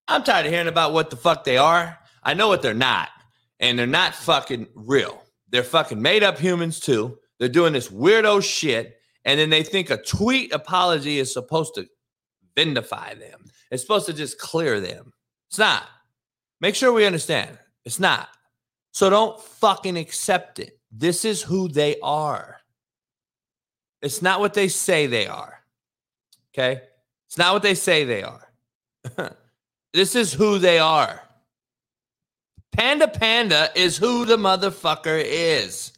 I'm 0.08 0.24
tired 0.24 0.46
of 0.46 0.52
hearing 0.52 0.68
about 0.68 0.94
what 0.94 1.10
the 1.10 1.16
fuck 1.16 1.44
they 1.44 1.58
are. 1.58 1.98
I 2.24 2.34
know 2.34 2.48
what 2.48 2.62
they're 2.62 2.74
not. 2.74 3.10
And 3.60 3.78
they're 3.78 3.88
not 3.88 4.16
fucking 4.16 4.68
real. 4.74 5.24
They're 5.50 5.64
fucking 5.64 6.02
made 6.02 6.24
up 6.24 6.38
humans 6.38 6.80
too. 6.80 7.18
They're 7.40 7.50
doing 7.50 7.74
this 7.74 7.90
weirdo 7.90 8.44
shit 8.44 8.98
and 9.26 9.40
then 9.40 9.50
they 9.50 9.64
think 9.64 9.90
a 9.90 10.02
tweet 10.02 10.54
apology 10.54 11.20
is 11.20 11.32
supposed 11.32 11.76
to 11.76 11.88
vindicate 12.56 13.20
them. 13.20 13.46
It's 13.70 13.82
supposed 13.82 14.08
to 14.08 14.14
just 14.14 14.40
clear 14.40 14.80
them. 14.80 15.14
It's 15.50 15.60
not. 15.60 15.84
Make 16.60 16.76
sure 16.76 16.92
we 16.92 17.06
understand. 17.06 17.58
It's 17.86 18.00
not. 18.00 18.30
So 18.92 19.10
don't 19.10 19.42
fucking 19.42 19.98
accept 19.98 20.60
it. 20.60 20.80
This 20.92 21.24
is 21.24 21.42
who 21.42 21.68
they 21.68 21.98
are. 22.02 22.58
It's 24.02 24.22
not 24.22 24.40
what 24.40 24.54
they 24.54 24.68
say 24.68 25.08
they 25.08 25.28
are. 25.28 25.64
Okay? 26.54 26.82
It's 27.28 27.38
not 27.38 27.54
what 27.54 27.64
they 27.64 27.76
say 27.76 28.04
they 28.04 28.24
are. 28.24 28.52
this 29.94 30.16
is 30.16 30.34
who 30.34 30.58
they 30.58 30.80
are. 30.80 31.22
Panda 32.72 33.08
Panda 33.08 33.70
is 33.76 33.98
who 33.98 34.26
the 34.26 34.38
motherfucker 34.38 35.22
is. 35.24 35.92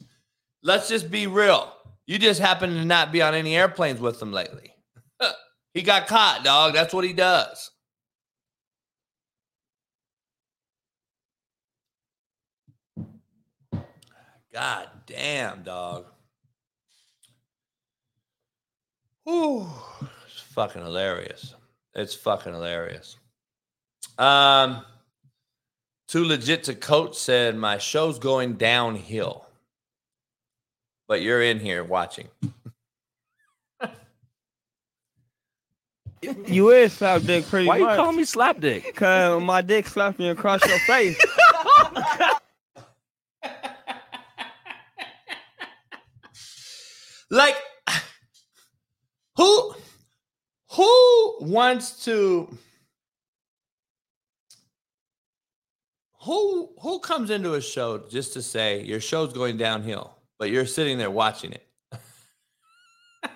Let's 0.64 0.89
just 0.89 1.12
be 1.12 1.28
real. 1.28 1.72
You 2.08 2.18
just 2.18 2.39
happen 2.39 2.72
to 2.72 2.86
not 2.86 3.12
be 3.12 3.22
on 3.22 3.36
any 3.36 3.56
airplanes 3.56 4.00
with 4.00 4.20
them 4.20 4.32
lately. 4.32 4.74
he 5.74 5.82
got 5.82 6.08
caught, 6.08 6.44
dog. 6.44 6.74
That's 6.74 6.94
what 6.94 7.06
he 7.06 7.14
does. 7.14 7.72
God 14.54 14.88
damn, 15.08 15.64
dog. 15.64 16.06
Whew. 19.24 19.68
It's 20.26 20.39
fucking 20.39 20.84
hilarious. 20.84 21.56
It's 21.96 22.14
fucking 22.14 22.54
hilarious. 22.54 23.18
Um, 24.18 24.86
too 26.07 26.26
legit 26.26 26.66
to 26.66 26.76
coach 26.76 27.18
said 27.18 27.55
my 27.55 27.78
show's 27.78 28.20
going 28.20 28.53
downhill, 28.53 29.45
but 31.07 31.22
you're 31.22 31.41
in 31.41 31.59
here 31.59 31.84
watching. 31.84 32.28
You 36.47 36.70
is 36.70 36.93
slap 36.93 37.24
dick 37.24 37.45
pretty 37.47 37.68
Why 37.68 37.80
you 37.80 37.86
call 37.86 38.14
me 38.14 38.24
slap 38.24 38.61
dick? 38.61 38.95
Cause 38.95 39.43
my 39.43 39.61
dick 39.61 39.86
slapped 39.86 40.20
me 40.20 40.30
across 40.30 40.66
your 40.66 40.80
face. 40.80 41.22
Like, 47.34 47.55
who 49.36 49.74
who 50.70 51.38
wants 51.41 52.05
to 52.05 52.55
who 56.24 56.70
who 56.80 57.00
comes 57.00 57.30
into 57.30 57.54
a 57.54 57.62
show 57.62 57.98
just 57.98 58.34
to 58.34 58.42
say 58.42 58.82
your 58.84 59.02
show's 59.02 59.34
going 59.34 59.58
downhill, 59.58 60.16
but 60.40 60.50
you're 60.50 60.66
sitting 60.66 60.98
there 60.98 61.12
watching 61.12 61.52
it? 61.52 61.68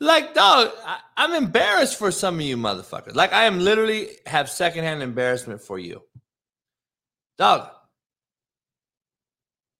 like, 0.00 0.34
dog, 0.34 0.70
I, 0.84 0.98
I'm 1.16 1.32
embarrassed 1.32 1.98
for 1.98 2.10
some 2.10 2.34
of 2.34 2.42
you 2.42 2.58
motherfuckers. 2.58 3.14
Like, 3.14 3.32
I 3.32 3.44
am 3.44 3.60
literally 3.60 4.10
have 4.26 4.50
secondhand 4.50 5.02
embarrassment 5.02 5.62
for 5.62 5.78
you, 5.78 6.02
dog. 7.38 7.70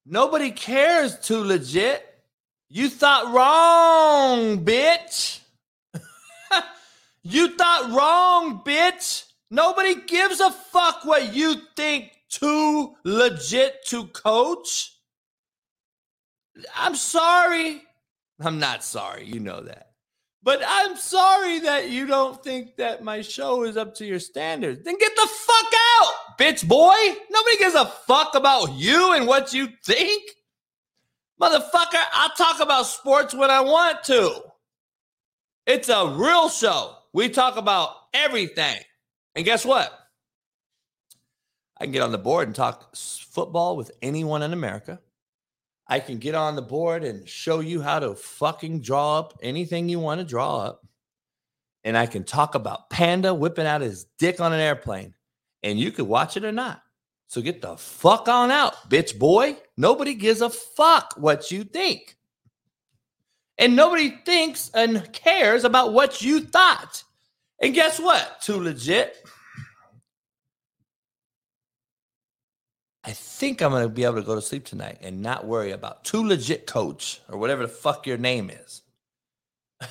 Nobody 0.06 0.50
cares 0.50 1.18
too 1.18 1.42
legit. 1.42 2.04
You 2.70 2.88
thought 2.88 3.34
wrong, 3.34 4.64
bitch. 4.64 5.40
you 7.22 7.56
thought 7.56 7.90
wrong, 7.90 8.62
bitch. 8.64 9.24
Nobody 9.50 9.96
gives 10.06 10.40
a 10.40 10.50
fuck 10.50 11.04
what 11.04 11.34
you 11.34 11.56
think 11.76 12.15
too 12.28 12.94
legit 13.04 13.84
to 13.86 14.06
coach. 14.08 14.92
I'm 16.74 16.94
sorry. 16.94 17.82
I'm 18.40 18.58
not 18.58 18.84
sorry. 18.84 19.24
You 19.24 19.40
know 19.40 19.60
that. 19.62 19.90
But 20.42 20.62
I'm 20.64 20.96
sorry 20.96 21.58
that 21.60 21.90
you 21.90 22.06
don't 22.06 22.42
think 22.42 22.76
that 22.76 23.02
my 23.02 23.20
show 23.20 23.64
is 23.64 23.76
up 23.76 23.96
to 23.96 24.06
your 24.06 24.20
standards. 24.20 24.84
Then 24.84 24.96
get 24.96 25.16
the 25.16 25.26
fuck 25.26 25.72
out, 26.00 26.38
bitch 26.38 26.66
boy. 26.68 26.94
Nobody 27.30 27.56
gives 27.58 27.74
a 27.74 27.86
fuck 27.86 28.36
about 28.36 28.74
you 28.74 29.14
and 29.14 29.26
what 29.26 29.52
you 29.52 29.68
think. 29.84 30.22
Motherfucker, 31.42 32.00
I'll 32.12 32.30
talk 32.30 32.60
about 32.60 32.86
sports 32.86 33.34
when 33.34 33.50
I 33.50 33.60
want 33.60 34.04
to. 34.04 34.40
It's 35.66 35.88
a 35.88 36.06
real 36.06 36.48
show. 36.48 36.94
We 37.12 37.28
talk 37.28 37.56
about 37.56 37.90
everything. 38.14 38.78
And 39.34 39.44
guess 39.44 39.64
what? 39.64 39.92
I 41.78 41.84
can 41.84 41.92
get 41.92 42.02
on 42.02 42.12
the 42.12 42.18
board 42.18 42.48
and 42.48 42.54
talk 42.54 42.94
football 42.96 43.76
with 43.76 43.90
anyone 44.00 44.42
in 44.42 44.52
America. 44.52 45.00
I 45.88 46.00
can 46.00 46.18
get 46.18 46.34
on 46.34 46.56
the 46.56 46.62
board 46.62 47.04
and 47.04 47.28
show 47.28 47.60
you 47.60 47.80
how 47.80 47.98
to 48.00 48.14
fucking 48.14 48.80
draw 48.80 49.18
up 49.18 49.38
anything 49.42 49.88
you 49.88 50.00
want 50.00 50.20
to 50.20 50.26
draw 50.26 50.58
up. 50.58 50.86
And 51.84 51.96
I 51.96 52.06
can 52.06 52.24
talk 52.24 52.56
about 52.56 52.90
Panda 52.90 53.32
whipping 53.32 53.66
out 53.66 53.82
his 53.82 54.06
dick 54.18 54.40
on 54.40 54.52
an 54.52 54.58
airplane. 54.58 55.14
And 55.62 55.78
you 55.78 55.92
could 55.92 56.08
watch 56.08 56.36
it 56.36 56.44
or 56.44 56.52
not. 56.52 56.82
So 57.28 57.40
get 57.40 57.60
the 57.60 57.76
fuck 57.76 58.28
on 58.28 58.50
out, 58.50 58.88
bitch 58.88 59.18
boy. 59.18 59.56
Nobody 59.76 60.14
gives 60.14 60.40
a 60.40 60.50
fuck 60.50 61.14
what 61.16 61.50
you 61.50 61.64
think. 61.64 62.16
And 63.58 63.74
nobody 63.74 64.10
thinks 64.24 64.70
and 64.74 65.12
cares 65.12 65.64
about 65.64 65.92
what 65.92 66.22
you 66.22 66.40
thought. 66.40 67.02
And 67.60 67.74
guess 67.74 67.98
what? 67.98 68.40
Too 68.42 68.60
legit. 68.60 69.16
I 73.06 73.12
think 73.12 73.62
I'm 73.62 73.70
going 73.70 73.84
to 73.84 73.88
be 73.88 74.02
able 74.02 74.16
to 74.16 74.22
go 74.22 74.34
to 74.34 74.42
sleep 74.42 74.64
tonight 74.64 74.98
and 75.00 75.22
not 75.22 75.46
worry 75.46 75.70
about 75.70 76.02
too 76.04 76.26
legit 76.26 76.66
coach 76.66 77.20
or 77.28 77.38
whatever 77.38 77.62
the 77.62 77.68
fuck 77.68 78.04
your 78.04 78.18
name 78.18 78.50
is. 78.50 78.82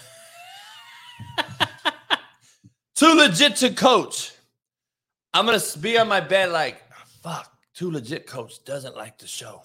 too 2.95 3.13
legit 3.13 3.55
to 3.57 3.71
coach. 3.71 4.33
I'm 5.33 5.45
going 5.45 5.57
to 5.57 5.79
be 5.79 5.97
on 5.97 6.09
my 6.09 6.19
bed 6.19 6.51
like, 6.51 6.83
fuck, 7.23 7.49
too 7.73 7.89
legit 7.89 8.27
coach 8.27 8.65
doesn't 8.65 8.97
like 8.97 9.17
the 9.17 9.27
show. 9.27 9.61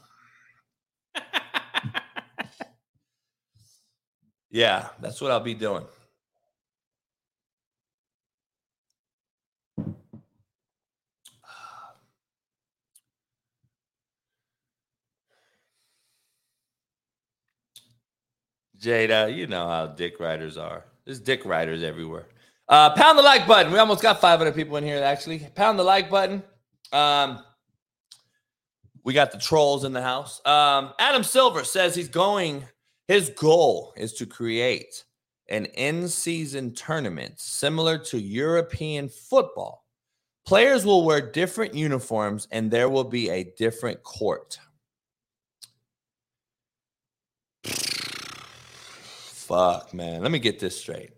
yeah, 4.48 4.90
that's 5.00 5.20
what 5.20 5.32
I'll 5.32 5.40
be 5.40 5.54
doing. 5.54 5.84
Jada, 18.80 19.34
you 19.34 19.46
know 19.46 19.66
how 19.66 19.86
dick 19.86 20.18
riders 20.18 20.56
are. 20.56 20.84
There's 21.04 21.20
dick 21.20 21.44
riders 21.44 21.82
everywhere. 21.82 22.26
Uh, 22.68 22.90
pound 22.90 23.18
the 23.18 23.22
like 23.22 23.46
button. 23.46 23.72
We 23.72 23.78
almost 23.78 24.02
got 24.02 24.20
500 24.20 24.54
people 24.54 24.76
in 24.76 24.84
here, 24.84 25.02
actually. 25.02 25.40
Pound 25.54 25.78
the 25.78 25.84
like 25.84 26.08
button. 26.08 26.42
Um, 26.92 27.44
we 29.04 29.12
got 29.12 29.32
the 29.32 29.38
trolls 29.38 29.84
in 29.84 29.92
the 29.92 30.02
house. 30.02 30.40
Um, 30.46 30.92
Adam 30.98 31.24
Silver 31.24 31.64
says 31.64 31.94
he's 31.94 32.08
going, 32.08 32.64
his 33.08 33.30
goal 33.30 33.92
is 33.96 34.12
to 34.14 34.26
create 34.26 35.04
an 35.48 35.66
in 35.66 36.08
season 36.08 36.72
tournament 36.74 37.34
similar 37.38 37.98
to 37.98 38.18
European 38.18 39.08
football. 39.08 39.84
Players 40.46 40.84
will 40.86 41.04
wear 41.04 41.20
different 41.20 41.74
uniforms 41.74 42.46
and 42.50 42.70
there 42.70 42.88
will 42.88 43.04
be 43.04 43.30
a 43.30 43.52
different 43.58 44.02
court. 44.02 44.58
Fuck, 49.50 49.92
man. 49.92 50.22
Let 50.22 50.30
me 50.30 50.38
get 50.38 50.60
this 50.60 50.78
straight. 50.78 51.10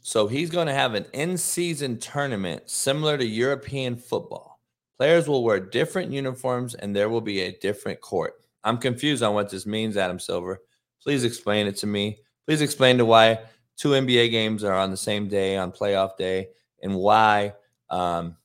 So 0.00 0.28
he's 0.28 0.50
going 0.50 0.68
to 0.68 0.72
have 0.72 0.94
an 0.94 1.04
in 1.12 1.36
season 1.36 1.98
tournament 1.98 2.70
similar 2.70 3.18
to 3.18 3.26
European 3.26 3.96
football. 3.96 4.60
Players 4.98 5.26
will 5.26 5.42
wear 5.42 5.58
different 5.58 6.12
uniforms 6.12 6.76
and 6.76 6.94
there 6.94 7.08
will 7.08 7.20
be 7.20 7.40
a 7.40 7.58
different 7.58 8.00
court. 8.00 8.34
I'm 8.62 8.78
confused 8.78 9.24
on 9.24 9.34
what 9.34 9.50
this 9.50 9.66
means, 9.66 9.96
Adam 9.96 10.20
Silver. 10.20 10.60
Please 11.02 11.24
explain 11.24 11.66
it 11.66 11.76
to 11.78 11.88
me. 11.88 12.20
Please 12.46 12.62
explain 12.62 12.98
to 12.98 13.04
why 13.04 13.40
two 13.76 13.90
NBA 13.90 14.30
games 14.30 14.62
are 14.62 14.74
on 14.74 14.92
the 14.92 14.96
same 14.96 15.26
day 15.26 15.56
on 15.56 15.72
playoff 15.72 16.16
day 16.16 16.50
and 16.84 16.94
why 16.94 17.52
um, 17.90 18.36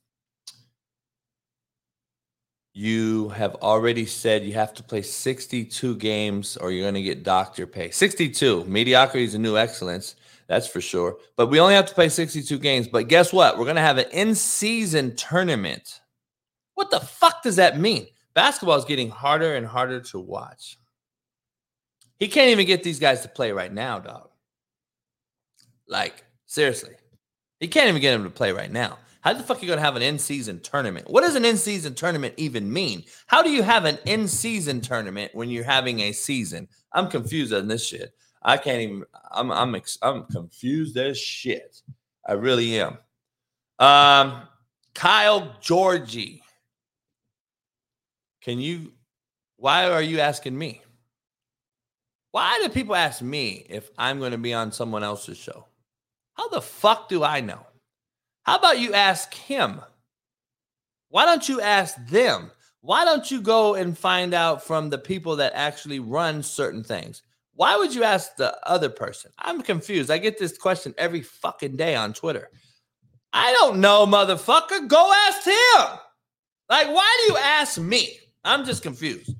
you 2.73 3.29
have 3.29 3.55
already 3.55 4.05
said 4.05 4.43
you 4.43 4.53
have 4.53 4.73
to 4.75 4.83
play 4.83 5.01
62 5.01 5.95
games 5.97 6.55
or 6.57 6.71
you're 6.71 6.83
going 6.83 6.93
to 6.95 7.01
get 7.01 7.23
doctor 7.23 7.67
pay. 7.67 7.91
62. 7.91 8.65
Mediocrity 8.65 9.25
is 9.25 9.35
a 9.35 9.39
new 9.39 9.57
excellence. 9.57 10.15
That's 10.47 10.67
for 10.67 10.81
sure. 10.81 11.17
But 11.35 11.47
we 11.47 11.59
only 11.59 11.73
have 11.73 11.87
to 11.87 11.93
play 11.93 12.09
62 12.09 12.59
games. 12.59 12.87
But 12.87 13.07
guess 13.07 13.33
what? 13.33 13.57
We're 13.57 13.65
going 13.65 13.75
to 13.75 13.81
have 13.81 13.97
an 13.97 14.09
in 14.11 14.35
season 14.35 15.15
tournament. 15.15 16.01
What 16.75 16.91
the 16.91 16.99
fuck 16.99 17.43
does 17.43 17.57
that 17.57 17.79
mean? 17.79 18.07
Basketball 18.33 18.77
is 18.77 18.85
getting 18.85 19.09
harder 19.09 19.55
and 19.55 19.65
harder 19.65 19.99
to 19.99 20.19
watch. 20.19 20.77
He 22.19 22.27
can't 22.27 22.49
even 22.49 22.65
get 22.65 22.83
these 22.83 22.99
guys 22.99 23.21
to 23.21 23.27
play 23.27 23.51
right 23.51 23.71
now, 23.71 23.99
dog. 23.99 24.29
Like, 25.87 26.23
seriously. 26.45 26.93
He 27.59 27.67
can't 27.67 27.89
even 27.89 28.01
get 28.01 28.13
them 28.13 28.23
to 28.23 28.29
play 28.29 28.51
right 28.53 28.71
now. 28.71 28.97
How 29.21 29.33
the 29.33 29.43
fuck 29.43 29.57
are 29.57 29.61
you 29.61 29.67
going 29.67 29.77
to 29.77 29.85
have 29.85 29.95
an 29.95 30.01
in 30.01 30.17
season 30.17 30.59
tournament? 30.61 31.09
What 31.09 31.21
does 31.21 31.35
an 31.35 31.45
in 31.45 31.57
season 31.57 31.93
tournament 31.93 32.33
even 32.37 32.71
mean? 32.71 33.03
How 33.27 33.43
do 33.43 33.51
you 33.51 33.61
have 33.61 33.85
an 33.85 33.99
in 34.05 34.27
season 34.27 34.81
tournament 34.81 35.33
when 35.35 35.49
you're 35.49 35.63
having 35.63 35.99
a 36.01 36.11
season? 36.11 36.67
I'm 36.93 37.07
confused 37.07 37.53
on 37.53 37.67
this 37.67 37.85
shit. 37.85 38.13
I 38.43 38.57
can't 38.57 38.81
even. 38.81 39.03
I'm 39.31 39.51
I'm 39.51 39.75
ex- 39.75 39.99
I'm 40.01 40.25
confused 40.25 40.97
as 40.97 41.17
shit. 41.19 41.81
I 42.27 42.33
really 42.33 42.79
am. 42.79 42.97
Um, 43.77 44.47
Kyle 44.95 45.55
Georgie, 45.61 46.41
can 48.41 48.59
you? 48.59 48.93
Why 49.57 49.91
are 49.91 50.01
you 50.01 50.19
asking 50.19 50.57
me? 50.57 50.81
Why 52.31 52.59
do 52.63 52.69
people 52.69 52.95
ask 52.95 53.21
me 53.21 53.65
if 53.69 53.91
I'm 53.97 54.17
going 54.17 54.31
to 54.31 54.37
be 54.37 54.53
on 54.53 54.71
someone 54.71 55.03
else's 55.03 55.37
show? 55.37 55.67
How 56.33 56.47
the 56.49 56.61
fuck 56.61 57.09
do 57.09 57.23
I 57.23 57.41
know? 57.41 57.67
How 58.51 58.57
about 58.57 58.79
you 58.79 58.93
ask 58.93 59.33
him? 59.33 59.79
Why 61.07 61.23
don't 61.23 61.47
you 61.47 61.61
ask 61.61 61.95
them? 62.07 62.51
Why 62.81 63.05
don't 63.05 63.31
you 63.31 63.41
go 63.41 63.75
and 63.75 63.97
find 63.97 64.33
out 64.33 64.61
from 64.61 64.89
the 64.89 64.97
people 64.97 65.37
that 65.37 65.53
actually 65.55 65.99
run 65.99 66.43
certain 66.43 66.83
things? 66.83 67.21
Why 67.53 67.77
would 67.77 67.95
you 67.95 68.03
ask 68.03 68.35
the 68.35 68.53
other 68.67 68.89
person? 68.89 69.31
I'm 69.39 69.61
confused. 69.61 70.11
I 70.11 70.17
get 70.17 70.37
this 70.37 70.57
question 70.57 70.93
every 70.97 71.21
fucking 71.21 71.77
day 71.77 71.95
on 71.95 72.11
Twitter. 72.11 72.49
I 73.31 73.53
don't 73.53 73.79
know, 73.79 74.05
motherfucker. 74.05 74.85
Go 74.85 75.13
ask 75.29 75.45
him. 75.45 75.99
Like, 76.67 76.87
why 76.87 77.19
do 77.21 77.31
you 77.31 77.39
ask 77.39 77.79
me? 77.79 78.19
I'm 78.43 78.65
just 78.65 78.83
confused. 78.83 79.33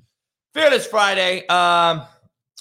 Fearless 0.54 0.86
Friday. 0.86 1.46
Um, 1.48 2.00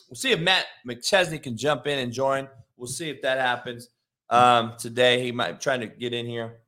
we'll 0.10 0.18
see 0.18 0.32
if 0.32 0.42
Matt 0.42 0.66
McChesney 0.86 1.42
can 1.42 1.56
jump 1.56 1.88
in 1.88 2.00
and 2.00 2.12
join. 2.12 2.50
We'll 2.76 2.88
see 2.88 3.10
if 3.10 3.22
that 3.22 3.38
happens 3.38 3.88
um, 4.32 4.74
today. 4.80 5.22
He 5.22 5.32
might 5.32 5.52
be 5.52 5.58
trying 5.60 5.82
to 5.82 5.88
get 5.88 6.14
in 6.14 6.26
here. 6.26 6.62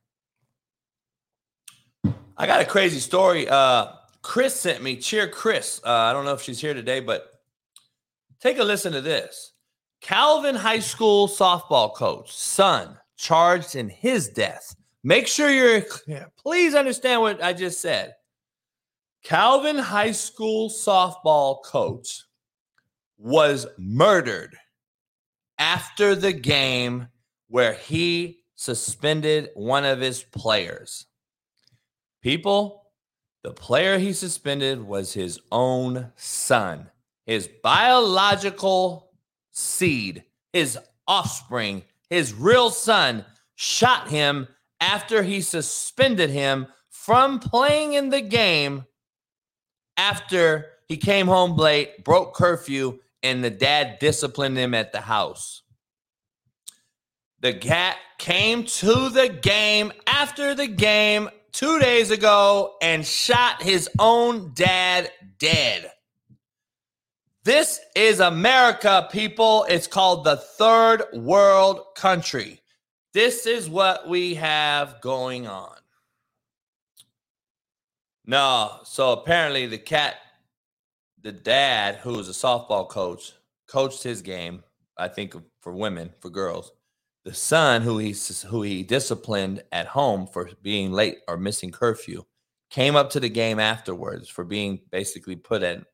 I 2.37 2.45
got 2.45 2.61
a 2.61 2.65
crazy 2.65 2.99
story. 2.99 3.47
Uh, 3.47 3.93
Chris 4.21 4.59
sent 4.59 4.83
me. 4.83 4.97
Cheer, 4.97 5.27
Chris. 5.27 5.81
Uh, 5.83 5.91
I 5.91 6.13
don't 6.13 6.25
know 6.25 6.33
if 6.33 6.41
she's 6.41 6.59
here 6.59 6.73
today, 6.73 6.99
but 6.99 7.31
take 8.39 8.59
a 8.59 8.63
listen 8.63 8.93
to 8.93 9.01
this. 9.01 9.53
Calvin 10.01 10.55
High 10.55 10.79
School 10.79 11.27
softball 11.27 11.93
coach, 11.93 12.35
son, 12.35 12.97
charged 13.15 13.75
in 13.75 13.87
his 13.87 14.27
death. 14.27 14.75
Make 15.03 15.27
sure 15.27 15.49
you're 15.49 15.83
please 16.37 16.75
understand 16.75 17.21
what 17.21 17.43
I 17.43 17.53
just 17.53 17.81
said. 17.81 18.13
Calvin 19.23 19.77
High 19.77 20.11
School 20.11 20.69
softball 20.69 21.63
coach 21.63 22.23
was 23.17 23.65
murdered 23.77 24.55
after 25.57 26.15
the 26.15 26.33
game 26.33 27.07
where 27.47 27.73
he 27.73 28.39
suspended 28.55 29.49
one 29.55 29.85
of 29.85 29.99
his 29.99 30.23
players. 30.23 31.05
People, 32.21 32.83
the 33.43 33.51
player 33.51 33.97
he 33.97 34.13
suspended 34.13 34.81
was 34.81 35.13
his 35.13 35.39
own 35.51 36.11
son, 36.15 36.89
his 37.25 37.49
biological 37.61 39.11
seed, 39.51 40.23
his 40.53 40.77
offspring, 41.07 41.83
his 42.09 42.33
real 42.33 42.69
son 42.69 43.25
shot 43.55 44.07
him 44.09 44.47
after 44.79 45.23
he 45.23 45.41
suspended 45.41 46.29
him 46.29 46.67
from 46.89 47.39
playing 47.39 47.93
in 47.93 48.09
the 48.09 48.21
game 48.21 48.85
after 49.97 50.67
he 50.87 50.97
came 50.97 51.27
home 51.27 51.57
late, 51.57 52.03
broke 52.03 52.33
curfew, 52.33 52.99
and 53.21 53.43
the 53.43 53.49
dad 53.49 53.97
disciplined 53.99 54.57
him 54.57 54.73
at 54.73 54.91
the 54.91 55.01
house. 55.01 55.62
The 57.43 57.53
cat 57.53 57.97
came 58.19 58.63
to 58.63 59.09
the 59.09 59.27
game 59.27 59.91
after 60.07 60.55
the 60.55 60.65
game 60.65 61.29
two 61.51 61.77
days 61.77 62.09
ago 62.09 62.75
and 62.81 63.05
shot 63.05 63.61
his 63.61 63.89
own 63.99 64.53
dad 64.53 65.11
dead. 65.39 65.91
This 67.43 67.81
is 67.97 68.21
America, 68.21 69.09
people. 69.11 69.65
It's 69.67 69.87
called 69.87 70.23
the 70.23 70.37
third 70.37 71.03
world 71.13 71.81
country. 71.97 72.61
This 73.13 73.45
is 73.45 73.69
what 73.69 74.07
we 74.07 74.35
have 74.35 75.01
going 75.01 75.45
on. 75.45 75.75
No, 78.25 78.79
so 78.85 79.11
apparently 79.11 79.65
the 79.65 79.77
cat, 79.77 80.15
the 81.21 81.33
dad, 81.33 81.95
who 81.95 82.13
was 82.13 82.29
a 82.29 82.31
softball 82.31 82.87
coach, 82.87 83.33
coached 83.67 84.01
his 84.01 84.21
game. 84.21 84.63
I 84.97 85.09
think 85.09 85.35
for 85.59 85.73
women, 85.73 86.13
for 86.21 86.29
girls. 86.29 86.71
The 87.25 87.33
son, 87.33 87.81
who 87.81 87.99
he 87.99 88.13
who 88.47 88.63
he 88.63 88.83
disciplined 88.83 89.63
at 89.71 89.87
home 89.87 90.27
for 90.27 90.49
being 90.61 90.91
late 90.91 91.19
or 91.27 91.37
missing 91.37 91.71
curfew, 91.71 92.23
came 92.69 92.95
up 92.95 93.09
to 93.11 93.19
the 93.19 93.29
game 93.29 93.59
afterwards 93.59 94.27
for 94.27 94.43
being 94.43 94.81
basically 94.91 95.37
put 95.37 95.63
in 95.63 95.85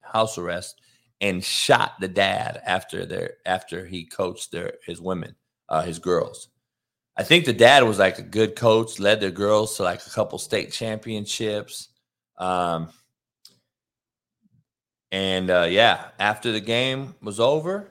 house 0.00 0.38
arrest 0.38 0.80
and 1.20 1.42
shot 1.42 1.94
the 1.98 2.08
dad 2.08 2.60
after 2.64 3.04
their 3.04 3.34
after 3.46 3.84
he 3.84 4.04
coached 4.04 4.52
their 4.52 4.74
his 4.84 5.00
women, 5.00 5.34
uh, 5.68 5.82
his 5.82 5.98
girls. 5.98 6.48
I 7.16 7.24
think 7.24 7.46
the 7.46 7.52
dad 7.52 7.82
was 7.82 7.98
like 7.98 8.18
a 8.18 8.22
good 8.22 8.54
coach, 8.54 9.00
led 9.00 9.20
their 9.20 9.30
girls 9.30 9.76
to 9.76 9.82
like 9.82 10.06
a 10.06 10.10
couple 10.10 10.38
state 10.38 10.70
championships. 10.70 11.88
Um, 12.36 12.90
and 15.10 15.50
uh, 15.50 15.66
yeah, 15.68 16.08
after 16.18 16.52
the 16.52 16.60
game 16.60 17.14
was 17.22 17.40
over, 17.40 17.90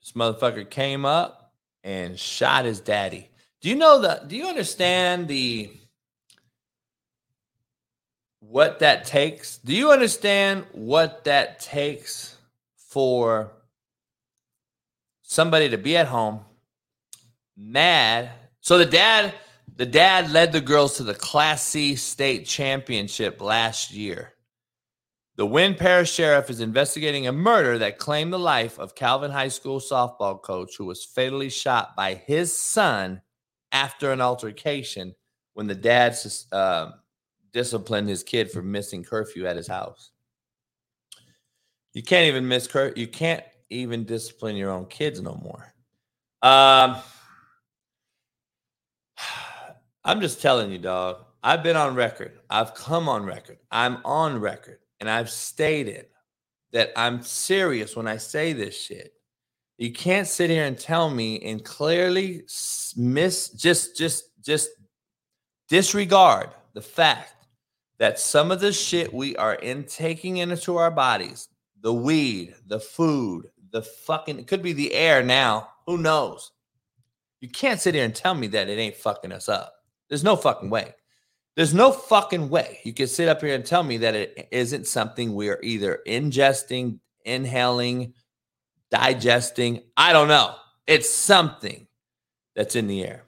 this 0.00 0.12
motherfucker 0.12 0.68
came 0.68 1.04
up 1.04 1.41
and 1.84 2.18
shot 2.18 2.64
his 2.64 2.80
daddy. 2.80 3.28
Do 3.60 3.68
you 3.68 3.76
know 3.76 4.02
that? 4.02 4.28
Do 4.28 4.36
you 4.36 4.46
understand 4.46 5.28
the 5.28 5.70
what 8.40 8.80
that 8.80 9.04
takes? 9.04 9.58
Do 9.58 9.74
you 9.74 9.90
understand 9.90 10.64
what 10.72 11.24
that 11.24 11.60
takes 11.60 12.36
for 12.76 13.52
somebody 15.22 15.70
to 15.70 15.78
be 15.78 15.96
at 15.96 16.08
home 16.08 16.40
mad 17.56 18.30
so 18.62 18.78
the 18.78 18.86
dad, 18.86 19.34
the 19.76 19.86
dad 19.86 20.30
led 20.30 20.52
the 20.52 20.60
girls 20.60 20.96
to 20.96 21.02
the 21.02 21.14
Class 21.14 21.64
C 21.64 21.96
state 21.96 22.46
championship 22.46 23.42
last 23.42 23.90
year. 23.90 24.32
The 25.36 25.46
Winn 25.46 25.74
Parish 25.74 26.12
Sheriff 26.12 26.50
is 26.50 26.60
investigating 26.60 27.26
a 27.26 27.32
murder 27.32 27.78
that 27.78 27.98
claimed 27.98 28.32
the 28.32 28.38
life 28.38 28.78
of 28.78 28.94
Calvin 28.94 29.30
High 29.30 29.48
School 29.48 29.80
softball 29.80 30.40
coach 30.40 30.76
who 30.76 30.84
was 30.84 31.04
fatally 31.04 31.48
shot 31.48 31.96
by 31.96 32.14
his 32.14 32.54
son 32.54 33.22
after 33.72 34.12
an 34.12 34.20
altercation 34.20 35.14
when 35.54 35.66
the 35.66 35.74
dad 35.74 36.14
uh, 36.52 36.90
disciplined 37.52 38.10
his 38.10 38.22
kid 38.22 38.50
for 38.50 38.60
missing 38.60 39.02
curfew 39.02 39.46
at 39.46 39.56
his 39.56 39.66
house. 39.66 40.10
You 41.94 42.02
can't 42.02 42.26
even 42.26 42.46
miss 42.46 42.66
curfew. 42.66 43.00
You 43.00 43.08
can't 43.08 43.42
even 43.70 44.04
discipline 44.04 44.56
your 44.56 44.70
own 44.70 44.84
kids 44.86 45.20
no 45.22 45.34
more. 45.42 45.72
Um, 46.42 46.96
I'm 50.04 50.20
just 50.20 50.42
telling 50.42 50.70
you, 50.70 50.78
dog. 50.78 51.24
I've 51.42 51.62
been 51.62 51.76
on 51.76 51.94
record. 51.94 52.38
I've 52.50 52.74
come 52.74 53.08
on 53.08 53.24
record. 53.24 53.58
I'm 53.70 53.98
on 54.04 54.38
record. 54.38 54.78
And 55.02 55.10
I've 55.10 55.30
stated 55.30 56.06
that 56.70 56.92
I'm 56.94 57.24
serious 57.24 57.96
when 57.96 58.06
I 58.06 58.18
say 58.18 58.52
this 58.52 58.80
shit. 58.80 59.14
You 59.76 59.92
can't 59.92 60.28
sit 60.28 60.48
here 60.48 60.64
and 60.64 60.78
tell 60.78 61.10
me 61.10 61.40
and 61.40 61.64
clearly 61.64 62.44
miss 62.96 63.48
just 63.48 63.98
just 63.98 64.26
just 64.44 64.70
disregard 65.68 66.50
the 66.74 66.80
fact 66.80 67.34
that 67.98 68.20
some 68.20 68.52
of 68.52 68.60
the 68.60 68.72
shit 68.72 69.12
we 69.12 69.34
are 69.34 69.56
intaking 69.56 70.36
into 70.36 70.76
our 70.76 70.92
bodies, 70.92 71.48
the 71.80 71.92
weed, 71.92 72.54
the 72.68 72.78
food, 72.78 73.50
the 73.72 73.82
fucking 73.82 74.38
it 74.38 74.46
could 74.46 74.62
be 74.62 74.72
the 74.72 74.94
air 74.94 75.20
now, 75.20 75.68
who 75.84 75.98
knows? 75.98 76.52
You 77.40 77.48
can't 77.48 77.80
sit 77.80 77.96
here 77.96 78.04
and 78.04 78.14
tell 78.14 78.36
me 78.36 78.46
that 78.46 78.68
it 78.68 78.78
ain't 78.78 78.94
fucking 78.94 79.32
us 79.32 79.48
up. 79.48 79.74
There's 80.08 80.22
no 80.22 80.36
fucking 80.36 80.70
way. 80.70 80.94
There's 81.54 81.74
no 81.74 81.92
fucking 81.92 82.48
way 82.48 82.80
you 82.82 82.94
can 82.94 83.06
sit 83.06 83.28
up 83.28 83.42
here 83.42 83.54
and 83.54 83.64
tell 83.64 83.82
me 83.82 83.98
that 83.98 84.14
it 84.14 84.48
isn't 84.50 84.86
something 84.86 85.34
we 85.34 85.50
are 85.50 85.60
either 85.62 86.00
ingesting, 86.06 86.98
inhaling, 87.24 88.14
digesting. 88.90 89.82
I 89.96 90.12
don't 90.12 90.28
know. 90.28 90.54
It's 90.86 91.10
something 91.10 91.86
that's 92.54 92.74
in 92.74 92.86
the 92.86 93.04
air. 93.04 93.24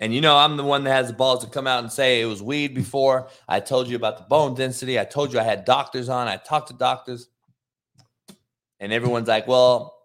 And 0.00 0.14
you 0.14 0.20
know, 0.20 0.36
I'm 0.36 0.56
the 0.56 0.64
one 0.64 0.84
that 0.84 0.92
has 0.92 1.08
the 1.08 1.12
balls 1.12 1.44
to 1.44 1.50
come 1.50 1.66
out 1.66 1.82
and 1.82 1.92
say 1.92 2.20
it 2.20 2.26
was 2.26 2.42
weed 2.42 2.74
before. 2.74 3.28
I 3.46 3.60
told 3.60 3.86
you 3.88 3.96
about 3.96 4.16
the 4.16 4.24
bone 4.24 4.54
density. 4.54 4.98
I 4.98 5.04
told 5.04 5.32
you 5.32 5.38
I 5.38 5.44
had 5.44 5.64
doctors 5.64 6.08
on. 6.08 6.26
I 6.26 6.38
talked 6.38 6.68
to 6.68 6.74
doctors. 6.74 7.28
And 8.80 8.92
everyone's 8.92 9.28
like, 9.28 9.46
well, 9.46 9.98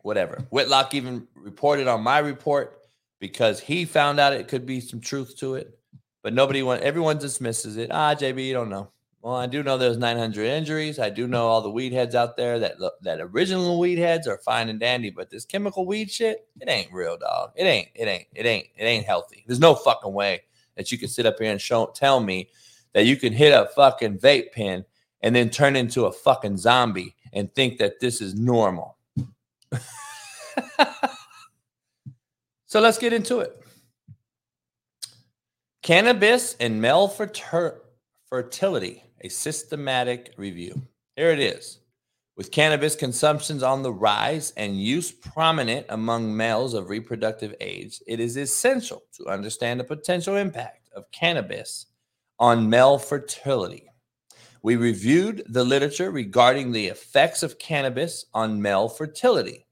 whatever. 0.00 0.46
Whitlock 0.50 0.94
even 0.94 1.28
reported 1.34 1.88
on 1.88 2.02
my 2.02 2.18
report 2.18 2.78
because 3.20 3.60
he 3.60 3.84
found 3.84 4.18
out 4.18 4.32
it 4.32 4.48
could 4.48 4.64
be 4.64 4.80
some 4.80 5.00
truth 5.00 5.36
to 5.38 5.56
it, 5.56 5.78
but 6.22 6.32
nobody 6.32 6.62
want 6.62 6.82
everyone 6.82 7.18
dismisses 7.18 7.76
it. 7.76 7.90
Ah, 7.92 8.14
JB, 8.14 8.46
you 8.46 8.54
don't 8.54 8.70
know. 8.70 8.90
Well, 9.20 9.34
I 9.36 9.46
do 9.46 9.62
know 9.62 9.78
there's 9.78 9.98
900 9.98 10.44
injuries. 10.46 10.98
I 10.98 11.08
do 11.08 11.28
know 11.28 11.46
all 11.46 11.60
the 11.60 11.70
weed 11.70 11.92
heads 11.92 12.16
out 12.16 12.36
there 12.36 12.58
that 12.58 12.74
that 13.02 13.20
original 13.20 13.78
weed 13.78 13.98
heads 13.98 14.26
are 14.26 14.38
fine 14.38 14.68
and 14.68 14.80
dandy, 14.80 15.10
but 15.10 15.30
this 15.30 15.44
chemical 15.44 15.86
weed 15.86 16.10
shit, 16.10 16.48
it 16.60 16.68
ain't 16.68 16.92
real, 16.92 17.16
dog. 17.16 17.52
It 17.54 17.64
ain't. 17.64 17.88
It 17.94 18.08
ain't. 18.08 18.26
It 18.34 18.46
ain't. 18.46 18.66
It 18.76 18.84
ain't 18.84 19.06
healthy. 19.06 19.44
There's 19.46 19.60
no 19.60 19.74
fucking 19.74 20.12
way 20.12 20.42
that 20.76 20.90
you 20.90 20.98
can 20.98 21.08
sit 21.08 21.26
up 21.26 21.36
here 21.38 21.52
and 21.52 21.60
show 21.60 21.86
tell 21.94 22.18
me 22.18 22.48
that 22.94 23.06
you 23.06 23.16
can 23.16 23.32
hit 23.32 23.52
a 23.52 23.68
fucking 23.76 24.18
vape 24.18 24.52
pen 24.52 24.84
and 25.20 25.36
then 25.36 25.50
turn 25.50 25.76
into 25.76 26.06
a 26.06 26.12
fucking 26.12 26.56
zombie 26.56 27.14
and 27.32 27.54
think 27.54 27.78
that 27.78 28.00
this 28.00 28.20
is 28.20 28.34
normal. 28.34 28.96
So 32.72 32.80
let's 32.80 32.96
get 32.96 33.12
into 33.12 33.40
it. 33.40 33.61
Cannabis 35.82 36.54
and 36.60 36.80
male 36.80 37.08
fertility, 37.08 39.02
a 39.22 39.28
systematic 39.28 40.32
review. 40.36 40.80
Here 41.16 41.30
it 41.30 41.40
is. 41.40 41.80
With 42.36 42.52
cannabis 42.52 42.94
consumptions 42.94 43.64
on 43.64 43.82
the 43.82 43.92
rise 43.92 44.52
and 44.56 44.80
use 44.80 45.10
prominent 45.10 45.86
among 45.88 46.36
males 46.36 46.74
of 46.74 46.88
reproductive 46.88 47.56
age, 47.60 48.00
it 48.06 48.20
is 48.20 48.36
essential 48.36 49.02
to 49.16 49.26
understand 49.26 49.80
the 49.80 49.84
potential 49.84 50.36
impact 50.36 50.88
of 50.94 51.10
cannabis 51.10 51.86
on 52.38 52.70
male 52.70 52.96
fertility. 52.96 53.88
We 54.62 54.76
reviewed 54.76 55.42
the 55.48 55.64
literature 55.64 56.12
regarding 56.12 56.70
the 56.70 56.86
effects 56.86 57.42
of 57.42 57.58
cannabis 57.58 58.26
on 58.32 58.62
male 58.62 58.88
fertility. 58.88 59.66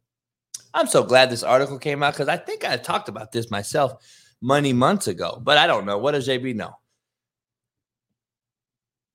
I'm 0.74 0.88
so 0.88 1.04
glad 1.04 1.30
this 1.30 1.44
article 1.44 1.78
came 1.78 2.02
out 2.02 2.14
because 2.14 2.28
I 2.28 2.36
think 2.36 2.64
I 2.64 2.76
talked 2.78 3.08
about 3.08 3.30
this 3.30 3.48
myself 3.48 4.04
many 4.42 4.72
months 4.72 5.06
ago, 5.06 5.40
but 5.42 5.58
I 5.58 5.66
don't 5.66 5.86
know. 5.86 5.98
What 5.98 6.12
does 6.12 6.28
JB 6.28 6.54
know? 6.54 6.74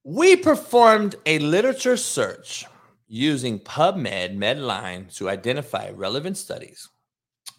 We 0.04 0.36
performed 0.36 1.16
a 1.26 1.40
literature 1.40 1.98
search 1.98 2.66
using 3.08 3.60
PubMed 3.60 4.38
Medline 4.38 5.16
to 5.18 5.30
identify 5.30 5.90
relevant 5.92 6.38
studies 6.38 6.90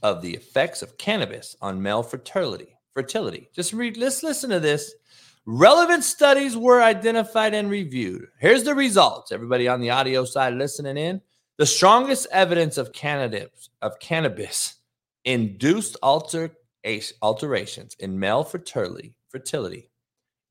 of 0.03 0.23
the 0.23 0.35
effects 0.35 0.83
of 0.83 0.99
cannabis 0.99 1.57
on 1.61 1.83
male 1.83 2.03
fertility. 2.03 2.69
Fertility. 2.95 3.51
Just 3.55 3.73
read. 3.73 3.97
Let's 3.97 4.23
listen 4.23 4.51
to 4.51 4.61
this. 4.61 4.95
Relevant 5.45 6.03
studies 6.03 6.57
were 6.57 6.83
identified 6.83 7.55
and 7.55 7.71
reviewed. 7.71 8.27
Here's 8.41 8.65
the 8.65 8.75
results. 8.75 9.33
Everybody 9.33 9.69
on 9.69 9.81
the 9.81 9.91
audio 9.91 10.25
side 10.25 10.55
listening 10.55 10.97
in. 10.97 11.21
The 11.59 11.67
strongest 11.67 12.27
evidence 12.33 12.79
of 12.79 12.93
cannabis 12.93 13.71
of 13.83 13.99
cannabis 13.99 14.77
induced 15.25 15.97
alter, 16.03 16.51
alterations 17.23 17.97
in 17.99 18.19
male 18.19 18.45
fertility 18.45 19.17
fertility 19.29 19.91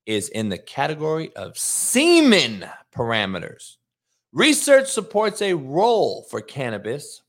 is 0.05 0.29
in 0.29 0.49
the 0.49 0.57
category 0.57 1.36
of 1.36 1.57
semen 1.57 2.65
parameters. 2.95 3.77
Research 4.31 4.88
supports 4.88 5.41
a 5.41 5.53
role 5.53 6.23
for 6.29 6.41
cannabis 6.41 7.21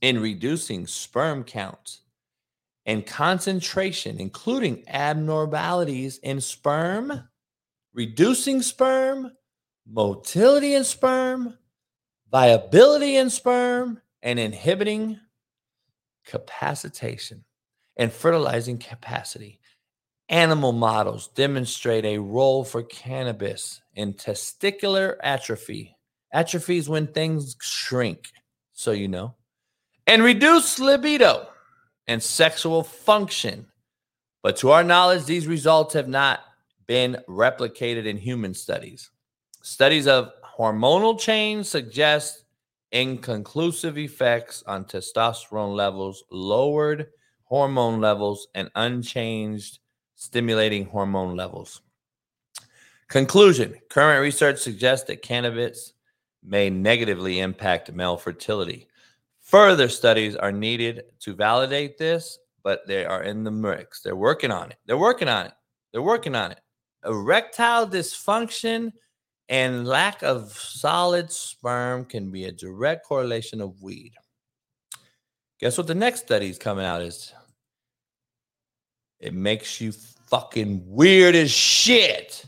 in 0.00 0.20
reducing 0.20 0.86
sperm 0.86 1.42
count 1.42 2.00
and 2.86 3.06
concentration, 3.06 4.20
including 4.20 4.84
abnormalities 4.88 6.18
in 6.18 6.40
sperm, 6.40 7.28
reducing 7.94 8.60
sperm, 8.60 9.32
motility 9.90 10.74
in 10.74 10.84
sperm, 10.84 11.56
viability 12.30 13.16
in 13.16 13.30
sperm, 13.30 14.00
and 14.22 14.38
inhibiting 14.38 15.18
capacitation 16.26 17.44
and 17.96 18.12
fertilizing 18.12 18.78
capacity. 18.78 19.60
Animal 20.28 20.72
models 20.72 21.28
demonstrate 21.28 22.04
a 22.04 22.18
role 22.18 22.64
for 22.64 22.82
cannabis 22.82 23.80
in 23.94 24.14
testicular 24.14 25.16
atrophy. 25.22 25.96
Atrophy 26.32 26.78
is 26.78 26.88
when 26.88 27.06
things 27.06 27.56
shrink, 27.60 28.30
so 28.72 28.90
you 28.90 29.06
know, 29.06 29.34
and 30.06 30.22
reduce 30.22 30.78
libido 30.78 31.46
and 32.06 32.22
sexual 32.22 32.82
function. 32.82 33.66
But 34.42 34.56
to 34.58 34.70
our 34.70 34.82
knowledge, 34.82 35.24
these 35.24 35.46
results 35.46 35.94
have 35.94 36.08
not 36.08 36.40
been 36.86 37.18
replicated 37.28 38.06
in 38.06 38.16
human 38.16 38.54
studies. 38.54 39.10
Studies 39.62 40.06
of 40.06 40.30
hormonal 40.58 41.18
change 41.18 41.66
suggest 41.66 42.44
inconclusive 42.92 43.98
effects 43.98 44.62
on 44.66 44.84
testosterone 44.84 45.74
levels, 45.74 46.24
lowered 46.30 47.08
hormone 47.54 48.00
levels, 48.00 48.48
and 48.56 48.68
unchanged 48.74 49.78
stimulating 50.16 50.86
hormone 50.86 51.36
levels. 51.36 51.82
Conclusion 53.06 53.76
Current 53.90 54.20
research 54.20 54.58
suggests 54.58 55.06
that 55.06 55.22
cannabis 55.22 55.92
may 56.42 56.68
negatively 56.68 57.38
impact 57.38 57.92
male 57.92 58.16
fertility. 58.16 58.88
Further 59.42 59.88
studies 59.88 60.34
are 60.34 60.50
needed 60.50 61.04
to 61.20 61.32
validate 61.32 61.96
this, 61.96 62.40
but 62.64 62.80
they 62.88 63.04
are 63.04 63.22
in 63.22 63.44
the 63.44 63.52
mix. 63.52 64.02
They're 64.02 64.16
working 64.16 64.50
on 64.50 64.72
it. 64.72 64.78
They're 64.86 64.98
working 64.98 65.28
on 65.28 65.46
it. 65.46 65.52
They're 65.92 66.02
working 66.02 66.34
on 66.34 66.50
it. 66.50 66.60
Erectile 67.06 67.86
dysfunction 67.86 68.90
and 69.48 69.86
lack 69.86 70.24
of 70.24 70.50
solid 70.50 71.30
sperm 71.30 72.04
can 72.04 72.32
be 72.32 72.46
a 72.46 72.52
direct 72.52 73.06
correlation 73.06 73.60
of 73.60 73.80
weed. 73.80 74.14
Guess 75.60 75.78
what 75.78 75.86
the 75.86 75.94
next 75.94 76.22
study 76.22 76.48
is 76.50 76.58
coming 76.58 76.84
out 76.84 77.00
is? 77.00 77.32
It 79.24 79.32
makes 79.32 79.80
you 79.80 79.92
fucking 80.26 80.82
weird 80.86 81.34
as 81.34 81.50
shit. 81.50 82.44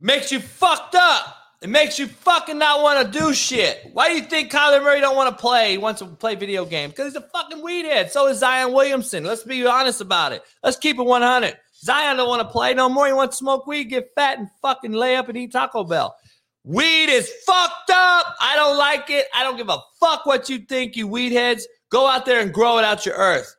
Makes 0.00 0.32
you 0.32 0.40
fucked 0.40 0.96
up. 0.96 1.36
It 1.62 1.68
makes 1.68 1.96
you 1.96 2.08
fucking 2.08 2.58
not 2.58 2.82
want 2.82 3.06
to 3.06 3.18
do 3.20 3.32
shit. 3.32 3.88
Why 3.92 4.08
do 4.08 4.16
you 4.16 4.22
think 4.22 4.50
Kyler 4.50 4.82
Murray 4.82 5.00
don't 5.00 5.14
want 5.14 5.30
to 5.30 5.40
play? 5.40 5.70
He 5.70 5.78
wants 5.78 6.00
to 6.00 6.06
play 6.06 6.34
video 6.34 6.64
games 6.64 6.92
because 6.92 7.12
he's 7.12 7.22
a 7.22 7.28
fucking 7.28 7.58
weedhead. 7.58 8.10
So 8.10 8.26
is 8.26 8.38
Zion 8.38 8.72
Williamson. 8.72 9.22
Let's 9.22 9.44
be 9.44 9.64
honest 9.64 10.00
about 10.00 10.32
it. 10.32 10.42
Let's 10.64 10.76
keep 10.76 10.98
it 10.98 11.04
100. 11.04 11.56
Zion 11.84 12.16
don't 12.16 12.28
want 12.28 12.42
to 12.42 12.48
play 12.48 12.74
no 12.74 12.88
more. 12.88 13.06
He 13.06 13.12
wants 13.12 13.36
to 13.36 13.44
smoke 13.44 13.68
weed, 13.68 13.84
get 13.84 14.08
fat, 14.16 14.40
and 14.40 14.48
fucking 14.60 14.90
lay 14.90 15.14
up 15.14 15.28
and 15.28 15.38
eat 15.38 15.52
Taco 15.52 15.84
Bell. 15.84 16.16
Weed 16.64 17.10
is 17.10 17.30
fucked 17.46 17.90
up. 17.90 18.34
I 18.40 18.56
don't 18.56 18.76
like 18.76 19.08
it. 19.08 19.26
I 19.32 19.44
don't 19.44 19.56
give 19.56 19.68
a 19.68 19.78
fuck 20.00 20.26
what 20.26 20.48
you 20.48 20.58
think, 20.58 20.96
you 20.96 21.06
weed 21.06 21.30
heads. 21.30 21.68
Go 21.90 22.08
out 22.08 22.26
there 22.26 22.40
and 22.40 22.52
grow 22.52 22.78
it 22.78 22.84
out 22.84 23.06
your 23.06 23.14
earth. 23.14 23.54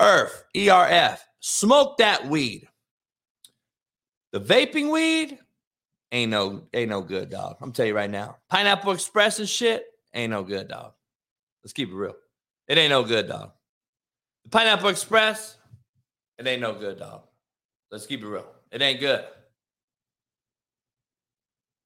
Earth, 0.00 0.44
E 0.54 0.68
R 0.68 0.86
F. 0.86 1.27
Smoke 1.40 1.98
that 1.98 2.26
weed. 2.26 2.68
The 4.32 4.40
vaping 4.40 4.92
weed 4.92 5.38
ain't 6.12 6.30
no 6.30 6.62
ain't 6.74 6.90
no 6.90 7.00
good, 7.00 7.30
dog. 7.30 7.56
I'm 7.60 7.72
telling 7.72 7.90
you 7.90 7.96
right 7.96 8.10
now. 8.10 8.36
Pineapple 8.50 8.92
Express 8.92 9.38
and 9.38 9.48
shit 9.48 9.86
ain't 10.14 10.30
no 10.30 10.42
good, 10.42 10.68
dog. 10.68 10.92
Let's 11.62 11.72
keep 11.72 11.90
it 11.90 11.94
real. 11.94 12.14
It 12.66 12.78
ain't 12.78 12.90
no 12.90 13.02
good, 13.02 13.28
dog. 13.28 13.52
The 14.44 14.50
Pineapple 14.50 14.88
Express, 14.88 15.56
it 16.38 16.46
ain't 16.46 16.60
no 16.60 16.74
good, 16.74 16.98
dog. 16.98 17.22
Let's 17.90 18.06
keep 18.06 18.22
it 18.22 18.26
real. 18.26 18.46
It 18.70 18.82
ain't 18.82 19.00
good. 19.00 19.24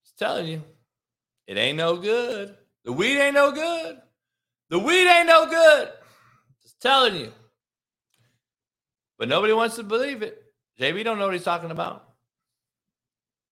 Just 0.04 0.18
telling 0.18 0.48
you, 0.48 0.62
it 1.46 1.56
ain't 1.56 1.78
no 1.78 1.96
good. 1.96 2.56
The 2.84 2.92
weed 2.92 3.20
ain't 3.20 3.34
no 3.34 3.52
good. 3.52 4.00
The 4.70 4.78
weed 4.78 5.06
ain't 5.06 5.28
no 5.28 5.46
good. 5.46 5.90
Just 6.62 6.80
telling 6.80 7.14
you. 7.14 7.32
But 9.22 9.28
nobody 9.28 9.52
wants 9.52 9.76
to 9.76 9.84
believe 9.84 10.22
it. 10.22 10.42
JB 10.80 11.04
don't 11.04 11.16
know 11.16 11.26
what 11.26 11.34
he's 11.34 11.44
talking 11.44 11.70
about. 11.70 12.08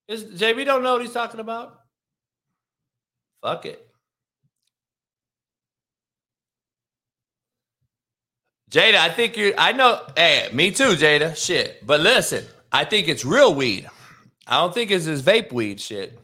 Is 0.09 0.25
JB 0.25 0.65
don't 0.65 0.83
know 0.83 0.95
what 0.95 1.03
he's 1.03 1.13
talking 1.13 1.39
about? 1.39 1.79
Fuck 3.41 3.67
it. 3.67 3.87
Jada, 8.69 8.97
I 8.97 9.11
think 9.11 9.37
you 9.37 9.55
I 9.57 9.71
know 9.71 10.03
hey, 10.17 10.49
me 10.53 10.73
too, 10.73 10.97
Jada. 10.97 11.37
Shit. 11.37 11.87
But 11.87 12.01
listen, 12.01 12.45
I 12.73 12.85
think 12.85 13.07
it's 13.07 13.25
real 13.25 13.55
weed. 13.55 13.89
I 14.49 14.57
don't 14.57 14.75
think 14.75 14.91
it's 14.91 15.05
this 15.05 15.23
vape 15.23 15.53
weed 15.53 15.81
shit. 15.81 16.19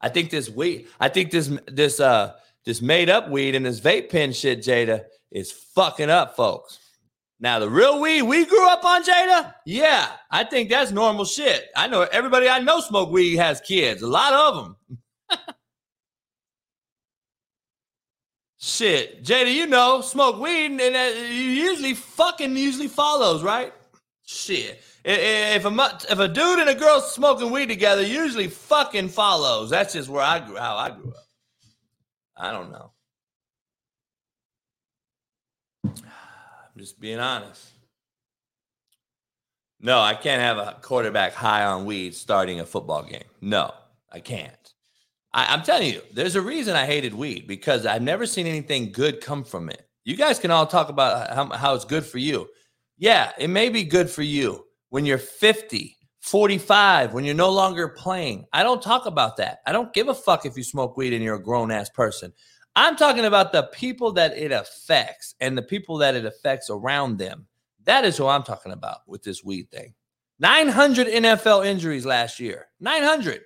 I 0.00 0.08
think 0.08 0.30
this 0.30 0.48
weed, 0.48 0.86
I 1.00 1.08
think 1.08 1.32
this 1.32 1.50
this 1.66 1.98
uh 1.98 2.34
this 2.64 2.80
made 2.80 3.10
up 3.10 3.28
weed 3.28 3.56
and 3.56 3.66
this 3.66 3.80
vape 3.80 4.08
pen 4.08 4.32
shit, 4.32 4.60
Jada, 4.60 5.02
is 5.32 5.50
fucking 5.50 6.10
up 6.10 6.36
folks. 6.36 6.78
Now, 7.44 7.58
the 7.58 7.68
real 7.68 8.00
weed 8.00 8.22
we 8.22 8.46
grew 8.46 8.66
up 8.70 8.86
on, 8.86 9.04
Jada, 9.04 9.52
yeah, 9.66 10.12
I 10.30 10.44
think 10.44 10.70
that's 10.70 10.92
normal 10.92 11.26
shit. 11.26 11.66
I 11.76 11.86
know 11.88 12.08
everybody 12.10 12.48
I 12.48 12.60
know 12.60 12.80
smoke 12.80 13.10
weed 13.10 13.36
has 13.36 13.60
kids, 13.60 14.00
a 14.00 14.06
lot 14.06 14.32
of 14.32 14.76
them. 15.28 15.38
shit, 18.58 19.22
Jada, 19.22 19.52
you 19.52 19.66
know, 19.66 20.00
smoke 20.00 20.40
weed 20.40 20.80
and 20.80 20.96
uh, 20.96 21.20
usually 21.30 21.92
fucking 21.92 22.56
usually 22.56 22.88
follows, 22.88 23.42
right? 23.42 23.74
Shit. 24.24 24.80
If 25.04 25.66
a 25.66 25.98
if 26.08 26.18
a 26.18 26.28
dude 26.28 26.60
and 26.60 26.70
a 26.70 26.74
girl 26.74 27.02
smoking 27.02 27.50
weed 27.50 27.66
together, 27.66 28.00
usually 28.00 28.48
fucking 28.48 29.10
follows. 29.10 29.68
That's 29.68 29.92
just 29.92 30.08
where 30.08 30.24
I 30.24 30.38
grew 30.38 30.56
how 30.56 30.78
I 30.78 30.92
grew 30.92 31.10
up. 31.10 31.26
I 32.38 32.52
don't 32.52 32.72
know. 32.72 32.92
I'm 36.74 36.80
just 36.80 37.00
being 37.00 37.20
honest. 37.20 37.70
No, 39.80 40.00
I 40.00 40.14
can't 40.14 40.40
have 40.40 40.56
a 40.56 40.78
quarterback 40.80 41.34
high 41.34 41.64
on 41.64 41.84
weed 41.84 42.14
starting 42.14 42.60
a 42.60 42.66
football 42.66 43.02
game. 43.02 43.24
No, 43.40 43.72
I 44.10 44.20
can't. 44.20 44.72
I, 45.32 45.52
am 45.52 45.62
telling 45.62 45.92
you, 45.92 46.00
there's 46.12 46.36
a 46.36 46.40
reason 46.40 46.74
I 46.74 46.86
hated 46.86 47.12
weed 47.12 47.46
because 47.46 47.86
I've 47.86 48.02
never 48.02 48.24
seen 48.24 48.46
anything 48.46 48.92
good 48.92 49.20
come 49.20 49.44
from 49.44 49.68
it. 49.68 49.86
You 50.04 50.16
guys 50.16 50.38
can 50.38 50.50
all 50.50 50.66
talk 50.66 50.88
about 50.88 51.34
how, 51.34 51.50
how 51.50 51.74
it's 51.74 51.84
good 51.84 52.04
for 52.04 52.18
you. 52.18 52.48
Yeah, 52.96 53.32
it 53.38 53.48
may 53.48 53.68
be 53.68 53.84
good 53.84 54.08
for 54.08 54.22
you 54.22 54.64
when 54.90 55.04
you're 55.04 55.18
50, 55.18 55.96
45, 56.20 57.12
when 57.12 57.24
you're 57.24 57.34
no 57.34 57.50
longer 57.50 57.88
playing. 57.88 58.46
I 58.52 58.62
don't 58.62 58.80
talk 58.80 59.06
about 59.06 59.36
that. 59.38 59.58
I 59.66 59.72
don't 59.72 59.92
give 59.92 60.08
a 60.08 60.14
fuck 60.14 60.46
if 60.46 60.56
you 60.56 60.62
smoke 60.62 60.96
weed 60.96 61.12
and 61.12 61.22
you're 61.22 61.34
a 61.34 61.42
grown 61.42 61.70
ass 61.70 61.90
person. 61.90 62.32
I'm 62.76 62.96
talking 62.96 63.24
about 63.24 63.52
the 63.52 63.64
people 63.64 64.12
that 64.12 64.36
it 64.36 64.52
affects 64.52 65.34
and 65.40 65.56
the 65.56 65.62
people 65.62 65.98
that 65.98 66.16
it 66.16 66.24
affects 66.24 66.70
around 66.70 67.18
them. 67.18 67.46
That 67.84 68.04
is 68.04 68.16
who 68.16 68.26
I'm 68.26 68.42
talking 68.42 68.72
about 68.72 68.98
with 69.06 69.22
this 69.22 69.44
weed 69.44 69.70
thing. 69.70 69.94
900 70.40 71.06
NFL 71.06 71.66
injuries 71.66 72.04
last 72.04 72.40
year. 72.40 72.66
900. 72.80 73.42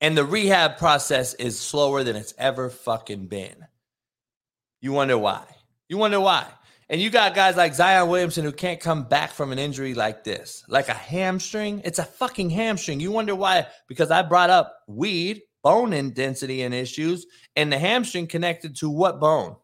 And 0.00 0.16
the 0.16 0.24
rehab 0.24 0.76
process 0.76 1.34
is 1.34 1.58
slower 1.58 2.02
than 2.02 2.16
it's 2.16 2.34
ever 2.38 2.68
fucking 2.68 3.26
been. 3.26 3.66
You 4.80 4.92
wonder 4.92 5.16
why? 5.16 5.44
You 5.88 5.98
wonder 5.98 6.20
why? 6.20 6.46
And 6.88 7.00
you 7.00 7.10
got 7.10 7.34
guys 7.34 7.56
like 7.56 7.74
Zion 7.74 8.08
Williamson 8.08 8.44
who 8.44 8.52
can't 8.52 8.78
come 8.78 9.04
back 9.04 9.32
from 9.32 9.50
an 9.50 9.58
injury 9.58 9.94
like 9.94 10.22
this, 10.22 10.64
like 10.68 10.88
a 10.88 10.94
hamstring. 10.94 11.82
It's 11.84 11.98
a 11.98 12.04
fucking 12.04 12.50
hamstring. 12.50 13.00
You 13.00 13.10
wonder 13.10 13.34
why? 13.34 13.66
Because 13.88 14.10
I 14.10 14.22
brought 14.22 14.50
up 14.50 14.80
weed, 14.86 15.42
bone 15.66 16.10
density 16.10 16.62
and 16.62 16.72
issues, 16.72 17.26
and 17.56 17.72
the 17.72 17.78
hamstring 17.78 18.28
connected 18.28 18.76
to 18.76 18.88
what 18.88 19.18
bone? 19.18 19.56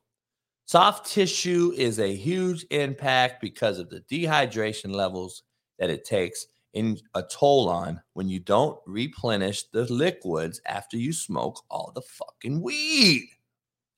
Soft 0.65 1.09
tissue 1.09 1.73
is 1.77 2.01
a 2.01 2.13
huge 2.13 2.67
impact 2.73 3.41
because 3.41 3.79
of 3.79 3.89
the 3.89 4.01
dehydration 4.11 4.93
levels 4.93 5.45
that 5.79 5.91
it 5.91 6.05
takes 6.05 6.49
in 6.75 6.99
a 7.15 7.23
toll 7.23 7.69
on 7.69 8.03
when 8.15 8.29
you 8.29 8.41
don't 8.41 8.81
replenish 8.85 9.63
the 9.71 9.85
liquids 9.93 10.61
after 10.67 10.97
you 10.97 11.13
smoke 11.13 11.63
all 11.71 11.93
the 11.95 12.03
fucking 12.03 12.61
weed. 12.61 13.29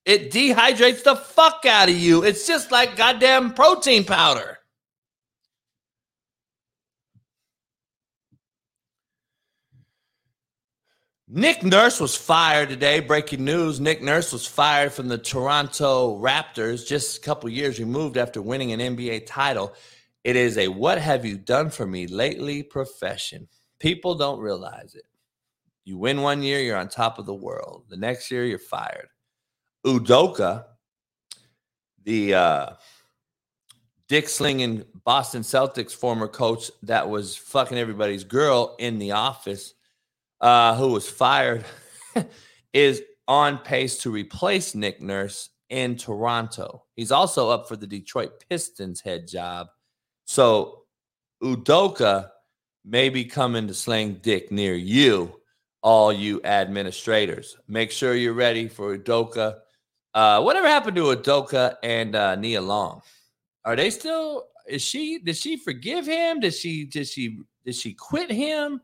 It 0.04 0.30
dehydrates 0.30 1.04
the 1.04 1.16
fuck 1.16 1.64
out 1.66 1.88
of 1.88 1.96
you. 1.96 2.22
It's 2.22 2.46
just 2.46 2.70
like 2.70 2.96
goddamn 2.96 3.54
protein 3.54 4.04
powder. 4.04 4.58
Nick 11.36 11.64
Nurse 11.64 11.98
was 11.98 12.14
fired 12.14 12.68
today. 12.68 13.00
Breaking 13.00 13.44
news 13.44 13.80
Nick 13.80 14.00
Nurse 14.00 14.32
was 14.32 14.46
fired 14.46 14.92
from 14.92 15.08
the 15.08 15.18
Toronto 15.18 16.16
Raptors 16.20 16.86
just 16.86 17.18
a 17.18 17.20
couple 17.22 17.50
years 17.50 17.80
removed 17.80 18.16
after 18.16 18.40
winning 18.40 18.70
an 18.70 18.78
NBA 18.78 19.26
title. 19.26 19.74
It 20.22 20.36
is 20.36 20.58
a 20.58 20.68
what 20.68 20.98
have 20.98 21.24
you 21.24 21.36
done 21.36 21.70
for 21.70 21.88
me 21.88 22.06
lately 22.06 22.62
profession. 22.62 23.48
People 23.80 24.14
don't 24.14 24.38
realize 24.38 24.94
it. 24.94 25.06
You 25.84 25.98
win 25.98 26.22
one 26.22 26.40
year, 26.40 26.60
you're 26.60 26.76
on 26.76 26.86
top 26.86 27.18
of 27.18 27.26
the 27.26 27.34
world. 27.34 27.86
The 27.88 27.96
next 27.96 28.30
year, 28.30 28.44
you're 28.44 28.60
fired. 28.60 29.08
Udoka, 29.84 30.66
the 32.04 32.34
uh, 32.34 32.70
dick 34.06 34.28
slinging 34.28 34.84
Boston 35.02 35.42
Celtics 35.42 35.96
former 35.96 36.28
coach 36.28 36.70
that 36.84 37.08
was 37.08 37.36
fucking 37.36 37.76
everybody's 37.76 38.22
girl 38.22 38.76
in 38.78 39.00
the 39.00 39.10
office, 39.10 39.74
uh, 40.40 40.76
who 40.76 40.88
was 40.88 41.08
fired, 41.08 41.64
is 42.72 43.02
on 43.26 43.58
pace 43.58 43.98
to 43.98 44.10
replace 44.10 44.74
Nick 44.74 45.00
Nurse 45.00 45.50
in 45.70 45.96
Toronto. 45.96 46.84
He's 46.96 47.12
also 47.12 47.50
up 47.50 47.68
for 47.68 47.76
the 47.76 47.86
Detroit 47.86 48.44
Pistons 48.48 49.00
head 49.00 49.26
job. 49.26 49.68
So 50.26 50.82
Udoka 51.42 52.30
may 52.84 53.08
be 53.08 53.24
coming 53.24 53.66
to 53.68 53.74
sling 53.74 54.20
dick 54.22 54.52
near 54.52 54.74
you, 54.74 55.40
all 55.82 56.12
you 56.12 56.42
administrators. 56.44 57.56
Make 57.66 57.90
sure 57.90 58.14
you're 58.14 58.34
ready 58.34 58.68
for 58.68 58.96
Udoka 58.96 59.56
uh, 60.14 60.40
whatever 60.40 60.68
happened 60.68 60.96
to 60.96 61.02
Udoka 61.02 61.76
and 61.82 62.14
uh, 62.14 62.36
Nia 62.36 62.62
Long? 62.62 63.02
Are 63.64 63.76
they 63.76 63.90
still? 63.90 64.44
Is 64.68 64.82
she? 64.82 65.18
Did 65.18 65.36
she 65.36 65.56
forgive 65.56 66.06
him? 66.06 66.40
Did 66.40 66.54
she? 66.54 66.84
Did 66.84 67.08
she? 67.08 67.38
Did 67.64 67.74
she 67.74 67.94
quit 67.94 68.30
him? 68.30 68.80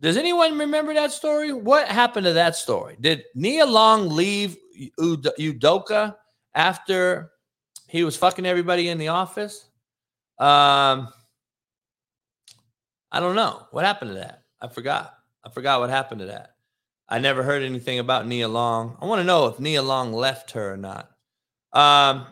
Does 0.00 0.16
anyone 0.16 0.58
remember 0.58 0.94
that 0.94 1.12
story? 1.12 1.52
What 1.52 1.88
happened 1.88 2.24
to 2.24 2.32
that 2.32 2.56
story? 2.56 2.96
Did 3.00 3.24
Nia 3.34 3.66
Long 3.66 4.08
leave 4.08 4.56
Udoka 4.98 6.16
after 6.54 7.30
he 7.86 8.02
was 8.04 8.16
fucking 8.16 8.46
everybody 8.46 8.88
in 8.88 8.98
the 8.98 9.08
office? 9.08 9.68
Um, 10.38 11.08
I 13.12 13.20
don't 13.20 13.36
know. 13.36 13.66
What 13.72 13.84
happened 13.84 14.12
to 14.12 14.14
that? 14.14 14.44
I 14.60 14.68
forgot. 14.68 15.14
I 15.44 15.50
forgot 15.50 15.80
what 15.80 15.90
happened 15.90 16.20
to 16.20 16.26
that. 16.26 16.54
I 17.08 17.18
never 17.18 17.42
heard 17.42 17.62
anything 17.62 17.98
about 17.98 18.26
Nia 18.26 18.48
Long. 18.48 18.96
I 19.00 19.04
want 19.04 19.20
to 19.20 19.24
know 19.24 19.46
if 19.46 19.60
Nia 19.60 19.82
Long 19.82 20.12
left 20.12 20.52
her 20.52 20.72
or 20.72 20.76
not. 20.76 21.10
Um, 21.72 22.26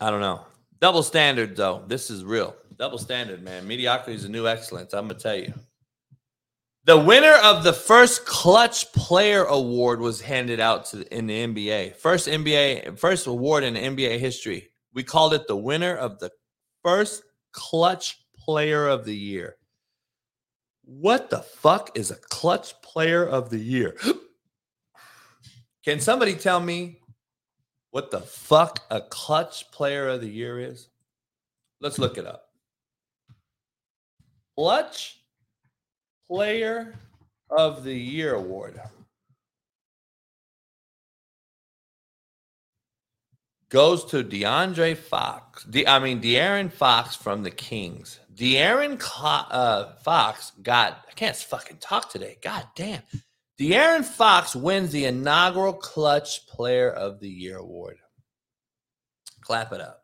I 0.00 0.10
don't 0.10 0.20
know. 0.20 0.44
Double 0.80 1.02
standard, 1.02 1.56
though. 1.56 1.84
This 1.86 2.10
is 2.10 2.24
real. 2.24 2.54
Double 2.76 2.98
standard, 2.98 3.42
man. 3.42 3.66
Mediocrity 3.66 4.16
is 4.16 4.24
a 4.24 4.28
new 4.28 4.46
excellence. 4.46 4.92
I'm 4.92 5.08
gonna 5.08 5.18
tell 5.18 5.36
you. 5.36 5.54
The 6.86 6.98
winner 6.98 7.32
of 7.42 7.64
the 7.64 7.72
first 7.72 8.26
Clutch 8.26 8.92
Player 8.92 9.44
Award 9.44 10.00
was 10.00 10.20
handed 10.20 10.60
out 10.60 10.84
to 10.86 11.16
in 11.16 11.26
the 11.26 11.46
NBA. 11.46 11.96
First 11.96 12.28
NBA, 12.28 12.98
first 12.98 13.26
award 13.26 13.64
in 13.64 13.74
NBA 13.74 14.18
history. 14.18 14.68
We 14.92 15.02
called 15.02 15.32
it 15.32 15.46
the 15.48 15.56
winner 15.56 15.96
of 15.96 16.18
the 16.18 16.30
first 16.82 17.22
Clutch 17.52 18.18
Player 18.36 18.86
of 18.86 19.06
the 19.06 19.16
Year. 19.16 19.56
What 20.84 21.30
the 21.30 21.38
fuck 21.38 21.96
is 21.96 22.10
a 22.10 22.16
clutch 22.16 22.74
player 22.82 23.26
of 23.26 23.48
the 23.48 23.58
year? 23.58 23.96
Can 25.86 26.00
somebody 26.00 26.34
tell 26.34 26.60
me 26.60 27.00
what 27.92 28.10
the 28.10 28.20
fuck 28.20 28.80
a 28.90 29.00
clutch 29.00 29.70
player 29.70 30.08
of 30.08 30.20
the 30.20 30.28
year 30.28 30.60
is? 30.60 30.88
Let's 31.80 31.98
look 31.98 32.18
it 32.18 32.26
up. 32.26 32.48
Clutch 34.54 35.23
player 36.28 36.94
of 37.50 37.84
the 37.84 37.94
year 37.94 38.34
award 38.34 38.80
goes 43.74 44.04
to 44.04 44.22
DeAndre 44.22 44.96
Fox. 44.96 45.64
De, 45.64 45.84
I 45.84 45.98
mean, 45.98 46.22
De'Aaron 46.22 46.72
Fox 46.72 47.16
from 47.16 47.42
the 47.42 47.50
Kings. 47.50 48.20
De'Aaron 48.32 49.02
uh, 49.50 49.96
Fox 49.96 50.52
got, 50.62 51.04
I 51.08 51.12
can't 51.14 51.34
fucking 51.34 51.78
talk 51.78 52.08
today. 52.08 52.38
God 52.40 52.68
damn. 52.76 53.02
De'Aaron 53.58 54.04
Fox 54.04 54.54
wins 54.54 54.92
the 54.92 55.06
inaugural 55.06 55.72
Clutch 55.72 56.46
Player 56.46 56.88
of 56.88 57.18
the 57.18 57.28
Year 57.28 57.56
award. 57.56 57.96
Clap 59.40 59.72
it 59.72 59.80
up. 59.80 60.03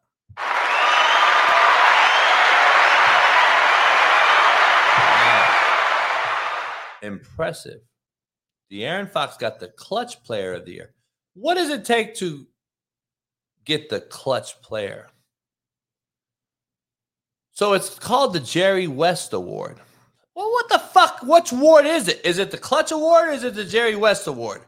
Impressive. 7.02 7.80
De'Aaron 8.70 9.10
Fox 9.10 9.36
got 9.36 9.58
the 9.58 9.68
Clutch 9.68 10.22
Player 10.22 10.54
of 10.54 10.64
the 10.64 10.72
Year. 10.72 10.94
What 11.34 11.54
does 11.54 11.70
it 11.70 11.84
take 11.84 12.14
to 12.16 12.46
get 13.64 13.88
the 13.88 14.00
Clutch 14.00 14.60
Player? 14.62 15.08
So 17.52 17.72
it's 17.72 17.98
called 17.98 18.32
the 18.32 18.40
Jerry 18.40 18.86
West 18.86 19.32
Award. 19.32 19.78
Well, 20.34 20.50
what 20.50 20.68
the 20.68 20.78
fuck? 20.78 21.20
Which 21.22 21.52
award 21.52 21.84
is 21.84 22.08
it? 22.08 22.24
Is 22.24 22.38
it 22.38 22.50
the 22.50 22.58
Clutch 22.58 22.92
Award 22.92 23.28
or 23.28 23.32
is 23.32 23.44
it 23.44 23.54
the 23.54 23.64
Jerry 23.64 23.96
West 23.96 24.26
Award? 24.26 24.62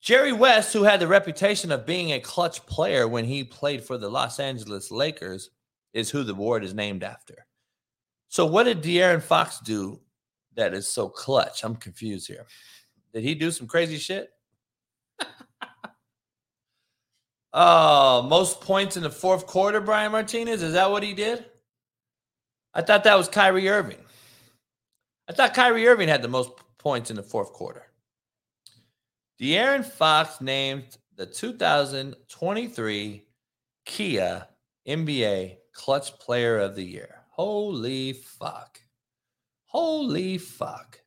Jerry 0.00 0.32
West, 0.32 0.72
who 0.72 0.82
had 0.82 1.00
the 1.00 1.08
reputation 1.08 1.72
of 1.72 1.86
being 1.86 2.12
a 2.12 2.20
clutch 2.20 2.64
player 2.66 3.08
when 3.08 3.24
he 3.24 3.42
played 3.42 3.82
for 3.82 3.98
the 3.98 4.08
Los 4.08 4.38
Angeles 4.38 4.90
Lakers, 4.90 5.50
is 5.92 6.10
who 6.10 6.22
the 6.22 6.32
award 6.32 6.64
is 6.64 6.74
named 6.74 7.02
after. 7.02 7.46
So, 8.28 8.46
what 8.46 8.64
did 8.64 8.82
De'Aaron 8.82 9.22
Fox 9.22 9.58
do 9.60 10.00
that 10.58 10.74
is 10.74 10.86
so 10.88 11.08
clutch? 11.08 11.64
I'm 11.64 11.76
confused 11.76 12.26
here. 12.26 12.44
Did 13.14 13.24
he 13.24 13.34
do 13.34 13.50
some 13.50 13.66
crazy 13.66 13.96
shit? 13.96 14.30
oh, 17.54 18.22
most 18.28 18.60
points 18.60 18.98
in 18.98 19.02
the 19.02 19.10
fourth 19.10 19.46
quarter, 19.46 19.80
Brian 19.80 20.12
Martinez? 20.12 20.62
Is 20.62 20.74
that 20.74 20.90
what 20.90 21.02
he 21.02 21.14
did? 21.14 21.46
I 22.74 22.82
thought 22.82 23.04
that 23.04 23.16
was 23.16 23.28
Kyrie 23.28 23.68
Irving. 23.68 24.04
I 25.28 25.32
thought 25.32 25.54
Kyrie 25.54 25.88
Irving 25.88 26.08
had 26.08 26.22
the 26.22 26.28
most 26.28 26.50
points 26.78 27.10
in 27.10 27.16
the 27.16 27.22
fourth 27.22 27.52
quarter. 27.52 27.84
De'Aaron 29.40 29.84
Fox 29.84 30.40
named 30.40 30.98
the 31.16 31.26
2023 31.26 33.24
Kia 33.84 34.46
NBA 34.88 35.56
Clutch 35.72 36.18
Player 36.18 36.58
of 36.58 36.74
the 36.74 36.82
Year. 36.82 37.22
Holy 37.30 38.12
fuck. 38.12 38.80
Holy 39.68 40.38
fuck. 40.38 41.00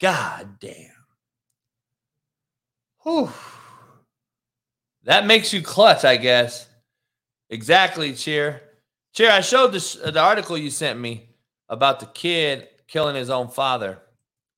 God 0.00 0.60
damn. 0.60 0.90
Whew. 3.02 3.30
That 5.04 5.26
makes 5.26 5.52
you 5.52 5.62
clutch, 5.62 6.04
I 6.04 6.16
guess. 6.16 6.68
Exactly, 7.50 8.12
cheer. 8.12 8.62
Cheer, 9.14 9.30
I 9.30 9.40
showed 9.40 9.72
this, 9.72 9.96
uh, 10.02 10.10
the 10.10 10.20
article 10.20 10.58
you 10.58 10.70
sent 10.70 11.00
me 11.00 11.30
about 11.68 11.98
the 11.98 12.06
kid 12.06 12.68
killing 12.86 13.16
his 13.16 13.30
own 13.30 13.48
father. 13.48 14.02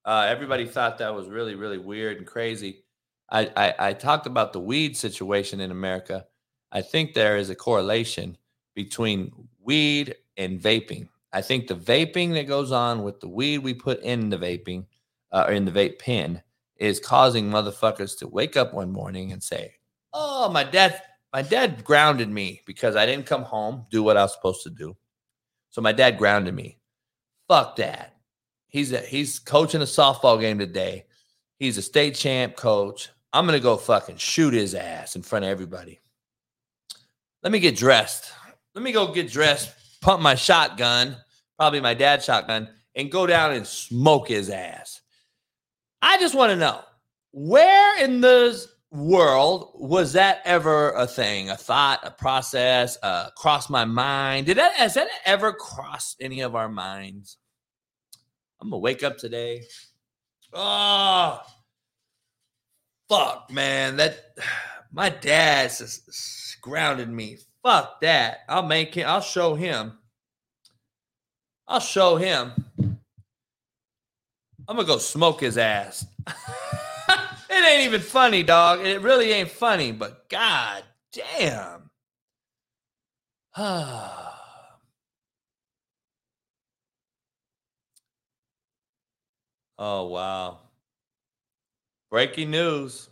Uh, 0.05 0.27
everybody 0.29 0.67
thought 0.67 0.99
that 0.99 1.15
was 1.15 1.29
really, 1.29 1.55
really 1.55 1.79
weird 1.79 2.19
and 2.19 2.27
crazy. 2.27 2.83
I, 3.31 3.51
I, 3.57 3.75
I 3.79 3.93
talked 3.93 4.27
about 4.27 4.53
the 4.53 4.61
weed 4.61 4.97
situation 4.97 5.61
in 5.61 5.71
America. 5.71 6.27
I 6.73 6.83
think 6.83 7.15
there 7.15 7.37
is 7.37 7.51
a 7.51 7.55
correlation 7.55 8.37
between 8.75 9.33
weed 9.63 10.17
and 10.37 10.61
vaping. 10.61 11.09
I 11.33 11.43
think 11.43 11.67
the 11.67 11.77
vaping 11.77 12.33
that 12.35 12.49
goes 12.49 12.73
on 12.73 13.03
with 13.03 13.21
the 13.21 13.29
weed 13.29 13.59
we 13.59 13.75
put 13.75 14.01
in 14.01 14.31
the 14.31 14.39
vaping 14.39 14.87
uh, 15.33 15.45
or 15.47 15.53
in 15.53 15.65
the 15.65 15.71
vape 15.71 15.99
pen 15.99 16.43
is 16.77 16.99
causing 16.99 17.49
motherfuckers 17.49 18.19
to 18.19 18.29
wake 18.29 18.57
up 18.57 18.75
one 18.75 18.91
morning 18.91 19.33
and 19.33 19.43
say, 19.43 19.75
"Oh, 20.13 20.51
my 20.51 20.65
dad, 20.65 21.01
my 21.33 21.43
dad 21.43 21.85
grounded 21.85 22.29
me 22.29 22.63
because 22.67 22.97
I 22.97 23.07
didn't 23.07 23.27
come 23.27 23.43
home, 23.43 23.87
do 23.91 24.03
what 24.03 24.17
I 24.17 24.23
was 24.23 24.35
supposed 24.35 24.63
to 24.65 24.71
do. 24.71 24.97
So 25.71 25.81
my 25.81 25.93
dad 25.93 26.19
grounded 26.19 26.55
me. 26.55 26.79
Fuck 27.49 27.77
that. 27.77 28.17
He's 28.69 28.93
a, 28.93 29.01
he's 29.01 29.39
coaching 29.39 29.83
a 29.83 29.85
softball 29.85 30.41
game 30.41 30.59
today. 30.59 31.05
He's 31.59 31.79
a 31.79 31.83
state 31.83 32.15
champ 32.15 32.57
coach. 32.57 33.11
I'm 33.33 33.47
gonna 33.47 33.61
go 33.61 33.77
fucking 33.77 34.17
shoot 34.17 34.55
his 34.55 34.75
ass 34.75 35.15
in 35.15 35.23
front 35.23 35.45
of 35.45 35.51
everybody. 35.51 36.01
Let 37.43 37.53
me 37.53 37.61
get 37.61 37.77
dressed. 37.77 38.33
Let 38.75 38.83
me 38.83 38.93
go 38.93 39.13
get 39.13 39.31
dressed, 39.31 39.73
pump 40.01 40.23
my 40.23 40.35
shotgun, 40.35 41.17
probably 41.59 41.81
my 41.81 41.95
dad's 41.95 42.25
shotgun, 42.25 42.69
and 42.95 43.11
go 43.11 43.27
down 43.27 43.53
and 43.53 43.67
smoke 43.67 44.29
his 44.29 44.51
ass. 44.51 45.01
I 46.03 46.19
just 46.19 46.35
want 46.35 46.51
to 46.51 46.57
know 46.57 46.81
where 47.33 48.03
in 48.03 48.21
the 48.21 48.67
world 48.91 49.71
was 49.75 50.13
that 50.15 50.41
ever 50.45 50.91
a 50.93 51.07
thing, 51.07 51.51
a 51.51 51.57
thought, 51.57 52.01
a 52.03 52.11
process, 52.11 52.99
uh, 53.03 53.31
cross 53.37 53.71
my 53.71 53.85
mind? 53.85 54.47
Did 54.47 54.57
that 54.59 54.75
has 54.75 54.95
that 54.95 55.09
ever 55.25 55.53
crossed 55.53 56.17
any 56.21 56.41
of 56.41 56.57
our 56.57 56.69
minds? 56.69 57.39
I'm 58.61 58.71
gonna 58.71 58.79
wake 58.79 59.03
up 59.03 59.19
today. 59.19 59.63
Oh, 60.53 61.41
fuck, 63.09 63.51
man! 63.51 63.97
That 63.97 64.19
my 64.93 65.09
dad's 65.09 65.79
just 65.79 66.61
grounded 66.61 67.09
me. 67.09 67.39
Fuck 67.63 68.01
that! 68.01 68.41
I'll 68.49 68.67
make 68.67 68.95
him. 68.95 69.07
I'll 69.07 69.21
show 69.21 69.55
him. 69.55 69.99
I'll 71.69 71.81
show 71.81 72.17
him. 72.17 72.53
I'm 74.71 74.77
gonna 74.77 74.85
go 74.85 74.99
smoke 74.99 75.41
his 75.41 75.59
ass. 75.59 76.07
it 77.51 77.65
ain't 77.65 77.85
even 77.85 78.01
funny, 78.01 78.43
dog. 78.43 78.81
It 78.87 79.03
really 79.03 79.33
ain't 79.33 79.51
funny, 79.51 79.93
but 79.93 80.29
god 80.29 80.85
damn. 81.13 81.91
oh 83.59 84.07
wow. 89.79 90.59
Breaking 92.11 92.51
news. 92.51 93.10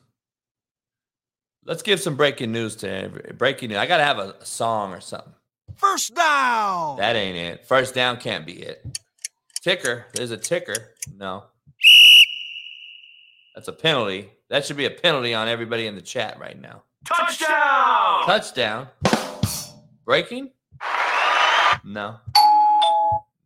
Let's 1.69 1.83
give 1.83 2.01
some 2.01 2.17
breaking 2.17 2.51
news 2.51 2.77
to 2.77 2.91
every, 2.91 3.35
breaking 3.37 3.69
news. 3.69 3.77
I 3.77 3.85
gotta 3.85 4.03
have 4.03 4.19
a, 4.19 4.35
a 4.41 4.47
song 4.47 4.95
or 4.95 5.03
something. 5.03 5.35
First 5.77 6.15
down. 6.15 6.97
That 6.97 7.15
ain't 7.15 7.37
it. 7.37 7.67
First 7.67 7.95
down 7.95 8.17
can't 8.17 8.47
be 8.47 8.55
it. 8.55 8.99
Ticker. 9.61 10.07
There's 10.15 10.31
a 10.31 10.39
ticker. 10.39 10.95
No. 11.15 11.45
That's 13.55 13.69
a 13.69 13.73
penalty. 13.75 14.31
That 14.49 14.65
should 14.65 14.79
be 14.79 14.87
a 14.87 14.91
penalty 14.91 15.35
on 15.35 15.47
everybody 15.47 15.87
in 15.87 15.95
the 15.95 16.01
chat 16.01 16.41
right 16.41 16.59
now. 16.59 16.85
Touchdown. 17.05 18.23
Touchdown. 18.25 18.89
Breaking? 20.07 20.51
No. 21.85 22.17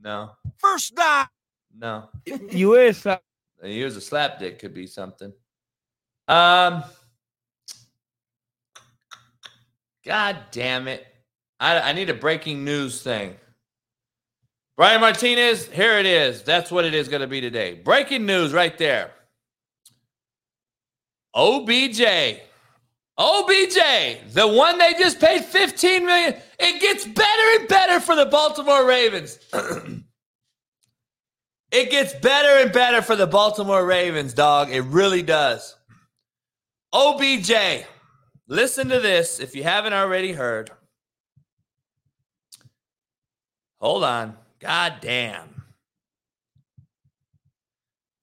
No. 0.00 0.30
First 0.58 0.94
down. 0.94 1.26
No. 1.76 2.08
You 2.24 2.74
is 2.74 2.98
slap. 2.98 3.24
Here's 3.60 3.96
a 3.96 4.00
slap 4.00 4.38
dick 4.38 4.60
could 4.60 4.74
be 4.74 4.86
something. 4.86 5.32
Um 6.28 6.84
God 10.04 10.36
damn 10.50 10.88
it. 10.88 11.06
I, 11.60 11.80
I 11.80 11.92
need 11.92 12.10
a 12.10 12.14
breaking 12.14 12.64
news 12.64 13.02
thing. 13.02 13.36
Brian 14.76 15.00
Martinez, 15.00 15.68
here 15.68 15.98
it 15.98 16.06
is. 16.06 16.42
That's 16.42 16.70
what 16.70 16.84
it 16.84 16.94
is 16.94 17.08
going 17.08 17.20
to 17.20 17.26
be 17.26 17.40
today. 17.40 17.74
Breaking 17.74 18.26
news 18.26 18.52
right 18.52 18.76
there. 18.78 19.12
OBJ. 21.34 22.02
OBJ, 23.18 23.78
the 24.32 24.48
one 24.48 24.78
they 24.78 24.94
just 24.94 25.20
paid 25.20 25.44
15 25.44 26.06
million. 26.06 26.34
It 26.58 26.80
gets 26.80 27.04
better 27.04 27.60
and 27.60 27.68
better 27.68 28.00
for 28.00 28.16
the 28.16 28.26
Baltimore 28.26 28.86
Ravens. 28.86 29.38
it 31.70 31.90
gets 31.90 32.14
better 32.14 32.64
and 32.64 32.72
better 32.72 33.02
for 33.02 33.14
the 33.14 33.26
Baltimore 33.26 33.84
Ravens, 33.84 34.32
dog. 34.32 34.70
It 34.70 34.80
really 34.80 35.22
does. 35.22 35.76
OBJ, 36.94 37.52
listen 38.46 38.88
to 38.88 39.00
this 39.00 39.40
if 39.40 39.54
you 39.54 39.62
haven't 39.62 39.92
already 39.92 40.32
heard. 40.32 40.70
Hold 43.80 44.04
on. 44.04 44.36
God 44.60 44.94
damn. 45.00 45.64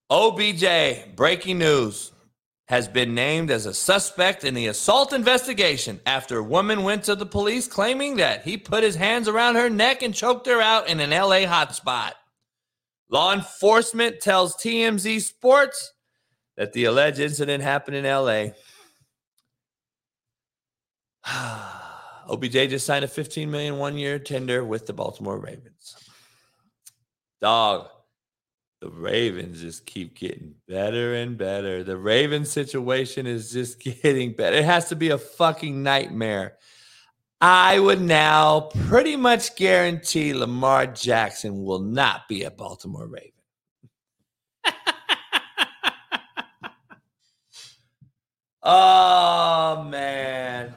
OBJ, 0.09 1.15
breaking 1.15 1.59
news, 1.59 2.11
has 2.69 2.87
been 2.87 3.13
named 3.13 3.51
as 3.51 3.65
a 3.65 3.73
suspect 3.73 4.43
in 4.43 4.53
the 4.53 4.67
assault 4.67 5.11
investigation 5.11 5.99
after 6.05 6.37
a 6.37 6.43
woman 6.43 6.83
went 6.83 7.03
to 7.03 7.15
the 7.15 7.25
police 7.25 7.67
claiming 7.67 8.15
that 8.17 8.43
he 8.43 8.57
put 8.57 8.83
his 8.83 8.95
hands 8.95 9.27
around 9.27 9.55
her 9.55 9.69
neck 9.69 10.01
and 10.01 10.13
choked 10.13 10.45
her 10.45 10.61
out 10.61 10.87
in 10.87 10.99
an 10.99 11.09
LA 11.09 11.45
hotspot. 11.45 12.11
Law 13.09 13.33
enforcement 13.33 14.21
tells 14.21 14.55
TMZ 14.55 15.21
Sports 15.21 15.93
that 16.57 16.73
the 16.73 16.85
alleged 16.85 17.19
incident 17.19 17.63
happened 17.63 17.97
in 17.97 18.05
LA. 18.05 18.53
OBJ 22.29 22.69
just 22.69 22.85
signed 22.85 23.05
a 23.05 23.07
15 23.07 23.49
million 23.49 23.77
one 23.77 23.97
year 23.97 24.19
tender 24.19 24.63
with 24.63 24.85
the 24.85 24.93
Baltimore 24.93 25.39
Ravens. 25.39 25.95
Dog, 27.41 27.87
the 28.81 28.89
Ravens 28.89 29.61
just 29.61 29.85
keep 29.85 30.15
getting 30.15 30.55
better 30.67 31.15
and 31.15 31.37
better. 31.37 31.83
The 31.83 31.97
Ravens 31.97 32.49
situation 32.51 33.27
is 33.27 33.51
just 33.51 33.79
getting 33.83 34.33
better. 34.33 34.57
It 34.57 34.65
has 34.65 34.89
to 34.89 34.95
be 34.95 35.09
a 35.09 35.17
fucking 35.17 35.83
nightmare. 35.83 36.57
I 37.41 37.79
would 37.79 38.01
now 38.01 38.69
pretty 38.87 39.15
much 39.15 39.55
guarantee 39.55 40.33
Lamar 40.33 40.87
Jackson 40.87 41.63
will 41.63 41.79
not 41.79 42.27
be 42.27 42.43
a 42.43 42.51
Baltimore 42.51 43.07
Raven. 43.07 43.31
oh, 48.63 49.87
man. 49.89 50.75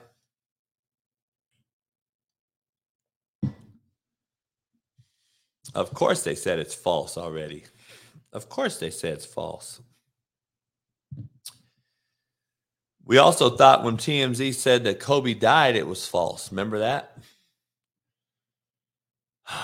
Of 5.74 5.94
course, 5.94 6.22
they 6.22 6.34
said 6.34 6.58
it's 6.58 6.74
false 6.74 7.16
already. 7.16 7.64
Of 8.32 8.48
course, 8.48 8.78
they 8.78 8.90
said 8.90 9.14
it's 9.14 9.26
false. 9.26 9.80
We 13.04 13.18
also 13.18 13.50
thought 13.50 13.82
when 13.84 13.96
TMZ 13.96 14.54
said 14.54 14.84
that 14.84 15.00
Kobe 15.00 15.34
died, 15.34 15.76
it 15.76 15.86
was 15.86 16.06
false. 16.06 16.50
Remember 16.50 16.78
that? 16.78 17.18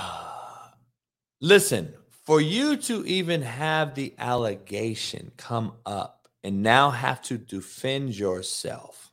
Listen, 1.40 1.94
for 2.24 2.40
you 2.40 2.76
to 2.76 3.06
even 3.06 3.42
have 3.42 3.94
the 3.94 4.12
allegation 4.18 5.32
come 5.36 5.72
up 5.86 6.28
and 6.42 6.62
now 6.62 6.90
have 6.90 7.22
to 7.22 7.38
defend 7.38 8.14
yourself, 8.14 9.12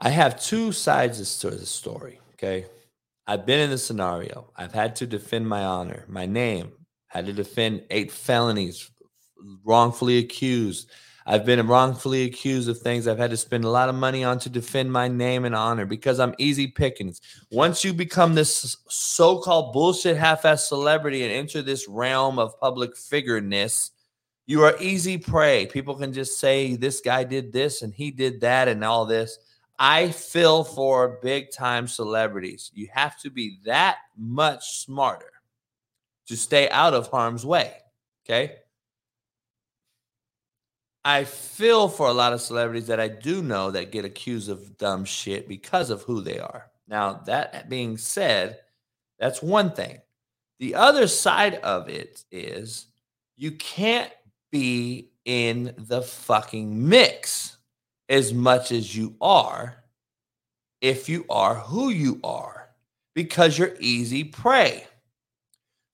I 0.00 0.10
have 0.10 0.40
two 0.40 0.72
sides 0.72 1.38
to 1.40 1.50
the 1.50 1.66
story. 1.66 2.20
Okay. 2.34 2.66
I've 3.26 3.46
been 3.46 3.60
in 3.60 3.70
the 3.70 3.78
scenario. 3.78 4.50
I've 4.56 4.72
had 4.72 4.96
to 4.96 5.06
defend 5.06 5.48
my 5.48 5.64
honor, 5.64 6.04
my 6.08 6.26
name, 6.26 6.72
had 7.06 7.26
to 7.26 7.32
defend 7.32 7.84
eight 7.90 8.10
felonies, 8.10 8.90
wrongfully 9.64 10.18
accused. 10.18 10.90
I've 11.24 11.44
been 11.44 11.64
wrongfully 11.68 12.24
accused 12.24 12.68
of 12.68 12.80
things 12.80 13.06
I've 13.06 13.18
had 13.18 13.30
to 13.30 13.36
spend 13.36 13.64
a 13.64 13.70
lot 13.70 13.88
of 13.88 13.94
money 13.94 14.24
on 14.24 14.40
to 14.40 14.48
defend 14.48 14.90
my 14.90 15.06
name 15.06 15.44
and 15.44 15.54
honor 15.54 15.86
because 15.86 16.18
I'm 16.18 16.34
easy 16.38 16.66
pickings. 16.66 17.20
Once 17.52 17.84
you 17.84 17.92
become 17.92 18.34
this 18.34 18.76
so 18.88 19.38
called 19.38 19.72
bullshit 19.72 20.16
half 20.16 20.44
ass 20.44 20.68
celebrity 20.68 21.22
and 21.22 21.32
enter 21.32 21.62
this 21.62 21.86
realm 21.88 22.40
of 22.40 22.58
public 22.58 22.96
figureness, 22.96 23.92
you 24.46 24.64
are 24.64 24.74
easy 24.80 25.16
prey. 25.16 25.66
People 25.66 25.94
can 25.94 26.12
just 26.12 26.40
say, 26.40 26.74
this 26.74 27.00
guy 27.00 27.22
did 27.22 27.52
this 27.52 27.82
and 27.82 27.94
he 27.94 28.10
did 28.10 28.40
that 28.40 28.66
and 28.66 28.82
all 28.82 29.06
this. 29.06 29.38
I 29.82 30.12
feel 30.12 30.62
for 30.62 31.18
big 31.22 31.50
time 31.50 31.88
celebrities. 31.88 32.70
You 32.72 32.86
have 32.92 33.18
to 33.22 33.30
be 33.30 33.58
that 33.64 33.96
much 34.16 34.78
smarter 34.78 35.32
to 36.28 36.36
stay 36.36 36.70
out 36.70 36.94
of 36.94 37.08
harm's 37.08 37.44
way. 37.44 37.74
Okay. 38.24 38.58
I 41.04 41.24
feel 41.24 41.88
for 41.88 42.06
a 42.06 42.12
lot 42.12 42.32
of 42.32 42.40
celebrities 42.40 42.86
that 42.86 43.00
I 43.00 43.08
do 43.08 43.42
know 43.42 43.72
that 43.72 43.90
get 43.90 44.04
accused 44.04 44.48
of 44.48 44.78
dumb 44.78 45.04
shit 45.04 45.48
because 45.48 45.90
of 45.90 46.02
who 46.02 46.20
they 46.20 46.38
are. 46.38 46.70
Now, 46.86 47.14
that 47.26 47.68
being 47.68 47.96
said, 47.96 48.60
that's 49.18 49.42
one 49.42 49.72
thing. 49.72 49.98
The 50.60 50.76
other 50.76 51.08
side 51.08 51.56
of 51.56 51.88
it 51.88 52.22
is 52.30 52.86
you 53.36 53.50
can't 53.50 54.12
be 54.52 55.10
in 55.24 55.74
the 55.76 56.02
fucking 56.02 56.88
mix 56.88 57.56
as 58.08 58.34
much 58.34 58.72
as 58.72 58.94
you 58.96 59.14
are 59.20 59.82
if 60.82 61.08
you 61.08 61.24
are 61.30 61.54
who 61.54 61.90
you 61.90 62.20
are 62.22 62.68
because 63.14 63.56
you're 63.56 63.76
easy 63.78 64.24
prey. 64.24 64.84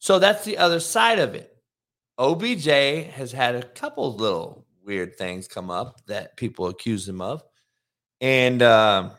So 0.00 0.18
that's 0.18 0.44
the 0.44 0.58
other 0.58 0.80
side 0.80 1.18
of 1.18 1.34
it. 1.34 1.54
OBJ 2.18 2.66
has 3.12 3.30
had 3.30 3.54
a 3.54 3.62
couple 3.62 4.14
little 4.16 4.66
weird 4.84 5.16
things 5.16 5.46
come 5.46 5.70
up 5.70 6.00
that 6.06 6.36
people 6.36 6.66
accuse 6.66 7.08
him 7.08 7.20
of. 7.20 7.44
And 8.20 8.62
um, 8.62 9.12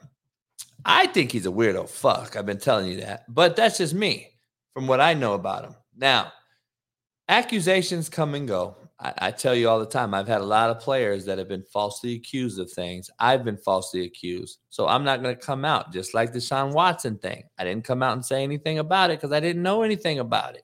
I 0.83 1.07
think 1.07 1.31
he's 1.31 1.45
a 1.45 1.51
weirdo 1.51 1.87
fuck. 1.87 2.35
I've 2.35 2.45
been 2.45 2.59
telling 2.59 2.87
you 2.87 3.01
that. 3.01 3.23
But 3.29 3.55
that's 3.55 3.77
just 3.77 3.93
me 3.93 4.29
from 4.73 4.87
what 4.87 4.99
I 4.99 5.13
know 5.13 5.33
about 5.33 5.65
him. 5.65 5.75
Now, 5.95 6.33
accusations 7.27 8.09
come 8.09 8.33
and 8.33 8.47
go. 8.47 8.75
I, 8.99 9.13
I 9.17 9.31
tell 9.31 9.55
you 9.55 9.69
all 9.69 9.79
the 9.79 9.85
time, 9.85 10.13
I've 10.13 10.27
had 10.27 10.41
a 10.41 10.45
lot 10.45 10.69
of 10.69 10.79
players 10.79 11.25
that 11.25 11.37
have 11.37 11.47
been 11.47 11.63
falsely 11.63 12.15
accused 12.15 12.59
of 12.59 12.71
things. 12.71 13.09
I've 13.19 13.43
been 13.43 13.57
falsely 13.57 14.05
accused. 14.05 14.59
So 14.69 14.87
I'm 14.87 15.03
not 15.03 15.21
going 15.21 15.35
to 15.35 15.41
come 15.41 15.65
out 15.65 15.93
just 15.93 16.13
like 16.13 16.33
the 16.33 16.41
Sean 16.41 16.71
Watson 16.71 17.17
thing. 17.17 17.43
I 17.57 17.63
didn't 17.63 17.85
come 17.85 18.03
out 18.03 18.13
and 18.13 18.25
say 18.25 18.43
anything 18.43 18.79
about 18.79 19.11
it 19.11 19.19
because 19.19 19.31
I 19.31 19.39
didn't 19.39 19.63
know 19.63 19.83
anything 19.83 20.19
about 20.19 20.55
it. 20.55 20.63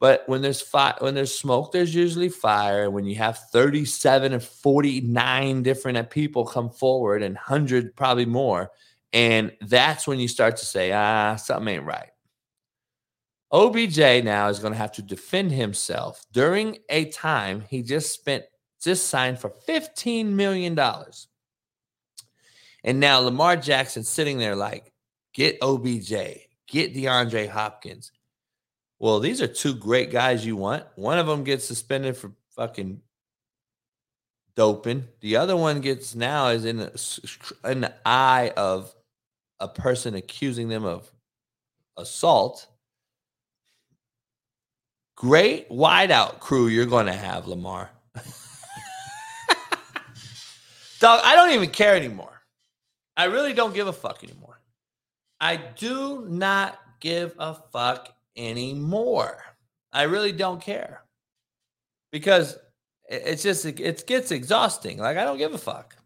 But 0.00 0.24
when 0.26 0.42
there's 0.42 0.60
fire, 0.60 0.94
when 0.98 1.14
there's 1.14 1.36
smoke, 1.36 1.72
there's 1.72 1.94
usually 1.94 2.28
fire. 2.28 2.84
And 2.84 2.92
when 2.92 3.06
you 3.06 3.14
have 3.16 3.38
37 3.52 4.32
and 4.32 4.42
49 4.42 5.62
different 5.62 6.10
people 6.10 6.44
come 6.44 6.70
forward 6.70 7.22
and 7.22 7.34
100 7.36 7.96
probably 7.96 8.26
more, 8.26 8.70
and 9.12 9.52
that's 9.62 10.06
when 10.06 10.18
you 10.18 10.28
start 10.28 10.56
to 10.58 10.66
say, 10.66 10.92
ah, 10.92 11.36
something 11.36 11.76
ain't 11.76 11.84
right. 11.84 12.10
OBJ 13.54 14.24
now 14.24 14.48
is 14.48 14.58
going 14.58 14.72
to 14.72 14.78
have 14.78 14.90
to 14.92 15.02
defend 15.02 15.52
himself 15.52 16.24
during 16.32 16.78
a 16.88 17.04
time 17.06 17.62
he 17.70 17.82
just 17.82 18.12
spent, 18.12 18.42
just 18.82 19.06
signed 19.06 19.38
for 19.38 19.50
$15 19.68 20.26
million. 20.26 20.76
And 22.82 22.98
now 22.98 23.20
Lamar 23.20 23.56
Jackson 23.56 24.02
sitting 24.02 24.38
there 24.38 24.56
like, 24.56 24.92
get 25.32 25.56
OBJ, 25.62 26.10
get 26.66 26.94
DeAndre 26.94 27.48
Hopkins. 27.48 28.10
Well, 28.98 29.20
these 29.20 29.40
are 29.40 29.46
two 29.46 29.74
great 29.74 30.10
guys 30.10 30.44
you 30.44 30.56
want. 30.56 30.84
One 30.96 31.20
of 31.20 31.28
them 31.28 31.44
gets 31.44 31.64
suspended 31.64 32.16
for 32.16 32.32
fucking 32.56 33.02
doping. 34.56 35.04
The 35.20 35.36
other 35.36 35.56
one 35.56 35.80
gets 35.80 36.16
now 36.16 36.48
is 36.48 36.64
in 36.64 36.78
the 36.78 37.94
eye 38.04 38.52
of 38.56 38.92
a 39.60 39.68
person 39.68 40.16
accusing 40.16 40.68
them 40.68 40.84
of 40.84 41.08
assault 41.96 42.66
Great 45.24 45.70
wideout 45.70 46.38
crew 46.38 46.66
you're 46.66 46.84
going 46.84 47.06
to 47.06 47.14
have, 47.14 47.46
Lamar. 47.46 47.88
Dog, 51.00 51.20
I 51.24 51.34
don't 51.34 51.52
even 51.52 51.70
care 51.70 51.96
anymore. 51.96 52.42
I 53.16 53.24
really 53.24 53.54
don't 53.54 53.72
give 53.74 53.86
a 53.86 53.92
fuck 53.94 54.22
anymore. 54.22 54.60
I 55.40 55.56
do 55.56 56.26
not 56.28 56.78
give 57.00 57.34
a 57.38 57.54
fuck 57.54 58.14
anymore. 58.36 59.42
I 59.94 60.02
really 60.02 60.32
don't 60.32 60.60
care. 60.60 61.04
Because 62.12 62.58
it's 63.08 63.42
just 63.42 63.64
it 63.64 64.06
gets 64.06 64.30
exhausting. 64.30 64.98
Like 64.98 65.16
I 65.16 65.24
don't 65.24 65.38
give 65.38 65.54
a 65.54 65.58
fuck. 65.58 65.96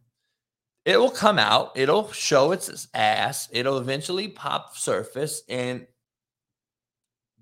It 0.85 0.97
will 0.97 1.11
come 1.11 1.41
out, 1.41 1.73
it'll 1.75 2.13
show 2.13 2.53
its 2.53 2.87
ass, 2.95 3.49
it'll 3.51 3.79
eventually 3.79 4.29
pop 4.29 4.77
surface 4.77 5.43
and 5.49 5.89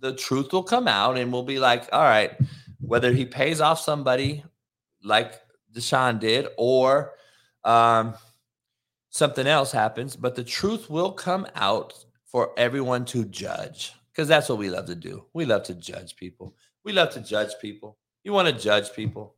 the 0.01 0.15
truth 0.15 0.53
will 0.53 0.63
come 0.63 0.89
out 0.89 1.19
and 1.19 1.33
we'll 1.33 1.43
be 1.43 1.59
like, 1.59 1.89
all 1.93 2.03
right, 2.03 2.33
whether 2.81 3.13
he 3.13 3.25
pays 3.25 3.61
off 3.61 3.81
somebody 3.81 4.45
like 5.03 5.41
Deshaun 5.73 6.19
did 6.21 6.49
or 6.57 7.13
um, 7.65 8.15
something 9.11 9.47
else 9.47 9.73
happens, 9.73 10.17
but 10.17 10.35
the 10.35 10.45
truth 10.45 10.91
will 10.91 11.13
come 11.13 11.47
out 11.55 11.95
for 12.27 12.53
everyone 12.57 13.05
to 13.07 13.25
judge 13.25 13.93
because 14.13 14.29
that's 14.29 14.49
what 14.49 14.59
we 14.59 14.71
love 14.71 14.87
to 14.87 14.95
do. 14.95 15.25
We 15.33 15.45
love 15.45 15.63
to 15.65 15.75
judge 15.75 16.17
people. 16.17 16.55
We 16.85 16.93
love 16.93 17.11
to 17.11 17.21
judge 17.21 17.53
people. 17.61 17.99
You 18.25 18.33
want 18.33 18.49
to 18.49 18.55
judge 18.55 18.93
people. 18.93 19.35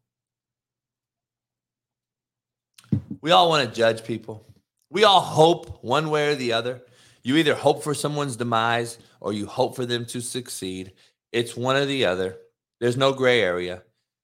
We 3.21 3.31
all 3.31 3.49
want 3.49 3.69
to 3.69 3.75
judge 3.75 4.05
people. 4.05 4.47
We 4.91 5.05
all 5.05 5.21
hope 5.21 5.83
one 5.83 6.11
way 6.11 6.33
or 6.33 6.35
the 6.35 6.53
other. 6.53 6.83
You 7.29 7.37
either 7.37 7.55
hope 7.55 7.85
for 7.85 7.93
someone's 7.93 8.37
demise 8.37 8.97
or 9.21 9.35
you 9.35 9.45
hope 9.45 9.77
for 9.77 9.85
them 9.85 10.07
to 10.07 10.23
succeed. 10.23 10.95
It's 11.31 11.55
one 11.55 11.77
or 11.77 11.85
the 11.85 12.07
other. 12.07 12.39
There's 12.81 12.97
no 12.97 13.13
gray 13.13 13.43
area. 13.43 13.83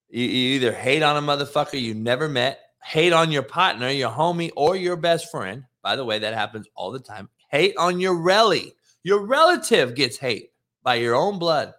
You, 0.09 0.25
you 0.25 0.55
either 0.55 0.73
hate 0.73 1.03
on 1.03 1.19
a 1.19 1.21
motherfucker 1.21 1.79
you 1.79 1.93
never 1.93 2.31
met, 2.31 2.61
hate 2.83 3.13
on 3.13 3.31
your 3.31 3.43
partner, 3.43 3.91
your 3.91 4.11
homie, 4.11 4.53
or 4.57 4.75
your 4.75 4.97
best 4.97 5.31
friend. 5.31 5.65
By 5.83 5.97
the 5.97 6.05
way, 6.07 6.19
that 6.19 6.33
happens 6.33 6.67
all 6.75 6.93
the 6.93 6.99
time. 6.99 7.29
Hate 7.51 7.77
on 7.77 8.01
your 8.01 8.15
relly. 8.15 8.73
Your 9.03 9.27
relative 9.27 9.95
gets 9.95 10.17
hate 10.17 10.53
by 10.83 10.95
your 10.95 11.15
own 11.15 11.39
blood. 11.39 11.75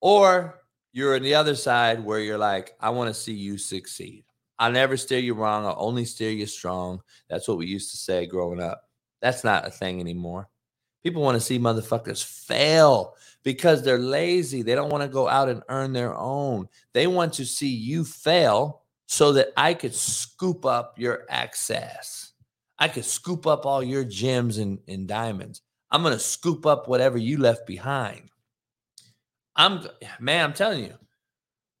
Or 0.00 0.62
you're 0.94 1.16
on 1.16 1.22
the 1.22 1.34
other 1.34 1.54
side 1.54 2.02
where 2.02 2.20
you're 2.20 2.38
like, 2.38 2.72
I 2.80 2.88
want 2.88 3.14
to 3.14 3.20
see 3.20 3.34
you 3.34 3.58
succeed. 3.58 4.24
I'll 4.58 4.72
never 4.72 4.96
steer 4.96 5.18
you 5.18 5.34
wrong. 5.34 5.66
I'll 5.66 5.76
only 5.76 6.06
steer 6.06 6.30
you 6.30 6.46
strong. 6.46 7.02
That's 7.28 7.46
what 7.46 7.58
we 7.58 7.66
used 7.66 7.90
to 7.90 7.98
say 7.98 8.24
growing 8.24 8.62
up. 8.62 8.84
That's 9.22 9.44
not 9.44 9.66
a 9.66 9.70
thing 9.70 10.00
anymore. 10.00 10.48
People 11.02 11.22
want 11.22 11.36
to 11.36 11.40
see 11.40 11.58
motherfuckers 11.58 12.22
fail 12.22 13.14
because 13.42 13.82
they're 13.82 13.98
lazy. 13.98 14.62
They 14.62 14.74
don't 14.74 14.90
want 14.90 15.02
to 15.02 15.08
go 15.08 15.28
out 15.28 15.48
and 15.48 15.62
earn 15.68 15.92
their 15.92 16.14
own. 16.14 16.68
They 16.92 17.06
want 17.06 17.32
to 17.34 17.46
see 17.46 17.68
you 17.68 18.04
fail 18.04 18.82
so 19.06 19.32
that 19.32 19.48
I 19.56 19.74
could 19.74 19.94
scoop 19.94 20.66
up 20.66 20.98
your 20.98 21.24
access. 21.28 22.32
I 22.78 22.88
could 22.88 23.04
scoop 23.04 23.46
up 23.46 23.64
all 23.64 23.82
your 23.82 24.04
gems 24.04 24.58
and, 24.58 24.78
and 24.88 25.06
diamonds. 25.06 25.62
I'm 25.90 26.02
going 26.02 26.14
to 26.14 26.20
scoop 26.20 26.66
up 26.66 26.88
whatever 26.88 27.18
you 27.18 27.38
left 27.38 27.66
behind. 27.66 28.30
I'm 29.54 29.86
man, 30.18 30.44
I'm 30.44 30.52
telling 30.52 30.84
you. 30.84 30.94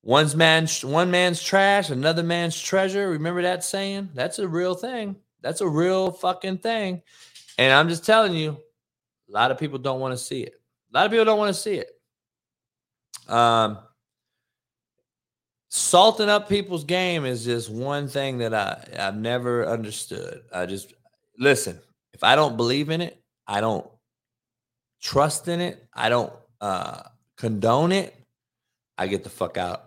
One's 0.02 0.34
man 0.34 0.66
one 0.82 1.10
man's 1.10 1.42
trash, 1.42 1.90
another 1.90 2.22
man's 2.22 2.60
treasure. 2.60 3.10
Remember 3.10 3.42
that 3.42 3.64
saying? 3.64 4.10
That's 4.14 4.38
a 4.38 4.48
real 4.48 4.74
thing. 4.74 5.16
That's 5.42 5.60
a 5.60 5.68
real 5.68 6.10
fucking 6.10 6.58
thing. 6.58 7.02
And 7.62 7.72
I'm 7.72 7.88
just 7.88 8.04
telling 8.04 8.34
you, 8.34 8.56
a 9.28 9.32
lot 9.32 9.52
of 9.52 9.58
people 9.58 9.78
don't 9.78 10.00
want 10.00 10.12
to 10.12 10.18
see 10.18 10.42
it. 10.42 10.60
A 10.92 10.98
lot 10.98 11.06
of 11.06 11.12
people 11.12 11.24
don't 11.24 11.38
want 11.38 11.54
to 11.54 11.60
see 11.60 11.74
it. 11.74 11.90
Um, 13.32 13.78
salting 15.68 16.28
up 16.28 16.48
people's 16.48 16.82
game 16.82 17.24
is 17.24 17.44
just 17.44 17.70
one 17.70 18.08
thing 18.08 18.38
that 18.38 18.52
I 18.52 18.84
I've 18.98 19.16
never 19.16 19.64
understood. 19.64 20.42
I 20.52 20.66
just 20.66 20.92
listen. 21.38 21.78
If 22.12 22.24
I 22.24 22.34
don't 22.34 22.56
believe 22.56 22.90
in 22.90 23.00
it, 23.00 23.22
I 23.46 23.60
don't 23.60 23.88
trust 25.00 25.46
in 25.46 25.60
it. 25.60 25.86
I 25.94 26.08
don't 26.08 26.32
uh, 26.60 27.02
condone 27.36 27.92
it. 27.92 28.12
I 28.98 29.06
get 29.06 29.22
the 29.22 29.30
fuck 29.30 29.56
out. 29.56 29.84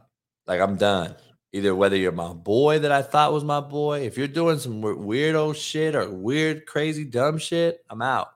Like 0.48 0.62
I'm 0.62 0.78
done. 0.78 1.14
Either 1.56 1.74
whether 1.74 1.96
you're 1.96 2.12
my 2.12 2.34
boy 2.34 2.80
that 2.80 2.92
I 2.92 3.02
thought 3.02 3.32
was 3.32 3.46
my 3.46 3.62
boy, 3.62 4.02
if 4.02 4.18
you're 4.18 4.28
doing 4.28 4.60
some 4.60 4.82
weirdo 4.82 5.56
shit 5.56 5.96
or 5.96 6.10
weird, 6.10 6.66
crazy, 6.66 7.06
dumb 7.06 7.38
shit, 7.38 7.80
I'm 7.90 8.02
out. 8.02 8.28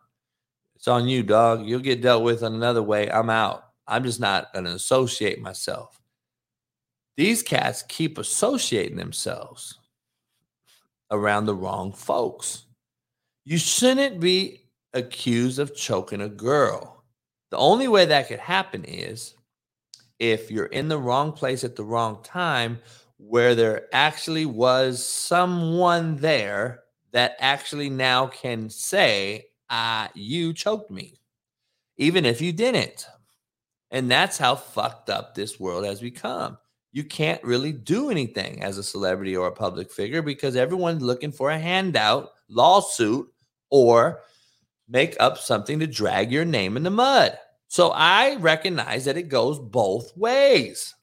It's 0.78 0.88
on 0.88 1.10
you, 1.10 1.22
dog. 1.22 1.66
You'll 1.66 1.82
get 1.82 2.02
dealt 2.02 2.24
with 2.24 2.44
another 2.44 2.82
way. 2.82 3.12
I'm 3.12 3.30
out. 3.30 3.66
I'm 3.86 4.06
just 4.06 4.22
not 4.22 4.54
going 4.54 4.64
to 4.64 4.72
associate 4.72 5.42
myself. 5.42 6.00
These 7.18 7.44
cats 7.44 7.84
keep 7.90 8.18
associating 8.18 8.96
themselves 8.96 9.78
around 11.12 11.46
the 11.46 11.56
wrong 11.56 11.92
folks. 11.92 12.68
You 13.44 13.58
shouldn't 13.58 14.22
be 14.22 14.62
accused 14.94 15.60
of 15.60 15.76
choking 15.76 16.22
a 16.22 16.30
girl. 16.30 17.04
The 17.52 17.58
only 17.58 17.90
way 17.90 18.06
that 18.06 18.30
could 18.30 18.40
happen 18.40 18.86
is 18.86 19.36
if 20.20 20.50
you're 20.50 20.68
in 20.68 20.88
the 20.88 20.98
wrong 20.98 21.34
place 21.34 21.66
at 21.66 21.76
the 21.76 21.84
wrong 21.84 22.24
time 22.24 22.80
where 23.20 23.54
there 23.54 23.88
actually 23.92 24.46
was 24.46 25.06
someone 25.06 26.16
there 26.16 26.84
that 27.12 27.36
actually 27.40 27.90
now 27.90 28.28
can 28.28 28.70
say, 28.70 29.46
uh, 29.70 30.08
you 30.16 30.54
choked 30.54 30.90
me, 30.90 31.20
even 31.98 32.26
if 32.26 32.42
you 32.42 32.54
didn't. 32.54 33.08
And 33.92 34.10
that's 34.10 34.38
how 34.38 34.56
fucked 34.56 35.10
up 35.10 35.36
this 35.36 35.60
world 35.60 35.86
has 35.86 36.00
become. 36.00 36.58
You 36.92 37.04
can't 37.04 37.44
really 37.44 37.74
do 37.74 38.10
anything 38.10 38.64
as 38.64 38.78
a 38.78 38.84
celebrity 38.84 39.36
or 39.36 39.48
a 39.48 39.52
public 39.52 39.92
figure 39.92 40.22
because 40.22 40.56
everyone's 40.56 41.04
looking 41.04 41.32
for 41.32 41.52
a 41.52 41.60
handout, 41.60 42.30
lawsuit, 42.48 43.28
or 43.70 44.22
make 44.88 45.16
up 45.20 45.38
something 45.38 45.78
to 45.80 45.88
drag 45.88 46.32
your 46.32 46.46
name 46.46 46.78
in 46.78 46.84
the 46.84 46.90
mud. 46.90 47.38
So 47.68 47.92
I 47.94 48.36
recognize 48.38 49.06
that 49.06 49.18
it 49.18 49.30
goes 49.30 49.60
both 49.60 50.16
ways. 50.18 50.96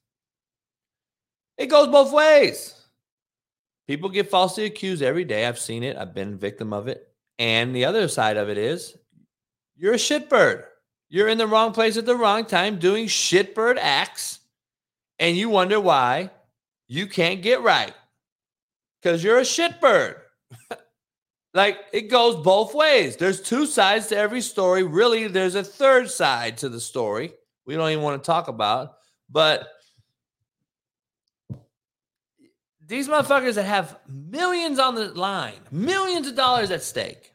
It 1.58 1.66
goes 1.66 1.88
both 1.88 2.12
ways. 2.12 2.74
People 3.86 4.08
get 4.08 4.30
falsely 4.30 4.64
accused 4.64 5.02
every 5.02 5.24
day. 5.24 5.46
I've 5.46 5.58
seen 5.58 5.82
it. 5.82 5.96
I've 5.96 6.14
been 6.14 6.34
a 6.34 6.36
victim 6.36 6.72
of 6.72 6.88
it. 6.88 7.08
And 7.38 7.74
the 7.74 7.84
other 7.84 8.08
side 8.08 8.36
of 8.36 8.48
it 8.48 8.58
is 8.58 8.96
you're 9.76 9.94
a 9.94 9.98
shitbird. 9.98 10.64
You're 11.08 11.28
in 11.28 11.38
the 11.38 11.46
wrong 11.46 11.72
place 11.72 11.96
at 11.96 12.06
the 12.06 12.16
wrong 12.16 12.44
time 12.44 12.78
doing 12.78 13.06
shitbird 13.06 13.78
acts. 13.80 14.40
And 15.18 15.36
you 15.36 15.48
wonder 15.48 15.80
why 15.80 16.30
you 16.88 17.06
can't 17.06 17.42
get 17.42 17.62
right 17.62 17.94
because 19.00 19.22
you're 19.22 19.38
a 19.38 19.42
shitbird. 19.42 20.16
like 21.54 21.78
it 21.92 22.10
goes 22.10 22.42
both 22.42 22.74
ways. 22.74 23.16
There's 23.16 23.40
two 23.40 23.66
sides 23.66 24.08
to 24.08 24.16
every 24.16 24.40
story. 24.40 24.82
Really, 24.82 25.28
there's 25.28 25.54
a 25.54 25.64
third 25.64 26.10
side 26.10 26.58
to 26.58 26.68
the 26.68 26.80
story 26.80 27.32
we 27.66 27.74
don't 27.74 27.90
even 27.90 28.04
want 28.04 28.22
to 28.22 28.26
talk 28.26 28.48
about. 28.48 28.96
But 29.30 29.68
these 32.86 33.08
motherfuckers 33.08 33.54
that 33.54 33.64
have 33.64 33.98
millions 34.08 34.78
on 34.78 34.94
the 34.94 35.08
line, 35.08 35.54
millions 35.70 36.28
of 36.28 36.36
dollars 36.36 36.70
at 36.70 36.82
stake, 36.82 37.32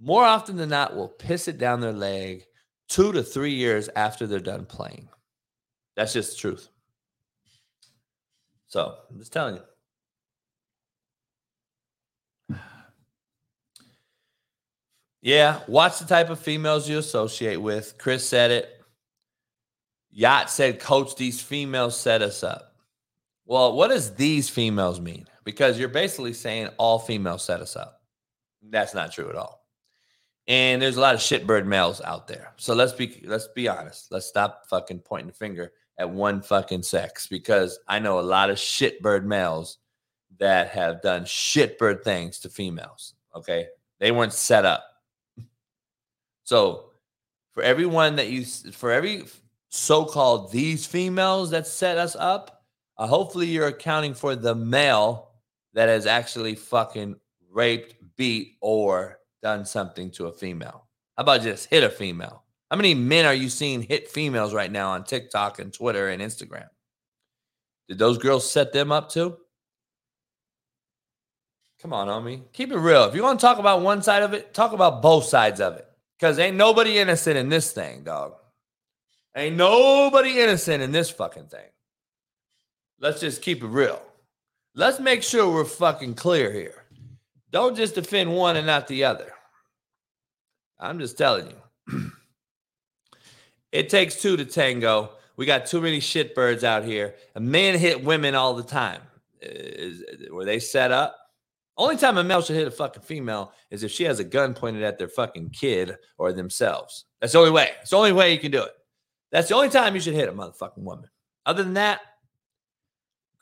more 0.00 0.24
often 0.24 0.56
than 0.56 0.70
not 0.70 0.96
will 0.96 1.08
piss 1.08 1.48
it 1.48 1.58
down 1.58 1.80
their 1.80 1.92
leg 1.92 2.44
two 2.88 3.12
to 3.12 3.22
three 3.22 3.54
years 3.54 3.88
after 3.96 4.26
they're 4.26 4.40
done 4.40 4.66
playing. 4.66 5.08
That's 5.96 6.12
just 6.12 6.32
the 6.32 6.40
truth. 6.40 6.68
So 8.66 8.96
I'm 9.10 9.18
just 9.18 9.32
telling 9.32 9.56
you. 9.56 9.62
Yeah, 15.22 15.60
watch 15.68 16.00
the 16.00 16.04
type 16.04 16.28
of 16.28 16.38
females 16.38 16.86
you 16.86 16.98
associate 16.98 17.56
with. 17.56 17.96
Chris 17.96 18.28
said 18.28 18.50
it. 18.50 18.70
Yacht 20.10 20.50
said, 20.50 20.80
Coach, 20.80 21.16
these 21.16 21.40
females 21.40 21.98
set 21.98 22.20
us 22.20 22.44
up. 22.44 22.73
Well, 23.46 23.74
what 23.74 23.88
does 23.88 24.14
these 24.14 24.48
females 24.48 25.00
mean? 25.00 25.26
Because 25.44 25.78
you're 25.78 25.88
basically 25.88 26.32
saying 26.32 26.68
all 26.78 26.98
females 26.98 27.44
set 27.44 27.60
us 27.60 27.76
up. 27.76 28.00
That's 28.62 28.94
not 28.94 29.12
true 29.12 29.28
at 29.28 29.36
all. 29.36 29.62
And 30.46 30.80
there's 30.80 30.96
a 30.96 31.00
lot 31.00 31.14
of 31.14 31.20
shitbird 31.20 31.66
males 31.66 32.00
out 32.02 32.26
there. 32.26 32.52
So 32.56 32.74
let's 32.74 32.92
be 32.92 33.22
let's 33.24 33.48
be 33.48 33.68
honest. 33.68 34.10
Let's 34.10 34.26
stop 34.26 34.66
fucking 34.68 35.00
pointing 35.00 35.28
the 35.28 35.34
finger 35.34 35.72
at 35.98 36.10
one 36.10 36.42
fucking 36.42 36.82
sex 36.82 37.26
because 37.26 37.78
I 37.88 37.98
know 37.98 38.18
a 38.18 38.22
lot 38.22 38.50
of 38.50 38.56
shitbird 38.56 39.24
males 39.24 39.78
that 40.38 40.68
have 40.70 41.02
done 41.02 41.24
shitbird 41.24 42.02
things 42.02 42.38
to 42.40 42.48
females. 42.48 43.14
Okay. 43.34 43.68
They 44.00 44.10
weren't 44.10 44.32
set 44.32 44.64
up. 44.64 44.84
So 46.42 46.90
for 47.52 47.62
everyone 47.62 48.16
that 48.16 48.28
you, 48.28 48.44
for 48.44 48.90
every 48.90 49.24
so-called 49.68 50.52
these 50.52 50.84
females 50.86 51.50
that 51.50 51.66
set 51.66 51.96
us 51.96 52.16
up, 52.16 52.53
uh, 52.96 53.06
hopefully 53.06 53.46
you're 53.46 53.68
accounting 53.68 54.14
for 54.14 54.36
the 54.36 54.54
male 54.54 55.30
that 55.74 55.88
has 55.88 56.06
actually 56.06 56.54
fucking 56.54 57.16
raped, 57.50 57.94
beat, 58.16 58.56
or 58.60 59.18
done 59.42 59.64
something 59.64 60.10
to 60.12 60.26
a 60.26 60.32
female. 60.32 60.86
How 61.16 61.22
about 61.22 61.42
just 61.42 61.68
hit 61.68 61.84
a 61.84 61.90
female? 61.90 62.44
How 62.70 62.76
many 62.76 62.94
men 62.94 63.26
are 63.26 63.34
you 63.34 63.48
seeing 63.48 63.82
hit 63.82 64.08
females 64.08 64.54
right 64.54 64.70
now 64.70 64.90
on 64.90 65.04
TikTok 65.04 65.58
and 65.58 65.72
Twitter 65.72 66.08
and 66.08 66.22
Instagram? 66.22 66.68
Did 67.88 67.98
those 67.98 68.18
girls 68.18 68.50
set 68.50 68.72
them 68.72 68.90
up 68.90 69.10
too? 69.10 69.36
Come 71.82 71.92
on, 71.92 72.08
homie. 72.08 72.42
Keep 72.52 72.72
it 72.72 72.78
real. 72.78 73.04
If 73.04 73.14
you 73.14 73.22
want 73.22 73.38
to 73.38 73.44
talk 73.44 73.58
about 73.58 73.82
one 73.82 74.02
side 74.02 74.22
of 74.22 74.32
it, 74.32 74.54
talk 74.54 74.72
about 74.72 75.02
both 75.02 75.24
sides 75.24 75.60
of 75.60 75.76
it. 75.76 75.86
Because 76.18 76.38
ain't 76.38 76.56
nobody 76.56 76.98
innocent 76.98 77.36
in 77.36 77.50
this 77.50 77.72
thing, 77.72 78.04
dog. 78.04 78.34
Ain't 79.36 79.56
nobody 79.56 80.40
innocent 80.40 80.82
in 80.82 80.92
this 80.92 81.10
fucking 81.10 81.46
thing. 81.46 81.66
Let's 83.04 83.20
just 83.20 83.42
keep 83.42 83.62
it 83.62 83.66
real. 83.66 84.00
Let's 84.74 84.98
make 84.98 85.22
sure 85.22 85.52
we're 85.52 85.66
fucking 85.66 86.14
clear 86.14 86.50
here. 86.50 86.86
Don't 87.50 87.76
just 87.76 87.96
defend 87.96 88.34
one 88.34 88.56
and 88.56 88.66
not 88.66 88.88
the 88.88 89.04
other. 89.04 89.30
I'm 90.80 90.98
just 90.98 91.18
telling 91.18 91.50
you. 91.50 92.10
it 93.72 93.90
takes 93.90 94.22
two 94.22 94.38
to 94.38 94.46
tango. 94.46 95.10
We 95.36 95.44
got 95.44 95.66
too 95.66 95.82
many 95.82 96.00
shitbirds 96.00 96.64
out 96.64 96.82
here. 96.82 97.16
And 97.34 97.46
men 97.46 97.78
hit 97.78 98.02
women 98.02 98.34
all 98.34 98.54
the 98.54 98.62
time. 98.62 99.02
Is, 99.42 100.02
were 100.30 100.46
they 100.46 100.58
set 100.58 100.90
up? 100.90 101.14
Only 101.76 101.98
time 101.98 102.16
a 102.16 102.24
male 102.24 102.40
should 102.40 102.56
hit 102.56 102.68
a 102.68 102.70
fucking 102.70 103.02
female 103.02 103.52
is 103.70 103.82
if 103.82 103.90
she 103.90 104.04
has 104.04 104.18
a 104.18 104.24
gun 104.24 104.54
pointed 104.54 104.82
at 104.82 104.96
their 104.96 105.08
fucking 105.08 105.50
kid 105.50 105.94
or 106.16 106.32
themselves. 106.32 107.04
That's 107.20 107.34
the 107.34 107.40
only 107.40 107.50
way. 107.50 107.72
It's 107.82 107.90
the 107.90 107.98
only 107.98 108.12
way 108.12 108.32
you 108.32 108.38
can 108.38 108.50
do 108.50 108.62
it. 108.62 108.72
That's 109.30 109.48
the 109.48 109.56
only 109.56 109.68
time 109.68 109.94
you 109.94 110.00
should 110.00 110.14
hit 110.14 110.30
a 110.30 110.32
motherfucking 110.32 110.78
woman. 110.78 111.10
Other 111.44 111.62
than 111.62 111.74
that, 111.74 112.00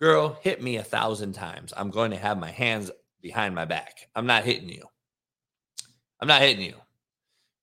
girl, 0.02 0.36
hit 0.42 0.60
me 0.60 0.78
a 0.78 0.82
thousand 0.82 1.32
times. 1.32 1.72
I'm 1.76 1.88
going 1.88 2.10
to 2.10 2.16
have 2.16 2.36
my 2.36 2.50
hands 2.50 2.90
behind 3.20 3.54
my 3.54 3.64
back. 3.64 4.08
I'm 4.16 4.26
not 4.26 4.42
hitting 4.42 4.68
you. 4.68 4.84
I'm 6.20 6.26
not 6.26 6.42
hitting 6.42 6.64
you. 6.64 6.74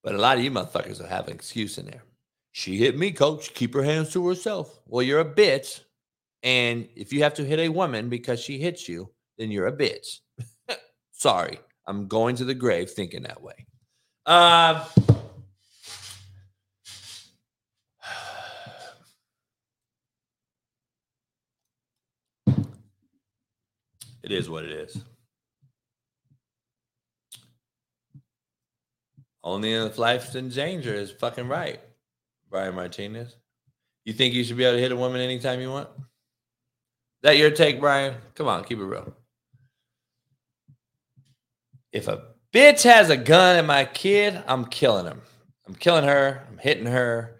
But 0.03 0.15
a 0.15 0.17
lot 0.17 0.37
of 0.37 0.43
you 0.45 0.49
motherfuckers 0.49 1.01
will 1.01 1.07
have 1.07 1.27
an 1.27 1.33
excuse 1.33 1.77
in 1.77 1.85
there. 1.85 2.03
She 2.53 2.77
hit 2.77 2.97
me, 2.97 3.11
coach. 3.11 3.53
Keep 3.53 3.73
her 3.73 3.83
hands 3.83 4.13
to 4.13 4.25
herself. 4.25 4.79
Well, 4.87 5.03
you're 5.03 5.19
a 5.19 5.25
bitch. 5.25 5.81
And 6.41 6.87
if 6.95 7.11
you 7.11 7.23
have 7.23 7.33
to 7.33 7.43
hit 7.43 7.59
a 7.59 7.67
woman 7.67 8.07
because 8.07 8.39
she 8.39 8.57
hits 8.57 8.87
you, 8.87 9.11
then 9.37 9.51
you're 9.51 9.67
a 9.67 9.75
bitch. 9.75 10.19
Sorry. 11.11 11.59
I'm 11.87 12.07
going 12.07 12.37
to 12.37 12.45
the 12.45 12.55
grave 12.55 12.89
thinking 12.89 13.23
that 13.23 13.41
way. 13.41 13.65
Uh, 14.25 14.87
it 24.23 24.31
is 24.31 24.49
what 24.49 24.65
it 24.65 24.71
is. 24.71 25.03
Only 29.43 29.73
if 29.73 29.97
life's 29.97 30.35
in 30.35 30.49
danger 30.49 30.93
is 30.93 31.11
fucking 31.11 31.47
right, 31.47 31.79
Brian 32.49 32.75
Martinez. 32.75 33.35
You 34.05 34.13
think 34.13 34.33
you 34.33 34.43
should 34.43 34.57
be 34.57 34.65
able 34.65 34.77
to 34.77 34.81
hit 34.81 34.91
a 34.91 34.95
woman 34.95 35.21
anytime 35.21 35.61
you 35.61 35.69
want? 35.69 35.89
Is 35.97 36.03
That 37.23 37.37
your 37.37 37.51
take, 37.51 37.79
Brian? 37.79 38.15
Come 38.35 38.47
on, 38.47 38.63
keep 38.63 38.79
it 38.79 38.83
real. 38.83 39.13
If 41.91 42.07
a 42.07 42.23
bitch 42.53 42.83
has 42.83 43.09
a 43.09 43.17
gun 43.17 43.57
at 43.57 43.65
my 43.65 43.85
kid, 43.85 44.41
I'm 44.47 44.65
killing 44.65 45.05
him. 45.05 45.21
I'm 45.67 45.75
killing 45.75 46.05
her. 46.05 46.45
I'm 46.49 46.57
hitting 46.57 46.85
her. 46.85 47.39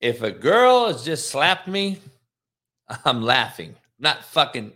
If 0.00 0.22
a 0.22 0.30
girl 0.30 0.86
has 0.86 1.04
just 1.04 1.28
slapped 1.28 1.68
me, 1.68 1.98
I'm 3.04 3.22
laughing. 3.22 3.74
not 3.98 4.24
fucking 4.24 4.72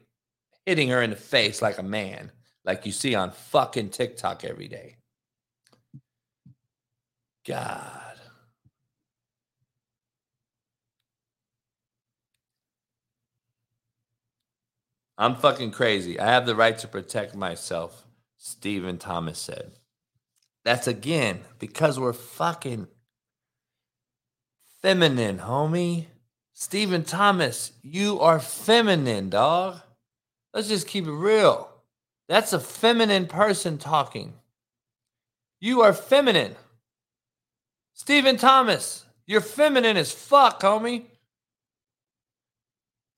hitting 0.67 0.89
her 0.89 1.03
in 1.03 1.11
the 1.11 1.17
face 1.17 1.61
like 1.63 1.79
a 1.79 1.83
man, 1.83 2.33
like 2.65 2.87
you 2.87 2.93
see 2.93 3.15
on 3.15 3.31
fucking 3.31 3.91
TikTok 3.91 4.45
every 4.45 4.69
day. 4.69 4.97
God. 7.47 8.01
I'm 15.17 15.37
fucking 15.37 15.71
crazy. 15.71 16.19
I 16.19 16.27
have 16.27 16.47
the 16.47 16.57
right 16.57 16.77
to 16.79 16.89
protect 16.89 17.37
myself, 17.37 18.05
Stephen 18.37 18.99
Thomas 18.99 19.39
said. 19.39 19.73
That's 20.65 20.89
again 20.89 21.41
because 21.59 22.01
we're 22.01 22.13
fucking 22.15 22.89
feminine, 24.83 25.39
homie. 25.39 26.07
Stephen 26.53 27.05
Thomas, 27.05 27.73
you 27.83 28.21
are 28.21 28.41
feminine, 28.41 29.29
dog. 29.29 29.81
Let's 30.55 30.69
just 30.69 30.87
keep 30.87 31.07
it 31.07 31.13
real. 31.13 31.69
That's 32.29 32.53
a 32.53 32.61
feminine 32.61 33.27
person 33.27 33.77
talking. 33.77 34.35
You 35.61 35.83
are 35.83 35.93
feminine. 35.93 36.55
Stephen 37.93 38.37
Thomas, 38.37 39.05
you're 39.27 39.41
feminine 39.41 39.97
as 39.97 40.13
fuck, 40.13 40.61
homie. 40.61 41.07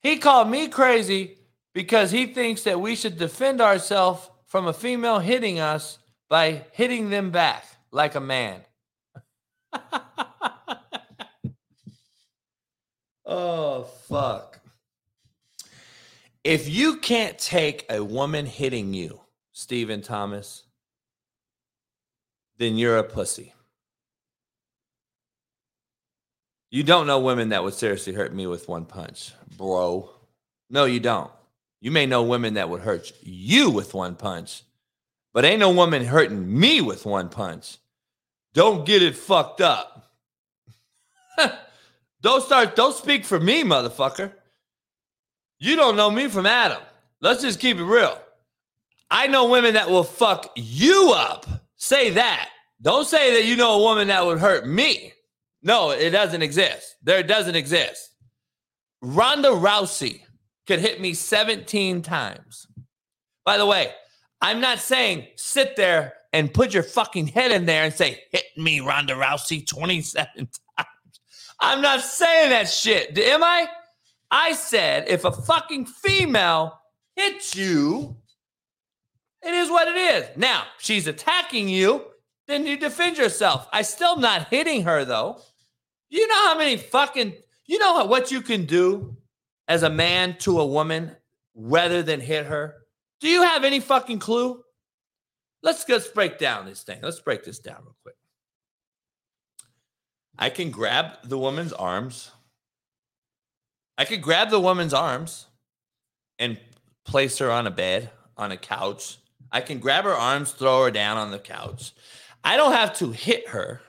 He 0.02 0.16
called 0.16 0.48
me 0.48 0.68
crazy 0.68 1.36
because 1.74 2.10
he 2.10 2.26
thinks 2.26 2.62
that 2.62 2.80
we 2.80 2.96
should 2.96 3.18
defend 3.18 3.60
ourselves 3.60 4.30
from 4.46 4.66
a 4.66 4.72
female 4.72 5.18
hitting 5.18 5.60
us 5.60 5.98
by 6.28 6.64
hitting 6.72 7.10
them 7.10 7.30
back 7.30 7.66
like 7.90 8.14
a 8.14 8.20
man. 8.20 8.62
oh, 13.26 13.84
fuck. 14.08 14.55
If 16.46 16.68
you 16.68 16.98
can't 16.98 17.36
take 17.40 17.86
a 17.90 18.04
woman 18.04 18.46
hitting 18.46 18.94
you, 18.94 19.18
Stephen 19.50 20.00
Thomas, 20.00 20.62
then 22.56 22.76
you're 22.76 22.98
a 22.98 23.02
pussy. 23.02 23.52
You 26.70 26.84
don't 26.84 27.08
know 27.08 27.18
women 27.18 27.48
that 27.48 27.64
would 27.64 27.74
seriously 27.74 28.12
hurt 28.12 28.32
me 28.32 28.46
with 28.46 28.68
one 28.68 28.84
punch, 28.84 29.32
bro. 29.56 30.08
No, 30.70 30.84
you 30.84 31.00
don't. 31.00 31.32
You 31.80 31.90
may 31.90 32.06
know 32.06 32.22
women 32.22 32.54
that 32.54 32.70
would 32.70 32.82
hurt 32.82 33.10
you 33.22 33.68
with 33.68 33.92
one 33.92 34.14
punch, 34.14 34.62
but 35.34 35.44
ain't 35.44 35.58
no 35.58 35.72
woman 35.72 36.04
hurting 36.04 36.60
me 36.60 36.80
with 36.80 37.04
one 37.04 37.28
punch. 37.28 37.78
Don't 38.54 38.86
get 38.86 39.02
it 39.02 39.16
fucked 39.16 39.62
up. 39.62 40.12
don't 42.20 42.44
start, 42.44 42.76
don't 42.76 42.94
speak 42.94 43.24
for 43.24 43.40
me, 43.40 43.64
motherfucker. 43.64 44.30
You 45.58 45.76
don't 45.76 45.96
know 45.96 46.10
me 46.10 46.28
from 46.28 46.46
Adam. 46.46 46.82
Let's 47.20 47.42
just 47.42 47.60
keep 47.60 47.78
it 47.78 47.84
real. 47.84 48.18
I 49.10 49.26
know 49.26 49.48
women 49.48 49.74
that 49.74 49.88
will 49.88 50.04
fuck 50.04 50.50
you 50.56 51.12
up. 51.16 51.46
Say 51.76 52.10
that. 52.10 52.50
Don't 52.82 53.06
say 53.06 53.34
that 53.34 53.46
you 53.46 53.56
know 53.56 53.78
a 53.78 53.82
woman 53.82 54.08
that 54.08 54.24
would 54.24 54.38
hurt 54.38 54.66
me. 54.66 55.12
No, 55.62 55.90
it 55.90 56.10
doesn't 56.10 56.42
exist. 56.42 56.96
There 57.02 57.22
doesn't 57.22 57.56
exist. 57.56 58.10
Ronda 59.00 59.48
Rousey 59.48 60.22
could 60.66 60.80
hit 60.80 61.00
me 61.00 61.14
17 61.14 62.02
times. 62.02 62.66
By 63.44 63.56
the 63.56 63.66
way, 63.66 63.92
I'm 64.42 64.60
not 64.60 64.80
saying 64.80 65.26
sit 65.36 65.76
there 65.76 66.14
and 66.32 66.52
put 66.52 66.74
your 66.74 66.82
fucking 66.82 67.28
head 67.28 67.52
in 67.52 67.66
there 67.66 67.84
and 67.84 67.94
say, 67.94 68.22
hit 68.30 68.44
me, 68.56 68.80
Ronda 68.80 69.14
Rousey, 69.14 69.66
27 69.66 70.28
times. 70.36 70.50
I'm 71.60 71.80
not 71.80 72.00
saying 72.00 72.50
that 72.50 72.68
shit. 72.68 73.16
Am 73.18 73.42
I? 73.42 73.68
I 74.30 74.52
said 74.52 75.08
if 75.08 75.24
a 75.24 75.32
fucking 75.32 75.86
female 75.86 76.80
hits 77.14 77.54
you, 77.54 78.16
it 79.42 79.54
is 79.54 79.70
what 79.70 79.88
it 79.88 79.96
is. 79.96 80.36
Now, 80.36 80.64
she's 80.78 81.06
attacking 81.06 81.68
you, 81.68 82.04
then 82.48 82.66
you 82.66 82.76
defend 82.76 83.18
yourself. 83.18 83.68
I 83.72 83.82
still 83.82 84.16
not 84.16 84.48
hitting 84.48 84.82
her 84.84 85.04
though. 85.04 85.40
You 86.08 86.26
know 86.26 86.46
how 86.46 86.58
many 86.58 86.76
fucking 86.76 87.34
you 87.66 87.78
know 87.78 88.04
what 88.04 88.30
you 88.30 88.40
can 88.40 88.64
do 88.64 89.16
as 89.68 89.82
a 89.82 89.90
man 89.90 90.36
to 90.38 90.60
a 90.60 90.66
woman 90.66 91.16
rather 91.54 92.02
than 92.02 92.20
hit 92.20 92.46
her? 92.46 92.74
Do 93.20 93.28
you 93.28 93.42
have 93.42 93.64
any 93.64 93.80
fucking 93.80 94.18
clue? 94.18 94.62
Let's 95.62 95.88
let's 95.88 96.08
break 96.08 96.38
down 96.38 96.66
this 96.66 96.82
thing. 96.82 97.00
Let's 97.02 97.20
break 97.20 97.44
this 97.44 97.58
down 97.58 97.82
real 97.82 97.96
quick. 98.02 98.14
I 100.38 100.50
can 100.50 100.70
grab 100.70 101.18
the 101.24 101.38
woman's 101.38 101.72
arms. 101.72 102.30
I 103.98 104.04
could 104.04 104.22
grab 104.22 104.50
the 104.50 104.60
woman's 104.60 104.94
arms 104.94 105.46
and 106.38 106.58
place 107.04 107.38
her 107.38 107.50
on 107.50 107.66
a 107.66 107.70
bed, 107.70 108.10
on 108.36 108.52
a 108.52 108.56
couch. 108.56 109.18
I 109.50 109.60
can 109.60 109.78
grab 109.78 110.04
her 110.04 110.14
arms, 110.14 110.52
throw 110.52 110.84
her 110.84 110.90
down 110.90 111.16
on 111.16 111.30
the 111.30 111.38
couch. 111.38 111.92
I 112.44 112.56
don't 112.56 112.72
have 112.72 112.96
to 112.98 113.10
hit 113.10 113.48
her 113.48 113.80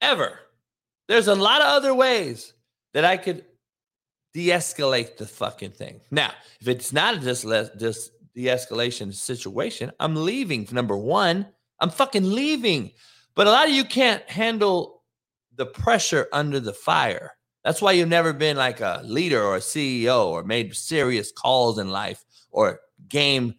ever. 0.00 0.38
There's 1.08 1.28
a 1.28 1.34
lot 1.34 1.60
of 1.60 1.68
other 1.68 1.94
ways 1.94 2.52
that 2.94 3.04
I 3.04 3.16
could 3.16 3.44
de-escalate 4.34 5.16
the 5.16 5.26
fucking 5.26 5.72
thing. 5.72 6.00
Now, 6.10 6.32
if 6.60 6.68
it's 6.68 6.92
not 6.92 7.14
a 7.14 7.18
dis- 7.18 7.42
dis- 7.76 8.10
de-escalation 8.34 9.14
situation, 9.14 9.92
I'm 9.98 10.14
leaving. 10.14 10.68
Number 10.70 10.96
one, 10.96 11.46
I'm 11.80 11.90
fucking 11.90 12.30
leaving. 12.30 12.92
But 13.34 13.46
a 13.46 13.50
lot 13.50 13.68
of 13.68 13.74
you 13.74 13.84
can't 13.84 14.28
handle 14.28 15.02
the 15.54 15.66
pressure 15.66 16.28
under 16.32 16.60
the 16.60 16.72
fire. 16.72 17.35
That's 17.66 17.82
why 17.82 17.90
you've 17.90 18.08
never 18.08 18.32
been 18.32 18.56
like 18.56 18.80
a 18.80 19.00
leader 19.02 19.42
or 19.42 19.56
a 19.56 19.60
CEO 19.60 20.26
or 20.26 20.44
made 20.44 20.76
serious 20.76 21.32
calls 21.32 21.80
in 21.80 21.90
life 21.90 22.24
or 22.52 22.78
game 23.08 23.56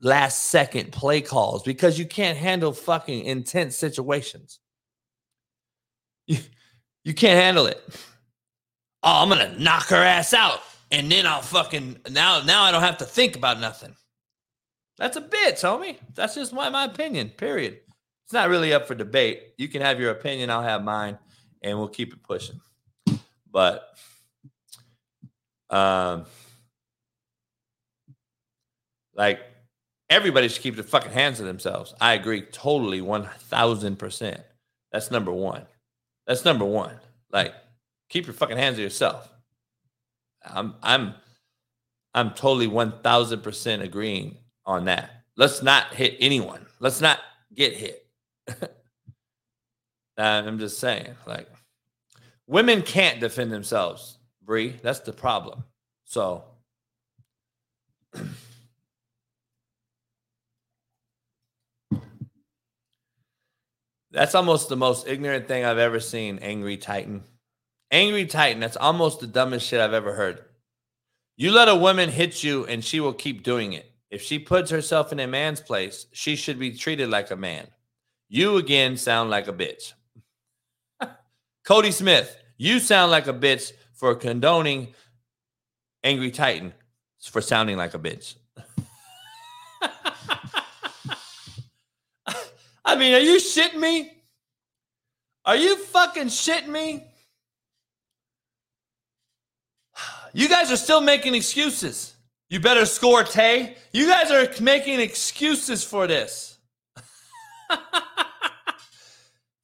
last 0.00 0.44
second 0.44 0.92
play 0.92 1.20
calls 1.20 1.62
because 1.62 1.98
you 1.98 2.06
can't 2.06 2.38
handle 2.38 2.72
fucking 2.72 3.26
intense 3.26 3.76
situations. 3.76 4.60
You, 6.26 6.38
you 7.04 7.12
can't 7.12 7.38
handle 7.38 7.66
it. 7.66 7.84
Oh, 9.02 9.22
I'm 9.22 9.28
gonna 9.28 9.58
knock 9.58 9.88
her 9.88 10.02
ass 10.02 10.32
out, 10.32 10.62
and 10.90 11.12
then 11.12 11.26
I'll 11.26 11.42
fucking 11.42 11.98
now 12.10 12.40
now 12.46 12.62
I 12.62 12.72
don't 12.72 12.82
have 12.82 12.96
to 12.98 13.04
think 13.04 13.36
about 13.36 13.60
nothing. 13.60 13.94
That's 14.96 15.18
a 15.18 15.20
bitch, 15.20 15.60
homie. 15.60 15.98
That's 16.14 16.34
just 16.34 16.54
my 16.54 16.70
my 16.70 16.86
opinion. 16.86 17.28
Period. 17.28 17.78
It's 18.24 18.32
not 18.32 18.48
really 18.48 18.72
up 18.72 18.86
for 18.86 18.94
debate. 18.94 19.52
You 19.58 19.68
can 19.68 19.82
have 19.82 20.00
your 20.00 20.12
opinion, 20.12 20.48
I'll 20.48 20.62
have 20.62 20.82
mine, 20.82 21.18
and 21.60 21.78
we'll 21.78 21.88
keep 21.88 22.14
it 22.14 22.22
pushing. 22.22 22.58
But 23.50 23.96
um 25.70 26.26
like 29.14 29.40
everybody 30.10 30.48
should 30.48 30.62
keep 30.62 30.74
their 30.74 30.84
fucking 30.84 31.12
hands 31.12 31.38
to 31.38 31.44
themselves. 31.44 31.94
I 32.00 32.14
agree 32.14 32.42
totally, 32.42 33.00
one 33.00 33.28
thousand 33.38 33.96
percent. 33.98 34.40
That's 34.92 35.10
number 35.10 35.32
one. 35.32 35.66
That's 36.26 36.44
number 36.44 36.64
one. 36.64 36.98
Like, 37.30 37.54
keep 38.08 38.26
your 38.26 38.34
fucking 38.34 38.56
hands 38.56 38.76
to 38.76 38.82
yourself. 38.82 39.32
I'm 40.44 40.74
I'm 40.82 41.14
I'm 42.14 42.30
totally 42.30 42.66
one 42.66 43.00
thousand 43.02 43.42
percent 43.42 43.82
agreeing 43.82 44.36
on 44.64 44.84
that. 44.86 45.10
Let's 45.36 45.62
not 45.62 45.92
hit 45.94 46.16
anyone. 46.20 46.66
Let's 46.80 47.00
not 47.00 47.18
get 47.54 47.74
hit. 47.74 48.06
I'm 50.18 50.58
just 50.58 50.78
saying, 50.78 51.14
like, 51.26 51.46
women 52.46 52.82
can't 52.82 53.20
defend 53.20 53.52
themselves, 53.52 54.18
Bree. 54.42 54.76
That's 54.82 55.00
the 55.00 55.12
problem. 55.12 55.64
So 56.04 56.44
That's 64.16 64.34
almost 64.34 64.70
the 64.70 64.76
most 64.76 65.06
ignorant 65.06 65.46
thing 65.46 65.64
I've 65.64 65.76
ever 65.76 66.00
seen, 66.00 66.38
Angry 66.38 66.78
Titan. 66.78 67.22
Angry 67.90 68.24
Titan, 68.24 68.60
that's 68.60 68.78
almost 68.78 69.20
the 69.20 69.26
dumbest 69.26 69.66
shit 69.66 69.78
I've 69.78 69.92
ever 69.92 70.14
heard. 70.14 70.42
You 71.36 71.52
let 71.52 71.68
a 71.68 71.76
woman 71.76 72.08
hit 72.08 72.42
you 72.42 72.64
and 72.64 72.82
she 72.82 72.98
will 72.98 73.12
keep 73.12 73.42
doing 73.42 73.74
it. 73.74 73.92
If 74.10 74.22
she 74.22 74.38
puts 74.38 74.70
herself 74.70 75.12
in 75.12 75.20
a 75.20 75.26
man's 75.26 75.60
place, 75.60 76.06
she 76.12 76.34
should 76.34 76.58
be 76.58 76.72
treated 76.72 77.10
like 77.10 77.30
a 77.30 77.36
man. 77.36 77.66
You 78.28 78.56
again 78.56 78.96
sound 78.96 79.28
like 79.28 79.48
a 79.48 79.52
bitch. 79.52 79.92
Cody 81.66 81.90
Smith, 81.90 82.34
you 82.56 82.78
sound 82.78 83.10
like 83.10 83.26
a 83.26 83.32
bitch 83.32 83.72
for 83.92 84.14
condoning 84.14 84.94
Angry 86.04 86.30
Titan 86.30 86.72
for 87.20 87.40
sounding 87.40 87.76
like 87.76 87.92
a 87.92 87.98
bitch. 87.98 88.36
I 92.84 92.94
mean, 92.94 93.14
are 93.14 93.18
you 93.18 93.38
shitting 93.38 93.80
me? 93.80 94.12
Are 95.44 95.56
you 95.56 95.76
fucking 95.76 96.28
shitting 96.28 96.68
me? 96.68 97.02
You 100.32 100.48
guys 100.48 100.70
are 100.70 100.76
still 100.76 101.00
making 101.00 101.34
excuses. 101.34 102.14
You 102.48 102.60
better 102.60 102.86
score, 102.86 103.24
Tay. 103.24 103.76
You 103.92 104.06
guys 104.06 104.30
are 104.30 104.46
making 104.62 105.00
excuses 105.00 105.82
for 105.82 106.06
this. 106.06 106.58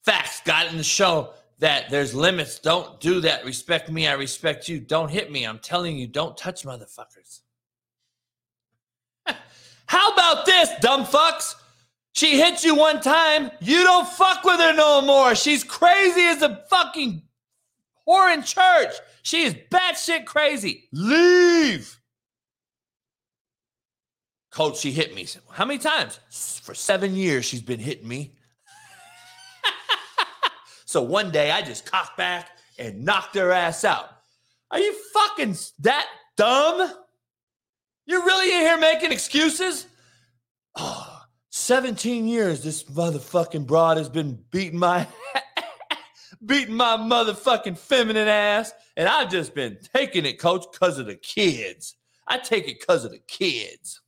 Facts 0.03 0.41
got 0.45 0.67
in 0.67 0.77
the 0.77 0.83
show 0.83 1.35
that 1.63 1.89
there's 1.91 2.13
limits. 2.13 2.59
Don't 2.59 2.99
do 2.99 3.21
that. 3.21 3.45
Respect 3.45 3.89
me. 3.89 4.09
I 4.09 4.15
respect 4.15 4.69
you. 4.69 4.81
Don't 4.81 5.09
hit 5.09 5.31
me. 5.31 5.45
I'm 5.45 5.61
telling 5.61 5.97
you, 5.97 6.09
don't 6.09 6.37
touch 6.37 6.65
motherfuckers. 6.65 7.43
How 9.87 10.13
about 10.13 10.45
this, 10.45 10.71
dumb 10.81 11.05
fucks? 11.05 11.55
She 12.15 12.37
hit 12.37 12.65
you 12.65 12.75
one 12.75 13.01
time. 13.01 13.53
You 13.61 13.85
don't 13.85 14.09
fuck 14.09 14.43
with 14.43 14.59
her 14.59 14.73
no 14.73 15.03
more. 15.03 15.37
She's 15.37 15.63
crazy 15.63 16.23
as 16.23 16.43
a 16.43 16.65
fucking 16.69 17.23
whore 18.09 18.35
in 18.35 18.43
church. 18.43 18.95
She 19.23 19.45
is 19.45 19.55
batshit 19.71 20.27
crazy. 20.27 20.89
Leave. 20.93 21.97
Coach, 24.51 24.79
she 24.79 24.91
hit 24.91 25.15
me. 25.15 25.29
How 25.53 25.65
many 25.65 25.79
times? 25.79 26.19
For 26.65 26.75
seven 26.75 27.15
years, 27.15 27.45
she's 27.45 27.63
been 27.63 27.79
hitting 27.79 28.09
me. 28.09 28.35
so 30.93 31.01
one 31.01 31.31
day 31.31 31.51
I 31.51 31.63
just 31.63 31.91
cocked 31.91 32.19
back 32.19 32.51
and 32.79 33.03
knocked 33.03 33.35
her 33.37 33.51
ass 33.51 33.83
out. 33.83 34.11
Are 34.71 34.79
you 34.79 34.95
fucking 35.15 35.57
that 35.81 36.07
dumb? 36.37 36.93
You're 38.05 38.23
really 38.23 38.53
in 38.53 38.61
here 38.61 38.77
making 38.77 39.11
excuses? 39.11 39.87
Oh, 40.77 41.23
17 41.49 42.29
years 42.29 42.63
this 42.63 42.83
motherfucking 42.85 43.67
broad 43.67 43.97
has 43.97 44.11
been 44.11 44.39
beating 44.51 44.79
my 44.79 45.07
beating 46.45 46.75
my 46.75 46.99
motherfucking 46.99 47.79
feminine 47.79 48.29
ass 48.29 48.73
and 48.95 49.09
I've 49.09 49.31
just 49.31 49.55
been 49.55 49.79
taking 49.95 50.27
it 50.27 50.39
coach 50.39 50.67
cuz 50.79 50.99
of 50.99 51.07
the 51.07 51.17
kids. 51.17 51.97
I 52.29 52.37
take 52.37 52.69
it 52.69 52.87
cuz 52.87 53.07
of 53.07 53.13
the 53.13 53.23
kids. 53.27 54.03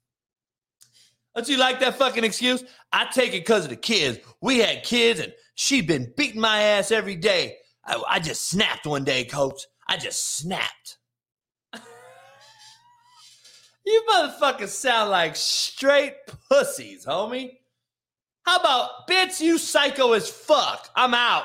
Don't 1.35 1.49
you 1.49 1.57
like 1.57 1.81
that 1.81 1.97
fucking 1.97 2.25
excuse? 2.25 2.63
I 2.93 3.07
take 3.07 3.33
it 3.33 3.47
cuz 3.47 3.65
of 3.65 3.71
the 3.71 3.77
kids. 3.77 4.19
We 4.43 4.59
had 4.59 4.83
kids 4.83 5.21
and 5.21 5.33
she 5.55 5.81
been 5.81 6.13
beating 6.17 6.41
my 6.41 6.61
ass 6.61 6.91
every 6.91 7.17
day. 7.17 7.57
I, 7.85 8.03
I 8.09 8.21
just 8.21 8.49
snapped 8.49 8.87
one 8.87 9.05
day, 9.05 9.25
coach. 9.25 9.67
I 9.89 9.97
just 9.97 10.37
snapped. 10.37 10.99
You 13.87 14.03
motherfuckers 14.09 14.69
sound 14.69 15.11
like 15.11 15.37
straight 15.37 16.15
pussies, 16.49 17.05
homie. 17.05 17.59
How 18.47 18.57
about, 18.57 19.07
bitch, 19.07 19.43
you 19.43 19.59
psycho 19.59 20.13
as 20.13 20.27
fuck? 20.27 20.89
I'm 20.97 21.13
out. 21.13 21.45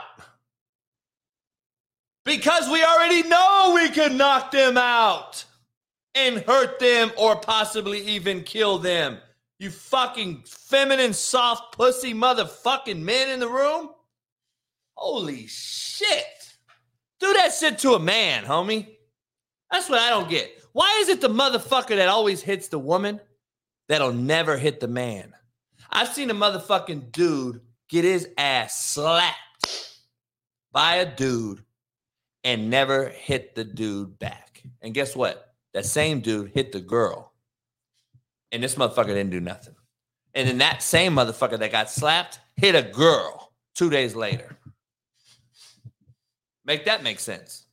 Because 2.23 2.69
we 2.69 2.81
already 2.81 3.23
know 3.23 3.71
we 3.75 3.89
can 3.89 4.15
knock 4.15 4.51
them 4.51 4.77
out 4.77 5.43
and 6.15 6.37
hurt 6.37 6.79
them 6.79 7.11
or 7.17 7.35
possibly 7.35 7.99
even 8.07 8.43
kill 8.43 8.77
them. 8.77 9.17
You 9.57 9.69
fucking 9.69 10.43
feminine, 10.45 11.11
soft 11.11 11.75
pussy 11.75 12.13
motherfucking 12.13 13.01
men 13.01 13.29
in 13.29 13.41
the 13.41 13.49
room? 13.49 13.89
Holy 14.99 15.47
shit. 15.47 16.25
Do 17.21 17.31
that 17.31 17.53
shit 17.53 17.79
to 17.79 17.93
a 17.93 17.99
man, 17.99 18.43
homie. 18.43 18.97
That's 19.71 19.89
what 19.89 19.99
I 19.99 20.09
don't 20.09 20.29
get. 20.29 20.51
Why 20.73 20.99
is 20.99 21.07
it 21.07 21.21
the 21.21 21.29
motherfucker 21.29 21.95
that 21.95 22.09
always 22.09 22.41
hits 22.41 22.67
the 22.67 22.79
woman 22.79 23.21
that'll 23.87 24.11
never 24.11 24.57
hit 24.57 24.81
the 24.81 24.89
man? 24.89 25.33
I've 25.89 26.09
seen 26.09 26.29
a 26.29 26.35
motherfucking 26.35 27.13
dude 27.13 27.61
get 27.87 28.03
his 28.03 28.27
ass 28.37 28.87
slapped 28.87 29.99
by 30.73 30.95
a 30.95 31.15
dude 31.15 31.63
and 32.43 32.69
never 32.69 33.07
hit 33.07 33.55
the 33.55 33.63
dude 33.63 34.19
back. 34.19 34.61
And 34.81 34.93
guess 34.93 35.15
what? 35.15 35.53
That 35.73 35.85
same 35.85 36.19
dude 36.19 36.51
hit 36.51 36.73
the 36.73 36.81
girl. 36.81 37.31
And 38.51 38.61
this 38.61 38.75
motherfucker 38.75 39.07
didn't 39.07 39.29
do 39.29 39.39
nothing. 39.39 39.75
And 40.33 40.45
then 40.45 40.57
that 40.57 40.83
same 40.83 41.15
motherfucker 41.15 41.57
that 41.57 41.71
got 41.71 41.89
slapped 41.89 42.39
hit 42.57 42.75
a 42.75 42.81
girl 42.81 43.53
two 43.75 43.89
days 43.89 44.13
later. 44.13 44.58
Make 46.69 46.85
that 46.85 47.01
make 47.01 47.19
sense. 47.19 47.65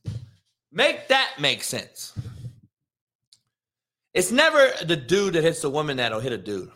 Make 0.71 1.07
that 1.09 1.33
make 1.39 1.63
sense. 1.63 2.13
It's 4.15 4.31
never 4.31 4.71
the 4.83 4.95
dude 4.95 5.35
that 5.35 5.43
hits 5.43 5.61
the 5.61 5.69
woman 5.69 5.97
that'll 5.97 6.19
hit 6.19 6.31
a 6.31 6.37
dude. 6.39 6.71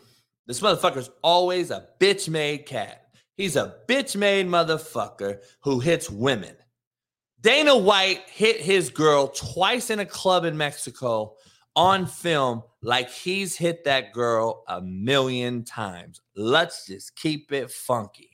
This 0.46 0.60
motherfucker's 0.60 1.10
always 1.22 1.72
a 1.72 1.88
bitch 1.98 2.28
made 2.28 2.64
cat. 2.64 3.08
He's 3.36 3.56
a 3.56 3.74
bitch 3.88 4.14
made 4.14 4.46
motherfucker 4.46 5.40
who 5.62 5.80
hits 5.80 6.08
women. 6.08 6.54
Dana 7.40 7.76
White 7.76 8.22
hit 8.28 8.60
his 8.60 8.88
girl 8.88 9.26
twice 9.26 9.90
in 9.90 9.98
a 9.98 10.06
club 10.06 10.44
in 10.44 10.56
Mexico 10.56 11.34
on 11.74 12.06
film, 12.06 12.62
like 12.82 13.10
he's 13.10 13.56
hit 13.56 13.82
that 13.82 14.12
girl 14.12 14.62
a 14.68 14.80
million 14.80 15.64
times. 15.64 16.20
Let's 16.36 16.86
just 16.86 17.16
keep 17.16 17.50
it 17.50 17.72
funky. 17.72 18.31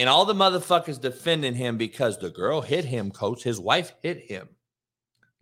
And 0.00 0.08
all 0.08 0.24
the 0.24 0.32
motherfuckers 0.32 0.98
defending 0.98 1.54
him 1.54 1.76
because 1.76 2.16
the 2.16 2.30
girl 2.30 2.62
hit 2.62 2.86
him, 2.86 3.10
coach. 3.10 3.42
His 3.42 3.60
wife 3.60 3.92
hit 4.02 4.30
him. 4.30 4.48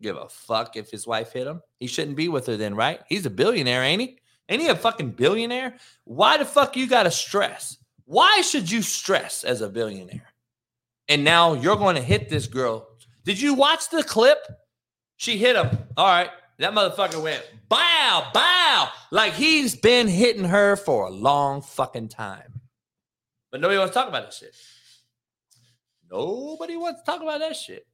Give 0.03 0.17
a 0.17 0.29
fuck 0.29 0.75
if 0.75 0.91
his 0.91 1.07
wife 1.07 1.33
hit 1.33 1.47
him. 1.47 1.63
He 1.79 1.87
shouldn't 1.87 2.17
be 2.17 2.29
with 2.29 2.47
her 2.47 2.57
then, 2.57 2.75
right? 2.75 2.99
He's 3.09 3.25
a 3.25 3.31
billionaire, 3.31 3.85
ain't 3.85 4.03
he? 4.03 4.19
Ain't 4.49 4.61
he 4.61 4.67
a 4.67 4.75
fucking 4.75 5.13
billionaire? 5.13 5.77
Why 6.03 6.39
the 6.39 6.45
fuck 6.45 6.77
you 6.77 6.89
gotta 6.89 7.13
stress? 7.13 7.77
Why 8.05 8.41
should 8.41 8.69
you 8.69 8.83
stress 8.83 9.45
as 9.45 9.61
a 9.61 9.69
billionaire? 9.69 10.27
And 11.07 11.23
now 11.23 11.55
you're 11.55 11.77
going 11.77 11.95
to 11.95 12.03
hit 12.03 12.29
this 12.29 12.49
girl. 12.49 12.89
Did 13.25 13.41
you 13.41 13.55
watch 13.55 13.91
the 13.91 14.03
clip? 14.03 14.39
She 15.19 15.39
hit 15.39 15.55
him. 15.55 15.79
All 15.97 16.07
right. 16.07 16.31
That 16.59 16.75
motherfucker 16.75 17.23
went 17.23 17.49
bow, 17.69 18.31
bow, 18.35 18.89
like 19.13 19.35
he's 19.35 19.77
been 19.77 20.09
hitting 20.09 20.43
her 20.43 20.75
for 20.75 21.07
a 21.07 21.11
long 21.11 21.63
fucking 21.63 22.09
time. 22.09 22.58
But 23.51 23.61
nobody 23.61 23.79
wants 23.79 23.95
to 23.95 24.01
talk 24.01 24.09
about 24.09 24.25
that 24.25 24.35
shit. 24.35 24.55
Nobody 26.11 26.77
wants 26.77 27.01
to 27.03 27.07
talk 27.07 27.23
about 27.23 27.41
that 27.41 27.57
shit. 27.57 27.87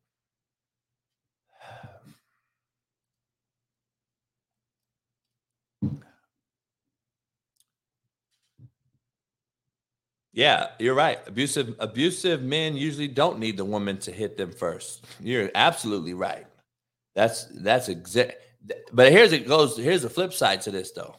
Yeah, 10.33 10.71
you're 10.81 10.95
right. 10.95 11.21
Abusive 11.29 11.77
abusive 11.79 12.43
men 12.43 12.77
usually 12.77 13.07
don't 13.07 13.39
need 13.39 13.57
the 13.57 13.65
woman 13.65 13.99
to 13.99 14.11
hit 14.13 14.37
them 14.37 14.51
first. 14.51 15.05
You're 15.21 15.51
absolutely 15.55 16.15
right. 16.15 16.47
That's 17.15 17.45
that's 17.63 17.89
exact. 17.89 18.35
But 18.93 19.13
here's 19.13 19.33
it 19.33 19.47
goes. 19.47 19.77
Here's 19.77 20.03
the 20.03 20.11
flip 20.11 20.33
side 20.33 20.61
to 20.63 20.73
this 20.73 20.91
though. 20.91 21.17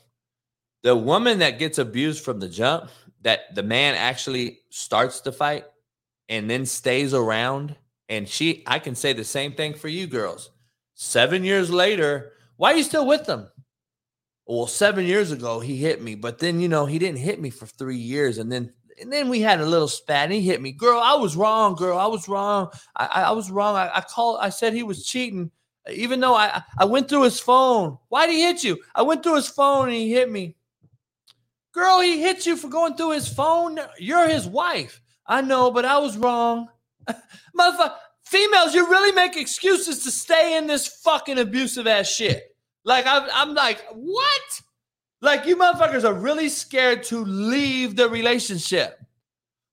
The 0.84 0.96
woman 0.96 1.40
that 1.40 1.60
gets 1.60 1.78
abused 1.78 2.24
from 2.26 2.40
the 2.40 2.50
jump, 2.50 2.92
that 3.26 3.56
the 3.56 3.64
man 3.64 3.96
actually 3.96 4.60
starts 4.70 5.20
the 5.20 5.32
fight 5.32 5.66
and 6.30 6.48
then 6.50 6.64
stays 6.66 7.12
around, 7.12 7.76
and 8.08 8.30
she, 8.30 8.64
I 8.68 8.78
can 8.78 8.94
say 8.94 9.14
the 9.14 9.24
same 9.24 9.54
thing 9.54 9.74
for 9.74 9.88
you 9.88 10.06
girls. 10.06 10.52
Seven 10.94 11.44
years 11.44 11.72
later, 11.72 12.34
why 12.58 12.72
are 12.72 12.78
you 12.78 12.84
still 12.84 13.08
with 13.08 13.26
them? 13.26 13.50
Well, 14.46 14.68
seven 14.68 15.06
years 15.06 15.32
ago 15.32 15.60
he 15.60 15.76
hit 15.76 16.04
me, 16.04 16.14
but 16.14 16.38
then 16.38 16.60
you 16.60 16.68
know 16.68 16.86
he 16.86 17.00
didn't 17.00 17.18
hit 17.18 17.42
me 17.42 17.50
for 17.50 17.66
three 17.66 17.98
years, 17.98 18.38
and 18.38 18.52
then 18.52 18.72
and 19.02 19.12
then 19.12 19.28
we 19.28 19.42
had 19.42 19.60
a 19.60 19.66
little 19.66 19.88
spat 19.88 20.26
and 20.26 20.34
he 20.34 20.42
hit 20.42 20.62
me. 20.62 20.72
Girl, 20.72 21.00
I 21.00 21.16
was 21.16 21.36
wrong, 21.36 21.76
girl. 21.76 21.98
I 21.98 22.06
was 22.06 22.30
wrong. 22.30 22.70
I, 22.96 23.06
I, 23.08 23.22
I 23.24 23.32
was 23.32 23.52
wrong. 23.52 23.76
I, 23.76 23.90
I 23.96 24.02
called, 24.02 24.38
I 24.40 24.50
said 24.50 24.74
he 24.74 24.84
was 24.84 25.06
cheating, 25.06 25.52
even 25.92 26.22
though 26.22 26.36
I, 26.36 26.62
I 26.78 26.86
went 26.86 27.10
through 27.10 27.24
his 27.24 27.40
phone. 27.40 27.98
Why'd 28.08 28.30
he 28.30 28.44
hit 28.44 28.64
you? 28.64 28.78
I 28.94 29.02
went 29.02 29.22
through 29.22 29.36
his 29.36 29.50
phone 29.50 29.90
and 29.90 29.98
he 29.98 30.14
hit 30.14 30.32
me. 30.32 30.56
Girl, 31.76 32.00
he 32.00 32.22
hit 32.22 32.46
you 32.46 32.56
for 32.56 32.70
going 32.70 32.96
through 32.96 33.12
his 33.12 33.28
phone. 33.28 33.78
You're 34.00 34.30
his 34.30 34.48
wife. 34.48 35.02
I 35.28 35.42
know, 35.42 35.72
but 35.72 35.84
I 35.84 35.98
was 35.98 36.18
wrong. 36.18 36.70
Motherfucker, 37.60 37.96
females, 38.24 38.74
you 38.74 38.90
really 38.90 39.12
make 39.12 39.36
excuses 39.36 40.02
to 40.06 40.12
stay 40.12 40.58
in 40.58 40.68
this 40.68 40.88
fucking 40.88 41.38
abusive 41.38 41.86
ass 41.86 42.08
shit. 42.08 42.44
Like, 42.86 43.06
I'm, 43.06 43.28
I'm 43.34 43.54
like, 43.54 43.84
what? 43.92 44.62
Like 45.22 45.46
you 45.46 45.58
motherfuckers 45.58 46.06
are 46.06 46.14
really 46.14 46.48
scared 46.48 47.04
to 47.06 47.26
leave 47.26 47.98
the 47.98 48.08
relationship. 48.08 48.98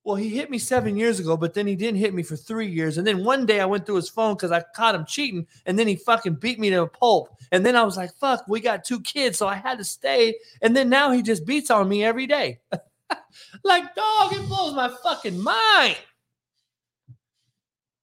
Well, 0.05 0.17
he 0.17 0.31
hit 0.31 0.51
me 0.51 0.59
seven 0.59 0.97
years 0.97 1.21
ago, 1.21 1.37
but 1.37 1.55
then 1.55 1.67
he 1.67 1.77
didn't 1.77 2.01
hit 2.01 2.13
me 2.13 2.25
for 2.25 2.35
three 2.35 2.67
years. 2.67 2.99
And 2.99 3.07
then 3.07 3.23
one 3.23 3.47
day 3.47 3.61
I 3.61 3.67
went 3.67 3.87
through 3.87 3.97
his 3.97 4.09
phone 4.09 4.35
because 4.35 4.51
I 4.51 4.65
caught 4.75 4.97
him 4.97 5.05
cheating, 5.07 5.47
and 5.65 5.79
then 5.79 5.87
he 5.87 5.95
fucking 5.95 6.35
beat 6.37 6.59
me 6.59 6.71
to 6.71 6.83
a 6.83 6.89
pulp. 6.89 7.29
And 7.53 7.65
then 7.65 7.77
I 7.77 7.85
was 7.85 7.97
like, 7.97 8.13
fuck, 8.15 8.45
we 8.49 8.61
got 8.61 8.85
two 8.85 9.01
kids, 9.01 9.39
so 9.39 9.47
I 9.47 9.55
had 9.55 9.79
to 9.79 9.85
stay. 9.85 10.35
And 10.61 10.77
then 10.77 10.89
now 10.89 11.13
he 11.13 11.23
just 11.23 11.47
beats 11.47 11.71
on 11.71 11.89
me 11.89 12.03
every 12.03 12.27
day. 12.27 12.59
like, 13.63 13.95
dog, 13.95 14.33
it 14.33 14.47
blows 14.49 14.75
my 14.75 14.93
fucking 15.05 15.39
mind. 15.41 15.99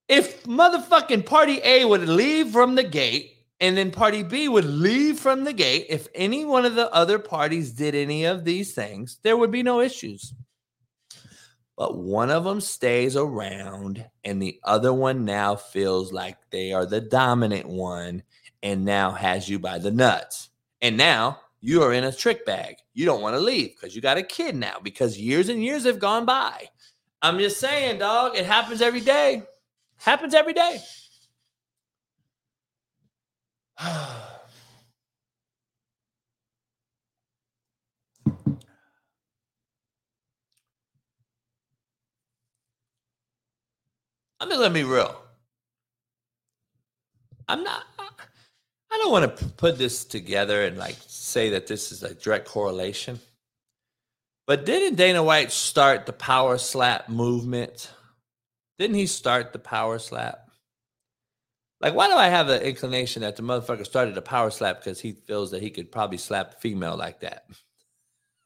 If 0.08 0.42
motherfucking 0.44 1.26
party 1.26 1.60
A 1.62 1.84
would 1.84 2.08
leave 2.08 2.50
from 2.50 2.76
the 2.76 2.82
gate 2.82 3.36
and 3.60 3.76
then 3.76 3.90
party 3.90 4.22
B 4.22 4.48
would 4.48 4.64
leave 4.64 5.20
from 5.20 5.44
the 5.44 5.52
gate. 5.52 5.86
If 5.88 6.08
any 6.14 6.44
one 6.44 6.64
of 6.64 6.74
the 6.74 6.90
other 6.92 7.18
parties 7.18 7.72
did 7.72 7.94
any 7.94 8.24
of 8.24 8.44
these 8.44 8.74
things, 8.74 9.18
there 9.22 9.36
would 9.36 9.50
be 9.50 9.62
no 9.62 9.80
issues. 9.80 10.34
But 11.80 11.96
one 11.96 12.30
of 12.30 12.44
them 12.44 12.60
stays 12.60 13.16
around, 13.16 14.04
and 14.22 14.42
the 14.42 14.60
other 14.64 14.92
one 14.92 15.24
now 15.24 15.56
feels 15.56 16.12
like 16.12 16.36
they 16.50 16.74
are 16.74 16.84
the 16.84 17.00
dominant 17.00 17.66
one 17.66 18.22
and 18.62 18.84
now 18.84 19.12
has 19.12 19.48
you 19.48 19.58
by 19.58 19.78
the 19.78 19.90
nuts. 19.90 20.50
And 20.82 20.98
now 20.98 21.40
you 21.62 21.82
are 21.82 21.94
in 21.94 22.04
a 22.04 22.12
trick 22.12 22.44
bag. 22.44 22.76
You 22.92 23.06
don't 23.06 23.22
want 23.22 23.34
to 23.34 23.40
leave 23.40 23.70
because 23.70 23.96
you 23.96 24.02
got 24.02 24.18
a 24.18 24.22
kid 24.22 24.56
now 24.56 24.76
because 24.82 25.18
years 25.18 25.48
and 25.48 25.64
years 25.64 25.84
have 25.84 25.98
gone 25.98 26.26
by. 26.26 26.68
I'm 27.22 27.38
just 27.38 27.58
saying, 27.58 28.00
dog, 28.00 28.36
it 28.36 28.44
happens 28.44 28.82
every 28.82 29.00
day. 29.00 29.44
Happens 29.96 30.34
every 30.34 30.52
day. 30.52 30.82
I'm 44.40 44.48
just 44.48 44.60
gonna 44.60 44.86
real. 44.86 45.20
I'm 47.48 47.62
not. 47.62 47.84
I 48.92 48.98
don't 48.98 49.12
want 49.12 49.36
to 49.36 49.44
put 49.50 49.78
this 49.78 50.04
together 50.04 50.64
and 50.64 50.76
like 50.76 50.96
say 51.06 51.50
that 51.50 51.66
this 51.66 51.92
is 51.92 52.02
a 52.02 52.14
direct 52.14 52.48
correlation. 52.48 53.20
But 54.46 54.66
didn't 54.66 54.96
Dana 54.96 55.22
White 55.22 55.52
start 55.52 56.06
the 56.06 56.12
power 56.12 56.58
slap 56.58 57.08
movement? 57.08 57.92
Didn't 58.78 58.96
he 58.96 59.06
start 59.06 59.52
the 59.52 59.58
power 59.58 59.98
slap? 59.98 60.50
Like, 61.80 61.94
why 61.94 62.08
do 62.08 62.14
I 62.14 62.28
have 62.28 62.46
the 62.46 62.66
inclination 62.66 63.22
that 63.22 63.36
the 63.36 63.42
motherfucker 63.42 63.86
started 63.86 64.16
a 64.18 64.22
power 64.22 64.50
slap 64.50 64.80
because 64.80 65.00
he 65.00 65.12
feels 65.12 65.50
that 65.52 65.62
he 65.62 65.70
could 65.70 65.92
probably 65.92 66.18
slap 66.18 66.54
a 66.54 66.60
female 66.60 66.96
like 66.96 67.20
that? 67.20 67.44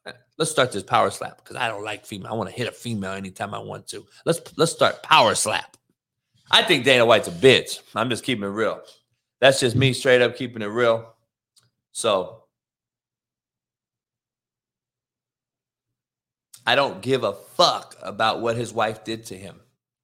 Let's 0.37 0.51
start 0.51 0.71
this 0.71 0.83
power 0.83 1.09
slap 1.09 1.43
because 1.43 1.55
I 1.55 1.67
don't 1.67 1.83
like 1.83 2.05
female. 2.05 2.31
I 2.31 2.35
want 2.35 2.49
to 2.49 2.55
hit 2.55 2.67
a 2.67 2.71
female 2.71 3.13
anytime 3.13 3.53
I 3.53 3.59
want 3.59 3.87
to. 3.87 4.05
Let's 4.25 4.41
let's 4.57 4.71
start 4.71 5.03
power 5.03 5.35
slap. 5.35 5.75
I 6.51 6.63
think 6.63 6.85
Dana 6.85 7.05
White's 7.05 7.27
a 7.27 7.31
bitch. 7.31 7.79
I'm 7.95 8.09
just 8.09 8.23
keeping 8.23 8.43
it 8.43 8.47
real. 8.47 8.81
That's 9.41 9.59
just 9.59 9.75
me 9.75 9.93
straight 9.93 10.21
up 10.21 10.35
keeping 10.35 10.61
it 10.61 10.67
real. 10.67 11.13
So 11.91 12.43
I 16.65 16.75
don't 16.75 17.01
give 17.01 17.23
a 17.23 17.33
fuck 17.33 17.95
about 18.01 18.41
what 18.41 18.57
his 18.57 18.73
wife 18.73 19.03
did 19.03 19.25
to 19.27 19.37
him. 19.37 19.59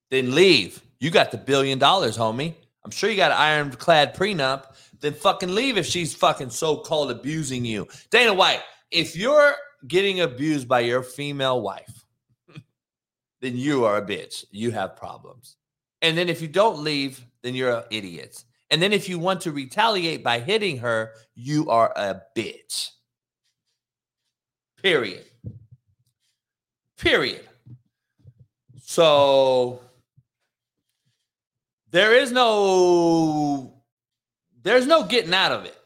Then 0.09 0.35
leave. 0.35 0.81
You 0.99 1.09
got 1.09 1.31
the 1.31 1.37
billion 1.37 1.79
dollars, 1.79 2.17
homie. 2.17 2.55
I'm 2.83 2.91
sure 2.91 3.09
you 3.09 3.15
got 3.15 3.31
an 3.31 3.37
ironclad 3.37 4.15
prenup. 4.15 4.75
Then 4.99 5.13
fucking 5.13 5.53
leave 5.53 5.77
if 5.77 5.85
she's 5.85 6.13
fucking 6.13 6.51
so 6.51 6.77
called 6.77 7.09
abusing 7.09 7.65
you. 7.65 7.87
Dana 8.11 8.33
White, 8.33 8.61
if 8.91 9.15
you're 9.15 9.55
getting 9.87 10.21
abused 10.21 10.67
by 10.67 10.81
your 10.81 11.01
female 11.01 11.61
wife, 11.61 12.05
then 13.41 13.57
you 13.57 13.85
are 13.85 13.97
a 13.97 14.05
bitch. 14.05 14.45
You 14.51 14.71
have 14.71 14.95
problems. 14.95 15.57
And 16.01 16.17
then 16.17 16.29
if 16.29 16.41
you 16.41 16.47
don't 16.47 16.83
leave, 16.83 17.23
then 17.43 17.55
you're 17.55 17.77
an 17.77 17.83
idiot. 17.91 18.43
And 18.69 18.81
then 18.81 18.93
if 18.93 19.09
you 19.09 19.19
want 19.19 19.41
to 19.41 19.51
retaliate 19.51 20.23
by 20.23 20.39
hitting 20.39 20.77
her, 20.77 21.13
you 21.35 21.69
are 21.69 21.91
a 21.95 22.21
bitch. 22.35 22.89
Period. 24.81 25.25
Period. 26.97 27.47
So 28.81 29.81
there 31.91 32.15
is 32.15 32.31
no 32.31 33.73
there's 34.63 34.87
no 34.87 35.03
getting 35.03 35.33
out 35.33 35.51
of 35.51 35.65
it. 35.65 35.77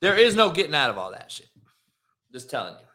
There 0.00 0.16
is 0.16 0.34
no 0.34 0.50
getting 0.50 0.74
out 0.74 0.90
of 0.90 0.98
all 0.98 1.12
that 1.12 1.30
shit. 1.30 1.48
Just 2.32 2.50
telling 2.50 2.74
you. 2.74 2.91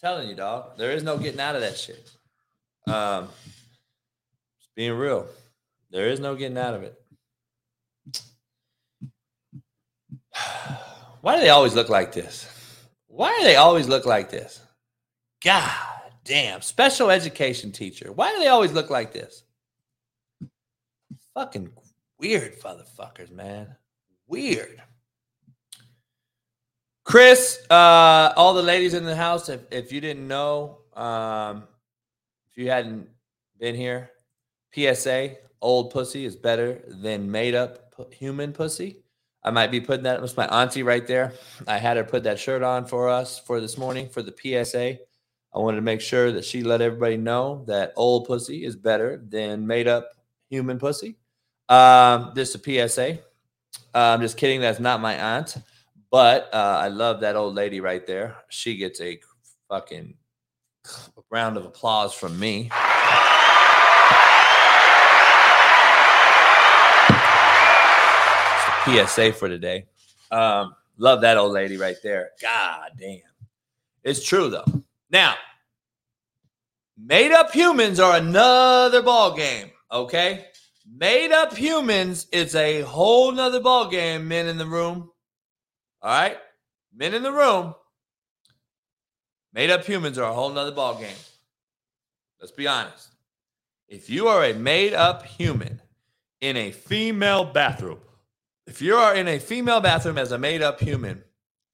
Telling 0.00 0.28
you, 0.28 0.34
dog. 0.34 0.76
There 0.76 0.92
is 0.92 1.02
no 1.02 1.18
getting 1.18 1.40
out 1.40 1.54
of 1.56 1.62
that 1.62 1.78
shit. 1.78 2.10
Um 2.86 3.28
just 4.58 4.74
being 4.74 4.92
real. 4.92 5.26
There 5.90 6.08
is 6.08 6.20
no 6.20 6.34
getting 6.34 6.58
out 6.58 6.74
of 6.74 6.82
it. 6.82 6.94
Why 11.20 11.36
do 11.36 11.42
they 11.42 11.50
always 11.50 11.74
look 11.74 11.88
like 11.88 12.12
this? 12.12 12.46
Why 13.08 13.36
do 13.38 13.44
they 13.44 13.56
always 13.56 13.88
look 13.88 14.06
like 14.06 14.30
this? 14.30 14.60
God 15.44 15.70
damn. 16.24 16.62
Special 16.62 17.10
education 17.10 17.72
teacher. 17.72 18.12
Why 18.12 18.32
do 18.32 18.38
they 18.38 18.48
always 18.48 18.72
look 18.72 18.88
like 18.88 19.12
this? 19.12 19.42
Fucking 21.34 21.70
weird 22.18 22.58
motherfuckers, 22.60 23.30
man. 23.30 23.76
Weird. 24.26 24.82
Chris, 27.04 27.60
uh, 27.70 28.32
all 28.36 28.54
the 28.54 28.62
ladies 28.62 28.94
in 28.94 29.04
the 29.04 29.16
house, 29.16 29.48
if, 29.48 29.60
if 29.70 29.92
you 29.92 30.00
didn't 30.00 30.28
know, 30.28 30.78
um, 30.94 31.64
if 32.50 32.58
you 32.58 32.70
hadn't 32.70 33.08
been 33.58 33.74
here, 33.74 34.10
PSA, 34.74 35.36
old 35.60 35.90
pussy 35.90 36.24
is 36.24 36.36
better 36.36 36.82
than 36.86 37.30
made 37.30 37.54
up 37.54 37.94
human 38.12 38.52
pussy. 38.52 39.02
I 39.42 39.50
might 39.50 39.70
be 39.70 39.80
putting 39.80 40.04
that. 40.04 40.20
That's 40.20 40.36
my 40.36 40.46
auntie 40.46 40.82
right 40.82 41.06
there. 41.06 41.32
I 41.66 41.78
had 41.78 41.96
her 41.96 42.04
put 42.04 42.24
that 42.24 42.38
shirt 42.38 42.62
on 42.62 42.86
for 42.86 43.08
us 43.08 43.38
for 43.38 43.60
this 43.60 43.78
morning 43.78 44.08
for 44.08 44.22
the 44.22 44.34
PSA. 44.36 44.98
I 45.52 45.58
wanted 45.58 45.76
to 45.76 45.82
make 45.82 46.00
sure 46.00 46.30
that 46.32 46.44
she 46.44 46.62
let 46.62 46.80
everybody 46.80 47.16
know 47.16 47.64
that 47.66 47.92
old 47.96 48.26
pussy 48.26 48.64
is 48.64 48.76
better 48.76 49.22
than 49.28 49.66
made 49.66 49.88
up 49.88 50.10
human 50.48 50.78
pussy. 50.78 51.16
Um, 51.68 52.32
this 52.34 52.50
is 52.50 52.56
a 52.56 52.88
PSA. 52.88 53.18
Uh, 53.94 53.98
I'm 53.98 54.20
just 54.20 54.36
kidding. 54.36 54.60
That's 54.60 54.80
not 54.80 55.00
my 55.00 55.14
aunt, 55.14 55.56
but 56.10 56.48
uh, 56.52 56.78
I 56.80 56.88
love 56.88 57.20
that 57.20 57.36
old 57.36 57.54
lady 57.54 57.80
right 57.80 58.06
there. 58.06 58.36
She 58.48 58.76
gets 58.76 59.00
a 59.00 59.20
fucking 59.68 60.14
round 61.30 61.56
of 61.56 61.64
applause 61.64 62.12
from 62.12 62.38
me. 62.38 62.70
PSA 68.84 69.32
for 69.32 69.48
today. 69.48 69.86
Um, 70.30 70.74
love 70.96 71.20
that 71.20 71.36
old 71.36 71.52
lady 71.52 71.76
right 71.76 71.96
there. 72.02 72.30
God 72.40 72.92
damn. 72.98 73.20
It's 74.02 74.24
true 74.24 74.48
though. 74.48 74.64
Now, 75.10 75.34
made 76.96 77.32
up 77.32 77.52
humans 77.52 78.00
are 78.00 78.16
another 78.16 79.02
ball 79.02 79.36
game. 79.36 79.70
Okay, 79.92 80.46
made 80.96 81.32
up 81.32 81.56
humans 81.56 82.26
is 82.32 82.54
a 82.54 82.82
whole 82.82 83.32
nother 83.32 83.60
ball 83.60 83.88
game. 83.88 84.26
Men 84.26 84.46
in 84.46 84.56
the 84.56 84.66
room. 84.66 85.10
All 86.02 86.10
right, 86.10 86.38
men 86.94 87.14
in 87.14 87.22
the 87.22 87.32
room. 87.32 87.74
Made 89.52 89.70
up 89.70 89.84
humans 89.84 90.16
are 90.18 90.30
a 90.30 90.32
whole 90.32 90.50
nother 90.50 90.72
ball 90.72 90.98
game. 90.98 91.16
Let's 92.40 92.52
be 92.52 92.66
honest. 92.66 93.08
If 93.88 94.08
you 94.08 94.28
are 94.28 94.44
a 94.44 94.54
made 94.54 94.94
up 94.94 95.24
human 95.24 95.82
in 96.40 96.56
a 96.56 96.70
female 96.70 97.44
bathroom, 97.44 97.98
if 98.66 98.80
you 98.80 98.94
are 98.94 99.14
in 99.14 99.26
a 99.26 99.38
female 99.40 99.80
bathroom 99.80 100.16
as 100.16 100.32
a 100.32 100.38
made 100.38 100.62
up 100.62 100.80
human, 100.80 101.24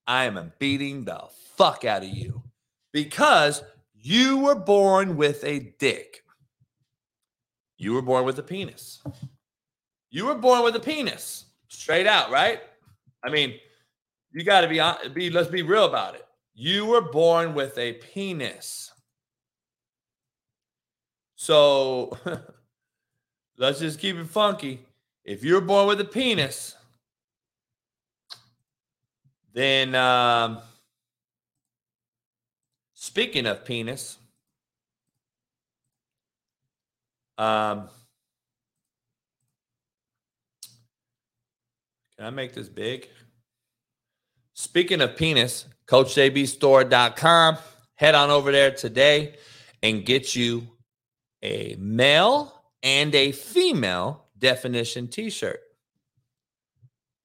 I 0.07 0.24
am 0.24 0.53
beating 0.59 1.05
the 1.05 1.24
fuck 1.57 1.85
out 1.85 2.03
of 2.03 2.09
you 2.09 2.43
because 2.93 3.62
you 3.94 4.39
were 4.39 4.55
born 4.55 5.16
with 5.16 5.44
a 5.44 5.74
dick. 5.78 6.23
You 7.77 7.93
were 7.93 8.03
born 8.03 8.24
with 8.24 8.39
a 8.39 8.43
penis. 8.43 9.03
You 10.11 10.24
were 10.24 10.35
born 10.35 10.62
with 10.65 10.74
a 10.77 10.81
penis, 10.81 11.44
straight 11.69 12.07
out, 12.07 12.31
right? 12.31 12.61
I 13.23 13.28
mean, 13.28 13.59
you 14.36 14.44
got 14.44 14.60
to 14.60 14.68
be, 14.68 14.82
be, 15.14 15.30
let's 15.30 15.48
be 15.48 15.62
real 15.62 15.86
about 15.86 16.14
it. 16.14 16.26
You 16.54 16.84
were 16.84 17.00
born 17.00 17.54
with 17.54 17.78
a 17.78 17.94
penis. 17.94 18.92
So 21.36 22.18
let's 23.56 23.78
just 23.78 23.98
keep 23.98 24.16
it 24.16 24.26
funky. 24.26 24.80
If 25.24 25.42
you're 25.42 25.62
born 25.62 25.88
with 25.88 26.02
a 26.02 26.04
penis, 26.04 26.76
then 29.54 29.94
um, 29.94 30.58
speaking 32.92 33.46
of 33.46 33.64
penis, 33.64 34.18
um, 37.38 37.88
can 42.18 42.26
I 42.26 42.30
make 42.30 42.52
this 42.52 42.68
big? 42.68 43.08
Speaking 44.58 45.02
of 45.02 45.16
penis, 45.16 45.66
CoachJBStore.com. 45.86 47.58
Head 47.96 48.14
on 48.14 48.30
over 48.30 48.50
there 48.50 48.70
today 48.70 49.36
and 49.82 50.06
get 50.06 50.34
you 50.34 50.66
a 51.42 51.76
male 51.78 52.62
and 52.82 53.14
a 53.14 53.32
female 53.32 54.24
definition 54.38 55.08
t 55.08 55.28
shirt. 55.28 55.60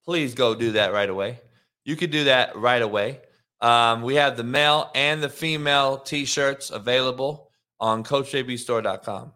Please 0.03 0.35
go 0.35 0.53
do 0.53 0.73
that 0.73 0.91
right 0.91 1.09
away. 1.09 1.39
You 1.85 1.95
could 1.95 2.11
do 2.11 2.25
that 2.25 2.53
right 2.57 2.81
away. 2.81 3.21
Um, 3.61 4.01
we 4.01 4.15
have 4.15 4.35
the 4.35 4.43
male 4.43 4.91
and 4.93 5.23
the 5.23 5.29
female 5.29 5.99
t 5.99 6.25
shirts 6.25 6.69
available 6.69 7.49
on 7.79 8.03
CoachJBStore.com. 8.03 9.31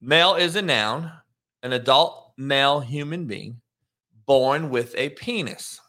Male 0.00 0.34
is 0.36 0.56
a 0.56 0.62
noun, 0.62 1.12
an 1.62 1.74
adult 1.74 2.32
male 2.38 2.80
human 2.80 3.26
being 3.26 3.60
born 4.24 4.70
with 4.70 4.94
a 4.96 5.10
penis. 5.10 5.82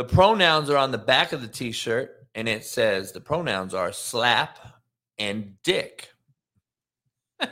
The 0.00 0.04
pronouns 0.04 0.70
are 0.70 0.78
on 0.78 0.92
the 0.92 0.96
back 0.96 1.32
of 1.32 1.42
the 1.42 1.46
t 1.46 1.72
shirt, 1.72 2.26
and 2.34 2.48
it 2.48 2.64
says 2.64 3.12
the 3.12 3.20
pronouns 3.20 3.74
are 3.74 3.92
slap 3.92 4.58
and 5.18 5.56
dick. 5.62 6.08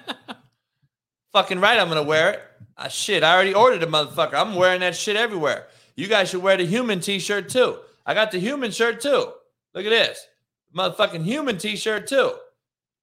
Fucking 1.34 1.60
right, 1.60 1.78
I'm 1.78 1.88
gonna 1.88 2.02
wear 2.02 2.30
it. 2.30 2.40
Ah, 2.78 2.88
shit, 2.88 3.22
I 3.22 3.34
already 3.34 3.52
ordered 3.52 3.82
a 3.82 3.86
motherfucker. 3.86 4.32
I'm 4.32 4.54
wearing 4.54 4.80
that 4.80 4.96
shit 4.96 5.14
everywhere. 5.14 5.66
You 5.94 6.08
guys 6.08 6.30
should 6.30 6.42
wear 6.42 6.56
the 6.56 6.64
human 6.64 7.00
t-shirt 7.00 7.50
too. 7.50 7.80
I 8.06 8.14
got 8.14 8.30
the 8.30 8.38
human 8.38 8.70
shirt 8.70 9.02
too. 9.02 9.30
Look 9.74 9.84
at 9.84 9.90
this. 9.90 10.26
Motherfucking 10.74 11.24
human 11.24 11.58
t-shirt 11.58 12.06
too. 12.06 12.32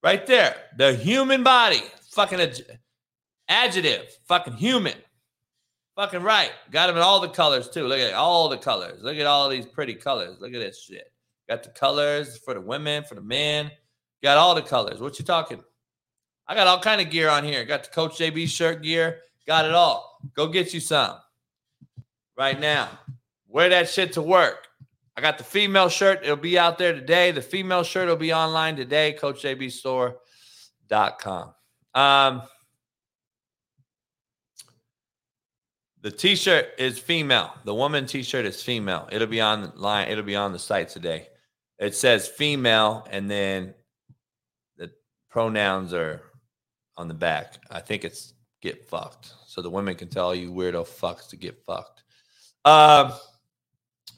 Right 0.02 0.26
there. 0.26 0.56
The 0.76 0.96
human 0.96 1.44
body. 1.44 1.84
Fucking 2.14 2.42
ad- 2.42 2.80
adjective. 3.48 4.08
Fucking 4.28 4.54
human. 4.54 4.96
Fucking 5.96 6.24
right. 6.24 6.52
Got 6.72 6.88
them 6.88 6.98
in 6.98 7.02
all 7.02 7.22
the 7.22 7.30
colors 7.30 7.70
too. 7.70 7.88
Look 7.88 8.00
at 8.00 8.14
all 8.14 8.50
the 8.50 8.58
colors. 8.58 9.02
Look 9.02 9.18
at 9.18 9.26
all 9.26 9.48
these 9.48 9.66
pretty 9.66 9.96
colors. 9.96 10.38
Look 10.42 10.54
at 10.54 10.60
this 10.60 10.82
shit. 10.82 11.12
Got 11.48 11.64
the 11.64 11.70
colors 11.70 12.38
for 12.38 12.54
the 12.54 12.62
women, 12.62 13.04
for 13.04 13.16
the 13.16 13.22
men. 13.22 13.72
Got 14.22 14.38
all 14.38 14.56
the 14.56 14.62
colors. 14.62 15.00
What 15.00 15.20
you 15.20 15.26
talking? 15.26 15.64
I 16.48 16.56
got 16.56 16.68
all 16.68 16.80
kind 16.80 17.02
of 17.02 17.10
gear 17.10 17.30
on 17.30 17.44
here. 17.44 17.66
Got 17.66 17.86
the 17.86 17.90
Coach 17.92 18.18
JB 18.18 18.48
shirt 18.50 18.84
gear. 18.84 19.20
Got 19.48 19.66
it 19.66 19.74
all. 19.74 20.20
Go 20.36 20.48
get 20.48 20.74
you 20.74 20.80
some 20.80 21.18
right 22.38 22.60
now. 22.60 22.90
Wear 23.48 23.70
that 23.70 23.90
shit 23.90 24.14
to 24.14 24.22
work. 24.22 24.68
I 25.16 25.22
got 25.22 25.38
the 25.38 25.44
female 25.46 25.88
shirt. 25.88 26.20
It'll 26.24 26.36
be 26.36 26.60
out 26.60 26.78
there 26.78 26.92
today. 26.94 27.32
The 27.32 27.42
female 27.42 27.84
shirt 27.84 28.10
will 28.10 28.18
be 28.18 28.34
online 28.34 28.76
today. 28.76 29.18
CoachJBStore.com. 29.22 31.54
Um, 31.94 32.42
the 36.06 36.12
t-shirt 36.12 36.68
is 36.78 37.00
female. 37.00 37.52
The 37.64 37.74
woman 37.74 38.06
t-shirt 38.06 38.46
is 38.46 38.62
female. 38.62 39.10
It'll 39.12 39.26
be 39.26 39.42
online. 39.42 40.08
It'll 40.08 40.24
be 40.24 40.36
on 40.36 40.54
the 40.54 40.60
site 40.60 40.90
today. 40.90 41.30
It 41.80 41.96
says 41.96 42.28
female, 42.28 43.08
and 43.10 43.28
then 43.28 43.74
the 44.78 44.92
pronouns 45.32 45.96
are 45.96 46.22
on 46.96 47.08
the 47.08 47.16
back. 47.16 47.56
I 47.72 47.80
think 47.80 48.06
it's 48.06 48.36
get 48.62 48.86
fucked. 48.86 49.34
So 49.48 49.64
the 49.64 49.70
women 49.72 49.96
can 49.96 50.08
tell 50.08 50.36
you 50.36 50.52
weirdo 50.52 50.88
fucks 50.88 51.28
to 51.30 51.38
get 51.38 51.58
fucked. 51.66 52.04
Um, 52.66 53.12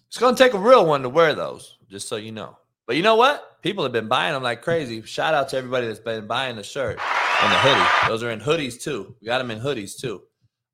it's 0.09 0.17
gonna 0.17 0.35
take 0.35 0.55
a 0.55 0.59
real 0.59 0.85
one 0.85 1.03
to 1.03 1.09
wear 1.09 1.35
those, 1.35 1.77
just 1.89 2.09
so 2.09 2.17
you 2.17 2.33
know. 2.33 2.57
But 2.85 2.97
you 2.97 3.01
know 3.01 3.15
what? 3.15 3.61
People 3.61 3.83
have 3.83 3.93
been 3.93 4.09
buying 4.09 4.33
them 4.33 4.43
like 4.43 4.61
crazy. 4.61 5.03
Shout 5.03 5.33
out 5.33 5.47
to 5.51 5.57
everybody 5.57 5.87
that's 5.87 6.01
been 6.01 6.27
buying 6.27 6.57
the 6.57 6.63
shirt 6.63 6.99
and 7.41 7.49
the 7.53 7.57
hoodie. 7.59 8.09
Those 8.09 8.23
are 8.23 8.31
in 8.31 8.41
hoodies 8.41 8.77
too. 8.81 9.15
We 9.21 9.27
got 9.27 9.37
them 9.37 9.51
in 9.51 9.61
hoodies 9.61 9.97
too. 9.97 10.23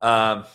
Um, 0.01 0.45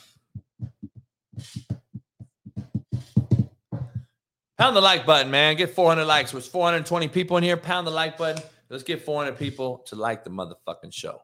pound 4.58 4.76
the 4.76 4.80
like 4.80 5.06
button, 5.06 5.30
man. 5.30 5.56
Get 5.56 5.74
400 5.74 6.04
likes. 6.04 6.32
There's 6.32 6.46
420 6.46 7.08
people 7.08 7.36
in 7.36 7.42
here. 7.42 7.56
Pound 7.56 7.86
the 7.86 7.90
like 7.90 8.18
button. 8.18 8.42
Let's 8.68 8.82
get 8.82 9.02
400 9.02 9.38
people 9.38 9.78
to 9.86 9.96
like 9.96 10.24
the 10.24 10.30
motherfucking 10.30 10.92
show. 10.92 11.22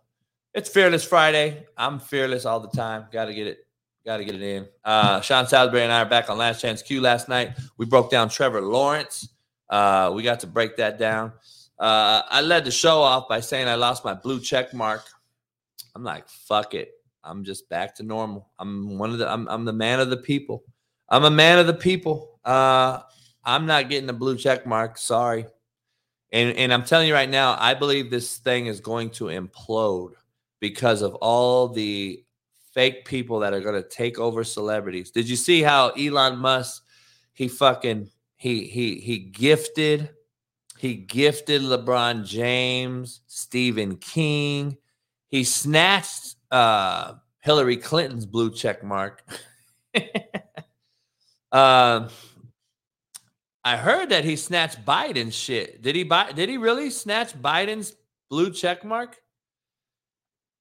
It's 0.55 0.69
Fearless 0.69 1.05
Friday. 1.05 1.67
I'm 1.77 1.99
fearless 1.99 2.47
all 2.47 2.61
the 2.61 2.69
time. 2.69 3.07
Got 3.13 3.27
to 3.27 3.35
get 3.35 3.49
it. 3.49 3.67
Got 4.07 4.19
to 4.19 4.25
get 4.25 4.37
it 4.37 4.43
in. 4.43 4.69
Uh, 4.85 5.21
Sean 5.21 5.47
Salisbury 5.47 5.83
and 5.83 5.93
I 5.93 6.03
are 6.03 6.09
back 6.09 6.31
on 6.31 6.39
Last 6.39 6.61
Chance 6.61 6.89
U 6.91 7.01
last 7.01 7.29
night. 7.29 7.59
We 7.77 7.87
broke 7.87 8.11
down 8.11 8.29
Trevor 8.29 8.61
Lawrence. 8.61 9.29
Uh, 9.69 10.13
we 10.15 10.23
got 10.23 10.41
to 10.41 10.47
break 10.47 10.77
that 10.77 10.99
down. 10.99 11.33
Uh, 11.79 12.23
I 12.29 12.41
led 12.41 12.65
the 12.65 12.71
show 12.71 13.01
off 13.01 13.29
by 13.29 13.41
saying 13.41 13.67
I 13.67 13.75
lost 13.75 14.05
my 14.05 14.15
blue 14.15 14.41
check 14.41 14.73
mark. 14.73 15.03
I'm 15.97 16.05
like, 16.05 16.29
fuck 16.29 16.75
it. 16.75 16.93
I'm 17.25 17.43
just 17.43 17.69
back 17.69 17.97
to 17.97 18.03
normal. 18.03 18.51
I'm 18.59 18.99
one 18.99 19.11
of 19.11 19.19
the. 19.19 19.29
I'm, 19.29 19.49
I'm 19.49 19.65
the 19.65 19.73
man 19.73 19.99
of 19.99 20.11
the 20.11 20.19
people. 20.19 20.63
I'm 21.09 21.25
a 21.25 21.31
man 21.31 21.59
of 21.59 21.67
the 21.67 21.75
people. 21.75 22.39
Uh, 22.45 23.01
I'm 23.45 23.67
not 23.67 23.89
getting 23.89 24.07
the 24.07 24.13
blue 24.13 24.37
check 24.37 24.67
mark. 24.67 24.99
Sorry. 24.99 25.47
And 26.33 26.57
and 26.57 26.73
I'm 26.73 26.85
telling 26.85 27.09
you 27.09 27.15
right 27.15 27.31
now, 27.31 27.57
I 27.59 27.75
believe 27.75 28.11
this 28.11 28.39
thing 28.39 28.67
is 28.67 28.81
going 28.81 29.11
to 29.11 29.27
implode 29.27 30.15
because 30.61 31.03
of 31.03 31.15
all 31.17 31.69
the 31.69 32.25
fake 32.73 33.05
people 33.05 33.39
that 33.41 33.55
are 33.55 33.61
going 33.61 33.81
to 33.81 33.89
take 33.89 34.19
over 34.19 34.43
celebrities. 34.43 35.11
Did 35.11 35.29
you 35.29 35.37
see 35.37 35.63
how 35.63 35.91
Elon 35.91 36.39
Musk 36.39 36.83
he 37.35 37.49
fucking 37.49 38.11
he 38.37 38.65
he 38.65 38.97
he 39.01 39.19
gifted 39.19 40.11
he 40.79 40.95
gifted 40.95 41.63
LeBron 41.63 42.27
James, 42.27 43.21
Stephen 43.27 43.97
King. 43.97 44.77
He 45.29 45.45
snatched 45.45 46.37
uh 46.51 47.15
Hillary 47.41 47.77
Clinton's 47.77 48.27
blue 48.27 48.51
check 48.51 48.83
mark. 48.83 49.23
um 51.53 52.09
I 53.65 53.77
heard 53.77 54.11
that 54.11 54.25
he 54.25 54.37
snatched 54.37 54.85
Biden's 54.85 55.35
shit. 55.35 55.83
Did 55.83 55.97
he 55.97 56.05
buy 56.05 56.33
did 56.33 56.49
he 56.49 56.59
really 56.59 56.91
snatch 56.91 57.33
Biden's 57.35 57.95
blue 58.35 58.51
check 58.51 58.85
mark. 58.85 59.21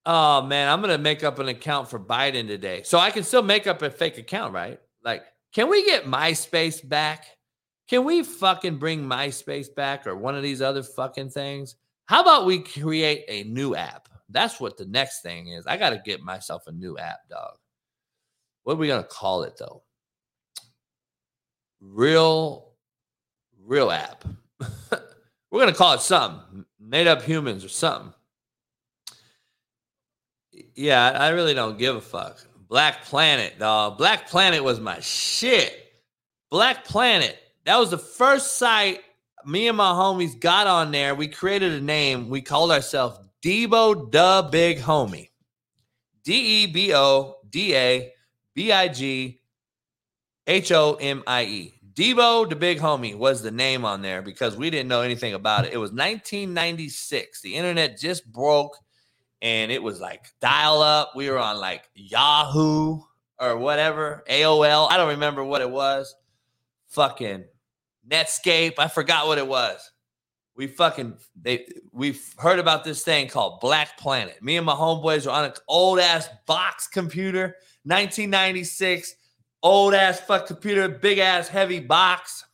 Oh 0.06 0.42
man, 0.44 0.70
I'm 0.70 0.82
gonna 0.82 0.98
make 0.98 1.24
up 1.24 1.40
an 1.40 1.48
account 1.48 1.90
for 1.90 2.00
Biden 2.00 2.48
today. 2.48 2.84
So 2.84 3.00
I 3.00 3.10
can 3.10 3.24
still 3.24 3.42
make 3.42 3.68
up 3.68 3.82
a 3.82 3.90
fake 3.90 4.18
account, 4.18 4.54
right? 4.54 4.80
Like, 5.04 5.24
can 5.54 5.70
we 5.70 5.86
get 5.86 6.06
MySpace 6.06 6.88
back? 6.88 7.26
Can 7.90 8.04
we 8.04 8.24
fucking 8.24 8.78
bring 8.78 9.04
MySpace 9.04 9.74
back 9.74 10.06
or 10.06 10.16
one 10.16 10.36
of 10.36 10.44
these 10.44 10.62
other 10.62 10.84
fucking 10.84 11.30
things? 11.32 11.76
How 12.06 12.22
about 12.22 12.46
we 12.46 12.60
create 12.60 13.24
a 13.28 13.44
new 13.44 13.76
app? 13.76 14.10
That's 14.30 14.60
what 14.60 14.78
the 14.78 14.86
next 14.86 15.22
thing 15.22 15.48
is. 15.48 15.66
I 15.66 15.78
gotta 15.78 16.02
get 16.04 16.22
myself 16.22 16.68
a 16.68 16.72
new 16.72 16.98
app, 16.98 17.28
dog. 17.30 17.56
What 18.64 18.74
are 18.74 18.78
we 18.78 18.88
gonna 18.88 19.04
call 19.04 19.44
it 19.44 19.58
though? 19.58 19.84
Real, 21.82 22.73
real 23.66 23.92
app. 23.92 24.24
We're 25.52 25.60
gonna 25.60 25.74
call 25.74 25.94
it 25.94 26.02
something. 26.02 26.66
Made 26.80 27.08
up 27.08 27.22
humans 27.22 27.64
or 27.64 27.70
something. 27.70 28.14
Yeah, 30.76 31.12
I 31.12 31.30
really 31.30 31.54
don't 31.54 31.78
give 31.78 31.96
a 31.96 32.02
fuck. 32.02 32.46
Black 32.68 33.04
Planet, 33.06 33.60
dog. 33.60 33.98
Black 33.98 34.28
Planet 34.28 34.64
was 34.64 34.80
my 34.80 35.00
shit. 35.00 35.94
Black 36.50 36.86
Planet. 36.86 37.38
That 37.66 37.78
was 37.78 37.92
the 37.92 37.98
first 37.98 38.58
site 38.58 39.02
me 39.46 39.68
and 39.68 39.78
my 39.78 39.92
homies 39.92 40.40
got 40.40 40.68
on 40.68 40.92
there. 40.92 41.16
We 41.16 41.28
created 41.28 41.74
a 41.74 41.82
name. 41.82 42.30
We 42.30 42.42
called 42.42 42.72
ourselves 42.72 43.20
Debo 43.42 44.12
the 44.12 44.48
Big 44.52 44.80
Homie. 44.80 45.30
D 46.24 46.64
E 46.64 46.68
B 46.68 46.94
O 46.94 47.38
D 47.50 47.76
A 47.76 48.14
B 48.54 48.72
I 48.72 48.88
G 48.88 49.42
H 50.48 50.72
O 50.72 50.96
M 50.96 51.24
I 51.28 51.44
E. 51.44 51.73
Debo 51.96 52.50
the 52.50 52.56
Big 52.56 52.80
Homie 52.80 53.16
was 53.16 53.42
the 53.42 53.52
name 53.52 53.86
on 53.86 54.02
there 54.02 54.22
because 54.22 54.58
we 54.58 54.70
didn't 54.70 54.88
know 54.88 55.02
anything 55.02 55.34
about 55.34 55.66
it. 55.66 55.74
It 55.74 55.78
was 55.78 55.92
1996. 55.92 57.42
The 57.42 57.56
internet 57.56 58.00
just 58.00 58.32
broke 58.32 58.78
and 59.42 59.72
it 59.72 59.84
was 59.84 60.00
like 60.00 60.26
dial 60.42 60.82
up. 60.82 61.12
We 61.16 61.30
were 61.30 61.38
on 61.38 61.60
like 61.60 61.84
Yahoo 61.94 63.02
or 63.40 63.58
whatever, 63.58 64.24
AOL. 64.30 64.90
I 64.90 64.98
don't 64.98 65.10
remember 65.10 65.44
what 65.44 65.62
it 65.62 65.70
was. 65.70 66.16
Fucking 66.88 67.44
Netscape. 68.10 68.74
I 68.78 68.88
forgot 68.88 69.28
what 69.28 69.38
it 69.38 69.48
was. 69.48 69.92
We 70.56 70.68
fucking 70.68 71.18
they 71.40 71.68
we've 71.92 72.34
heard 72.38 72.60
about 72.60 72.84
this 72.84 73.04
thing 73.04 73.28
called 73.28 73.60
Black 73.60 73.98
Planet. 73.98 74.42
Me 74.42 74.56
and 74.56 74.66
my 74.66 74.74
homeboys 74.74 75.26
were 75.26 75.32
on 75.32 75.46
an 75.46 75.54
old 75.68 76.00
ass 76.00 76.30
box 76.46 76.88
computer, 76.88 77.56
1996, 77.84 79.16
old 79.64 79.94
ass 79.94 80.20
fuck 80.20 80.46
computer, 80.46 80.88
big 80.90 81.18
ass 81.18 81.48
heavy 81.48 81.80
box. 81.80 82.46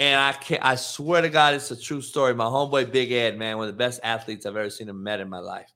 And 0.00 0.20
I 0.20 0.32
can't, 0.32 0.64
I 0.64 0.74
swear 0.74 1.22
to 1.22 1.30
God, 1.30 1.54
it's 1.54 1.70
a 1.70 1.80
true 1.80 2.02
story. 2.02 2.34
My 2.34 2.46
homeboy 2.46 2.90
Big 2.90 3.12
Ed, 3.12 3.38
man, 3.38 3.56
one 3.56 3.68
of 3.68 3.74
the 3.74 3.78
best 3.78 4.00
athletes 4.02 4.44
I've 4.44 4.56
ever 4.56 4.68
seen 4.68 4.88
him 4.88 5.00
met 5.02 5.20
in 5.20 5.30
my 5.30 5.38
life. 5.38 5.72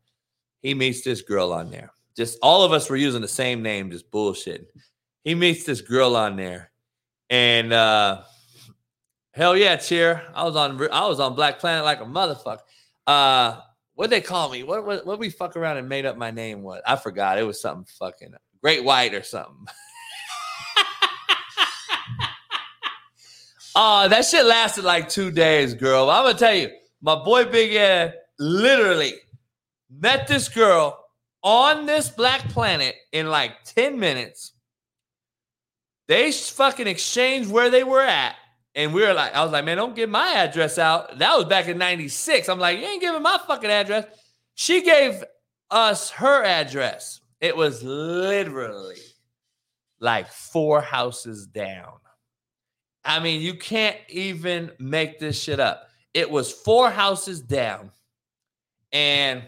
He 0.61 0.75
meets 0.75 1.03
this 1.03 1.23
girl 1.23 1.53
on 1.53 1.71
there. 1.71 1.93
Just 2.17 2.37
all 2.43 2.65
of 2.65 2.73
us 2.73 2.91
were 2.91 2.97
using 2.97 3.23
the 3.23 3.29
same 3.29 3.63
name, 3.63 3.93
just 3.93 4.11
bullshit. 4.11 4.75
He 5.23 5.37
meets 5.37 5.63
this 5.63 5.81
girl 5.81 6.17
on 6.17 6.35
there. 6.35 6.73
And 7.31 7.73
uh 7.73 8.23
hell 9.33 9.57
yeah, 9.57 9.77
cheer. 9.77 10.25
I 10.35 10.43
was 10.43 10.57
on 10.57 10.83
I 10.91 11.07
was 11.07 11.21
on 11.21 11.37
Black 11.37 11.61
Planet 11.61 11.85
like 11.85 12.01
a 12.01 12.05
motherfucker. 12.05 12.59
Uh 13.07 13.61
what 13.95 14.11
they 14.11 14.21
call 14.21 14.51
me? 14.51 14.65
What 14.65 14.85
what 14.85 15.07
what 15.07 15.21
we 15.21 15.31
fuck 15.31 15.57
around 15.57 15.77
and 15.77 15.89
made 15.89 16.07
up 16.07 16.17
my 16.17 16.33
name 16.33 16.63
what? 16.63 16.83
I 16.85 16.97
forgot. 16.97 17.39
It 17.39 17.45
was 17.45 17.61
something 17.61 17.87
fucking 18.01 18.35
Great 18.63 18.85
White 18.85 19.15
or 19.15 19.23
something. 19.23 19.67
Oh, 23.75 24.09
that 24.09 24.25
shit 24.25 24.45
lasted 24.45 24.85
like 24.85 25.09
two 25.09 25.31
days, 25.31 25.75
girl. 25.75 26.11
I'm 26.11 26.25
gonna 26.25 26.39
tell 26.39 26.55
you, 26.55 26.71
my 27.01 27.15
boy 27.15 27.45
Big 27.45 27.75
Ed 27.75 28.15
literally 28.39 29.15
met 29.91 30.27
this 30.27 30.49
girl 30.49 31.05
on 31.43 31.87
this 31.87 32.09
black 32.09 32.49
planet 32.49 32.95
in 33.13 33.29
like 33.29 33.65
10 33.65 33.99
minutes. 33.99 34.53
They 36.09 36.33
fucking 36.33 36.87
exchanged 36.87 37.51
where 37.51 37.71
they 37.71 37.85
were 37.85 38.03
at. 38.03 38.35
And 38.75 38.95
we 38.95 39.03
were 39.03 39.13
like, 39.13 39.35
I 39.35 39.43
was 39.43 39.53
like, 39.53 39.65
man, 39.65 39.77
don't 39.77 39.97
give 39.97 40.09
my 40.09 40.33
address 40.35 40.79
out. 40.79 41.19
That 41.19 41.37
was 41.37 41.47
back 41.47 41.69
in 41.69 41.79
96. 41.79 42.49
I'm 42.49 42.59
like, 42.59 42.79
you 42.79 42.85
ain't 42.85 43.01
giving 43.01 43.23
my 43.23 43.39
fucking 43.47 43.71
address. 43.71 44.05
She 44.55 44.83
gave 44.83 45.25
us 45.71 46.11
her 46.11 46.45
address. 46.45 47.21
It 47.41 47.57
was 47.57 47.83
literally 47.83 48.99
like 50.01 50.29
four 50.29 50.81
houses 50.81 51.47
down. 51.47 51.95
I 53.05 53.21
mean, 53.21 53.41
you 53.41 53.55
can't 53.55 53.97
even 54.09 54.73
make 54.79 55.19
this 55.19 55.41
shit 55.41 55.61
up. 55.61 55.89
It 56.15 56.31
was 56.31 56.53
four 56.53 56.91
houses 56.91 57.41
down, 57.41 57.91
and 58.93 59.45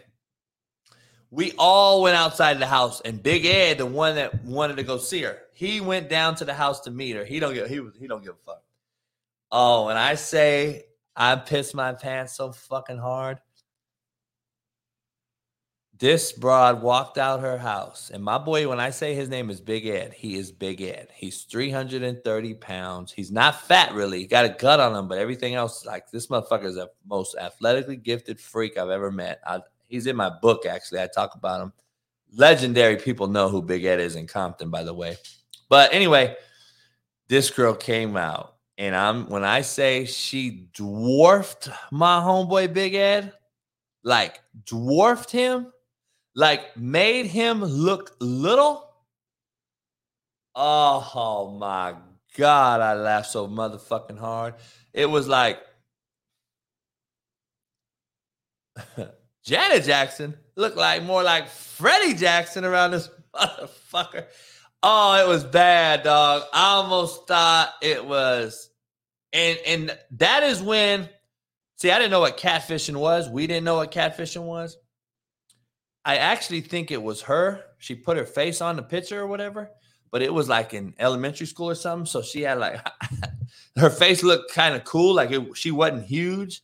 we 1.30 1.52
all 1.58 2.02
went 2.02 2.16
outside 2.16 2.58
the 2.58 2.66
house. 2.66 3.00
And 3.00 3.22
Big 3.22 3.44
Ed, 3.44 3.78
the 3.78 3.86
one 3.86 4.16
that 4.16 4.44
wanted 4.44 4.76
to 4.76 4.82
go 4.82 4.98
see 4.98 5.22
her, 5.22 5.38
he 5.52 5.80
went 5.80 6.08
down 6.08 6.34
to 6.36 6.44
the 6.44 6.54
house 6.54 6.80
to 6.82 6.90
meet 6.90 7.16
her. 7.16 7.24
He 7.24 7.40
don't 7.40 7.54
give 7.54 7.68
he 7.68 7.80
was 7.80 7.94
he 7.96 8.06
don't 8.06 8.22
give 8.22 8.34
a 8.34 8.44
fuck. 8.46 8.62
Oh, 9.52 9.88
and 9.88 9.98
I 9.98 10.14
say 10.14 10.84
I 11.16 11.36
pissed 11.36 11.74
my 11.74 11.92
pants 11.92 12.36
so 12.36 12.52
fucking 12.52 12.98
hard. 12.98 13.40
This 16.00 16.32
broad 16.32 16.80
walked 16.80 17.18
out 17.18 17.40
her 17.40 17.58
house. 17.58 18.10
And 18.10 18.24
my 18.24 18.38
boy, 18.38 18.66
when 18.66 18.80
I 18.80 18.88
say 18.88 19.14
his 19.14 19.28
name 19.28 19.50
is 19.50 19.60
Big 19.60 19.86
Ed, 19.86 20.14
he 20.14 20.36
is 20.36 20.50
Big 20.50 20.80
Ed. 20.80 21.08
He's 21.14 21.42
330 21.42 22.54
pounds. 22.54 23.12
He's 23.12 23.30
not 23.30 23.60
fat, 23.60 23.92
really. 23.92 24.20
He 24.20 24.26
got 24.26 24.46
a 24.46 24.56
gut 24.58 24.80
on 24.80 24.96
him, 24.96 25.08
but 25.08 25.18
everything 25.18 25.56
else, 25.56 25.84
like 25.84 26.10
this 26.10 26.28
motherfucker 26.28 26.64
is 26.64 26.76
the 26.76 26.88
most 27.06 27.36
athletically 27.36 27.96
gifted 27.96 28.40
freak 28.40 28.78
I've 28.78 28.88
ever 28.88 29.10
met. 29.12 29.42
I, 29.46 29.60
he's 29.88 30.06
in 30.06 30.16
my 30.16 30.30
book, 30.40 30.64
actually. 30.64 31.02
I 31.02 31.08
talk 31.14 31.34
about 31.34 31.60
him. 31.60 31.72
Legendary 32.32 32.96
people 32.96 33.26
know 33.26 33.50
who 33.50 33.60
Big 33.60 33.84
Ed 33.84 34.00
is 34.00 34.16
in 34.16 34.26
Compton, 34.26 34.70
by 34.70 34.82
the 34.82 34.94
way. 34.94 35.18
But 35.68 35.92
anyway, 35.92 36.34
this 37.28 37.50
girl 37.50 37.74
came 37.74 38.16
out. 38.16 38.54
And 38.78 38.96
I'm 38.96 39.28
when 39.28 39.44
I 39.44 39.60
say 39.60 40.06
she 40.06 40.68
dwarfed 40.72 41.68
my 41.90 42.20
homeboy 42.20 42.72
Big 42.72 42.94
Ed, 42.94 43.34
like 44.02 44.40
dwarfed 44.64 45.30
him, 45.30 45.70
like 46.40 46.74
made 46.74 47.26
him 47.26 47.62
look 47.62 48.16
little. 48.18 48.88
Oh, 50.54 51.54
my 51.58 51.94
God, 52.36 52.80
I 52.80 52.94
laughed 52.94 53.30
so 53.30 53.46
motherfucking 53.46 54.18
hard. 54.18 54.54
It 54.94 55.04
was 55.10 55.28
like 55.28 55.60
Janet 59.44 59.84
Jackson 59.84 60.34
looked 60.56 60.78
like 60.78 61.02
more 61.02 61.22
like 61.22 61.48
Freddie 61.48 62.14
Jackson 62.14 62.64
around 62.64 62.92
this 62.92 63.10
motherfucker. 63.34 64.24
Oh, 64.82 65.22
it 65.22 65.28
was 65.28 65.44
bad, 65.44 66.04
dog. 66.04 66.44
I 66.54 66.72
almost 66.72 67.28
thought 67.28 67.74
it 67.82 68.02
was, 68.02 68.70
and 69.34 69.58
and 69.66 69.98
that 70.12 70.42
is 70.42 70.62
when. 70.62 71.10
See, 71.76 71.90
I 71.90 71.98
didn't 71.98 72.12
know 72.12 72.20
what 72.20 72.38
catfishing 72.38 72.96
was. 72.96 73.28
We 73.28 73.46
didn't 73.46 73.64
know 73.64 73.76
what 73.76 73.90
catfishing 73.92 74.42
was. 74.42 74.78
I 76.10 76.16
actually 76.16 76.62
think 76.62 76.90
it 76.90 77.00
was 77.00 77.22
her. 77.22 77.62
She 77.78 77.94
put 77.94 78.16
her 78.16 78.26
face 78.26 78.60
on 78.60 78.74
the 78.74 78.82
picture 78.82 79.20
or 79.20 79.28
whatever, 79.28 79.70
but 80.10 80.22
it 80.22 80.34
was 80.34 80.48
like 80.48 80.74
in 80.74 80.92
elementary 80.98 81.46
school 81.46 81.70
or 81.70 81.76
something. 81.76 82.04
So 82.04 82.20
she 82.20 82.40
had 82.40 82.58
like 82.58 82.84
her 83.76 83.90
face 83.90 84.24
looked 84.24 84.52
kind 84.52 84.74
of 84.74 84.82
cool, 84.82 85.14
like 85.14 85.30
it, 85.30 85.56
she 85.56 85.70
wasn't 85.70 86.06
huge, 86.06 86.62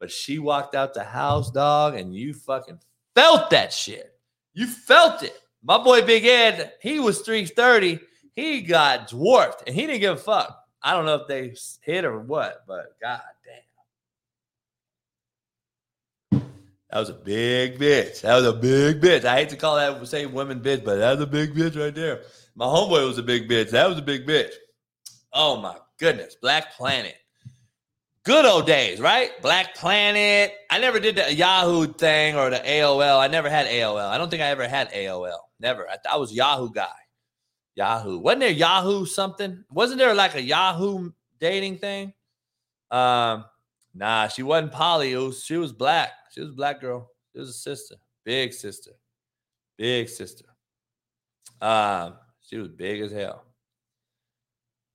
but 0.00 0.10
she 0.10 0.38
walked 0.38 0.74
out 0.74 0.94
the 0.94 1.04
house, 1.04 1.50
dog, 1.50 1.94
and 1.94 2.16
you 2.16 2.32
fucking 2.32 2.78
felt 3.14 3.50
that 3.50 3.70
shit. 3.70 4.18
You 4.54 4.66
felt 4.66 5.22
it. 5.22 5.38
My 5.62 5.76
boy 5.76 6.00
Big 6.00 6.24
Ed, 6.24 6.72
he 6.80 6.98
was 6.98 7.20
330. 7.20 8.00
He 8.32 8.62
got 8.62 9.08
dwarfed 9.08 9.64
and 9.66 9.76
he 9.76 9.86
didn't 9.86 10.00
give 10.00 10.16
a 10.16 10.18
fuck. 10.18 10.58
I 10.82 10.94
don't 10.94 11.04
know 11.04 11.16
if 11.16 11.28
they 11.28 11.54
hit 11.82 12.06
or 12.06 12.18
what, 12.18 12.64
but 12.66 12.98
god 13.02 13.20
damn. 13.44 13.56
That 16.96 17.00
was 17.00 17.10
a 17.10 17.12
big 17.12 17.78
bitch. 17.78 18.22
That 18.22 18.36
was 18.36 18.46
a 18.46 18.54
big 18.54 19.02
bitch. 19.02 19.26
I 19.26 19.36
hate 19.36 19.50
to 19.50 19.56
call 19.56 19.76
that 19.76 20.08
say 20.08 20.24
women 20.24 20.60
bitch, 20.60 20.82
but 20.82 20.96
that 20.96 21.10
was 21.12 21.20
a 21.20 21.26
big 21.26 21.54
bitch 21.54 21.78
right 21.78 21.94
there. 21.94 22.22
My 22.54 22.64
homeboy 22.64 23.06
was 23.06 23.18
a 23.18 23.22
big 23.22 23.50
bitch. 23.50 23.68
That 23.68 23.86
was 23.86 23.98
a 23.98 24.02
big 24.02 24.26
bitch. 24.26 24.52
Oh 25.30 25.60
my 25.60 25.76
goodness. 25.98 26.36
Black 26.40 26.72
Planet. 26.72 27.14
Good 28.24 28.46
old 28.46 28.66
days, 28.66 28.98
right? 28.98 29.30
Black 29.42 29.74
Planet. 29.74 30.54
I 30.70 30.78
never 30.78 30.98
did 30.98 31.16
the 31.16 31.34
Yahoo 31.34 31.86
thing 31.86 32.34
or 32.34 32.48
the 32.48 32.60
AOL. 32.60 33.20
I 33.20 33.26
never 33.28 33.50
had 33.50 33.66
AOL. 33.66 34.08
I 34.08 34.16
don't 34.16 34.30
think 34.30 34.40
I 34.40 34.46
ever 34.46 34.66
had 34.66 34.90
AOL. 34.90 35.36
Never. 35.60 35.86
I, 35.90 35.96
I 36.10 36.16
was 36.16 36.32
Yahoo 36.32 36.70
guy. 36.72 36.88
Yahoo. 37.74 38.20
Wasn't 38.20 38.40
there 38.40 38.48
Yahoo 38.48 39.04
something? 39.04 39.64
Wasn't 39.70 39.98
there 39.98 40.14
like 40.14 40.34
a 40.34 40.40
Yahoo 40.40 41.10
dating 41.40 41.76
thing? 41.76 42.14
Um, 42.90 43.44
nah, 43.94 44.28
she 44.28 44.42
wasn't 44.42 44.72
poly. 44.72 45.14
Was, 45.14 45.44
she 45.44 45.58
was 45.58 45.74
black. 45.74 46.08
She 46.36 46.42
was 46.42 46.50
a 46.50 46.54
black 46.54 46.80
girl. 46.80 47.10
She 47.32 47.40
was 47.40 47.48
a 47.48 47.54
sister, 47.54 47.94
big 48.24 48.52
sister, 48.52 48.90
big 49.78 50.08
sister. 50.08 50.44
Um, 51.62 52.14
she 52.42 52.58
was 52.58 52.68
big 52.68 53.00
as 53.00 53.10
hell. 53.10 53.44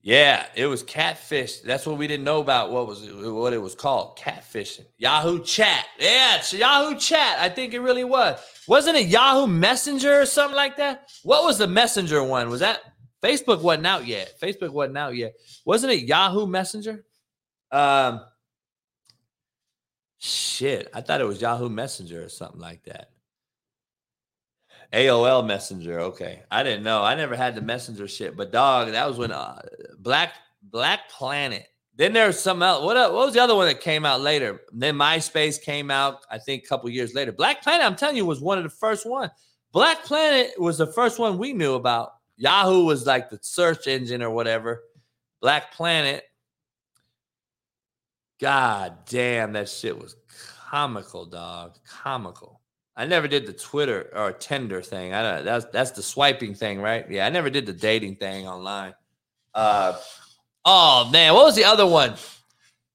Yeah, 0.04 0.46
it 0.56 0.66
was 0.66 0.82
catfish. 0.82 1.60
That's 1.60 1.86
what 1.86 1.98
we 1.98 2.08
didn't 2.08 2.26
know 2.26 2.42
about. 2.42 2.72
What 2.72 2.88
was 2.88 3.08
what 3.12 3.54
it 3.54 3.62
was 3.62 3.76
called? 3.76 4.18
Catfishing. 4.18 4.86
Yahoo 4.98 5.44
Chat. 5.44 5.86
Yeah, 6.00 6.38
it's 6.38 6.54
Yahoo 6.54 6.98
Chat. 6.98 7.40
I 7.40 7.50
think 7.50 7.74
it 7.74 7.82
really 7.82 8.04
was. 8.04 8.40
Wasn't 8.68 8.98
it 8.98 9.08
Yahoo 9.08 9.48
Messenger 9.48 10.22
or 10.22 10.26
something 10.26 10.56
like 10.56 10.78
that? 10.78 11.10
What 11.24 11.44
was 11.44 11.60
the 11.60 11.68
Messenger 11.68 12.24
one? 12.24 12.50
Was 12.50 12.62
that 12.62 12.82
Facebook 13.24 13.62
wasn't 13.62 13.88
out 13.88 14.08
yet? 14.08 14.34
Facebook 14.42 14.72
wasn't 14.72 14.98
out 14.98 15.16
yet. 15.16 15.34
Wasn't 15.66 15.92
it 15.92 16.08
Yahoo 16.08 16.48
Messenger? 16.48 17.04
Um 17.72 18.22
shit. 20.22 20.90
I 20.94 21.02
thought 21.02 21.22
it 21.22 21.26
was 21.26 21.42
Yahoo 21.42 21.70
Messenger 21.70 22.24
or 22.24 22.30
something 22.30 22.62
like 22.62 22.84
that. 22.84 23.10
AOL 24.94 25.46
Messenger. 25.46 26.00
Okay, 26.02 26.44
I 26.52 26.64
didn't 26.64 26.84
know. 26.84 27.02
I 27.02 27.16
never 27.16 27.36
had 27.36 27.56
the 27.56 27.62
Messenger 27.62 28.08
shit. 28.08 28.38
But 28.38 28.52
dog, 28.52 28.92
that 28.92 29.08
was 29.08 29.18
when 29.18 29.32
uh, 29.32 29.62
Black 30.00 30.34
Black 30.62 31.10
Planet. 31.10 31.68
Then 31.96 32.14
there's 32.14 32.40
some 32.40 32.64
else. 32.64 32.84
What, 32.84 32.96
what 32.96 33.26
was 33.26 33.34
the 33.34 33.42
other 33.42 33.56
one 33.56 33.68
that 33.68 33.82
came 33.82 34.06
out 34.06 34.22
later? 34.22 34.62
Then 34.72 34.96
MySpace 34.96 35.62
came 35.62 35.92
out. 35.92 36.26
I 36.30 36.38
think 36.38 36.64
a 36.64 36.68
couple 36.68 36.90
years 36.90 37.14
later. 37.14 37.32
Black 37.32 37.62
Planet. 37.62 37.86
I'm 37.86 37.96
telling 37.96 38.16
you, 38.16 38.26
was 38.26 38.42
one 38.42 38.58
of 38.58 38.64
the 38.64 38.70
first 38.70 39.06
one. 39.06 39.30
Black 39.72 40.04
Planet 40.04 40.52
was 40.58 40.78
the 40.78 40.88
first 40.88 41.20
one 41.20 41.38
we 41.38 41.54
knew 41.54 41.76
about. 41.76 42.12
Yahoo 42.38 42.86
was 42.86 43.06
like 43.06 43.30
the 43.30 43.40
search 43.42 43.88
engine 43.88 44.22
or 44.22 44.32
whatever. 44.32 44.84
Black 45.42 45.74
Planet. 45.74 46.24
God 48.42 48.98
damn, 49.08 49.54
that 49.54 49.70
shit 49.70 49.98
was 49.98 50.16
comical, 50.70 51.26
dog. 51.26 51.78
Comical. 51.88 52.60
I 52.96 53.06
never 53.06 53.28
did 53.28 53.46
the 53.46 53.54
Twitter 53.54 54.12
or 54.16 54.32
Tinder 54.32 54.82
thing. 54.82 55.14
I 55.14 55.22
don't. 55.22 55.46
That's 55.46 55.66
that's 55.66 55.92
the 55.92 56.02
swiping 56.02 56.56
thing, 56.56 56.82
right? 56.82 57.10
Yeah, 57.10 57.26
I 57.26 57.30
never 57.30 57.50
did 57.50 57.68
the 57.68 57.74
dating 57.74 58.16
thing 58.16 58.48
online. 58.48 58.96
Uh, 59.54 59.98
oh 60.66 61.10
man, 61.12 61.34
what 61.34 61.46
was 61.46 61.56
the 61.56 61.66
other 61.66 61.86
one? 61.86 62.16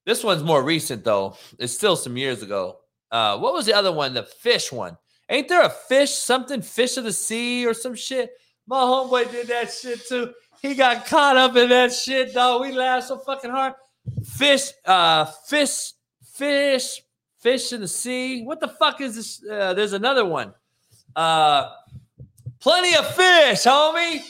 This 0.05 0.23
one's 0.23 0.43
more 0.43 0.63
recent 0.63 1.03
though. 1.03 1.37
It's 1.59 1.73
still 1.73 1.95
some 1.95 2.17
years 2.17 2.41
ago. 2.41 2.79
Uh, 3.09 3.37
what 3.39 3.53
was 3.53 3.65
the 3.65 3.73
other 3.73 3.91
one? 3.91 4.13
The 4.13 4.23
fish 4.23 4.71
one. 4.71 4.97
Ain't 5.29 5.47
there 5.47 5.63
a 5.63 5.69
fish? 5.69 6.11
Something 6.11 6.61
fish 6.61 6.97
of 6.97 7.05
the 7.05 7.13
sea 7.13 7.65
or 7.65 7.73
some 7.73 7.95
shit? 7.95 8.31
My 8.67 8.77
homeboy 8.77 9.31
did 9.31 9.47
that 9.47 9.71
shit 9.71 10.05
too. 10.07 10.33
He 10.61 10.75
got 10.75 11.05
caught 11.05 11.37
up 11.37 11.55
in 11.55 11.69
that 11.69 11.93
shit, 11.93 12.33
dog. 12.33 12.61
We 12.61 12.73
laughed 12.73 13.07
so 13.07 13.17
fucking 13.17 13.51
hard. 13.51 13.73
Fish, 14.23 14.71
uh, 14.85 15.25
fish, 15.47 15.93
fish, 16.33 17.01
fish 17.39 17.73
in 17.73 17.81
the 17.81 17.87
sea. 17.87 18.43
What 18.43 18.59
the 18.59 18.67
fuck 18.67 19.01
is 19.01 19.15
this? 19.15 19.43
Uh, 19.49 19.73
there's 19.73 19.93
another 19.93 20.25
one. 20.25 20.53
Uh, 21.15 21.69
plenty 22.59 22.95
of 22.95 23.07
fish, 23.15 23.63
homie. 23.63 24.21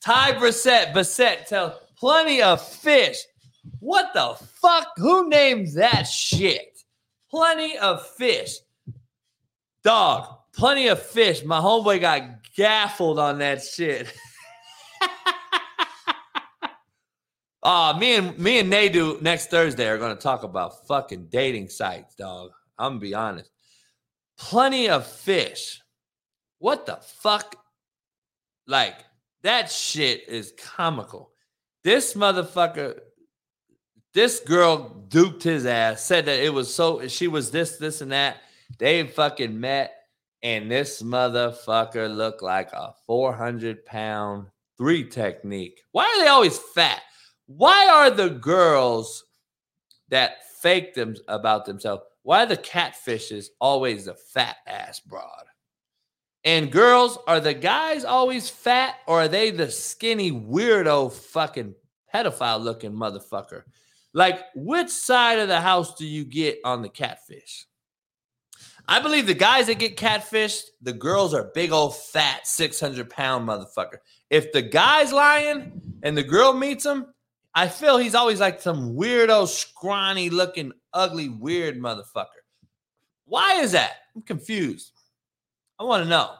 Ty 0.00 0.32
Brissett, 0.32 0.94
Bissett 0.94 1.46
tell 1.46 1.80
plenty 1.96 2.42
of 2.42 2.66
fish. 2.66 3.18
What 3.80 4.12
the 4.14 4.34
fuck? 4.60 4.88
Who 4.96 5.28
named 5.28 5.74
that 5.74 6.04
shit? 6.04 6.82
Plenty 7.30 7.76
of 7.78 8.06
fish. 8.16 8.56
Dog, 9.82 10.38
plenty 10.52 10.88
of 10.88 11.02
fish. 11.02 11.44
My 11.44 11.60
homeboy 11.60 12.00
got 12.00 12.22
gaffled 12.56 13.18
on 13.18 13.38
that 13.38 13.62
shit. 13.62 14.12
Uh, 17.62 17.96
me 17.98 18.16
and 18.16 18.38
me 18.38 18.60
and 18.60 18.72
Nadu 18.72 19.20
next 19.20 19.50
Thursday 19.50 19.88
are 19.88 19.98
going 19.98 20.14
to 20.14 20.22
talk 20.22 20.44
about 20.44 20.86
fucking 20.86 21.26
dating 21.30 21.68
sites, 21.68 22.14
dog. 22.14 22.50
I'm 22.78 22.92
gonna 22.92 23.00
be 23.00 23.14
honest. 23.14 23.50
Plenty 24.38 24.88
of 24.88 25.06
fish. 25.06 25.82
What 26.58 26.86
the 26.86 26.98
fuck? 27.02 27.56
Like 28.66 29.04
that 29.42 29.70
shit 29.70 30.28
is 30.28 30.52
comical. 30.56 31.32
This 31.82 32.14
motherfucker, 32.14 33.00
this 34.14 34.40
girl 34.40 35.04
duped 35.08 35.42
his 35.42 35.66
ass. 35.66 36.04
Said 36.04 36.26
that 36.26 36.44
it 36.44 36.52
was 36.52 36.72
so. 36.72 37.08
She 37.08 37.26
was 37.28 37.50
this, 37.50 37.76
this, 37.76 38.00
and 38.00 38.12
that. 38.12 38.38
They 38.78 39.04
fucking 39.06 39.58
met, 39.58 39.94
and 40.42 40.70
this 40.70 41.02
motherfucker 41.02 42.14
looked 42.14 42.42
like 42.42 42.72
a 42.72 42.92
400 43.06 43.84
pound 43.84 44.46
three 44.76 45.08
technique. 45.08 45.80
Why 45.92 46.04
are 46.04 46.22
they 46.22 46.28
always 46.28 46.58
fat? 46.58 47.02
Why 47.48 47.88
are 47.88 48.10
the 48.10 48.28
girls 48.28 49.24
that 50.10 50.44
fake 50.60 50.92
them 50.94 51.16
about 51.28 51.64
themselves? 51.64 52.02
Why 52.22 52.42
are 52.42 52.46
the 52.46 52.58
catfishes 52.58 53.46
always 53.58 54.04
the 54.04 54.14
fat 54.14 54.56
ass 54.66 55.00
broad? 55.00 55.44
And 56.44 56.70
girls, 56.70 57.18
are 57.26 57.40
the 57.40 57.54
guys 57.54 58.04
always 58.04 58.50
fat 58.50 58.96
or 59.06 59.22
are 59.22 59.28
they 59.28 59.50
the 59.50 59.70
skinny 59.70 60.30
weirdo 60.30 61.10
fucking 61.10 61.74
pedophile 62.14 62.60
looking 62.60 62.92
motherfucker? 62.92 63.62
Like, 64.12 64.40
which 64.54 64.90
side 64.90 65.38
of 65.38 65.48
the 65.48 65.60
house 65.60 65.94
do 65.94 66.06
you 66.06 66.26
get 66.26 66.58
on 66.64 66.82
the 66.82 66.88
catfish? 66.90 67.66
I 68.86 69.00
believe 69.00 69.26
the 69.26 69.34
guys 69.34 69.68
that 69.68 69.78
get 69.78 69.96
catfished, 69.96 70.64
the 70.82 70.92
girls 70.92 71.32
are 71.32 71.50
big 71.54 71.72
old 71.72 71.96
fat 71.96 72.46
600 72.46 73.08
pound 73.08 73.48
motherfucker. 73.48 73.98
If 74.28 74.52
the 74.52 74.62
guy's 74.62 75.14
lying 75.14 75.80
and 76.02 76.16
the 76.16 76.22
girl 76.22 76.52
meets 76.52 76.84
him, 76.84 77.06
I 77.54 77.68
feel 77.68 77.98
he's 77.98 78.14
always 78.14 78.40
like 78.40 78.60
some 78.60 78.94
weirdo, 78.94 79.48
scrawny 79.48 80.30
looking, 80.30 80.72
ugly, 80.92 81.28
weird 81.28 81.78
motherfucker. 81.80 82.26
Why 83.24 83.60
is 83.60 83.72
that? 83.72 83.92
I'm 84.14 84.22
confused. 84.22 84.92
I 85.78 85.84
want 85.84 86.04
to 86.04 86.08
know. 86.08 86.34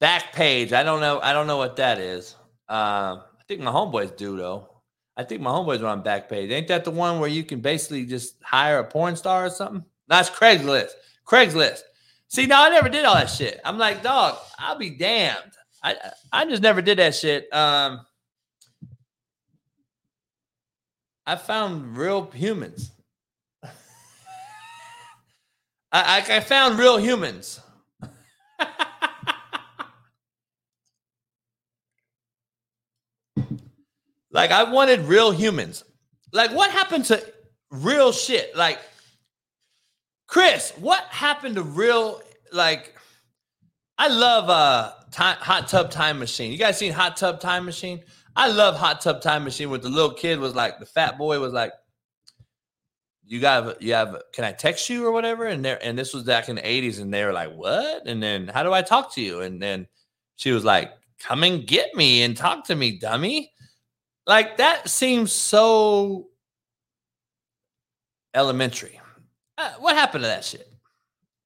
Back 0.00 0.32
page. 0.32 0.72
I 0.72 0.82
don't 0.82 1.00
know. 1.00 1.20
I 1.20 1.32
don't 1.32 1.46
know 1.46 1.58
what 1.58 1.76
that 1.76 1.98
is. 1.98 2.36
Uh, 2.68 3.18
I 3.18 3.42
think 3.46 3.60
my 3.60 3.70
homeboys 3.70 4.16
do 4.16 4.36
though. 4.36 4.68
I 5.16 5.24
think 5.24 5.42
my 5.42 5.50
homeboys 5.50 5.82
are 5.82 5.86
on 5.86 6.02
back 6.02 6.28
page. 6.28 6.50
Ain't 6.50 6.68
that 6.68 6.84
the 6.84 6.90
one 6.90 7.20
where 7.20 7.28
you 7.28 7.44
can 7.44 7.60
basically 7.60 8.06
just 8.06 8.36
hire 8.42 8.78
a 8.78 8.84
porn 8.84 9.14
star 9.14 9.46
or 9.46 9.50
something? 9.50 9.84
That's 10.08 10.30
Craigslist. 10.30 10.90
Craigslist. 11.26 11.82
See, 12.28 12.46
now 12.46 12.64
I 12.64 12.70
never 12.70 12.88
did 12.88 13.04
all 13.04 13.14
that 13.14 13.30
shit. 13.30 13.60
I'm 13.64 13.78
like, 13.78 14.02
dog, 14.02 14.38
I'll 14.58 14.78
be 14.78 14.90
damned. 14.90 15.52
I 15.82 15.96
I 16.32 16.44
just 16.46 16.62
never 16.62 16.80
did 16.80 16.98
that 16.98 17.14
shit. 17.14 17.52
Um, 17.52 18.06
I 21.26 21.36
found 21.36 21.96
real 21.96 22.30
humans. 22.32 22.90
I, 25.92 26.24
I, 26.30 26.36
I 26.36 26.40
found 26.40 26.78
real 26.78 26.96
humans. 26.96 27.60
like 34.32 34.50
I 34.50 34.64
wanted 34.64 35.00
real 35.00 35.30
humans. 35.30 35.84
Like 36.32 36.50
what 36.52 36.70
happened 36.70 37.04
to 37.06 37.22
real 37.70 38.10
shit? 38.12 38.56
Like 38.56 38.80
Chris, 40.26 40.72
what 40.78 41.04
happened 41.04 41.56
to 41.56 41.62
real 41.62 42.20
like 42.52 42.94
I 43.98 44.08
love 44.08 44.50
uh 44.50 44.92
time, 45.12 45.36
hot 45.38 45.68
tub 45.68 45.90
time 45.90 46.18
machine. 46.18 46.50
You 46.50 46.58
guys 46.58 46.78
seen 46.78 46.92
hot 46.92 47.16
tub 47.16 47.38
time 47.38 47.64
machine? 47.64 48.02
I 48.34 48.48
love 48.48 48.76
Hot 48.76 49.00
Tub 49.00 49.20
Time 49.20 49.44
Machine 49.44 49.70
with 49.70 49.82
the 49.82 49.88
little 49.90 50.14
kid 50.14 50.38
was 50.38 50.54
like 50.54 50.78
the 50.78 50.86
fat 50.86 51.18
boy 51.18 51.38
was 51.38 51.52
like, 51.52 51.72
"You 53.26 53.40
got 53.40 53.80
you 53.82 53.92
have 53.94 54.22
can 54.32 54.44
I 54.44 54.52
text 54.52 54.88
you 54.88 55.06
or 55.06 55.12
whatever?" 55.12 55.46
And 55.46 55.64
there 55.64 55.78
and 55.84 55.98
this 55.98 56.14
was 56.14 56.24
back 56.24 56.48
in 56.48 56.56
the 56.56 56.66
eighties, 56.66 56.98
and 56.98 57.12
they 57.12 57.24
were 57.24 57.32
like, 57.32 57.52
"What?" 57.52 58.06
And 58.06 58.22
then 58.22 58.48
how 58.48 58.62
do 58.62 58.72
I 58.72 58.82
talk 58.82 59.14
to 59.14 59.20
you? 59.20 59.40
And 59.40 59.60
then 59.60 59.86
she 60.36 60.52
was 60.52 60.64
like, 60.64 60.92
"Come 61.20 61.44
and 61.44 61.66
get 61.66 61.94
me 61.94 62.22
and 62.22 62.36
talk 62.36 62.64
to 62.66 62.74
me, 62.74 62.98
dummy." 62.98 63.52
Like 64.26 64.56
that 64.58 64.88
seems 64.88 65.32
so 65.32 66.28
elementary. 68.34 69.00
Uh, 69.58 69.72
what 69.78 69.96
happened 69.96 70.24
to 70.24 70.28
that 70.28 70.44
shit? 70.44 70.68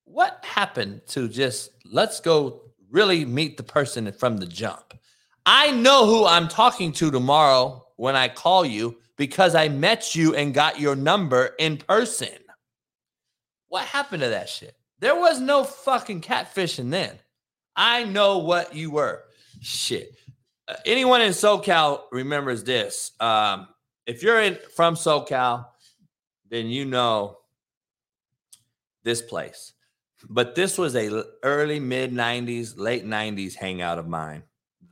What 0.04 0.44
happened 0.44 1.02
to 1.08 1.28
just 1.28 1.70
let's 1.84 2.20
go 2.20 2.62
really 2.90 3.24
meet 3.24 3.56
the 3.56 3.62
person 3.64 4.10
from 4.12 4.36
the 4.36 4.46
jump? 4.46 4.94
I 5.48 5.70
know 5.70 6.06
who 6.06 6.26
I'm 6.26 6.48
talking 6.48 6.90
to 6.94 7.12
tomorrow 7.12 7.86
when 7.94 8.16
I 8.16 8.26
call 8.26 8.66
you 8.66 8.96
because 9.16 9.54
I 9.54 9.68
met 9.68 10.16
you 10.16 10.34
and 10.34 10.52
got 10.52 10.80
your 10.80 10.96
number 10.96 11.54
in 11.60 11.76
person. 11.76 12.28
What 13.68 13.84
happened 13.84 14.24
to 14.24 14.30
that 14.30 14.48
shit? 14.48 14.74
There 14.98 15.14
was 15.14 15.38
no 15.38 15.62
fucking 15.62 16.22
catfishing 16.22 16.90
then. 16.90 17.16
I 17.76 18.02
know 18.02 18.38
what 18.38 18.74
you 18.74 18.90
were. 18.90 19.22
Shit. 19.60 20.16
Uh, 20.66 20.74
anyone 20.84 21.22
in 21.22 21.30
SoCal 21.30 22.02
remembers 22.10 22.64
this. 22.64 23.12
Um, 23.20 23.68
if 24.04 24.24
you're 24.24 24.40
in 24.40 24.58
from 24.74 24.96
SoCal, 24.96 25.66
then 26.50 26.66
you 26.66 26.86
know 26.86 27.38
this 29.04 29.22
place. 29.22 29.74
But 30.28 30.56
this 30.56 30.76
was 30.76 30.96
a 30.96 31.24
early 31.44 31.78
mid 31.78 32.12
90s, 32.12 32.76
late 32.76 33.06
90s 33.06 33.54
hangout 33.54 33.98
of 33.98 34.08
mine 34.08 34.42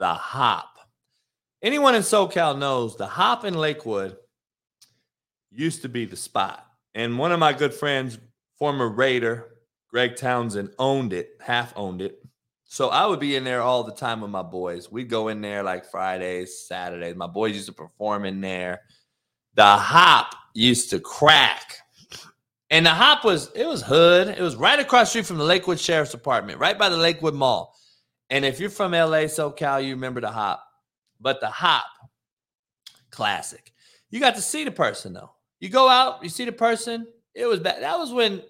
the 0.05 0.13
hop. 0.13 0.77
Anyone 1.63 1.95
in 1.95 2.03
SoCal 2.03 2.59
knows 2.59 2.95
the 2.95 3.07
hop 3.07 3.47
in 3.47 3.55
Lakewood 3.55 4.19
used 5.51 5.81
to 5.81 5.89
be 5.89 6.05
the 6.05 6.15
spot. 6.15 6.67
And 6.95 7.19
one 7.19 7.33
of 7.33 7.39
my 7.41 7.55
good 7.55 7.73
friends, 7.73 8.19
former 8.59 8.91
Raider, 8.91 9.55
Greg 9.89 10.17
Townsend, 10.17 10.73
owned 10.79 11.15
it, 11.15 11.31
half 11.41 11.73
owned 11.75 12.03
it, 12.03 12.21
So 12.67 12.91
I 12.91 13.07
would 13.07 13.19
be 13.19 13.35
in 13.35 13.45
there 13.45 13.63
all 13.63 13.83
the 13.83 13.95
time 13.95 14.21
with 14.21 14.31
my 14.31 14.43
boys. 14.43 14.93
We'd 14.93 15.09
go 15.09 15.29
in 15.29 15.41
there 15.41 15.63
like 15.63 15.91
Fridays, 15.91 16.67
Saturdays. 16.69 17.17
My 17.17 17.27
boys 17.27 17.55
used 17.55 17.69
to 17.69 17.73
perform 17.73 18.27
in 18.27 18.43
there. 18.43 18.83
The 19.55 19.65
hop 19.65 20.35
used 20.53 20.91
to 20.91 21.01
crack. 21.01 21.79
And 22.69 22.85
the 22.85 22.91
hop 22.91 23.25
was 23.25 23.51
it 23.55 23.67
was 23.67 23.81
hood. 23.81 24.29
It 24.29 24.43
was 24.43 24.57
right 24.57 24.79
across 24.79 25.09
street 25.09 25.25
from 25.25 25.39
the 25.39 25.45
Lakewood 25.45 25.81
Sheriff's 25.81 26.11
Department, 26.11 26.59
right 26.59 26.79
by 26.79 26.91
the 26.91 26.99
Lakewood 26.99 27.35
Mall. 27.35 27.75
And 28.31 28.45
if 28.45 28.59
you're 28.61 28.71
from 28.71 28.93
LA, 28.93 29.27
SoCal, 29.27 29.85
you 29.85 29.95
remember 29.95 30.21
the 30.21 30.31
hop. 30.31 30.65
But 31.21 31.41
the 31.41 31.51
hop, 31.51 31.85
classic. 33.11 33.73
You 34.11 34.21
got 34.21 34.35
to 34.37 34.41
see 34.43 34.65
the 34.65 34.71
person 34.71 35.13
though. 35.13 35.31
You 35.61 35.69
go 35.69 35.89
out, 35.89 36.23
you 36.23 36.29
see 36.29 36.45
the 36.45 36.53
person. 36.53 37.07
It 37.35 37.47
was 37.47 37.61
bad. 37.61 37.83
That 37.83 37.99
was 37.99 38.13
when, 38.13 38.43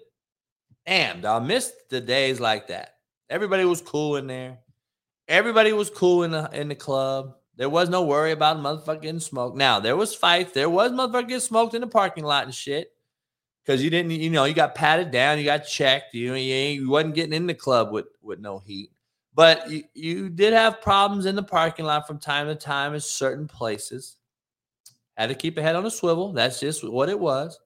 damn, 0.85 1.25
I 1.25 1.39
missed 1.39 1.73
the 1.89 2.01
days 2.01 2.39
like 2.39 2.67
that. 2.67 2.95
Everybody 3.29 3.65
was 3.65 3.81
cool 3.81 4.17
in 4.17 4.27
there. 4.27 4.59
Everybody 5.27 5.73
was 5.73 5.89
cool 5.89 6.23
in 6.23 6.31
the 6.31 6.49
in 6.53 6.67
the 6.67 6.75
club. 6.75 7.35
There 7.55 7.69
was 7.69 7.89
no 7.89 8.03
worry 8.03 8.31
about 8.31 8.57
motherfucker 8.57 9.01
getting 9.01 9.19
smoked. 9.19 9.57
Now 9.57 9.79
there 9.79 9.95
was 9.95 10.13
fights. 10.13 10.51
There 10.51 10.69
was 10.69 10.91
motherfucker 10.91 11.27
getting 11.27 11.39
smoked 11.39 11.73
in 11.73 11.81
the 11.81 11.87
parking 11.87 12.25
lot 12.25 12.43
and 12.45 12.53
shit. 12.53 12.91
Cause 13.65 13.81
you 13.81 13.89
didn't, 13.89 14.11
you 14.11 14.29
know, 14.29 14.45
you 14.45 14.53
got 14.53 14.75
patted 14.75 15.09
down, 15.09 15.39
you 15.39 15.45
got 15.45 15.65
checked. 15.65 16.13
You 16.13 16.35
you, 16.35 16.55
you 16.55 16.89
wasn't 16.89 17.15
getting 17.15 17.33
in 17.33 17.47
the 17.47 17.55
club 17.55 17.91
with 17.91 18.05
with 18.21 18.39
no 18.39 18.59
heat. 18.59 18.91
But 19.35 19.69
you, 19.69 19.83
you 19.93 20.29
did 20.29 20.53
have 20.53 20.81
problems 20.81 21.25
in 21.25 21.35
the 21.35 21.43
parking 21.43 21.85
lot 21.85 22.07
from 22.07 22.19
time 22.19 22.47
to 22.47 22.55
time 22.55 22.93
in 22.93 23.01
certain 23.01 23.47
places. 23.47 24.15
Had 25.17 25.27
to 25.27 25.35
keep 25.35 25.57
a 25.57 25.61
head 25.61 25.75
on 25.75 25.85
a 25.85 25.91
swivel. 25.91 26.31
That's 26.31 26.59
just 26.59 26.83
what 26.83 27.09
it 27.09 27.19
was. 27.19 27.59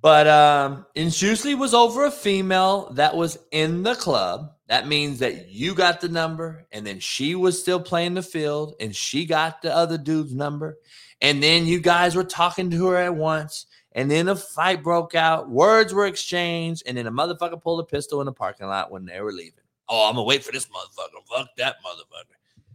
But 0.00 0.26
um, 0.26 0.86
usually 0.94 1.54
was 1.54 1.74
over 1.74 2.06
a 2.06 2.10
female 2.10 2.90
that 2.94 3.14
was 3.14 3.38
in 3.52 3.82
the 3.82 3.94
club. 3.94 4.52
That 4.68 4.88
means 4.88 5.18
that 5.20 5.50
you 5.50 5.74
got 5.74 6.00
the 6.00 6.08
number, 6.08 6.66
and 6.72 6.84
then 6.84 6.98
she 6.98 7.34
was 7.34 7.60
still 7.60 7.78
playing 7.78 8.14
the 8.14 8.22
field, 8.22 8.74
and 8.80 8.94
she 8.94 9.26
got 9.26 9.62
the 9.62 9.74
other 9.74 9.98
dude's 9.98 10.34
number. 10.34 10.78
And 11.20 11.40
then 11.40 11.66
you 11.66 11.78
guys 11.78 12.16
were 12.16 12.24
talking 12.24 12.70
to 12.70 12.86
her 12.86 12.96
at 12.96 13.14
once, 13.14 13.66
and 13.92 14.10
then 14.10 14.28
a 14.28 14.34
fight 14.34 14.82
broke 14.82 15.14
out. 15.14 15.48
Words 15.48 15.94
were 15.94 16.06
exchanged, 16.06 16.82
and 16.86 16.96
then 16.96 17.06
a 17.06 17.12
motherfucker 17.12 17.62
pulled 17.62 17.80
a 17.80 17.84
pistol 17.84 18.20
in 18.20 18.26
the 18.26 18.32
parking 18.32 18.66
lot 18.66 18.90
when 18.90 19.04
they 19.04 19.20
were 19.20 19.32
leaving. 19.32 19.61
Oh, 19.94 20.08
I'm 20.08 20.14
gonna 20.14 20.24
wait 20.24 20.42
for 20.42 20.52
this 20.52 20.68
motherfucker. 20.68 21.22
Fuck 21.28 21.48
that 21.58 21.76
motherfucker. 21.84 22.72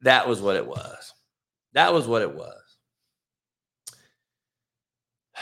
That 0.00 0.26
was 0.26 0.40
what 0.40 0.56
it 0.56 0.66
was. 0.66 1.14
That 1.74 1.94
was 1.94 2.08
what 2.08 2.22
it 2.22 2.34
was. 2.34 2.60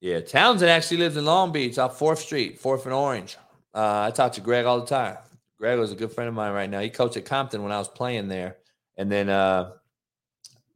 Yeah, 0.00 0.20
Townsend 0.20 0.70
actually 0.70 0.98
lives 0.98 1.16
in 1.16 1.24
Long 1.24 1.50
Beach 1.50 1.78
off 1.78 1.98
4th 1.98 2.18
Street, 2.18 2.60
4th 2.62 2.84
and 2.84 2.92
Orange. 2.92 3.38
Uh, 3.72 4.02
I 4.02 4.10
talk 4.10 4.32
to 4.32 4.42
Greg 4.42 4.66
all 4.66 4.78
the 4.78 4.84
time. 4.84 5.16
Greg 5.58 5.78
was 5.78 5.92
a 5.92 5.94
good 5.94 6.12
friend 6.12 6.28
of 6.28 6.34
mine 6.34 6.52
right 6.52 6.68
now. 6.68 6.80
He 6.80 6.90
coached 6.90 7.16
at 7.16 7.24
Compton 7.24 7.62
when 7.62 7.72
I 7.72 7.78
was 7.78 7.88
playing 7.88 8.28
there. 8.28 8.58
And 8.98 9.10
then 9.10 9.30
uh, 9.30 9.70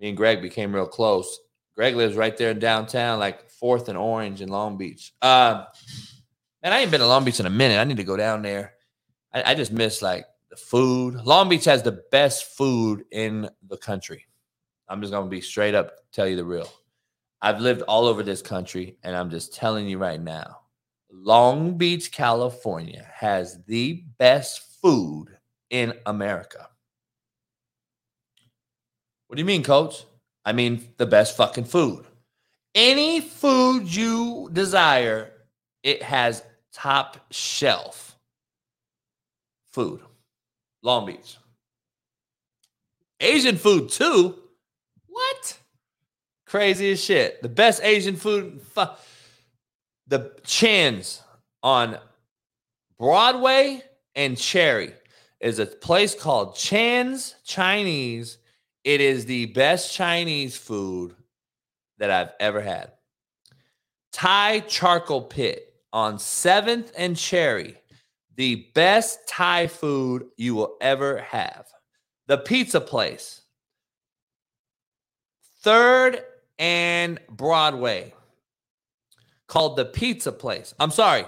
me 0.00 0.08
and 0.08 0.16
Greg 0.16 0.40
became 0.40 0.74
real 0.74 0.86
close. 0.86 1.40
Greg 1.76 1.94
lives 1.94 2.16
right 2.16 2.38
there 2.38 2.52
in 2.52 2.58
downtown, 2.58 3.18
like 3.18 3.50
4th 3.62 3.88
and 3.88 3.98
Orange 3.98 4.40
in 4.40 4.48
Long 4.48 4.78
Beach. 4.78 5.12
Uh, 5.20 5.64
and 6.62 6.74
I 6.74 6.80
ain't 6.80 6.90
been 6.90 7.00
to 7.00 7.06
Long 7.06 7.24
Beach 7.24 7.40
in 7.40 7.46
a 7.46 7.50
minute. 7.50 7.78
I 7.78 7.84
need 7.84 7.96
to 7.98 8.04
go 8.04 8.16
down 8.16 8.42
there. 8.42 8.74
I, 9.32 9.52
I 9.52 9.54
just 9.54 9.72
miss 9.72 10.02
like 10.02 10.26
the 10.50 10.56
food. 10.56 11.14
Long 11.24 11.48
Beach 11.48 11.64
has 11.64 11.82
the 11.82 12.02
best 12.10 12.56
food 12.56 13.04
in 13.10 13.48
the 13.68 13.76
country. 13.76 14.26
I'm 14.88 15.00
just 15.00 15.12
gonna 15.12 15.28
be 15.28 15.40
straight 15.40 15.74
up, 15.74 15.92
tell 16.12 16.26
you 16.26 16.36
the 16.36 16.44
real. 16.44 16.68
I've 17.40 17.60
lived 17.60 17.82
all 17.82 18.06
over 18.06 18.22
this 18.22 18.42
country, 18.42 18.96
and 19.02 19.14
I'm 19.14 19.30
just 19.30 19.54
telling 19.54 19.88
you 19.88 19.98
right 19.98 20.20
now, 20.20 20.60
Long 21.10 21.76
Beach, 21.78 22.10
California 22.10 23.06
has 23.14 23.62
the 23.66 24.04
best 24.18 24.80
food 24.82 25.26
in 25.70 25.92
America. 26.06 26.68
What 29.26 29.36
do 29.36 29.40
you 29.40 29.46
mean, 29.46 29.62
coach? 29.62 30.04
I 30.44 30.52
mean 30.52 30.88
the 30.96 31.06
best 31.06 31.36
fucking 31.36 31.64
food. 31.64 32.06
Any 32.74 33.20
food 33.20 33.94
you 33.94 34.48
desire, 34.52 35.32
it 35.88 36.02
has 36.02 36.42
top 36.70 37.16
shelf 37.30 38.18
food. 39.70 40.00
Long 40.82 41.06
Beach. 41.06 41.38
Asian 43.20 43.56
food 43.56 43.88
too. 43.88 44.36
What? 45.06 45.58
Crazy 46.46 46.92
as 46.92 47.02
shit. 47.02 47.40
The 47.40 47.48
best 47.48 47.82
Asian 47.82 48.16
food. 48.16 48.60
Fu- 48.60 48.84
the 50.06 50.32
Chan's 50.44 51.22
on 51.62 51.98
Broadway 52.98 53.82
and 54.14 54.36
Cherry 54.36 54.92
is 55.40 55.58
a 55.58 55.64
place 55.64 56.14
called 56.14 56.54
Chan's 56.54 57.34
Chinese. 57.44 58.36
It 58.84 59.00
is 59.00 59.24
the 59.24 59.46
best 59.46 59.94
Chinese 59.94 60.54
food 60.54 61.14
that 61.96 62.10
I've 62.10 62.32
ever 62.40 62.60
had. 62.60 62.92
Thai 64.12 64.60
Charcoal 64.60 65.22
Pit 65.22 65.67
on 65.92 66.16
7th 66.16 66.92
and 66.96 67.16
Cherry. 67.16 67.76
The 68.36 68.68
best 68.74 69.26
Thai 69.28 69.66
food 69.66 70.26
you 70.36 70.54
will 70.54 70.76
ever 70.80 71.18
have. 71.18 71.66
The 72.26 72.38
pizza 72.38 72.80
place. 72.80 73.42
Third 75.62 76.22
and 76.58 77.18
Broadway 77.28 78.14
called 79.48 79.76
the 79.76 79.84
Pizza 79.84 80.30
Place. 80.30 80.74
I'm 80.78 80.90
sorry, 80.90 81.24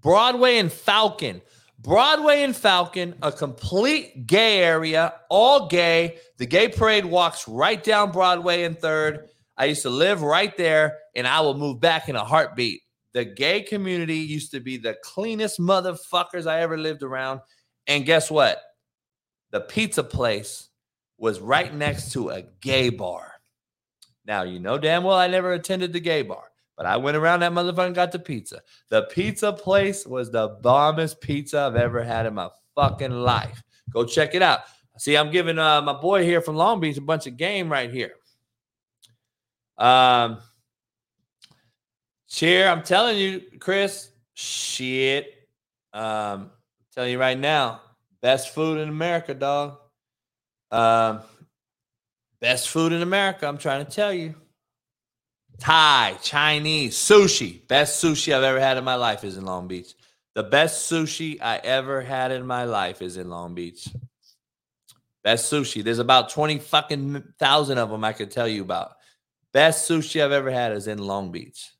Broadway 0.00 0.58
and 0.58 0.72
Falcon. 0.72 1.42
Broadway 1.78 2.42
and 2.42 2.56
Falcon, 2.56 3.14
a 3.22 3.30
complete 3.30 4.26
gay 4.26 4.62
area, 4.62 5.14
all 5.28 5.68
gay. 5.68 6.18
The 6.38 6.46
gay 6.46 6.68
parade 6.68 7.04
walks 7.04 7.46
right 7.46 7.82
down 7.82 8.12
Broadway 8.12 8.64
and 8.64 8.78
Third. 8.78 9.28
I 9.56 9.66
used 9.66 9.82
to 9.82 9.90
live 9.90 10.22
right 10.22 10.56
there, 10.56 10.98
and 11.14 11.26
I 11.26 11.40
will 11.40 11.56
move 11.56 11.80
back 11.80 12.08
in 12.08 12.16
a 12.16 12.24
heartbeat. 12.24 12.82
The 13.16 13.24
gay 13.24 13.62
community 13.62 14.18
used 14.18 14.50
to 14.50 14.60
be 14.60 14.76
the 14.76 14.94
cleanest 15.02 15.58
motherfuckers 15.58 16.46
I 16.46 16.60
ever 16.60 16.76
lived 16.76 17.02
around. 17.02 17.40
And 17.86 18.04
guess 18.04 18.30
what? 18.30 18.60
The 19.52 19.62
pizza 19.62 20.04
place 20.04 20.68
was 21.16 21.40
right 21.40 21.74
next 21.74 22.12
to 22.12 22.28
a 22.28 22.42
gay 22.60 22.90
bar. 22.90 23.32
Now, 24.26 24.42
you 24.42 24.60
know 24.60 24.76
damn 24.76 25.02
well 25.02 25.16
I 25.16 25.28
never 25.28 25.54
attended 25.54 25.94
the 25.94 26.00
gay 26.00 26.20
bar, 26.20 26.42
but 26.76 26.84
I 26.84 26.98
went 26.98 27.16
around 27.16 27.40
that 27.40 27.52
motherfucker 27.52 27.86
and 27.86 27.94
got 27.94 28.12
the 28.12 28.18
pizza. 28.18 28.60
The 28.90 29.04
pizza 29.04 29.50
place 29.50 30.06
was 30.06 30.30
the 30.30 30.58
bombest 30.60 31.22
pizza 31.22 31.60
I've 31.60 31.76
ever 31.76 32.04
had 32.04 32.26
in 32.26 32.34
my 32.34 32.50
fucking 32.74 33.12
life. 33.12 33.62
Go 33.94 34.04
check 34.04 34.34
it 34.34 34.42
out. 34.42 34.60
See, 34.98 35.16
I'm 35.16 35.30
giving 35.30 35.58
uh, 35.58 35.80
my 35.80 35.94
boy 35.94 36.22
here 36.22 36.42
from 36.42 36.56
Long 36.56 36.80
Beach 36.80 36.98
a 36.98 37.00
bunch 37.00 37.26
of 37.26 37.38
game 37.38 37.72
right 37.72 37.90
here. 37.90 38.12
Um, 39.78 40.36
cheer, 42.28 42.68
I'm 42.68 42.82
telling 42.82 43.18
you, 43.18 43.42
Chris, 43.58 44.10
shit. 44.34 45.32
Um, 45.92 46.02
I'm 46.02 46.50
telling 46.94 47.12
you 47.12 47.18
right 47.18 47.38
now, 47.38 47.80
best 48.22 48.54
food 48.54 48.78
in 48.78 48.88
America, 48.88 49.34
dog. 49.34 49.78
Um, 50.70 51.20
Best 52.40 52.68
food 52.68 52.92
in 52.92 53.02
America, 53.02 53.46
I'm 53.46 53.58
trying 53.58 53.84
to 53.84 53.90
tell 53.90 54.12
you. 54.12 54.34
Thai, 55.58 56.18
Chinese, 56.22 56.94
sushi. 56.96 57.66
Best 57.66 58.02
sushi 58.02 58.34
I've 58.34 58.42
ever 58.42 58.60
had 58.60 58.76
in 58.76 58.84
my 58.84 58.96
life 58.96 59.24
is 59.24 59.38
in 59.38 59.46
Long 59.46 59.68
Beach. 59.68 59.94
The 60.34 60.42
best 60.42 60.90
sushi 60.90 61.40
I 61.40 61.56
ever 61.56 62.02
had 62.02 62.30
in 62.30 62.46
my 62.46 62.64
life 62.64 63.00
is 63.00 63.16
in 63.16 63.30
Long 63.30 63.54
Beach. 63.54 63.88
Best 65.24 65.50
sushi. 65.50 65.82
There's 65.82 65.98
about 65.98 66.28
20 66.28 66.58
fucking 66.58 67.24
thousand 67.38 67.78
of 67.78 67.88
them 67.88 68.04
I 68.04 68.12
could 68.12 68.30
tell 68.30 68.46
you 68.46 68.60
about. 68.60 68.92
Best 69.54 69.90
sushi 69.90 70.22
I've 70.22 70.32
ever 70.32 70.50
had 70.50 70.72
is 70.72 70.88
in 70.88 70.98
Long 70.98 71.32
Beach. 71.32 71.70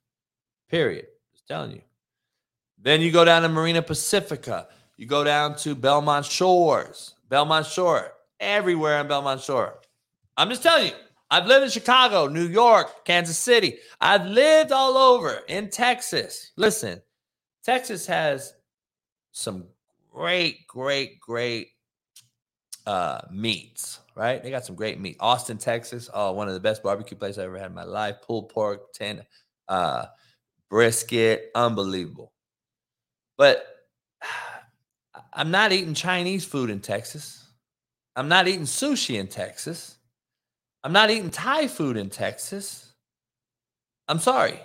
Period. 0.68 1.06
Just 1.32 1.46
telling 1.48 1.72
you. 1.72 1.82
Then 2.78 3.00
you 3.00 3.10
go 3.10 3.24
down 3.24 3.42
to 3.42 3.48
Marina 3.48 3.82
Pacifica. 3.82 4.68
You 4.96 5.06
go 5.06 5.24
down 5.24 5.56
to 5.56 5.74
Belmont 5.74 6.26
Shores. 6.26 7.14
Belmont 7.28 7.66
Shore. 7.66 8.12
Everywhere 8.40 9.00
in 9.00 9.08
Belmont 9.08 9.40
Shore. 9.40 9.78
I'm 10.36 10.50
just 10.50 10.62
telling 10.62 10.86
you, 10.88 10.92
I've 11.30 11.46
lived 11.46 11.64
in 11.64 11.70
Chicago, 11.70 12.28
New 12.28 12.46
York, 12.46 13.04
Kansas 13.04 13.38
City. 13.38 13.78
I've 14.00 14.26
lived 14.26 14.70
all 14.70 14.96
over 14.96 15.40
in 15.48 15.70
Texas. 15.70 16.52
Listen, 16.56 17.00
Texas 17.64 18.06
has 18.06 18.52
some 19.32 19.66
great, 20.12 20.66
great, 20.68 21.18
great 21.18 21.70
uh, 22.86 23.22
meats, 23.30 24.00
right? 24.14 24.42
They 24.42 24.50
got 24.50 24.64
some 24.64 24.76
great 24.76 25.00
meat. 25.00 25.16
Austin, 25.18 25.58
Texas, 25.58 26.08
oh, 26.14 26.32
one 26.32 26.48
of 26.48 26.54
the 26.54 26.60
best 26.60 26.82
barbecue 26.82 27.16
places 27.16 27.38
I 27.38 27.44
ever 27.44 27.58
had 27.58 27.70
in 27.70 27.74
my 27.74 27.84
life. 27.84 28.16
Pulled 28.24 28.50
pork, 28.50 28.92
ten, 28.92 29.24
uh, 29.68 30.06
brisket, 30.70 31.50
unbelievable. 31.54 32.32
But 33.36 33.66
I'm 35.32 35.50
not 35.50 35.72
eating 35.72 35.94
Chinese 35.94 36.44
food 36.44 36.70
in 36.70 36.80
Texas. 36.80 37.44
I'm 38.14 38.28
not 38.28 38.48
eating 38.48 38.62
sushi 38.62 39.18
in 39.18 39.28
Texas. 39.28 39.98
I'm 40.82 40.92
not 40.92 41.10
eating 41.10 41.30
Thai 41.30 41.68
food 41.68 41.96
in 41.96 42.10
Texas. 42.10 42.92
I'm 44.08 44.18
sorry. 44.18 44.58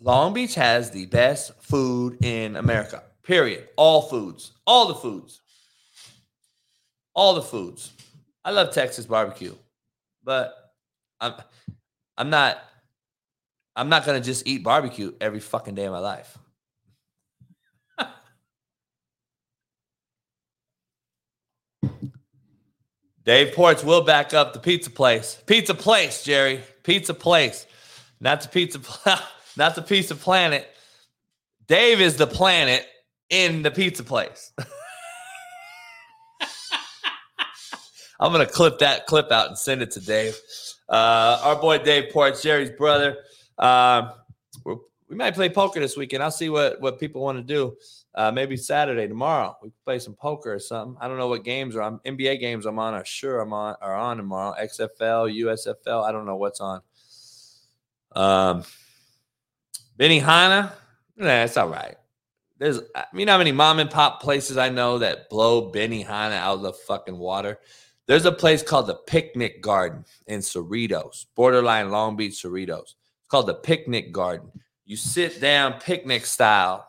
Long 0.00 0.34
Beach 0.34 0.54
has 0.56 0.90
the 0.90 1.06
best 1.06 1.52
food 1.62 2.22
in 2.22 2.56
America. 2.56 3.02
Period. 3.22 3.68
All 3.76 4.02
foods. 4.02 4.52
All 4.66 4.88
the 4.88 4.94
foods. 4.94 5.40
All 7.14 7.34
the 7.34 7.42
foods. 7.42 7.92
I 8.44 8.50
love 8.50 8.72
Texas 8.72 9.06
barbecue, 9.06 9.54
but 10.22 10.54
I'm 11.20 11.34
I'm 12.18 12.28
not 12.28 12.58
I'm 13.76 13.88
not 13.88 14.06
gonna 14.06 14.20
just 14.20 14.46
eat 14.46 14.62
barbecue 14.62 15.12
every 15.20 15.40
fucking 15.40 15.74
day 15.74 15.86
of 15.86 15.92
my 15.92 15.98
life. 15.98 16.38
Dave 23.24 23.54
Ports 23.54 23.82
will 23.82 24.02
back 24.02 24.32
up 24.32 24.52
the 24.52 24.60
pizza 24.60 24.90
place. 24.90 25.42
Pizza 25.46 25.74
place, 25.74 26.22
Jerry. 26.22 26.60
Pizza 26.84 27.14
place. 27.14 27.66
Not 28.20 28.42
the 28.42 28.48
pizza 28.48 28.80
not 29.56 29.74
the 29.74 29.82
pizza 29.82 30.14
planet. 30.14 30.68
Dave 31.66 32.00
is 32.00 32.16
the 32.16 32.26
planet 32.28 32.86
in 33.30 33.62
the 33.62 33.70
pizza 33.70 34.04
place. 34.04 34.52
I'm 38.20 38.30
gonna 38.30 38.46
clip 38.46 38.78
that 38.78 39.06
clip 39.06 39.32
out 39.32 39.48
and 39.48 39.58
send 39.58 39.82
it 39.82 39.90
to 39.92 40.00
Dave. 40.00 40.38
Uh, 40.88 41.40
our 41.42 41.56
boy 41.56 41.78
Dave 41.78 42.12
Ports, 42.12 42.40
Jerry's 42.42 42.70
brother. 42.70 43.16
We're, 43.58 44.76
we 45.08 45.16
might 45.16 45.34
play 45.34 45.48
poker 45.48 45.80
this 45.80 45.96
weekend. 45.96 46.22
I'll 46.22 46.30
see 46.30 46.48
what 46.48 46.80
what 46.80 46.98
people 46.98 47.22
want 47.22 47.38
to 47.38 47.44
do. 47.44 47.76
Uh, 48.14 48.30
maybe 48.30 48.56
Saturday 48.56 49.06
tomorrow 49.06 49.56
we 49.62 49.70
play 49.84 49.98
some 49.98 50.14
poker 50.14 50.54
or 50.54 50.58
something. 50.58 50.96
I 51.00 51.08
don't 51.08 51.18
know 51.18 51.28
what 51.28 51.44
games 51.44 51.76
are 51.76 51.82
on. 51.82 51.98
NBA 52.00 52.40
games 52.40 52.66
I'm 52.66 52.78
on. 52.78 52.94
Are 52.94 53.04
sure 53.04 53.40
I'm 53.40 53.52
on 53.52 53.76
are 53.80 53.94
on 53.94 54.16
tomorrow. 54.16 54.54
XFL, 54.60 55.32
USFL. 55.40 56.04
I 56.04 56.12
don't 56.12 56.26
know 56.26 56.36
what's 56.36 56.60
on. 56.60 56.80
Um, 58.12 58.64
Benihana. 59.98 60.72
Nah, 61.16 61.44
it's 61.44 61.56
all 61.56 61.68
right. 61.68 61.96
There's, 62.58 62.80
I 62.94 63.04
mean, 63.12 63.28
how 63.28 63.38
many 63.38 63.52
mom 63.52 63.78
and 63.78 63.90
pop 63.90 64.22
places 64.22 64.56
I 64.56 64.68
know 64.68 64.98
that 64.98 65.28
blow 65.28 65.72
Benihana 65.72 66.36
out 66.36 66.56
of 66.56 66.62
the 66.62 66.72
fucking 66.72 67.18
water. 67.18 67.58
There's 68.06 68.26
a 68.26 68.32
place 68.32 68.62
called 68.62 68.86
the 68.86 68.94
Picnic 68.94 69.62
Garden 69.62 70.04
in 70.26 70.40
Cerritos, 70.40 71.26
borderline 71.34 71.90
Long 71.90 72.16
Beach, 72.16 72.34
Cerritos. 72.34 72.94
It's 73.24 73.30
called 73.30 73.46
the 73.46 73.54
Picnic 73.54 74.12
Garden. 74.12 74.50
You 74.84 74.98
sit 74.98 75.40
down 75.40 75.80
picnic 75.80 76.26
style, 76.26 76.86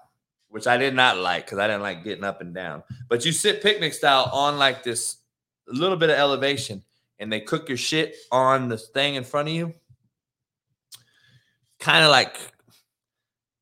which 0.49 0.67
I 0.67 0.75
did 0.75 0.93
not 0.93 1.17
like 1.17 1.45
because 1.45 1.59
I 1.59 1.67
didn't 1.67 1.81
like 1.81 2.03
getting 2.03 2.25
up 2.25 2.41
and 2.41 2.53
down. 2.53 2.83
But 3.07 3.23
you 3.23 3.31
sit 3.31 3.63
picnic 3.63 3.93
style 3.93 4.29
on 4.33 4.57
like 4.57 4.83
this 4.83 5.17
little 5.65 5.95
bit 5.95 6.09
of 6.09 6.17
elevation, 6.17 6.83
and 7.19 7.31
they 7.31 7.39
cook 7.39 7.69
your 7.69 7.77
shit 7.77 8.17
on 8.33 8.67
the 8.67 8.77
thing 8.77 9.15
in 9.15 9.23
front 9.23 9.47
of 9.47 9.53
you. 9.53 9.73
Kind 11.79 12.03
of 12.03 12.11
like 12.11 12.35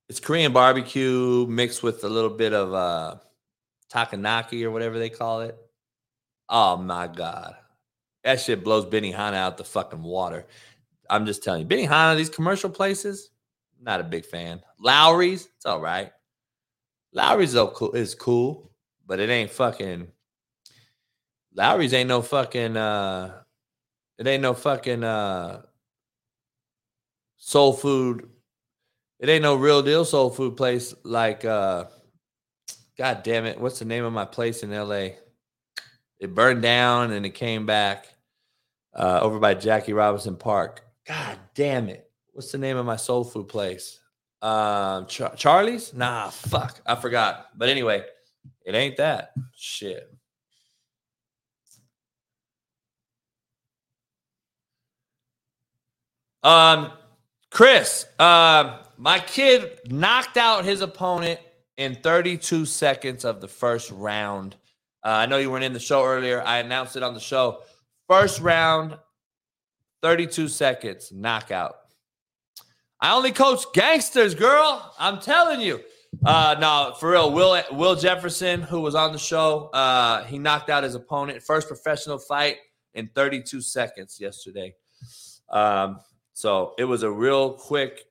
it's 0.10 0.20
Korean 0.20 0.52
barbecue 0.52 1.46
mixed 1.48 1.84
with 1.84 2.04
a 2.04 2.10
little 2.10 2.32
bit 2.32 2.54
of 2.54 2.74
uh 2.74 3.18
takanaki 3.94 4.64
or 4.64 4.72
whatever 4.72 4.98
they 4.98 5.10
call 5.10 5.42
it. 5.42 5.56
Oh 6.50 6.78
my 6.78 7.06
god. 7.06 7.56
That 8.24 8.40
shit 8.40 8.64
blows 8.64 8.86
Benihana 8.86 9.36
out 9.36 9.58
the 9.58 9.64
fucking 9.64 10.02
water. 10.02 10.48
I'm 11.10 11.26
just 11.26 11.44
telling 11.44 11.62
you, 11.62 11.68
Benihana, 11.68 12.16
these 12.18 12.30
commercial 12.30 12.70
places, 12.70 13.30
not 13.82 14.00
a 14.00 14.04
big 14.04 14.26
fan. 14.26 14.62
Lawry's, 14.80 15.48
it's 15.58 15.66
all 15.66 15.82
right. 15.82 16.12
Lawry's 17.14 17.56
is 17.94 18.16
cool, 18.16 18.72
but 19.06 19.20
it 19.20 19.30
ain't 19.30 19.52
fucking. 19.52 20.08
Lawry's 21.56 21.94
ain't 21.94 22.10
no 22.10 22.22
fucking. 22.22 22.78
uh 22.78 23.42
It 24.18 24.28
ain't 24.28 24.42
no 24.42 24.54
fucking 24.54 25.04
uh 25.04 25.62
soul 27.38 27.74
food 27.74 28.30
it 29.20 29.28
ain't 29.28 29.44
no 29.44 29.56
real 29.56 29.82
deal 29.82 30.06
soul 30.06 30.30
food 30.30 30.56
place 30.56 30.94
like 31.04 31.44
uh 31.44 31.84
god 32.98 33.22
damn 33.22 33.46
it 33.46 33.60
what's 33.60 33.80
the 33.80 33.86
name 33.86 34.06
of 34.06 34.14
my 34.14 34.24
place 34.24 34.64
in 34.64 34.72
la 34.72 35.08
it 36.20 36.34
burned 36.34 36.62
down 36.62 37.12
and 37.12 37.26
it 37.26 37.32
came 37.32 37.66
back 37.66 38.08
uh 38.96 39.20
over 39.22 39.40
by 39.40 39.54
jackie 39.54 39.92
robinson 39.92 40.38
park 40.38 40.84
god 41.08 41.38
damn 41.56 41.90
it. 41.90 42.10
What's 42.32 42.52
the 42.52 42.58
name 42.58 42.78
of 42.78 42.86
my 42.86 42.96
soul 42.96 43.24
food 43.24 43.48
place? 43.48 44.00
Um 44.42 45.06
Char- 45.08 45.36
charlie's? 45.36 45.94
Nah 45.94 46.30
fuck. 46.30 46.82
I 46.86 46.96
forgot. 46.96 47.48
But 47.56 47.70
anyway 47.70 48.04
it 48.66 48.76
ain't 48.76 48.98
that. 48.98 49.34
Shit. 49.56 50.10
Um 56.44 56.92
chris 57.50 58.06
um 58.20 58.80
my 58.98 59.20
kid 59.20 59.80
knocked 59.90 60.38
out 60.38 60.66
his 60.66 60.82
opponent 60.82 61.40
in 61.78 61.96
32 61.96 62.66
seconds 62.66 63.26
of 63.26 63.42
the 63.42 63.48
first 63.48 63.92
round. 63.92 64.56
Uh, 65.04 65.10
I 65.10 65.26
know 65.26 65.38
you 65.38 65.52
weren't 65.52 65.64
in 65.64 65.74
the 65.74 65.80
show 65.80 66.06
earlier. 66.06 66.42
I 66.42 66.60
announced 66.60 66.96
it 66.96 67.04
on 67.04 67.14
the 67.14 67.20
show. 67.20 67.60
First 68.08 68.40
round, 68.40 68.98
32 70.04 70.50
seconds, 70.50 71.12
knockout. 71.12 71.76
I 73.00 73.16
only 73.16 73.32
coach 73.32 73.64
gangsters, 73.74 74.36
girl. 74.36 74.94
I'm 75.00 75.20
telling 75.20 75.62
you. 75.62 75.80
Uh, 76.24 76.56
no, 76.60 76.94
for 77.00 77.12
real. 77.12 77.32
Will 77.32 77.60
Will 77.72 77.96
Jefferson, 77.96 78.62
who 78.62 78.82
was 78.82 78.94
on 78.94 79.12
the 79.14 79.18
show, 79.18 79.70
uh, 79.74 80.24
he 80.26 80.38
knocked 80.38 80.70
out 80.70 80.84
his 80.84 80.94
opponent. 80.94 81.42
First 81.42 81.68
professional 81.68 82.20
fight 82.20 82.58
in 82.94 83.10
32 83.16 83.62
seconds 83.62 84.20
yesterday. 84.20 84.76
Um, 85.50 86.00
so 86.34 86.74
it 86.78 86.84
was 86.84 87.04
a 87.04 87.12
real 87.12 87.54
quick 87.54 88.06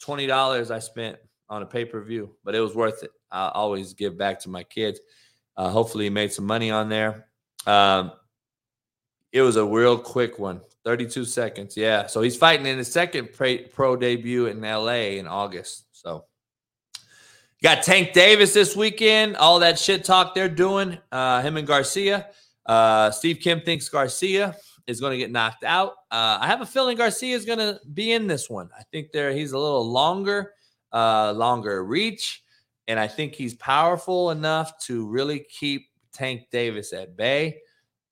twenty 0.00 0.26
dollars 0.26 0.70
I 0.70 0.78
spent 0.78 1.16
on 1.48 1.62
a 1.62 1.66
pay 1.66 1.84
per 1.84 2.02
view, 2.02 2.34
but 2.44 2.54
it 2.54 2.60
was 2.60 2.74
worth 2.74 3.02
it. 3.02 3.10
I 3.30 3.50
always 3.54 3.94
give 3.94 4.16
back 4.16 4.40
to 4.40 4.50
my 4.50 4.62
kids. 4.62 5.00
Uh, 5.56 5.68
hopefully, 5.68 6.04
he 6.04 6.10
made 6.10 6.32
some 6.32 6.46
money 6.46 6.70
on 6.70 6.88
there. 6.88 7.26
Um, 7.66 8.12
it 9.32 9.42
was 9.42 9.56
a 9.56 9.64
real 9.64 9.98
quick 9.98 10.38
one, 10.38 10.60
32 10.84 11.24
seconds. 11.24 11.76
Yeah. 11.76 12.06
So 12.06 12.22
he's 12.22 12.36
fighting 12.36 12.66
in 12.66 12.78
his 12.78 12.92
second 12.92 13.30
pro 13.32 13.96
debut 13.96 14.46
in 14.46 14.60
LA 14.60 15.16
in 15.18 15.26
August. 15.26 15.86
So 15.92 16.24
got 17.62 17.82
Tank 17.82 18.12
Davis 18.12 18.52
this 18.52 18.74
weekend. 18.74 19.36
All 19.36 19.60
that 19.60 19.78
shit 19.78 20.04
talk 20.04 20.34
they're 20.34 20.48
doing. 20.48 20.98
Uh, 21.10 21.42
him 21.42 21.56
and 21.56 21.66
Garcia. 21.66 22.28
Uh, 22.66 23.10
Steve 23.10 23.38
Kim 23.40 23.60
thinks 23.60 23.88
Garcia 23.88 24.56
is 24.86 25.00
going 25.00 25.12
to 25.12 25.18
get 25.18 25.30
knocked 25.30 25.64
out. 25.64 25.92
Uh, 26.10 26.38
I 26.40 26.46
have 26.46 26.60
a 26.60 26.66
feeling 26.66 26.96
Garcia 26.96 27.36
is 27.36 27.44
going 27.44 27.58
to 27.58 27.80
be 27.92 28.12
in 28.12 28.26
this 28.26 28.50
one. 28.50 28.68
I 28.76 28.82
think 28.84 29.12
there 29.12 29.32
he's 29.32 29.52
a 29.52 29.58
little 29.58 29.88
longer, 29.88 30.52
uh, 30.92 31.32
longer 31.32 31.84
reach, 31.84 32.42
and 32.88 32.98
I 32.98 33.06
think 33.06 33.34
he's 33.34 33.54
powerful 33.54 34.30
enough 34.30 34.78
to 34.86 35.06
really 35.06 35.40
keep 35.40 35.88
Tank 36.12 36.42
Davis 36.50 36.92
at 36.92 37.16
bay. 37.16 37.60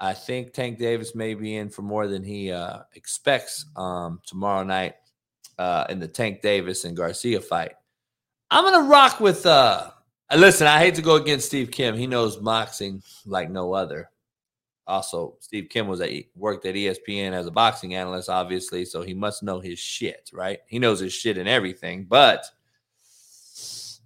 I 0.01 0.15
think 0.15 0.53
Tank 0.53 0.79
Davis 0.79 1.15
may 1.15 1.35
be 1.35 1.57
in 1.57 1.69
for 1.69 1.83
more 1.83 2.07
than 2.07 2.23
he 2.23 2.51
uh, 2.51 2.81
expects 2.95 3.67
um, 3.77 4.21
tomorrow 4.27 4.65
night 4.65 4.95
uh, 5.59 5.85
in 5.91 5.99
the 5.99 6.09
Tank 6.09 6.41
Davis 6.41 6.85
and 6.85 6.97
Garcia 6.97 7.41
fight. 7.41 7.73
I'm 8.51 8.65
gonna 8.65 8.89
rock 8.89 9.21
with. 9.21 9.45
Uh, 9.47 9.91
listen, 10.35 10.67
I 10.67 10.79
hate 10.79 10.95
to 10.97 11.03
go 11.03 11.17
against 11.17 11.47
Steve 11.47 11.71
Kim. 11.71 11.97
He 11.97 12.07
knows 12.07 12.37
boxing 12.37 13.03
like 13.27 13.51
no 13.51 13.75
other 13.75 14.11
also 14.91 15.37
Steve 15.41 15.69
Kim 15.71 15.87
was 15.87 16.01
at 16.01 16.11
worked 16.35 16.67
at 16.67 16.75
ESPN 16.75 17.33
as 17.33 17.47
a 17.47 17.51
boxing 17.51 17.95
analyst, 17.95 18.29
obviously, 18.29 18.85
so 18.85 19.03
he 19.03 19.15
must 19.15 19.43
know 19.43 19.61
his 19.61 19.79
shit, 19.79 20.31
right? 20.35 20.59
He 20.67 20.79
knows 20.79 21.01
his 21.01 21.13
shit 21.13 21.39
and 21.39 21.49
everything. 21.49 22.05
But 22.05 22.45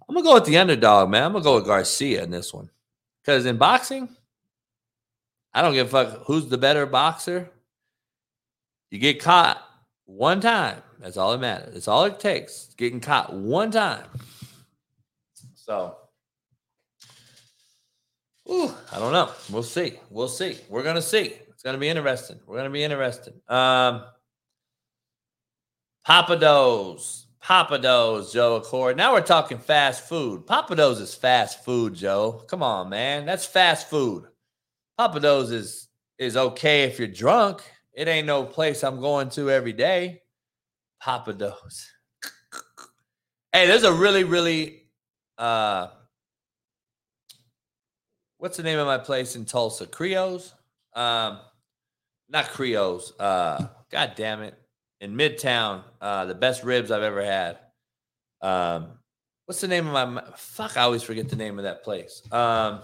I'm 0.07 0.15
gonna 0.15 0.25
go 0.25 0.35
with 0.35 0.45
the 0.45 0.57
underdog, 0.57 1.09
man. 1.09 1.23
I'm 1.23 1.33
gonna 1.33 1.43
go 1.43 1.55
with 1.55 1.65
Garcia 1.65 2.23
in 2.23 2.29
this 2.29 2.53
one 2.53 2.69
because 3.21 3.45
in 3.45 3.57
boxing, 3.57 4.07
I 5.55 5.61
don't 5.61 5.73
give 5.73 5.87
a 5.87 5.89
fuck 5.89 6.23
who's 6.25 6.47
the 6.47 6.57
better 6.57 6.85
boxer. 6.85 7.49
You 8.91 8.99
get 8.99 9.21
caught 9.21 9.63
one 10.05 10.41
time. 10.41 10.81
That's 10.99 11.17
all 11.17 11.31
that 11.31 11.39
matters. 11.39 11.73
That's 11.73 11.87
all 11.87 12.03
it 12.03 12.19
takes. 12.19 12.75
Getting 12.77 12.99
caught 12.99 13.33
one 13.33 13.71
time. 13.71 14.05
So 15.55 15.95
Ooh, 18.51 18.71
I 18.91 18.99
don't 18.99 19.13
know. 19.13 19.31
We'll 19.49 19.63
see. 19.63 19.99
We'll 20.09 20.27
see. 20.27 20.57
We're 20.69 20.83
gonna 20.83 21.01
see. 21.01 21.33
It's 21.49 21.63
gonna 21.63 21.77
be 21.77 21.89
interesting. 21.89 22.37
We're 22.45 22.57
gonna 22.57 22.69
be 22.69 22.83
interested. 22.83 23.33
Um, 23.47 24.03
Pappadeaux, 26.07 27.23
Pappadeaux, 27.43 28.31
Joe 28.31 28.57
Accord. 28.57 28.97
Now 28.97 29.13
we're 29.13 29.21
talking 29.21 29.57
fast 29.57 30.07
food. 30.07 30.45
Pappadeaux 30.45 30.99
is 30.99 31.15
fast 31.15 31.63
food, 31.63 31.95
Joe. 31.95 32.43
Come 32.47 32.61
on, 32.61 32.89
man. 32.89 33.25
That's 33.25 33.45
fast 33.45 33.89
food. 33.89 34.25
Pappadeaux 34.99 35.51
is 35.51 35.89
is 36.17 36.37
okay 36.37 36.83
if 36.83 36.99
you're 36.99 37.07
drunk. 37.07 37.61
It 37.93 38.07
ain't 38.07 38.27
no 38.27 38.43
place 38.43 38.83
I'm 38.83 38.99
going 38.99 39.29
to 39.31 39.49
every 39.49 39.73
day. 39.73 40.21
Pappadeaux. 41.03 41.55
hey, 43.53 43.67
there's 43.67 43.83
a 43.83 43.93
really, 43.93 44.23
really 44.23 44.83
uh 45.37 45.87
what's 48.37 48.57
the 48.57 48.63
name 48.63 48.79
of 48.79 48.85
my 48.85 48.97
place 48.97 49.35
in 49.35 49.43
Tulsa? 49.43 49.87
Creos? 49.87 50.53
Um, 50.93 51.39
not 52.29 52.45
Creos. 52.45 53.11
Uh, 53.19 53.67
God 53.89 54.13
damn 54.15 54.41
it. 54.41 54.55
In 55.01 55.15
Midtown, 55.15 55.83
uh, 55.99 56.25
the 56.25 56.35
best 56.35 56.63
ribs 56.63 56.91
I've 56.91 57.03
ever 57.03 57.23
had. 57.23 57.57
Um, 58.41 58.99
what's 59.45 59.61
the 59.61 59.67
name 59.67 59.87
of 59.87 59.93
my 59.93 60.23
fuck? 60.35 60.77
I 60.77 60.81
always 60.81 61.03
forget 61.03 61.27
the 61.27 61.35
name 61.35 61.57
of 61.57 61.63
that 61.63 61.83
place. 61.83 62.21
Um, 62.31 62.81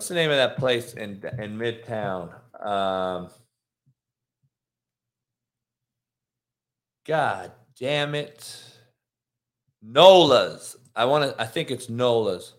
what's 0.00 0.08
the 0.08 0.14
name 0.14 0.30
of 0.30 0.38
that 0.38 0.56
place 0.56 0.94
in 0.94 1.22
in 1.38 1.58
Midtown? 1.58 2.32
Um, 2.58 3.28
God 7.06 7.52
damn 7.78 8.14
it, 8.14 8.64
Nola's. 9.82 10.78
I 10.96 11.04
want 11.04 11.24
to. 11.30 11.38
I 11.38 11.44
think 11.44 11.70
it's 11.70 11.90
Nola's. 11.90 12.54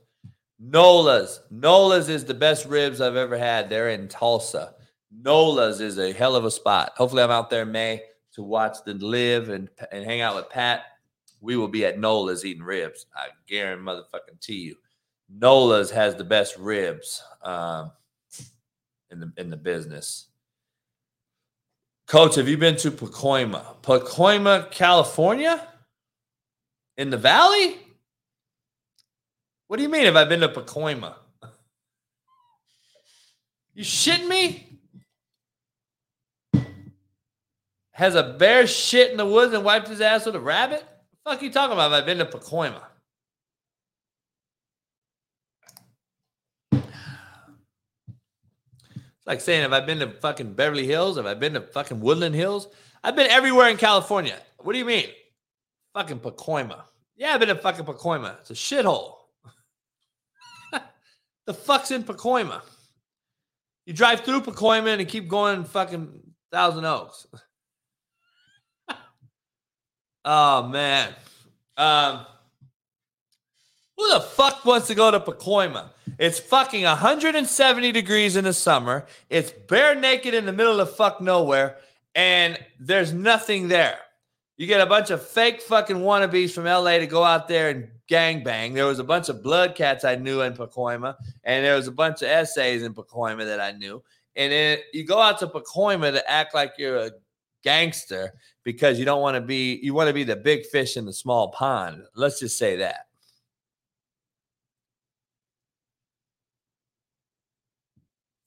Nola's. 0.60 1.42
Nola's 1.50 2.10
is 2.10 2.26
the 2.26 2.36
best 2.36 2.68
ribs 2.68 3.02
I've 3.02 3.16
ever 3.16 3.40
had. 3.40 3.72
They're 3.72 3.90
in 3.90 4.08
Tulsa. 4.08 4.76
Nola's 5.12 5.82
is 5.82 5.98
a 5.98 6.14
hell 6.14 6.36
of 6.36 6.46
a 6.46 6.52
spot. 6.52 6.92
Hopefully, 6.96 7.24
I'm 7.24 7.32
out 7.32 7.50
there 7.50 7.64
in 7.64 7.72
May 7.72 8.04
to 8.34 8.44
watch 8.44 8.78
the 8.86 8.94
live 8.94 9.50
and 9.50 9.68
and 9.92 10.06
hang 10.06 10.22
out 10.22 10.36
with 10.36 10.52
Pat. 10.52 10.84
We 11.40 11.58
will 11.58 11.68
be 11.68 11.88
at 11.88 11.98
Nola's 11.98 12.46
eating 12.46 12.62
ribs. 12.62 13.08
I 13.16 13.30
guarantee 13.48 13.84
motherfucking 13.84 14.40
to 14.42 14.54
you. 14.54 14.76
Nola's 15.34 15.92
has 15.92 16.16
the 16.16 16.24
best 16.24 16.58
ribs 16.58 17.24
um, 17.44 17.92
in 19.10 19.20
the 19.20 19.32
in 19.38 19.50
the 19.50 19.58
business. 19.58 20.28
Coach, 22.08 22.36
have 22.36 22.50
you 22.50 22.58
been 22.58 22.76
to 22.78 22.92
Pacoima? 22.92 23.78
Pacoima, 23.82 24.70
California? 24.70 25.66
In 26.98 27.10
the 27.10 27.18
valley? 27.18 27.78
What 29.68 29.78
do 29.78 29.84
you 29.84 29.90
mean 29.90 30.04
have 30.04 30.18
I 30.18 30.26
been 30.26 30.42
to 30.42 30.50
Pacoima? 30.50 31.16
You 33.74 33.86
shitting 33.86 34.28
me? 34.28 34.80
Has 37.94 38.16
a 38.16 38.36
bear 38.38 38.68
shit 38.68 39.12
in 39.12 39.18
the 39.18 39.26
woods 39.26 39.54
and 39.54 39.64
wiped 39.64 39.88
his 39.88 40.02
ass 40.02 40.26
with 40.26 40.36
a 40.36 40.40
rabbit? 40.40 40.84
Fuck 41.24 41.42
you 41.42 41.52
talking 41.52 41.74
about? 41.74 41.92
Have 41.92 42.04
I 42.04 42.06
been 42.06 42.18
to 42.18 42.26
Pacoima? 42.26 42.82
It's 49.21 49.21
like 49.32 49.40
saying, 49.40 49.62
have 49.62 49.72
I 49.72 49.80
been 49.80 50.00
to 50.00 50.10
fucking 50.10 50.56
Beverly 50.56 50.86
Hills? 50.86 51.16
Have 51.16 51.26
I 51.26 51.36
been 51.36 51.54
to 51.54 51.62
fucking 51.62 52.02
Woodland 52.02 52.36
Hills? 52.36 52.68
I've 53.02 53.16
been 53.16 53.32
everywhere 53.32 53.70
in 53.70 53.78
California. 53.78 54.38
What 54.58 54.74
do 54.74 54.78
you 54.78 54.84
mean? 54.84 55.06
Fucking 55.94 56.20
Pacoima. 56.20 56.82
Yeah, 57.16 57.34
I've 57.34 57.40
been 57.40 57.48
to 57.48 57.56
fucking 57.56 57.86
Pacoima. 57.86 58.38
It's 58.42 58.52
a 58.52 58.54
shithole. 58.54 59.20
the 61.46 61.54
fuck's 61.54 61.92
in 61.92 62.04
Pacoima? 62.04 62.62
You 63.86 63.94
drive 63.94 64.20
through 64.20 64.42
Pacoima 64.42 65.00
and 65.00 65.08
keep 65.08 65.30
going 65.30 65.64
fucking 65.64 66.12
Thousand 66.52 66.84
Oaks. 66.84 67.26
oh 70.26 70.68
man. 70.68 71.14
Um 71.78 72.26
who 74.02 74.14
the 74.14 74.22
fuck 74.22 74.66
wants 74.66 74.88
to 74.88 74.96
go 74.96 75.12
to 75.12 75.20
Pacoima? 75.20 75.90
It's 76.18 76.40
fucking 76.40 76.84
170 76.84 77.92
degrees 77.92 78.36
in 78.36 78.46
the 78.46 78.54
summer. 78.54 79.06
It's 79.30 79.52
bare 79.52 79.94
naked 79.96 80.34
in 80.34 80.46
the 80.46 80.52
middle 80.52 80.80
of 80.80 80.96
fuck 80.96 81.22
nowhere, 81.22 81.78
and 82.16 82.58
there's 82.80 83.14
nothing 83.14 83.68
there. 83.68 84.00
You 84.58 84.68
get 84.68 84.82
a 84.82 84.86
bunch 84.86 85.12
of 85.12 85.26
fake 85.26 85.62
fucking 85.62 85.98
wannabes 85.98 86.52
from 86.52 86.66
LA 86.66 86.98
to 86.98 87.08
go 87.08 87.24
out 87.24 87.48
there 87.48 87.70
and 87.70 87.90
gangbang. 88.10 88.74
There 88.74 88.86
was 88.86 89.00
a 89.00 89.04
bunch 89.04 89.30
of 89.30 89.44
blood 89.44 89.76
cats 89.76 90.04
I 90.04 90.16
knew 90.16 90.42
in 90.42 90.54
Pacoima, 90.54 91.16
and 91.44 91.64
there 91.64 91.76
was 91.76 91.88
a 91.88 91.92
bunch 91.92 92.24
of 92.24 92.28
essays 92.28 92.84
in 92.84 92.94
Pacoima 92.94 93.46
that 93.46 93.62
I 93.62 93.72
knew. 93.72 94.04
And 94.36 94.52
then 94.52 94.80
you 94.94 95.06
go 95.06 95.20
out 95.20 95.40
to 95.40 95.48
Pacoima 95.48 96.12
to 96.12 96.30
act 96.30 96.56
like 96.56 96.74
you're 96.78 96.98
a 96.98 97.12
gangster 97.64 98.34
because 98.64 98.98
you 98.98 99.06
don't 99.06 99.22
want 99.22 99.36
to 99.36 99.42
be 99.42 99.80
you 99.84 99.94
want 99.94 100.08
to 100.08 100.14
be 100.14 100.24
the 100.24 100.36
big 100.36 100.66
fish 100.66 100.98
in 100.98 101.06
the 101.06 101.14
small 101.14 101.50
pond. 101.50 102.04
Let's 102.16 102.40
just 102.40 102.58
say 102.58 102.78
that. 102.78 103.06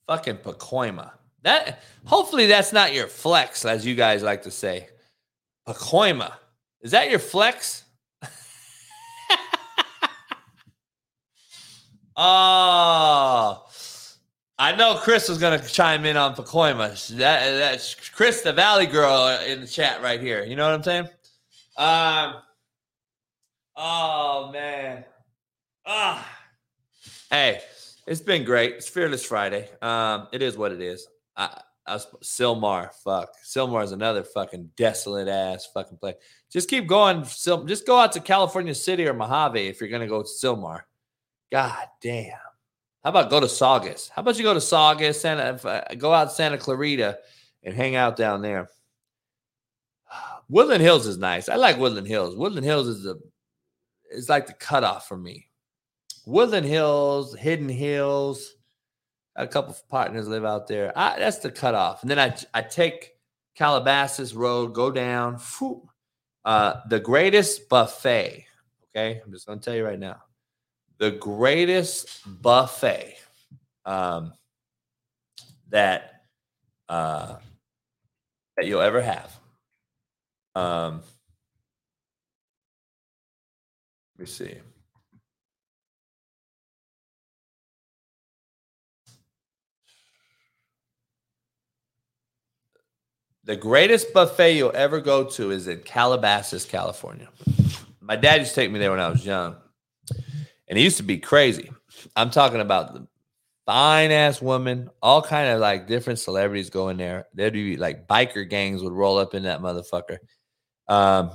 Fucking 0.06 0.36
Pacoima. 0.38 1.12
That 1.42 1.82
hopefully 2.04 2.46
that's 2.46 2.72
not 2.72 2.94
your 2.94 3.06
flex, 3.06 3.64
as 3.64 3.84
you 3.86 3.94
guys 3.94 4.22
like 4.22 4.42
to 4.42 4.50
say. 4.50 4.88
Pacoima. 5.66 6.32
Is 6.80 6.90
that 6.92 7.10
your 7.10 7.18
flex? 7.18 7.84
oh, 12.16 13.66
I 14.58 14.76
know 14.76 14.96
Chris 14.96 15.28
was 15.28 15.38
gonna 15.38 15.58
chime 15.58 16.04
in 16.04 16.16
on 16.16 16.34
Pacoima. 16.34 17.08
That, 17.16 17.50
that's 17.58 17.94
Chris, 18.10 18.42
the 18.42 18.52
Valley 18.52 18.86
girl, 18.86 19.28
in 19.46 19.62
the 19.62 19.66
chat 19.66 20.02
right 20.02 20.20
here. 20.20 20.44
You 20.44 20.56
know 20.56 20.64
what 20.64 20.74
I'm 20.74 20.82
saying? 20.82 21.08
Um. 21.76 22.34
Oh 23.76 24.50
man. 24.52 25.04
Ah. 25.86 26.26
Hey, 27.30 27.60
it's 28.06 28.20
been 28.20 28.44
great. 28.44 28.74
It's 28.74 28.88
Fearless 28.88 29.24
Friday. 29.24 29.68
Um, 29.80 30.28
it 30.32 30.42
is 30.42 30.56
what 30.56 30.72
it 30.72 30.80
is. 30.80 31.06
I, 31.36 31.60
I 31.86 31.94
was 31.94 32.06
Sylmar. 32.22 32.92
Fuck, 33.04 33.30
Sylmar 33.44 33.84
is 33.84 33.92
another 33.92 34.22
fucking 34.22 34.70
desolate 34.76 35.28
ass 35.28 35.68
fucking 35.72 35.98
place. 35.98 36.16
Just 36.50 36.68
keep 36.68 36.86
going. 36.86 37.24
Sil- 37.28 37.64
just 37.64 37.86
go 37.86 37.98
out 37.98 38.12
to 38.12 38.20
California 38.20 38.74
City 38.74 39.06
or 39.06 39.14
Mojave 39.14 39.66
if 39.66 39.80
you're 39.80 39.90
gonna 39.90 40.06
go 40.06 40.22
to 40.22 40.28
Sylmar. 40.28 40.80
God 41.52 41.86
damn. 42.00 42.32
How 43.02 43.10
about 43.10 43.30
go 43.30 43.38
to 43.38 43.48
Saugus? 43.48 44.08
How 44.08 44.22
about 44.22 44.38
you 44.38 44.44
go 44.44 44.54
to 44.54 44.60
Saugus, 44.60 45.20
Santa, 45.20 45.68
uh, 45.68 45.94
go 45.94 46.12
out 46.12 46.32
Santa 46.32 46.56
Clarita 46.56 47.18
and 47.62 47.74
hang 47.74 47.96
out 47.96 48.16
down 48.16 48.40
there. 48.40 48.70
Woodland 50.48 50.82
Hills 50.82 51.06
is 51.06 51.18
nice. 51.18 51.48
I 51.50 51.56
like 51.56 51.78
Woodland 51.78 52.06
Hills. 52.06 52.34
Woodland 52.34 52.64
Hills 52.64 52.88
is 52.88 53.02
the 53.02 53.20
it's 54.10 54.28
like 54.28 54.46
the 54.46 54.54
cutoff 54.54 55.08
for 55.08 55.16
me. 55.16 55.48
Woodland 56.26 56.66
Hills, 56.66 57.34
Hidden 57.36 57.68
Hills. 57.68 58.54
A 59.36 59.46
couple 59.46 59.72
of 59.72 59.88
partners 59.88 60.28
live 60.28 60.44
out 60.44 60.68
there. 60.68 60.96
I, 60.96 61.18
that's 61.18 61.38
the 61.38 61.50
cutoff. 61.50 62.02
And 62.02 62.10
then 62.10 62.20
I 62.20 62.36
I 62.54 62.62
take 62.62 63.14
Calabasas 63.56 64.34
Road, 64.34 64.74
go 64.74 64.90
down. 64.90 65.40
Whew, 65.58 65.88
uh, 66.44 66.80
the 66.88 67.00
greatest 67.00 67.68
buffet. 67.68 68.46
Okay, 68.90 69.20
I'm 69.24 69.32
just 69.32 69.46
gonna 69.46 69.60
tell 69.60 69.74
you 69.74 69.84
right 69.84 69.98
now, 69.98 70.22
the 70.98 71.10
greatest 71.12 72.20
buffet 72.42 73.16
um, 73.84 74.32
that 75.70 76.22
uh, 76.88 77.36
that 78.56 78.66
you'll 78.66 78.80
ever 78.80 79.02
have. 79.02 79.36
Um, 80.54 81.02
let 84.16 84.20
me 84.20 84.26
see. 84.26 84.54
The 93.46 93.56
greatest 93.56 94.14
buffet 94.14 94.56
you'll 94.56 94.74
ever 94.74 95.00
go 95.00 95.24
to 95.24 95.50
is 95.50 95.68
in 95.68 95.80
Calabasas, 95.80 96.64
California. 96.64 97.28
My 98.00 98.16
dad 98.16 98.40
used 98.40 98.54
to 98.54 98.60
take 98.60 98.70
me 98.70 98.78
there 98.78 98.90
when 98.90 99.00
I 99.00 99.08
was 99.10 99.24
young, 99.24 99.56
and 100.66 100.78
it 100.78 100.82
used 100.82 100.96
to 100.96 101.02
be 101.02 101.18
crazy. 101.18 101.70
I'm 102.16 102.30
talking 102.30 102.62
about 102.62 102.94
the 102.94 103.06
fine 103.66 104.10
ass 104.10 104.40
women, 104.40 104.88
all 105.02 105.20
kind 105.20 105.50
of 105.50 105.60
like 105.60 105.86
different 105.86 106.20
celebrities 106.20 106.70
going 106.70 106.96
there. 106.96 107.26
There'd 107.34 107.52
be 107.52 107.76
like 107.76 108.08
biker 108.08 108.48
gangs 108.48 108.82
would 108.82 108.94
roll 108.94 109.18
up 109.18 109.34
in 109.34 109.42
that 109.42 109.60
motherfucker. 109.60 110.18
Um, 110.88 111.32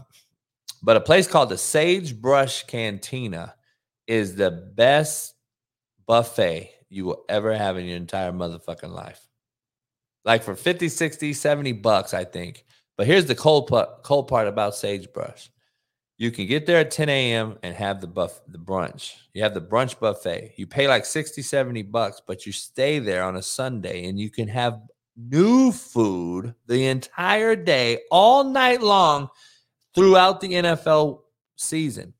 but 0.82 0.98
a 0.98 1.02
place 1.02 1.28
called 1.28 1.50
the 1.50 1.58
Sagebrush 1.58 2.64
Cantina 2.64 3.54
is 4.08 4.36
the 4.36 4.50
best 4.50 5.36
buffet 6.08 6.72
you 6.90 7.06
will 7.06 7.24
ever 7.30 7.56
have 7.56 7.78
in 7.78 7.86
your 7.86 7.98
entire 7.98 8.32
motherfucking 8.32 8.90
life. 8.90 9.29
Like 10.30 10.44
for 10.44 10.56
50, 10.56 10.90
60, 10.90 11.34
70 11.34 11.72
bucks, 11.72 12.14
I 12.14 12.24
think. 12.24 12.64
But 12.98 13.08
here's 13.08 13.26
the 13.26 13.34
cold 13.34 13.68
cold 14.04 14.28
part 14.28 14.48
about 14.48 14.76
Sagebrush. 14.76 15.50
You 16.20 16.30
can 16.30 16.46
get 16.46 16.68
there 16.68 16.78
at 16.78 16.92
10 16.92 17.10
a.m. 17.10 17.58
and 17.64 17.76
have 17.76 18.00
the 18.00 18.06
buff 18.06 18.40
the 18.48 18.60
brunch. 18.60 19.16
You 19.34 19.42
have 19.42 19.56
the 19.56 19.62
brunch 19.62 20.00
buffet. 20.00 20.54
You 20.56 20.68
pay 20.68 20.88
like 20.88 21.08
60, 21.08 21.42
70 21.42 21.82
bucks, 21.82 22.22
but 22.28 22.46
you 22.46 22.52
stay 22.52 23.00
there 23.00 23.24
on 23.24 23.38
a 23.38 23.42
Sunday 23.42 24.06
and 24.06 24.20
you 24.20 24.30
can 24.30 24.48
have 24.48 24.80
new 25.18 25.72
food 25.72 26.54
the 26.68 26.86
entire 26.86 27.56
day, 27.56 28.02
all 28.12 28.44
night 28.44 28.84
long 28.84 29.30
throughout 29.96 30.42
the 30.42 30.50
NFL 30.50 31.22
season. 31.56 32.14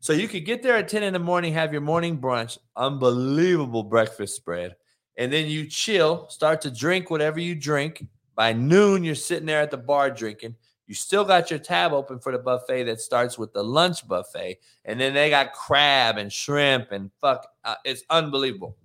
So 0.00 0.12
you 0.12 0.26
could 0.26 0.44
get 0.44 0.64
there 0.64 0.76
at 0.76 0.88
10 0.88 1.04
in 1.04 1.12
the 1.12 1.20
morning, 1.20 1.52
have 1.52 1.70
your 1.70 1.82
morning 1.82 2.18
brunch, 2.18 2.58
unbelievable 2.74 3.84
breakfast 3.84 4.34
spread, 4.34 4.74
and 5.18 5.32
then 5.32 5.48
you 5.48 5.66
chill, 5.66 6.28
start 6.30 6.60
to 6.62 6.70
drink 6.70 7.10
whatever 7.10 7.40
you 7.40 7.54
drink. 7.54 8.06
By 8.36 8.52
noon, 8.52 9.02
you're 9.02 9.16
sitting 9.16 9.46
there 9.46 9.60
at 9.60 9.72
the 9.72 9.76
bar 9.76 10.10
drinking. 10.10 10.54
You 10.86 10.94
still 10.94 11.24
got 11.24 11.50
your 11.50 11.58
tab 11.58 11.92
open 11.92 12.20
for 12.20 12.32
the 12.32 12.38
buffet 12.38 12.84
that 12.84 13.00
starts 13.00 13.36
with 13.36 13.52
the 13.52 13.62
lunch 13.62 14.06
buffet, 14.06 14.58
and 14.86 14.98
then 14.98 15.12
they 15.12 15.28
got 15.28 15.52
crab 15.52 16.16
and 16.16 16.32
shrimp 16.32 16.92
and 16.92 17.10
fuck. 17.20 17.46
Uh, 17.64 17.74
it's 17.84 18.04
unbelievable. 18.08 18.76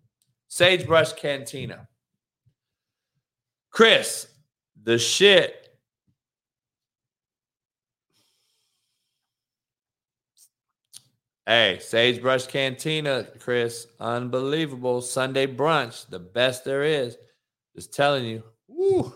Sagebrush 0.49 1.13
Cantina. 1.13 1.87
Chris, 3.69 4.27
the 4.83 4.97
shit 4.97 5.62
Hey, 11.45 11.79
Sagebrush 11.81 12.47
Cantina, 12.47 13.27
Chris. 13.39 13.87
Unbelievable. 13.99 15.01
Sunday 15.01 15.45
brunch. 15.45 16.07
The 16.09 16.19
best 16.19 16.63
there 16.63 16.83
is. 16.83 17.17
Just 17.75 17.93
telling 17.93 18.23
you. 18.23 18.43
Woo. 18.69 19.13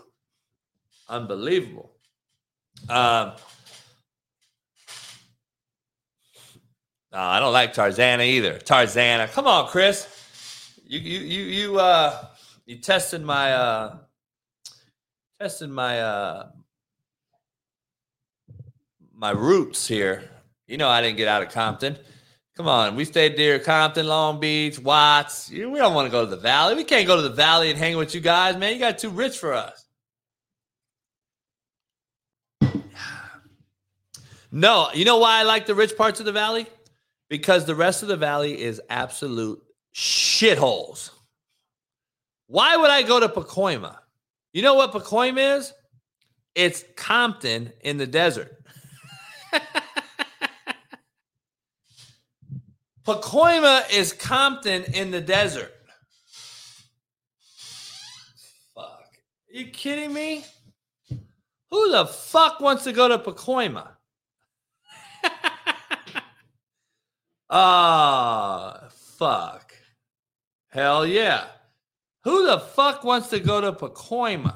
Unbelievable. 1.08 1.92
Um, 2.90 3.32
no, 7.12 7.18
I 7.18 7.40
don't 7.40 7.54
like 7.54 7.72
Tarzana 7.72 8.26
either. 8.26 8.58
Tarzana. 8.58 9.32
Come 9.32 9.46
on, 9.46 9.68
Chris. 9.68 10.06
You 10.84 10.98
you 11.00 11.18
you 11.20 11.42
you 11.44 11.78
uh 11.78 12.26
you 12.66 12.76
tested 12.76 13.22
my 13.22 13.52
uh 13.52 13.96
tested 15.40 15.70
my 15.70 16.00
uh 16.00 16.48
my 19.14 19.30
roots 19.30 19.88
here. 19.88 20.30
You 20.66 20.76
know 20.76 20.88
I 20.88 21.00
didn't 21.00 21.16
get 21.16 21.28
out 21.28 21.42
of 21.42 21.50
Compton. 21.50 21.98
Come 22.58 22.66
on, 22.66 22.96
we 22.96 23.04
stayed 23.04 23.36
near 23.36 23.60
Compton, 23.60 24.08
Long 24.08 24.40
Beach, 24.40 24.80
Watts. 24.80 25.48
We 25.48 25.60
don't 25.60 25.94
want 25.94 26.06
to 26.06 26.10
go 26.10 26.24
to 26.24 26.30
the 26.30 26.36
Valley. 26.36 26.74
We 26.74 26.82
can't 26.82 27.06
go 27.06 27.14
to 27.14 27.22
the 27.22 27.30
Valley 27.30 27.70
and 27.70 27.78
hang 27.78 27.96
with 27.96 28.16
you 28.16 28.20
guys, 28.20 28.56
man. 28.56 28.72
You 28.72 28.80
got 28.80 28.98
too 28.98 29.10
rich 29.10 29.38
for 29.38 29.54
us. 29.54 29.84
No, 34.50 34.88
you 34.92 35.04
know 35.04 35.18
why 35.18 35.38
I 35.38 35.42
like 35.44 35.66
the 35.66 35.74
rich 35.74 35.96
parts 35.96 36.18
of 36.18 36.26
the 36.26 36.32
Valley? 36.32 36.66
Because 37.28 37.64
the 37.64 37.76
rest 37.76 38.02
of 38.02 38.08
the 38.08 38.16
Valley 38.16 38.60
is 38.60 38.80
absolute 38.88 39.62
shitholes. 39.94 41.10
Why 42.48 42.76
would 42.76 42.90
I 42.90 43.02
go 43.02 43.20
to 43.20 43.28
Pacoima? 43.28 43.98
You 44.52 44.62
know 44.62 44.74
what 44.74 44.90
Pacoima 44.92 45.58
is? 45.58 45.72
It's 46.56 46.82
Compton 46.96 47.72
in 47.82 47.98
the 47.98 48.06
desert. 48.06 48.56
Pacoima 53.08 53.90
is 53.90 54.12
Compton 54.12 54.84
in 54.92 55.10
the 55.10 55.22
desert. 55.22 55.72
Fuck. 58.74 58.84
Are 58.84 59.58
you 59.58 59.68
kidding 59.68 60.12
me? 60.12 60.44
Who 61.70 61.90
the 61.90 62.04
fuck 62.04 62.60
wants 62.60 62.84
to 62.84 62.92
go 62.92 63.08
to 63.08 63.18
Pacoima? 63.18 63.88
Ah, 67.50 68.90
fuck. 68.90 69.72
Hell 70.68 71.06
yeah. 71.06 71.46
Who 72.24 72.44
the 72.44 72.58
fuck 72.60 73.04
wants 73.04 73.28
to 73.28 73.40
go 73.40 73.62
to 73.62 73.72
Pacoima? 73.72 74.54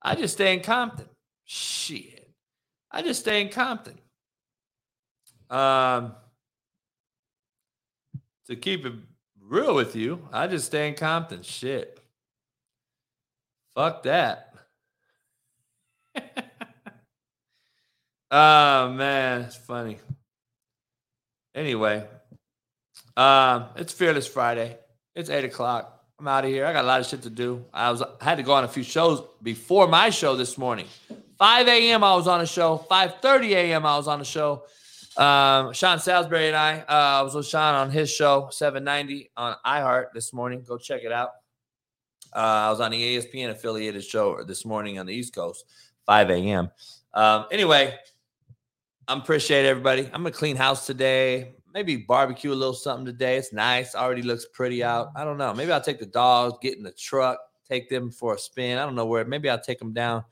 I 0.00 0.14
just 0.14 0.32
stay 0.32 0.54
in 0.54 0.60
Compton. 0.60 1.10
Shit. 1.44 2.32
I 2.90 3.02
just 3.02 3.20
stay 3.20 3.42
in 3.42 3.50
Compton. 3.50 3.98
Um, 5.50 6.14
to 8.46 8.56
keep 8.56 8.86
it 8.86 8.92
real 9.40 9.74
with 9.74 9.96
you, 9.96 10.28
I 10.32 10.46
just 10.46 10.66
stay 10.66 10.88
in 10.88 10.94
Compton. 10.94 11.42
Shit. 11.42 12.00
Fuck 13.74 14.04
that. 14.04 14.54
oh 18.30 18.90
man, 18.92 19.42
it's 19.42 19.56
funny. 19.56 19.98
Anyway, 21.54 22.06
um, 23.16 23.66
it's 23.76 23.92
Fearless 23.92 24.26
Friday. 24.26 24.76
It's 25.14 25.30
eight 25.30 25.44
o'clock. 25.44 25.92
I'm 26.18 26.28
out 26.28 26.44
of 26.44 26.50
here. 26.50 26.64
I 26.64 26.72
got 26.72 26.84
a 26.84 26.88
lot 26.88 27.00
of 27.00 27.06
shit 27.06 27.22
to 27.22 27.30
do. 27.30 27.64
I 27.72 27.90
was 27.90 28.02
I 28.02 28.24
had 28.24 28.36
to 28.36 28.42
go 28.42 28.54
on 28.54 28.64
a 28.64 28.68
few 28.68 28.82
shows 28.82 29.22
before 29.42 29.86
my 29.86 30.10
show 30.10 30.36
this 30.36 30.56
morning. 30.56 30.86
5 31.38 31.68
a.m. 31.68 32.02
I 32.02 32.14
was 32.14 32.26
on 32.26 32.40
a 32.40 32.46
show. 32.46 32.84
5:30 32.90 33.50
a.m. 33.50 33.84
I 33.84 33.96
was 33.96 34.08
on 34.08 34.20
a 34.20 34.24
show. 34.24 34.62
Um, 35.16 35.72
Sean 35.72 35.98
Salisbury 35.98 36.48
and 36.48 36.56
I, 36.56 36.80
uh, 36.80 37.20
I 37.20 37.22
was 37.22 37.34
with 37.34 37.46
Sean 37.46 37.74
on 37.74 37.90
his 37.90 38.10
show, 38.10 38.48
790 38.50 39.30
on 39.36 39.56
iHeart 39.64 40.12
this 40.12 40.32
morning. 40.32 40.62
Go 40.66 40.76
check 40.76 41.02
it 41.04 41.12
out. 41.12 41.30
Uh, 42.34 42.68
I 42.68 42.70
was 42.70 42.80
on 42.80 42.90
the 42.90 43.16
ESPN 43.16 43.50
affiliated 43.50 44.04
show 44.04 44.42
this 44.44 44.66
morning 44.66 44.98
on 44.98 45.06
the 45.06 45.14
East 45.14 45.34
Coast, 45.34 45.64
5 46.04 46.30
a.m. 46.30 46.70
Um, 47.14 47.46
anyway, 47.50 47.94
I 49.08 49.16
appreciate 49.16 49.64
everybody. 49.64 50.04
I'm 50.06 50.22
gonna 50.22 50.32
clean 50.32 50.54
house 50.54 50.84
today. 50.84 51.54
Maybe 51.72 51.96
barbecue 51.96 52.52
a 52.52 52.54
little 52.54 52.74
something 52.74 53.06
today. 53.06 53.38
It's 53.38 53.54
nice. 53.54 53.94
Already 53.94 54.22
looks 54.22 54.46
pretty 54.52 54.84
out. 54.84 55.12
I 55.16 55.24
don't 55.24 55.38
know. 55.38 55.54
Maybe 55.54 55.72
I'll 55.72 55.80
take 55.80 55.98
the 55.98 56.06
dogs, 56.06 56.58
get 56.60 56.76
in 56.76 56.82
the 56.82 56.92
truck, 56.92 57.38
take 57.66 57.88
them 57.88 58.10
for 58.10 58.34
a 58.34 58.38
spin. 58.38 58.76
I 58.76 58.84
don't 58.84 58.94
know 58.94 59.06
where. 59.06 59.24
Maybe 59.24 59.48
I'll 59.48 59.60
take 59.60 59.78
them 59.78 59.94
down 59.94 60.24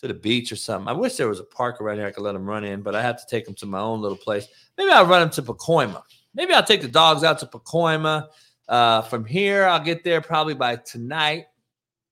to 0.00 0.08
the 0.08 0.14
beach 0.14 0.52
or 0.52 0.56
something. 0.56 0.88
I 0.88 0.92
wish 0.92 1.16
there 1.16 1.28
was 1.28 1.40
a 1.40 1.44
park 1.44 1.80
around 1.80 1.96
here 1.96 2.06
I 2.06 2.10
could 2.10 2.22
let 2.22 2.32
them 2.32 2.44
run 2.44 2.64
in, 2.64 2.82
but 2.82 2.94
I 2.94 3.02
have 3.02 3.18
to 3.18 3.26
take 3.26 3.46
them 3.46 3.54
to 3.56 3.66
my 3.66 3.80
own 3.80 4.00
little 4.00 4.16
place. 4.16 4.46
Maybe 4.76 4.90
I'll 4.90 5.06
run 5.06 5.20
them 5.20 5.30
to 5.30 5.42
Pacoima. 5.42 6.02
Maybe 6.34 6.52
I'll 6.52 6.62
take 6.62 6.82
the 6.82 6.88
dogs 6.88 7.24
out 7.24 7.38
to 7.40 7.46
Pacoima. 7.46 8.28
Uh, 8.68 9.02
from 9.02 9.24
here, 9.24 9.64
I'll 9.64 9.82
get 9.82 10.04
there 10.04 10.20
probably 10.20 10.54
by 10.54 10.76
tonight. 10.76 11.46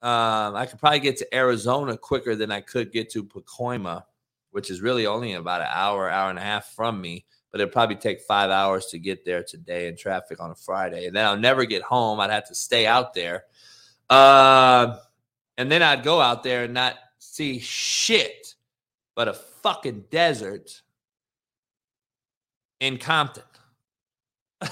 Um, 0.00 0.54
I 0.54 0.66
could 0.66 0.78
probably 0.78 1.00
get 1.00 1.16
to 1.18 1.34
Arizona 1.34 1.96
quicker 1.96 2.34
than 2.36 2.50
I 2.50 2.60
could 2.60 2.92
get 2.92 3.10
to 3.10 3.24
Pacoima, 3.24 4.04
which 4.50 4.70
is 4.70 4.80
really 4.80 5.06
only 5.06 5.34
about 5.34 5.60
an 5.60 5.68
hour, 5.70 6.10
hour 6.10 6.30
and 6.30 6.38
a 6.38 6.42
half 6.42 6.66
from 6.74 7.00
me. 7.00 7.26
But 7.50 7.60
it'd 7.60 7.72
probably 7.72 7.96
take 7.96 8.20
five 8.22 8.50
hours 8.50 8.86
to 8.86 8.98
get 8.98 9.24
there 9.24 9.42
today 9.42 9.88
in 9.88 9.96
traffic 9.96 10.40
on 10.40 10.50
a 10.50 10.54
Friday. 10.54 11.06
And 11.06 11.14
then 11.14 11.24
I'll 11.24 11.38
never 11.38 11.64
get 11.64 11.82
home. 11.82 12.18
I'd 12.18 12.30
have 12.30 12.48
to 12.48 12.54
stay 12.54 12.86
out 12.86 13.14
there. 13.14 13.44
Uh, 14.10 14.96
and 15.56 15.70
then 15.70 15.82
I'd 15.82 16.02
go 16.02 16.20
out 16.20 16.42
there 16.42 16.64
and 16.64 16.74
not 16.74 16.96
see 17.32 17.58
shit 17.58 18.54
but 19.16 19.28
a 19.28 19.34
fucking 19.34 20.04
desert 20.10 20.82
in 22.80 22.98
Compton. 22.98 23.44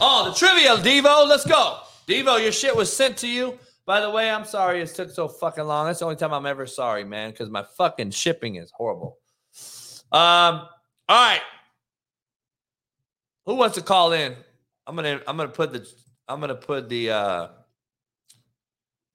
oh, 0.00 0.28
the 0.28 0.34
trivia, 0.36 0.76
Devo. 0.76 1.26
Let's 1.28 1.46
go. 1.46 1.80
Devo, 2.06 2.42
your 2.42 2.52
shit 2.52 2.74
was 2.76 2.92
sent 2.92 3.16
to 3.18 3.28
you. 3.28 3.58
By 3.86 4.00
the 4.00 4.10
way, 4.10 4.30
I'm 4.30 4.44
sorry 4.44 4.80
it 4.80 4.88
took 4.88 5.10
so 5.10 5.28
fucking 5.28 5.64
long. 5.64 5.86
That's 5.86 5.98
the 5.98 6.06
only 6.06 6.16
time 6.16 6.32
I'm 6.32 6.46
ever 6.46 6.66
sorry, 6.66 7.04
man, 7.04 7.30
because 7.30 7.50
my 7.50 7.64
fucking 7.76 8.10
shipping 8.10 8.56
is 8.56 8.70
horrible. 8.74 9.18
Um, 10.12 10.66
all 11.08 11.28
right. 11.28 11.42
Who 13.46 13.56
wants 13.56 13.76
to 13.76 13.82
call 13.82 14.12
in? 14.12 14.34
I'm 14.86 14.96
gonna 14.96 15.20
I'm 15.26 15.36
gonna 15.36 15.48
put 15.48 15.72
the 15.72 15.86
I'm 16.28 16.40
gonna 16.40 16.54
put 16.54 16.88
the 16.88 17.10
uh 17.10 17.48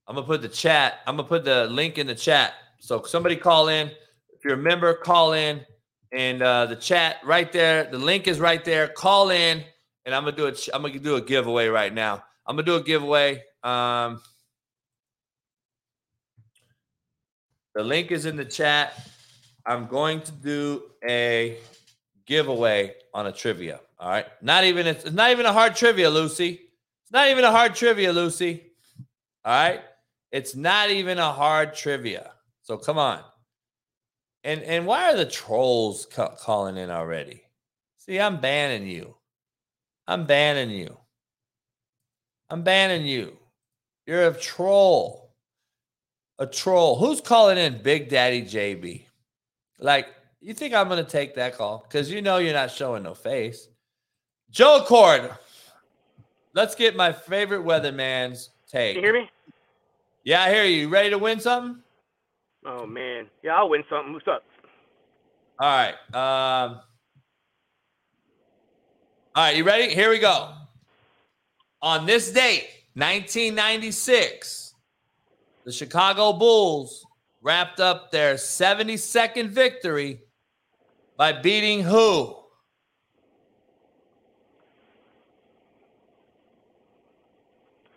I'm 0.10 0.16
gonna 0.16 0.26
put 0.26 0.42
the 0.42 0.50
chat. 0.50 1.02
I'm 1.06 1.18
gonna 1.18 1.28
put 1.28 1.46
the 1.46 1.68
link 1.68 2.00
in 2.00 2.08
the 2.08 2.16
chat. 2.16 2.56
So 2.80 3.04
somebody 3.04 3.36
call 3.36 3.68
in. 3.68 3.90
If 4.34 4.44
you're 4.44 4.56
a 4.56 4.58
member, 4.58 4.96
call 4.96 5.34
in. 5.34 5.64
And 6.12 6.42
uh, 6.42 6.66
the 6.66 6.76
chat 6.76 7.18
right 7.24 7.52
there. 7.52 7.84
The 7.84 8.00
link 8.00 8.28
is 8.28 8.40
right 8.40 8.66
there. 8.66 8.88
Call 8.88 9.30
in, 9.30 9.64
and 10.06 10.16
I'm 10.16 10.24
gonna 10.24 10.36
do 10.36 10.48
it. 10.48 10.68
I'm 10.74 10.82
gonna 10.82 10.98
do 10.98 11.18
a 11.18 11.22
giveaway 11.22 11.68
right 11.68 11.94
now. 11.94 12.24
I'm 12.48 12.56
gonna 12.56 12.66
do 12.66 12.78
a 12.78 12.82
giveaway. 12.82 13.44
Um, 13.64 14.20
the 17.76 17.84
link 17.84 18.10
is 18.10 18.26
in 18.26 18.36
the 18.36 18.46
chat. 18.46 19.00
I'm 19.64 19.86
going 19.86 20.22
to 20.22 20.32
do 20.32 20.86
a 21.08 21.60
giveaway 22.26 22.96
on 23.14 23.28
a 23.28 23.32
trivia. 23.32 23.80
All 24.00 24.10
right. 24.10 24.26
Not 24.42 24.64
even 24.64 24.88
it's 24.88 25.12
not 25.12 25.30
even 25.30 25.46
a 25.46 25.54
hard 25.54 25.76
trivia, 25.76 26.10
Lucy. 26.10 26.62
It's 27.04 27.12
not 27.12 27.28
even 27.30 27.44
a 27.44 27.52
hard 27.52 27.76
trivia, 27.76 28.12
Lucy. 28.12 28.72
All 29.46 29.54
right. 29.54 29.82
It's 30.32 30.56
not 30.56 30.90
even 30.90 31.18
a 31.18 31.32
hard 31.32 31.74
trivia. 31.74 32.32
So 32.62 32.78
come 32.78 32.98
on. 32.98 33.22
And 34.44 34.62
and 34.64 34.86
why 34.86 35.12
are 35.12 35.18
the 35.18 35.26
trolls 35.26 36.06
ca- 36.06 36.36
calling 36.36 36.78
in 36.78 36.90
already? 36.90 37.44
See, 37.98 38.20
I'm 38.20 38.40
banning 38.40 38.88
you. 38.88 39.16
I'm 40.08 40.26
banning 40.26 40.70
you. 40.70 40.98
I'm 42.50 42.64
banning 42.64 43.06
you. 43.06 43.38
You're 44.06 44.28
a 44.28 44.34
troll. 44.34 45.36
A 46.40 46.48
troll. 46.48 46.96
Who's 46.96 47.22
calling 47.22 47.58
in 47.58 47.84
Big 47.84 48.10
Daddy 48.10 48.42
JB? 48.42 49.06
Like, 49.78 50.08
you 50.42 50.54
think 50.54 50.74
I'm 50.74 50.88
going 50.88 51.04
to 51.04 51.10
take 51.10 51.36
that 51.36 51.58
call? 51.58 51.86
Because 51.88 52.10
you 52.10 52.22
know 52.22 52.38
you're 52.38 52.54
not 52.54 52.72
showing 52.72 53.04
no 53.04 53.14
face. 53.14 53.68
Joe 54.50 54.84
Cord, 54.88 55.30
let's 56.54 56.76
get 56.76 56.96
my 56.96 57.12
favorite 57.12 57.64
weatherman's 57.64 58.50
take. 58.68 58.96
Can 58.96 59.04
you 59.04 59.12
hear 59.12 59.22
me? 59.22 59.30
Yeah, 60.24 60.44
I 60.44 60.50
hear 60.54 60.64
you. 60.66 60.82
You 60.82 60.90
Ready 60.90 61.10
to 61.12 61.18
win 61.18 61.40
something? 61.40 61.82
Oh 62.66 62.86
man, 62.86 63.28
yeah, 63.42 63.56
I'll 63.56 63.70
win 63.70 63.84
something. 63.90 64.14
What's 64.14 64.28
up? 64.28 64.44
All 65.60 65.70
right. 65.70 65.94
Um, 66.14 66.80
all 69.36 69.44
right, 69.44 69.56
you 69.56 69.64
ready? 69.64 69.94
Here 69.94 70.10
we 70.10 70.20
go. 70.20 70.54
On 71.82 72.06
this 72.06 72.32
date, 72.32 72.68
1996, 72.96 74.76
the 75.64 75.72
Chicago 75.72 76.34
Bulls 76.34 77.06
wrapped 77.42 77.80
up 77.80 78.12
their 78.12 78.36
72nd 78.36 79.48
victory 79.48 80.22
by 81.16 81.32
beating 81.32 81.82
who? 81.84 82.36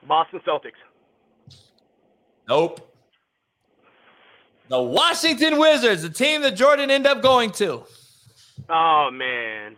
Boston 0.07 0.41
Celtics. 0.47 0.73
Nope. 2.49 2.89
The 4.69 4.81
Washington 4.81 5.59
Wizards, 5.59 6.03
the 6.03 6.11
team 6.11 6.43
that 6.43 6.57
Jordan 6.57 6.91
ended 6.91 7.11
up 7.13 7.23
going 7.23 7.51
to. 7.53 7.85
Oh 8.71 9.11
man. 9.13 9.77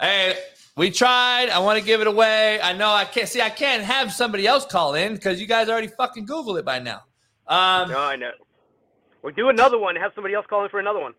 Hey, 0.00 0.36
we 0.76 0.90
tried. 0.90 1.48
I 1.50 1.58
want 1.60 1.78
to 1.78 1.84
give 1.84 2.00
it 2.00 2.06
away. 2.06 2.60
I 2.60 2.72
know 2.72 2.88
I 2.90 3.04
can't 3.04 3.28
see. 3.28 3.40
I 3.40 3.50
can't 3.50 3.82
have 3.84 4.12
somebody 4.12 4.46
else 4.46 4.66
call 4.66 4.94
in 4.94 5.14
because 5.14 5.40
you 5.40 5.46
guys 5.46 5.68
already 5.68 5.86
fucking 5.88 6.26
Google 6.26 6.56
it 6.56 6.64
by 6.64 6.78
now. 6.78 7.02
Um, 7.46 7.90
No, 7.90 7.98
I 8.00 8.16
know. 8.16 8.32
We'll 9.22 9.34
do 9.34 9.48
another 9.48 9.78
one. 9.78 9.96
Have 9.96 10.12
somebody 10.14 10.34
else 10.34 10.46
call 10.48 10.64
in 10.64 10.70
for 10.70 10.80
another 10.80 11.00
one. 11.00 11.14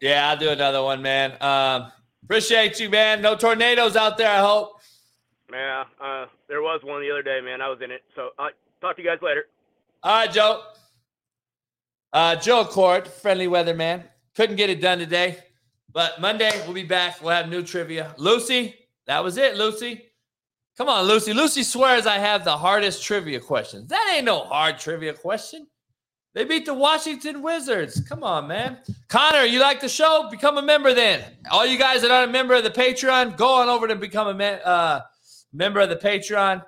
yeah, 0.00 0.28
I'll 0.28 0.36
do 0.36 0.50
another 0.50 0.82
one, 0.82 1.00
man. 1.00 1.36
Um, 1.40 1.90
appreciate 2.24 2.78
you, 2.80 2.90
man. 2.90 3.22
No 3.22 3.36
tornadoes 3.36 3.96
out 3.96 4.18
there. 4.18 4.30
I 4.30 4.40
hope. 4.40 4.80
Yeah, 5.52 5.84
uh, 6.00 6.26
there 6.48 6.62
was 6.62 6.80
one 6.84 7.02
the 7.02 7.10
other 7.10 7.22
day, 7.22 7.40
man. 7.42 7.60
I 7.60 7.68
was 7.68 7.78
in 7.82 7.90
it. 7.90 8.02
So, 8.14 8.30
uh, 8.38 8.48
talk 8.80 8.96
to 8.96 9.02
you 9.02 9.08
guys 9.08 9.18
later. 9.22 9.46
All 10.02 10.20
right, 10.20 10.32
Joe. 10.32 10.62
Uh, 12.12 12.36
Joe 12.36 12.64
Court, 12.64 13.06
friendly 13.06 13.46
weatherman. 13.46 14.04
Couldn't 14.34 14.56
get 14.56 14.70
it 14.70 14.80
done 14.80 14.98
today, 14.98 15.38
but 15.92 16.20
Monday 16.20 16.50
we'll 16.64 16.74
be 16.74 16.82
back. 16.84 17.20
We'll 17.20 17.34
have 17.34 17.48
new 17.48 17.62
trivia. 17.62 18.14
Lucy, 18.16 18.74
that 19.06 19.22
was 19.22 19.36
it, 19.36 19.56
Lucy. 19.56 20.06
Come 20.76 20.88
on, 20.88 21.06
Lucy. 21.06 21.32
Lucy 21.34 21.62
swears 21.62 22.06
I 22.06 22.18
have 22.18 22.44
the 22.44 22.56
hardest 22.56 23.04
trivia 23.04 23.38
questions. 23.40 23.88
That 23.88 24.12
ain't 24.14 24.24
no 24.24 24.40
hard 24.44 24.78
trivia 24.78 25.12
question. 25.12 25.66
They 26.32 26.44
beat 26.44 26.64
the 26.64 26.74
Washington 26.74 27.42
Wizards. 27.42 28.00
Come 28.08 28.22
on, 28.22 28.46
man. 28.46 28.78
Connor, 29.08 29.42
you 29.42 29.60
like 29.60 29.80
the 29.80 29.88
show? 29.88 30.28
Become 30.30 30.58
a 30.58 30.62
member 30.62 30.94
then. 30.94 31.22
All 31.50 31.66
you 31.66 31.76
guys 31.76 32.02
that 32.02 32.10
aren't 32.12 32.30
a 32.30 32.32
member 32.32 32.54
of 32.54 32.62
the 32.62 32.70
Patreon, 32.70 33.36
go 33.36 33.52
on 33.60 33.68
over 33.68 33.88
to 33.88 33.96
become 33.96 34.28
a 34.28 34.34
me- 34.34 34.60
uh, 34.64 35.00
member 35.52 35.80
of 35.80 35.88
the 35.88 35.96
Patreon. 35.96 36.62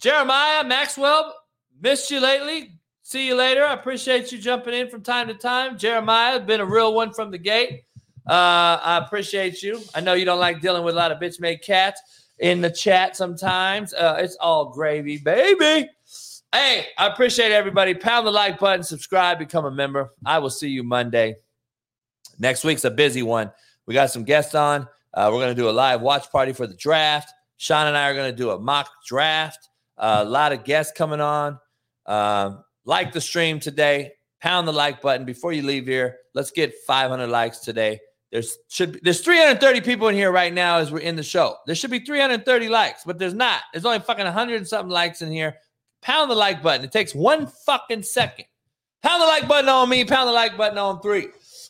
Jeremiah 0.00 0.64
Maxwell, 0.64 1.34
missed 1.80 2.10
you 2.10 2.20
lately. 2.20 2.72
See 3.02 3.26
you 3.26 3.34
later. 3.34 3.64
I 3.64 3.74
appreciate 3.74 4.32
you 4.32 4.38
jumping 4.38 4.74
in 4.74 4.90
from 4.90 5.02
time 5.02 5.28
to 5.28 5.34
time. 5.34 5.78
Jeremiah, 5.78 6.40
been 6.40 6.60
a 6.60 6.66
real 6.66 6.92
one 6.92 7.12
from 7.12 7.30
the 7.30 7.38
gate. 7.38 7.84
Uh, 8.26 8.80
I 8.82 9.00
appreciate 9.04 9.62
you. 9.62 9.80
I 9.94 10.00
know 10.00 10.14
you 10.14 10.24
don't 10.24 10.40
like 10.40 10.60
dealing 10.60 10.82
with 10.82 10.94
a 10.94 10.98
lot 10.98 11.12
of 11.12 11.18
bitch 11.18 11.40
made 11.40 11.62
cats 11.62 12.00
in 12.38 12.60
the 12.60 12.70
chat 12.70 13.16
sometimes. 13.16 13.94
Uh, 13.94 14.16
it's 14.18 14.36
all 14.36 14.70
gravy, 14.70 15.18
baby. 15.18 15.88
Hey, 16.52 16.86
I 16.98 17.06
appreciate 17.06 17.52
everybody. 17.52 17.94
Pound 17.94 18.26
the 18.26 18.30
like 18.30 18.58
button, 18.58 18.82
subscribe, 18.82 19.38
become 19.38 19.64
a 19.64 19.70
member. 19.70 20.10
I 20.24 20.38
will 20.38 20.50
see 20.50 20.68
you 20.68 20.82
Monday. 20.82 21.36
Next 22.38 22.64
week's 22.64 22.84
a 22.84 22.90
busy 22.90 23.22
one. 23.22 23.52
We 23.86 23.94
got 23.94 24.10
some 24.10 24.24
guests 24.24 24.54
on. 24.54 24.88
Uh, 25.14 25.30
we're 25.32 25.40
going 25.40 25.54
to 25.54 25.60
do 25.60 25.68
a 25.68 25.70
live 25.70 26.00
watch 26.00 26.30
party 26.30 26.52
for 26.52 26.66
the 26.66 26.74
draft. 26.74 27.32
Sean 27.56 27.86
and 27.86 27.96
I 27.96 28.10
are 28.10 28.14
going 28.14 28.30
to 28.30 28.36
do 28.36 28.50
a 28.50 28.58
mock 28.58 28.88
draft. 29.06 29.68
Uh, 29.96 30.24
a 30.26 30.28
lot 30.28 30.52
of 30.52 30.64
guests 30.64 30.92
coming 30.96 31.20
on. 31.20 31.58
Um, 32.06 32.64
like 32.84 33.12
the 33.12 33.20
stream 33.20 33.60
today. 33.60 34.12
Pound 34.40 34.68
the 34.68 34.72
like 34.72 35.00
button 35.00 35.24
before 35.24 35.52
you 35.52 35.62
leave 35.62 35.86
here. 35.86 36.18
Let's 36.34 36.50
get 36.50 36.74
500 36.86 37.26
likes 37.26 37.60
today. 37.60 38.00
There's 38.30 38.58
should 38.68 38.92
be, 38.92 39.00
there's 39.02 39.20
330 39.20 39.80
people 39.80 40.08
in 40.08 40.14
here 40.14 40.30
right 40.30 40.52
now 40.52 40.78
as 40.78 40.90
we're 40.90 40.98
in 40.98 41.16
the 41.16 41.22
show. 41.22 41.56
There 41.66 41.74
should 41.74 41.90
be 41.90 42.00
330 42.00 42.68
likes, 42.68 43.02
but 43.04 43.18
there's 43.18 43.34
not. 43.34 43.62
There's 43.72 43.84
only 43.84 44.00
fucking 44.00 44.24
100 44.24 44.56
and 44.56 44.68
something 44.68 44.90
likes 44.90 45.22
in 45.22 45.30
here. 45.30 45.56
Pound 46.02 46.30
the 46.30 46.34
like 46.34 46.62
button. 46.62 46.84
It 46.84 46.92
takes 46.92 47.14
one 47.14 47.46
fucking 47.46 48.02
second. 48.02 48.44
Pound 49.02 49.22
the 49.22 49.26
like 49.26 49.48
button 49.48 49.68
on 49.68 49.88
me. 49.88 50.04
Pound 50.04 50.28
the 50.28 50.32
like 50.32 50.56
button 50.56 50.78
on 50.78 51.00
three. 51.00 51.28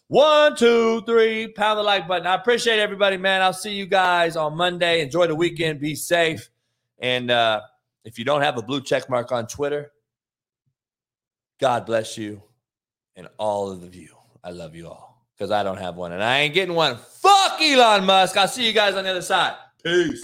One, 0.09 0.55
two, 0.55 1.03
three. 1.03 1.49
Pound 1.49 1.79
the 1.79 1.83
like 1.83 2.07
button. 2.07 2.27
I 2.27 2.35
appreciate 2.35 2.79
everybody, 2.79 3.17
man. 3.17 3.43
I'll 3.43 3.53
see 3.53 3.73
you 3.73 3.87
guys 3.87 4.37
on 4.37 4.57
Monday. 4.57 5.01
Enjoy 5.01 5.27
the 5.27 5.35
weekend. 5.35 5.81
Be 5.81 5.97
safe. 5.97 6.49
And 7.01 7.31
uh, 7.31 7.63
if 8.05 8.19
you 8.19 8.25
don't 8.25 8.43
have 8.43 8.57
a 8.57 8.63
blue 8.63 8.81
check 8.81 9.11
mark 9.11 9.33
on 9.33 9.49
Twitter, 9.49 9.91
God 11.59 11.87
bless 11.87 12.17
you 12.17 12.43
and 13.17 13.29
all 13.37 13.71
of 13.71 13.95
you. 13.95 14.15
I 14.45 14.51
love 14.51 14.77
you 14.77 14.87
all 14.89 15.27
because 15.37 15.51
I 15.51 15.65
don't 15.65 15.79
have 15.79 15.97
one 15.97 16.13
and 16.13 16.23
I 16.23 16.41
ain't 16.41 16.55
getting 16.55 16.75
one. 16.75 16.97
Fuck 16.97 17.61
Elon 17.61 18.05
Musk. 18.05 18.37
I'll 18.37 18.47
see 18.47 18.67
you 18.67 18.73
guys 18.73 18.95
on 18.95 19.05
the 19.05 19.11
other 19.11 19.23
side. 19.23 19.57
Peace. 19.83 20.23